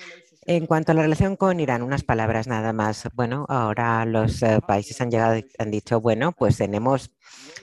En 0.47 0.65
cuanto 0.65 0.91
a 0.91 0.95
la 0.95 1.03
relación 1.03 1.35
con 1.35 1.59
Irán, 1.59 1.83
unas 1.83 2.03
palabras 2.03 2.47
nada 2.47 2.73
más. 2.73 3.07
Bueno, 3.13 3.45
ahora 3.47 4.03
los 4.05 4.41
eh, 4.41 4.59
países 4.67 4.99
han 4.99 5.11
llegado 5.11 5.39
han 5.59 5.69
dicho, 5.69 6.01
bueno, 6.01 6.31
pues 6.31 6.57
tenemos, 6.57 7.11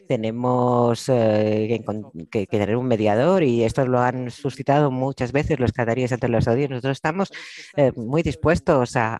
tenemos 0.06 1.08
eh, 1.08 1.82
que, 2.30 2.46
tener 2.46 2.76
un 2.76 2.86
mediador 2.86 3.42
y 3.42 3.64
esto 3.64 3.84
lo 3.84 3.98
han 3.98 4.30
suscitado 4.30 4.92
muchas 4.92 5.32
veces 5.32 5.58
los 5.58 5.72
cataríes 5.72 6.12
ante 6.12 6.28
los 6.28 6.44
saudíes. 6.44 6.70
Nosotros 6.70 6.98
estamos 6.98 7.32
eh, 7.76 7.90
muy 7.96 8.22
dispuestos 8.22 8.92
a, 8.94 9.18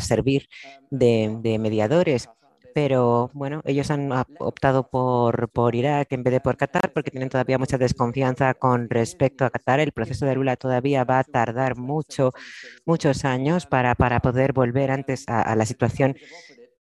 servir 0.00 0.48
de 0.90 1.58
mediadores 1.60 2.30
pero 2.74 3.30
bueno, 3.34 3.62
ellos 3.64 3.90
han 3.90 4.10
optado 4.38 4.88
por, 4.88 5.48
por 5.50 5.74
Irak 5.74 6.12
en 6.12 6.22
vez 6.22 6.32
de 6.32 6.40
por 6.40 6.56
Qatar 6.56 6.92
porque 6.92 7.10
tienen 7.10 7.28
todavía 7.28 7.58
mucha 7.58 7.78
desconfianza 7.78 8.54
con 8.54 8.88
respecto 8.88 9.44
a 9.44 9.50
Qatar. 9.50 9.80
El 9.80 9.92
proceso 9.92 10.26
de 10.26 10.34
Lula 10.34 10.56
todavía 10.56 11.04
va 11.04 11.20
a 11.20 11.24
tardar 11.24 11.76
mucho, 11.76 12.32
muchos 12.84 13.24
años 13.24 13.66
para, 13.66 13.94
para 13.94 14.20
poder 14.20 14.52
volver 14.52 14.90
antes 14.90 15.24
a, 15.28 15.54
la 15.56 15.66
situación 15.66 16.16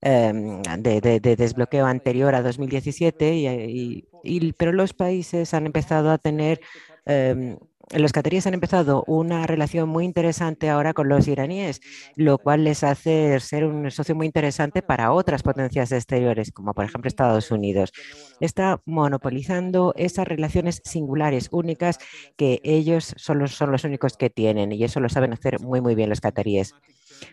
em, 0.01 0.61
de, 0.61 1.19
desbloqueo 1.19 1.85
anterior 1.85 2.35
a 2.35 2.41
2017, 2.41 3.35
y, 3.35 4.53
pero 4.53 4.71
los 4.71 4.93
países 4.93 5.53
han 5.53 5.65
empezado 5.65 6.11
a 6.11 6.17
tener 6.17 6.61
em, 7.05 7.57
los 7.91 8.11
cataríes 8.11 8.47
han 8.47 8.53
empezado 8.53 9.03
una 9.07 9.47
relación 9.47 9.89
muy 9.89 10.05
interesante 10.05 10.69
ahora 10.69 10.93
con 10.93 11.09
los 11.09 11.27
iraníes, 11.27 11.81
lo 12.15 12.37
cual 12.37 12.63
les 12.63 12.83
hace 12.83 13.39
ser 13.39 13.65
un 13.65 13.89
socio 13.91 14.15
muy 14.15 14.25
interesante 14.25 14.81
para 14.81 15.11
otras 15.11 15.43
potencias 15.43 15.91
exteriores, 15.91 16.51
como 16.51 16.73
por 16.73 16.85
ejemplo 16.85 17.07
Estados 17.07 17.51
Unidos. 17.51 17.91
Está 18.39 18.81
monopolizando 18.85 19.93
esas 19.97 20.27
relaciones 20.27 20.81
singulares, 20.85 21.49
únicas, 21.51 21.97
que 22.37 22.61
ellos 22.63 23.13
son 23.17 23.47
son 23.47 23.71
los 23.71 23.83
únicos 23.83 24.17
que 24.17 24.29
tienen 24.29 24.71
y 24.71 24.83
eso 24.83 24.99
lo 24.99 25.09
saben 25.09 25.33
hacer 25.33 25.59
muy, 25.59 25.81
muy 25.81 25.95
bien 25.95 26.09
los 26.09 26.21
cataríes. 26.21 26.73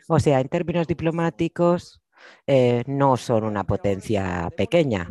O 0.08 0.18
sea, 0.20 0.40
en 0.40 0.48
términos 0.48 0.86
diplomáticos, 0.86 2.00
eh, 2.46 2.82
no 2.86 3.16
son 3.16 3.44
una 3.44 3.64
potencia 3.64 4.50
pequeña. 4.56 5.08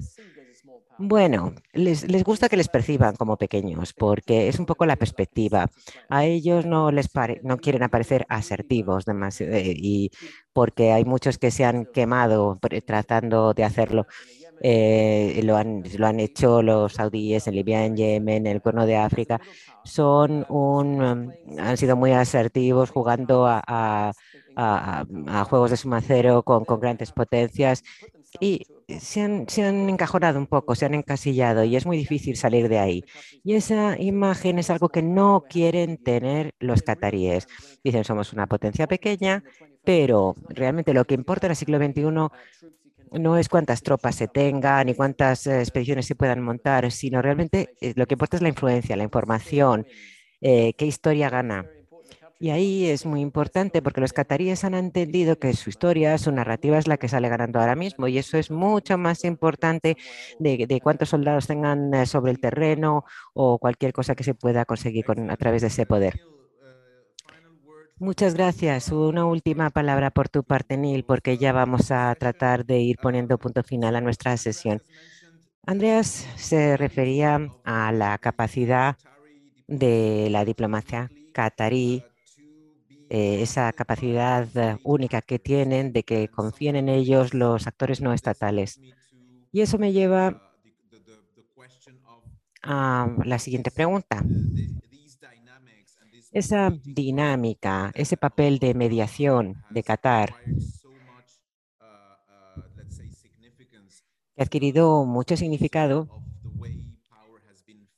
Bueno, 1.00 1.54
les, 1.74 2.10
les, 2.10 2.24
gusta 2.24 2.50
que 2.50 2.58
les 2.58 2.70
perciban 2.70 3.16
como 3.16 3.38
pequeños 3.38 3.94
porque 3.94 4.48
es 4.48 4.58
un 4.58 4.66
poco 4.66 4.86
la 4.88 4.96
perspectiva. 4.96 5.68
A 6.10 6.26
ellos 6.26 6.66
no 6.66 6.92
les 6.92 7.10
no 7.44 7.58
quieren 7.58 7.84
aparecer 7.84 8.26
asertivos 8.30 9.06
eh, 9.40 9.74
y 9.76 10.10
porque 10.54 10.92
hay 10.94 11.06
muchos 11.06 11.38
que 11.38 11.52
se 11.52 11.66
han 11.66 11.86
quemado 11.86 12.58
tratando 12.86 13.54
de 13.54 13.64
hacerlo. 13.64 14.08
Eh, 14.60 15.40
lo, 15.44 15.56
han, 15.56 15.84
lo 15.98 16.08
han 16.08 16.20
hecho 16.20 16.64
los 16.64 16.94
saudíes 16.94 17.48
en 17.48 17.56
Libia, 17.56 17.86
en 17.86 17.96
Yemen, 17.96 18.48
en 18.48 18.54
el 18.54 18.62
Cuerno 18.62 18.88
de 18.88 18.98
África. 18.98 19.40
Son 19.84 20.46
un, 20.50 21.02
um, 21.02 21.32
han 21.60 21.78
sido 21.78 21.96
muy 21.96 22.12
asertivos 22.12 22.90
jugando 22.90 23.46
a, 23.46 23.62
a, 23.68 24.12
a, 24.56 25.44
juegos 25.46 25.70
de 25.72 25.78
suma 25.78 26.02
cero 26.02 26.42
con, 26.44 26.66
con 26.66 26.80
grandes 26.80 27.12
potencias 27.12 27.84
y 28.40 28.68
se 29.00 29.22
han, 29.22 29.50
se 29.50 29.64
han, 29.64 29.90
encajonado 29.90 30.40
un 30.40 30.48
poco, 30.48 30.76
se 30.76 30.86
han 30.86 30.94
encasillado 30.94 31.64
y 31.64 31.76
es 31.76 31.86
muy 31.86 31.98
difícil 31.98 32.36
salir 32.36 32.70
de 32.70 32.80
ahí. 32.80 33.04
Y 33.44 33.56
esa 33.56 34.00
imagen 34.00 34.60
es 34.60 34.70
algo 34.70 34.90
que 34.90 35.02
no 35.02 35.44
quieren 35.50 35.98
tener 35.98 36.54
los 36.60 36.82
cataríes. 36.82 37.48
Dicen, 37.84 38.04
somos 38.04 38.34
una 38.34 38.48
potencia 38.48 38.88
pequeña, 38.88 39.44
pero 39.84 40.36
realmente 40.50 40.94
lo 40.94 41.06
que 41.06 41.16
importa 41.16 41.48
en 41.48 41.52
el 41.52 41.58
siglo 41.58 41.78
XXI 41.78 42.30
no 43.12 43.38
es 43.38 43.50
cuántas 43.50 43.82
tropas 43.82 44.16
se 44.16 44.28
tengan 44.28 44.88
ni 44.88 44.94
cuántas 44.94 45.48
eh, 45.48 45.60
expediciones 45.60 46.06
se 46.06 46.16
puedan 46.16 46.42
montar, 46.42 46.92
sino 46.92 47.22
realmente 47.22 47.76
eh, 47.82 47.94
lo 47.96 48.06
que 48.06 48.16
importa 48.16 48.38
es 48.38 48.44
la 48.44 48.50
influencia, 48.50 48.96
la 48.96 49.04
información, 49.04 49.86
eh, 50.42 50.74
qué 50.74 50.86
historia 50.86 51.30
gana. 51.30 51.66
Y 52.40 52.52
ahí 52.52 52.86
es 52.86 53.06
muy 53.06 53.22
importante 53.22 53.82
porque 53.82 54.02
los 54.02 54.14
cataríes 54.14 54.64
han 54.64 54.76
entendido 54.76 55.40
que 55.40 55.54
su 55.54 55.70
historia, 55.70 56.18
su 56.20 56.32
narrativa 56.32 56.78
es 56.78 56.88
la 56.88 56.98
que 56.98 57.08
sale 57.08 57.30
ganando 57.30 57.60
ahora 57.60 57.76
mismo 57.76 58.08
y 58.08 58.20
eso 58.20 58.38
es 58.38 58.52
mucho 58.52 58.98
más 58.98 59.24
importante 59.24 59.98
de, 60.38 60.80
cuántos 60.84 61.10
soldados 61.10 61.48
tengan 61.48 61.94
eh, 61.94 62.06
sobre 62.06 62.32
el 62.32 62.40
terreno 62.40 63.06
o 63.34 63.58
cualquier 63.58 63.92
cosa 63.92 64.14
que 64.14 64.24
se 64.24 64.36
pueda 64.36 64.66
conseguir 64.66 65.04
con, 65.04 65.32
a 65.32 65.38
través 65.38 65.64
de 65.64 65.70
ese 65.70 65.88
poder. 65.88 66.22
Muchas 67.98 68.36
gracias. 68.36 68.92
Una 68.92 69.26
última 69.26 69.72
palabra 69.72 70.12
por 70.12 70.30
tu 70.30 70.44
parte, 70.44 70.78
Neil, 70.78 71.04
porque 71.04 71.40
ya 71.40 71.52
vamos 71.52 71.90
a 71.90 72.14
tratar 72.14 72.64
de 72.66 72.78
ir 72.78 72.98
poniendo 73.02 73.40
punto 73.40 73.64
final 73.64 73.96
a 73.96 74.02
nuestra 74.02 74.38
sesión. 74.38 74.84
Andreas 75.66 76.28
se 76.36 76.78
refería 76.78 77.52
a 77.64 77.92
la 77.92 78.20
capacidad 78.20 78.96
de 79.68 80.30
la 80.30 80.46
diplomacia 80.46 81.10
catarí 81.34 82.04
eh, 83.10 83.42
esa 83.42 83.72
capacidad 83.74 84.48
eh, 84.56 84.78
única 84.84 85.22
que 85.22 85.40
tienen 85.40 85.94
de 85.94 86.04
que 86.04 86.28
confíen 86.28 86.76
en 86.76 86.90
ellos 86.90 87.34
los 87.34 87.68
actores 87.68 88.02
no 88.02 88.14
estatales. 88.14 88.80
Y 89.52 89.62
eso 89.62 89.78
me 89.78 89.94
lleva 89.94 90.54
a 92.62 93.10
la 93.24 93.40
siguiente 93.40 93.72
pregunta. 93.72 94.24
Esa 96.32 96.70
dinámica, 96.84 97.92
ese 97.96 98.18
papel 98.18 98.60
de 98.60 98.74
mediación 98.74 99.64
de 99.70 99.84
Qatar, 99.84 100.36
ha 104.38 104.44
adquirido 104.44 105.06
mucho 105.06 105.38
significado 105.38 106.10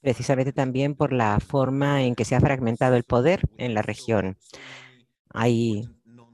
precisamente 0.02 0.53
también 0.53 0.95
por 0.95 1.11
la 1.11 1.40
forma 1.40 2.03
en 2.03 2.15
que 2.15 2.26
se 2.26 2.36
ha 2.36 2.40
fragmentado 2.40 2.95
el 2.95 3.03
poder 3.03 3.41
en 3.57 3.73
la 3.73 3.81
región. 3.81 4.38
Hay 5.34 5.88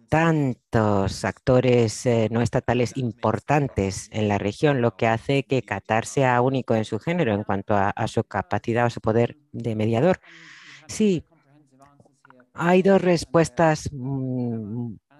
tantos 0.09 1.25
actores 1.25 2.05
eh, 2.05 2.29
no 2.31 2.41
estatales 2.41 2.95
importantes 2.95 4.07
en 4.11 4.27
la 4.27 4.37
región, 4.37 4.81
lo 4.81 4.95
que 4.95 5.07
hace 5.07 5.43
que 5.43 5.63
Qatar 5.63 6.05
sea 6.05 6.41
único 6.41 6.75
en 6.75 6.85
su 6.85 6.99
género 6.99 7.33
en 7.33 7.43
cuanto 7.43 7.75
a, 7.75 7.93
su 8.07 8.23
capacidad 8.23 8.85
o 8.85 8.89
su 8.89 9.01
poder 9.01 9.37
de 9.51 9.75
mediador. 9.75 10.19
Sí, 10.87 11.23
hay 12.53 12.81
dos 12.81 13.01
respuestas 13.01 13.89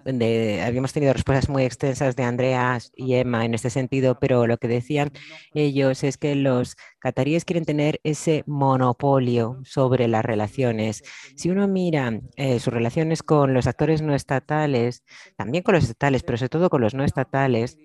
mm, 0.06 0.62
habíamos 0.64 0.92
tenido 0.92 1.12
respuestas 1.12 1.48
muy 1.48 1.64
extensas 1.64 2.16
de 2.16 2.22
Andreas 2.22 2.92
y 2.94 3.14
Emma 3.14 3.44
en 3.44 3.54
este 3.54 3.70
sentido, 3.70 4.18
pero 4.18 4.46
lo 4.46 4.58
que 4.58 4.68
decían 4.68 5.10
ellos 5.54 6.04
es 6.04 6.16
que 6.16 6.34
los 6.34 6.76
cataríes 6.98 7.44
quieren 7.44 7.64
tener 7.64 8.00
ese 8.04 8.44
monopolio 8.46 9.60
sobre 9.64 10.08
las 10.08 10.24
relaciones. 10.24 11.02
Si 11.36 11.50
uno 11.50 11.68
mira 11.68 12.20
eh, 12.36 12.60
sus 12.60 12.72
relaciones 12.72 13.22
con 13.22 13.54
los 13.54 13.66
actores 13.66 14.02
no 14.02 14.14
estatales, 14.14 15.02
también 15.36 15.62
con 15.62 15.74
los 15.74 15.84
estatales, 15.84 16.22
pero 16.22 16.38
sobre 16.38 16.48
todo 16.48 16.70
con 16.70 16.80
los 16.80 16.94
no 16.94 17.04
estatales, 17.04 17.76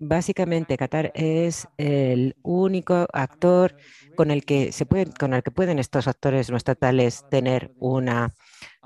básicamente 0.00 0.76
Qatar 0.76 1.10
es 1.14 1.66
el 1.76 2.36
único 2.42 3.06
actor 3.12 3.76
con 4.16 4.30
el 4.30 4.44
que 4.44 4.72
se 4.72 4.86
puede, 4.86 5.12
con 5.12 5.34
el 5.34 5.42
que 5.42 5.50
pueden 5.50 5.78
estos 5.78 6.08
actores 6.08 6.50
no 6.50 6.56
estatales 6.56 7.24
tener 7.30 7.72
una 7.78 8.32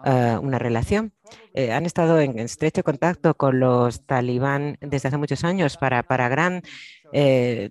Ah, 0.04 0.40
una 0.42 0.58
relación. 0.58 1.12
Eh, 1.54 1.72
han 1.72 1.86
estado 1.86 2.20
en 2.20 2.38
estrecho 2.38 2.82
contacto 2.82 3.34
con 3.34 3.60
los 3.60 4.06
talibán 4.06 4.78
desde 4.80 5.08
hace 5.08 5.18
muchos 5.18 5.44
años 5.44 5.76
para, 5.76 6.02
para 6.02 6.28
gran 6.28 6.62
eh, 7.12 7.68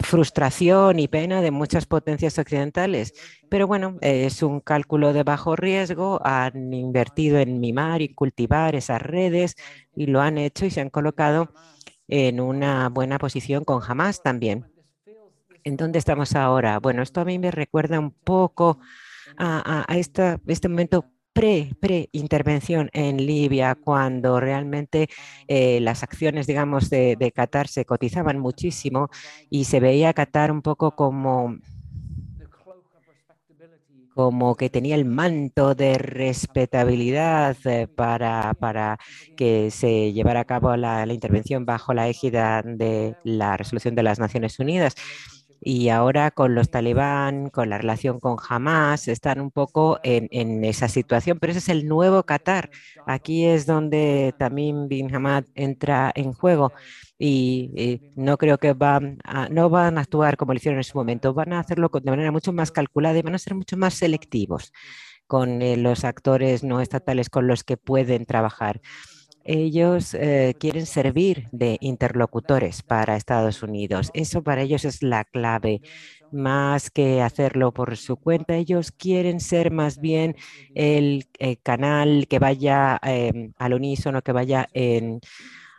frustración 0.00 0.98
y 0.98 1.08
pena 1.08 1.40
de 1.40 1.50
muchas 1.50 1.86
potencias 1.86 2.38
occidentales. 2.38 3.14
Pero 3.48 3.66
bueno, 3.66 3.96
es 4.00 4.42
un 4.42 4.60
cálculo 4.60 5.12
de 5.12 5.22
bajo 5.22 5.56
riesgo. 5.56 6.20
Han 6.24 6.72
invertido 6.72 7.38
en 7.38 7.60
mimar 7.60 8.02
y 8.02 8.14
cultivar 8.14 8.74
esas 8.74 9.00
redes 9.00 9.56
y 9.96 10.06
lo 10.06 10.20
han 10.20 10.38
hecho 10.38 10.66
y 10.66 10.70
se 10.70 10.80
han 10.80 10.90
colocado 10.90 11.52
en 12.08 12.40
una 12.40 12.88
buena 12.90 13.18
posición 13.18 13.64
con 13.64 13.80
Hamas 13.82 14.22
también. 14.22 14.66
¿En 15.62 15.78
dónde 15.78 15.98
estamos 15.98 16.34
ahora? 16.34 16.78
Bueno, 16.78 17.02
esto 17.02 17.22
a 17.22 17.24
mí 17.24 17.38
me 17.38 17.50
recuerda 17.50 17.98
un 17.98 18.10
poco 18.10 18.78
a, 19.38 19.80
a, 19.80 19.92
a 19.92 19.96
esta, 19.96 20.38
este 20.46 20.68
momento 20.68 21.13
pre, 21.34 21.72
pre-intervención 21.80 22.88
en 22.94 23.18
Libia, 23.26 23.74
cuando 23.74 24.40
realmente 24.40 25.08
eh, 25.48 25.80
las 25.80 26.02
acciones, 26.02 26.46
digamos, 26.46 26.88
de, 26.88 27.16
de 27.18 27.32
Qatar 27.32 27.68
se 27.68 27.84
cotizaban 27.84 28.38
muchísimo 28.38 29.10
y 29.50 29.64
se 29.64 29.80
veía 29.80 30.10
a 30.10 30.14
Qatar 30.14 30.50
un 30.50 30.62
poco 30.62 30.92
como 30.92 31.58
como 34.14 34.54
que 34.54 34.70
tenía 34.70 34.94
el 34.94 35.04
manto 35.04 35.74
de 35.74 35.98
respetabilidad 35.98 37.56
eh, 37.64 37.88
para, 37.88 38.54
para 38.54 38.98
que 39.36 39.72
se 39.72 40.12
llevara 40.12 40.40
a 40.40 40.44
cabo 40.44 40.76
la, 40.76 41.04
la, 41.04 41.12
intervención 41.12 41.66
bajo 41.66 41.92
la 41.94 42.08
égida 42.08 42.62
de 42.62 43.16
la 43.24 43.56
resolución 43.56 43.96
de 43.96 44.04
las 44.04 44.20
Naciones 44.20 44.60
Unidas. 44.60 44.94
Y 45.66 45.88
ahora 45.88 46.30
con 46.30 46.54
los 46.54 46.70
talibán, 46.70 47.48
con 47.48 47.70
la 47.70 47.78
relación 47.78 48.20
con 48.20 48.36
Hamas, 48.46 49.08
están 49.08 49.40
un 49.40 49.50
poco 49.50 49.98
en, 50.02 50.28
en 50.30 50.62
esa 50.64 50.88
situación, 50.88 51.38
pero 51.40 51.52
ese 51.52 51.60
es 51.60 51.68
el 51.70 51.88
nuevo 51.88 52.22
Qatar. 52.24 52.70
Aquí 53.06 53.46
es 53.46 53.64
donde 53.64 54.34
también 54.38 54.88
Bin 54.88 55.14
Hamad 55.14 55.44
entra 55.54 56.12
en 56.14 56.34
juego 56.34 56.72
y, 57.18 57.70
y, 57.74 58.12
no 58.14 58.36
creo 58.36 58.58
que 58.58 58.74
van 58.74 59.18
a, 59.24 59.48
no 59.48 59.70
van 59.70 59.96
a 59.96 60.02
actuar 60.02 60.36
como 60.36 60.52
lo 60.52 60.58
hicieron 60.58 60.78
en 60.78 60.84
su 60.84 60.98
momento, 60.98 61.32
van 61.32 61.54
a 61.54 61.60
hacerlo 61.60 61.90
de 61.92 62.10
manera 62.10 62.30
mucho 62.30 62.52
más 62.52 62.70
calculada 62.70 63.18
y 63.18 63.22
van 63.22 63.34
a 63.34 63.38
ser 63.38 63.54
mucho 63.54 63.76
más 63.78 63.94
selectivos 63.94 64.72
con 65.26 65.62
eh, 65.62 65.76
los 65.76 66.04
actores 66.04 66.62
no 66.62 66.80
estatales 66.80 67.30
con 67.30 67.46
los 67.46 67.64
que 67.64 67.76
pueden 67.76 68.26
trabajar. 68.26 68.80
Ellos 69.44 70.14
eh, 70.14 70.54
quieren 70.58 70.86
servir 70.86 71.48
de 71.52 71.76
interlocutores 71.80 72.82
para 72.82 73.16
Estados 73.16 73.62
Unidos. 73.62 74.10
Eso 74.14 74.42
para 74.42 74.62
ellos 74.62 74.84
es 74.84 75.02
la 75.02 75.24
clave. 75.24 75.82
Más 76.32 76.90
que 76.90 77.22
hacerlo 77.22 77.72
por 77.72 77.96
su 77.96 78.16
cuenta, 78.16 78.56
ellos 78.56 78.90
quieren 78.90 79.40
ser 79.40 79.70
más 79.70 80.00
bien 80.00 80.34
el, 80.74 81.26
el 81.38 81.60
canal 81.60 82.26
que 82.28 82.38
vaya 82.38 82.98
eh, 83.06 83.50
al 83.58 83.74
unísono, 83.74 84.22
que 84.22 84.32
vaya 84.32 84.68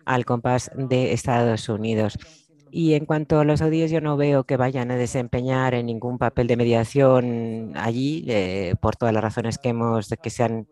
al 0.05 0.25
compás 0.25 0.71
de 0.75 1.11
Estados 1.11 1.67
Unidos. 1.67 2.17
Y 2.71 2.93
en 2.93 3.05
cuanto 3.05 3.39
a 3.39 3.45
los 3.45 3.59
saudíes, 3.59 3.89
yo 3.89 4.01
no 4.01 4.17
veo 4.17 4.43
que 4.43 4.57
vayan 4.57 4.91
a 4.91 4.97
desempeñar 4.97 5.73
en 5.73 5.85
ningún 5.85 6.17
papel 6.17 6.47
de 6.47 6.57
mediación 6.57 7.71
allí, 7.75 8.25
eh, 8.27 8.75
por 8.81 8.97
todas 8.97 9.13
las 9.13 9.23
razones 9.23 9.57
que 9.57 9.69
hemos 9.69 10.09
que 10.21 10.29
se 10.29 10.43
han 10.43 10.67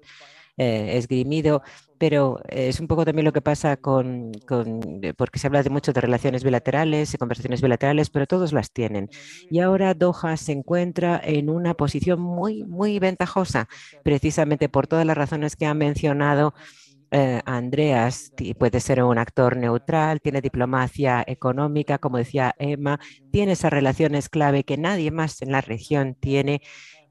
eh, 0.58 0.98
esgrimido, 0.98 1.64
pero 1.98 2.40
es 2.50 2.80
un 2.80 2.88
poco 2.88 3.06
también 3.06 3.26
lo 3.26 3.34
que 3.34 3.42
pasa 3.42 3.78
con, 3.78 4.32
con, 4.48 5.02
porque 5.18 5.40
se 5.40 5.48
habla 5.48 5.64
de 5.64 5.70
mucho 5.70 5.94
de 5.94 6.02
relaciones 6.02 6.44
bilaterales 6.44 7.14
y 7.14 7.18
conversaciones 7.18 7.62
bilaterales, 7.62 8.10
pero 8.10 8.28
todos 8.28 8.54
las 8.54 8.72
tienen. 8.72 9.10
Y 9.50 9.60
ahora 9.60 9.94
Doha 9.94 10.38
se 10.38 10.52
encuentra 10.52 11.20
en 11.24 11.50
una 11.50 11.74
posición 11.74 12.22
muy, 12.22 12.64
muy 12.66 13.00
ventajosa, 13.00 13.68
precisamente 14.04 14.70
por 14.70 14.88
todas 14.88 15.06
las 15.06 15.18
razones 15.18 15.56
que 15.56 15.66
ha 15.66 15.74
mencionado 15.74 16.54
eh, 17.16 17.42
Andreas 17.46 18.34
puede 18.58 18.80
ser 18.80 19.04
un 19.04 19.20
actor 19.20 19.56
neutral, 19.56 20.20
tiene 20.20 20.42
diplomacia 20.42 21.24
económica, 21.28 22.00
como 22.00 22.18
decía 22.18 22.56
Emma, 22.58 23.00
tiene 23.32 23.52
esas 23.52 23.72
relaciones 23.72 24.30
clave 24.30 24.64
que 24.64 24.78
nadie 24.78 25.12
más 25.12 25.44
en 25.44 25.52
la 25.52 25.62
región 25.62 26.16
tiene 26.16 26.62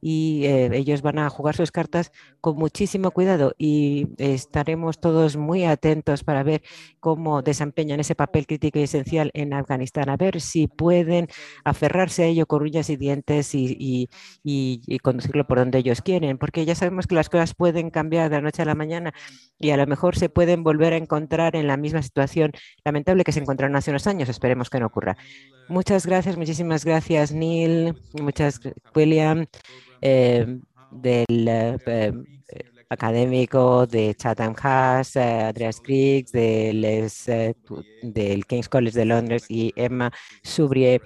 y 0.03 0.45
eh, 0.47 0.69
ellos 0.75 1.01
van 1.01 1.21
a 1.21 1.31
jugar 1.31 1.57
sus 1.57 1.71
cartas 1.71 2.11
con 2.41 2.57
muchísimo 2.57 3.13
cuidado 3.13 3.55
y 3.57 4.09
estaremos 4.19 5.01
todos 5.01 5.37
muy 5.37 5.65
atentos 5.65 6.25
para 6.25 6.43
ver 6.43 6.63
cómo 7.01 7.41
desempeñan 7.43 8.01
ese 8.01 8.17
papel 8.17 8.47
crítico 8.47 8.81
y 8.81 8.83
esencial 8.83 9.31
en 9.33 9.55
Afganistán, 9.55 10.11
a 10.11 10.17
ver 10.17 10.41
si 10.41 10.67
pueden 10.67 11.29
aferrarse 11.65 12.25
a 12.25 12.27
ello 12.27 12.47
con 12.47 12.63
uñas 12.63 12.91
y 12.91 12.97
dientes 12.97 13.55
y, 13.55 13.77
y, 13.79 14.11
y, 14.43 14.83
y 14.87 14.99
conducirlo 14.99 15.47
por 15.47 15.59
donde 15.59 15.79
ellos 15.79 16.03
quieren, 16.03 16.37
porque 16.37 16.65
ya 16.65 16.75
sabemos 16.75 17.07
que 17.07 17.15
las 17.15 17.31
cosas 17.31 17.55
pueden 17.55 17.91
cambiar 17.91 18.29
de 18.29 18.37
la 18.37 18.43
noche 18.43 18.63
a 18.63 18.65
la 18.65 18.75
mañana 18.75 19.13
y 19.59 19.71
a 19.71 19.77
lo 19.77 19.87
mejor 19.87 20.17
se 20.17 20.29
pueden 20.29 20.65
volver 20.65 20.93
a 20.95 20.97
encontrar 20.97 21.55
en 21.55 21.69
la 21.69 21.77
misma 21.77 22.03
situación 22.03 22.51
lamentable 22.85 23.23
que 23.25 23.33
se 23.33 23.41
encontraron 23.41 23.77
hace 23.77 23.91
unos 23.91 24.07
años. 24.09 24.29
Esperemos 24.29 24.69
que 24.69 24.81
no 24.81 24.87
ocurra. 24.87 25.17
Muchas 25.73 26.05
gracias, 26.05 26.37
muchísimas 26.37 26.85
gracias, 26.85 27.33
Neil, 27.33 27.95
muchas, 28.21 28.61
William 28.95 29.47
eh, 30.03 30.59
del 30.91 31.49
eh, 31.49 32.13
académico 32.91 33.87
de 33.87 34.15
Chatham 34.15 34.53
House, 34.53 35.17
eh, 35.17 35.45
Andreas 35.45 35.81
Griggs, 35.83 36.31
del, 36.31 36.85
eh, 36.85 37.55
del 38.03 38.45
King's 38.45 38.69
College 38.69 38.99
de 38.99 39.05
Londres 39.07 39.47
y 39.49 39.73
Emma 39.75 40.13
Subrier, 40.43 41.01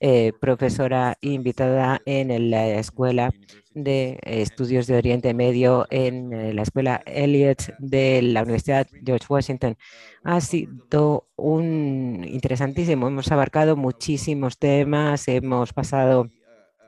eh, 0.00 0.32
profesora 0.40 1.16
invitada 1.20 2.00
en 2.06 2.50
la 2.50 2.68
Escuela 2.68 3.32
de 3.74 4.18
Estudios 4.22 4.86
de 4.86 4.96
Oriente 4.96 5.34
Medio 5.34 5.86
en 5.90 6.32
eh, 6.32 6.52
la 6.54 6.62
Escuela 6.62 7.02
Elliott 7.06 7.74
de 7.78 8.22
la 8.22 8.42
Universidad 8.42 8.86
George 9.04 9.26
Washington. 9.28 9.76
Ha 10.24 10.40
sido 10.40 11.26
un 11.36 12.24
interesantísimo, 12.28 13.08
hemos 13.08 13.30
abarcado 13.32 13.76
muchísimos 13.76 14.58
temas, 14.58 15.26
hemos 15.28 15.72
pasado 15.72 16.28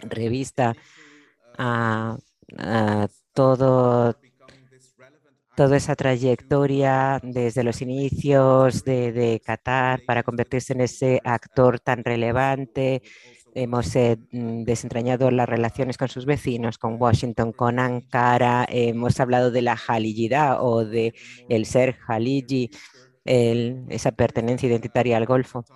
revista 0.01 0.75
a, 1.59 2.17
a 2.59 3.09
todo, 3.35 4.17
toda 5.61 5.77
esa 5.77 5.95
trayectoria 5.95 7.21
desde 7.23 7.63
los 7.63 7.83
inicios 7.83 8.83
de, 8.83 9.43
Qatar 9.45 10.01
para 10.07 10.23
convertirse 10.23 10.73
en 10.73 10.81
ese 10.81 11.21
actor 11.23 11.79
tan 11.81 12.03
relevante. 12.03 13.03
Hemos 13.55 13.95
eh, 13.95 14.17
desentrañado 14.31 15.31
las 15.31 15.47
relaciones 15.47 15.99
con 15.99 16.09
sus 16.09 16.25
vecinos, 16.25 16.79
con 16.79 16.97
Washington, 16.99 17.53
con 17.53 17.79
Ankara. 17.79 18.67
Hemos 18.71 19.21
hablado 19.21 19.51
de 19.51 19.61
la 19.61 19.77
Jalijidad 19.77 20.65
o 20.65 20.87
de 20.87 21.13
el 21.51 21.67
ser 21.67 21.93
Jaliji, 21.93 22.71
esa 23.27 24.13
pertenencia 24.13 24.67
identitaria 24.67 25.19
al 25.19 25.27
Golfo 25.27 25.67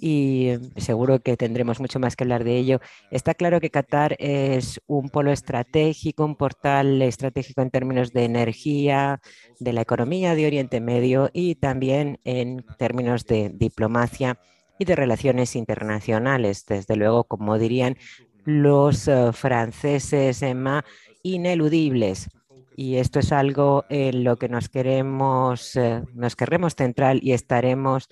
y 0.00 0.52
seguro 0.76 1.20
que 1.20 1.36
tendremos 1.36 1.80
mucho 1.80 1.98
más 1.98 2.16
que 2.16 2.24
hablar 2.24 2.44
de 2.44 2.56
ello. 2.56 2.80
Está 3.10 3.34
claro 3.34 3.60
que 3.60 3.70
Qatar 3.70 4.16
es 4.18 4.80
un 4.86 5.08
polo 5.08 5.32
estratégico, 5.32 6.24
un 6.24 6.36
portal 6.36 7.02
estratégico 7.02 7.62
en 7.62 7.70
términos 7.70 8.12
de 8.12 8.24
energía, 8.24 9.20
de 9.58 9.72
la 9.72 9.82
economía 9.82 10.34
de 10.34 10.46
Oriente 10.46 10.80
Medio 10.80 11.30
y 11.32 11.56
también 11.56 12.20
en 12.24 12.64
términos 12.78 13.26
de 13.26 13.50
diplomacia 13.50 14.38
y 14.78 14.84
de 14.84 14.96
relaciones 14.96 15.56
internacionales. 15.56 16.64
Desde 16.66 16.96
luego, 16.96 17.24
como 17.24 17.58
dirían 17.58 17.96
los 18.44 19.08
uh, 19.08 19.32
franceses, 19.32 20.42
Emma, 20.42 20.84
ineludibles. 21.22 22.28
Y 22.76 22.96
esto 22.96 23.18
es 23.18 23.32
algo 23.32 23.84
en 23.90 24.22
lo 24.22 24.36
que 24.36 24.48
nos 24.48 24.68
queremos, 24.68 25.74
uh, 25.76 26.06
nos 26.14 26.36
queremos 26.36 26.74
centrar 26.74 27.18
y 27.20 27.32
estaremos 27.32 28.08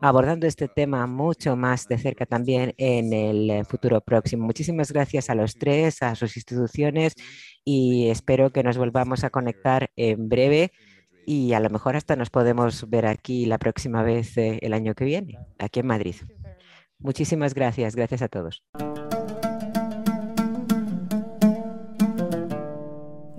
abordando 0.00 0.46
este 0.46 0.68
tema 0.68 1.06
mucho 1.06 1.56
más 1.56 1.88
de 1.88 1.98
cerca 1.98 2.26
también 2.26 2.74
en 2.78 3.12
el 3.12 3.50
eh, 3.50 3.64
futuro 3.64 4.00
próximo. 4.00 4.44
Muchísimas 4.44 4.92
gracias 4.92 5.30
a 5.30 5.34
los 5.34 5.54
tres, 5.54 6.02
a 6.02 6.14
sus 6.14 6.36
instituciones 6.36 7.14
y 7.64 8.08
espero 8.08 8.50
que 8.50 8.62
nos 8.62 8.78
volvamos 8.78 9.24
a 9.24 9.30
conectar 9.30 9.90
en 9.96 10.28
breve 10.28 10.72
y 11.26 11.52
a 11.54 11.60
lo 11.60 11.70
mejor 11.70 11.96
hasta 11.96 12.14
nos 12.16 12.30
podemos 12.30 12.88
ver 12.88 13.06
aquí 13.06 13.46
la 13.46 13.58
próxima 13.58 14.02
vez 14.02 14.36
eh, 14.38 14.58
el 14.62 14.72
año 14.72 14.94
que 14.94 15.04
viene, 15.04 15.38
aquí 15.58 15.80
en 15.80 15.86
Madrid. 15.86 16.16
Muchísimas 16.98 17.54
gracias. 17.54 17.96
Gracias 17.96 18.22
a 18.22 18.28
todos. 18.28 18.62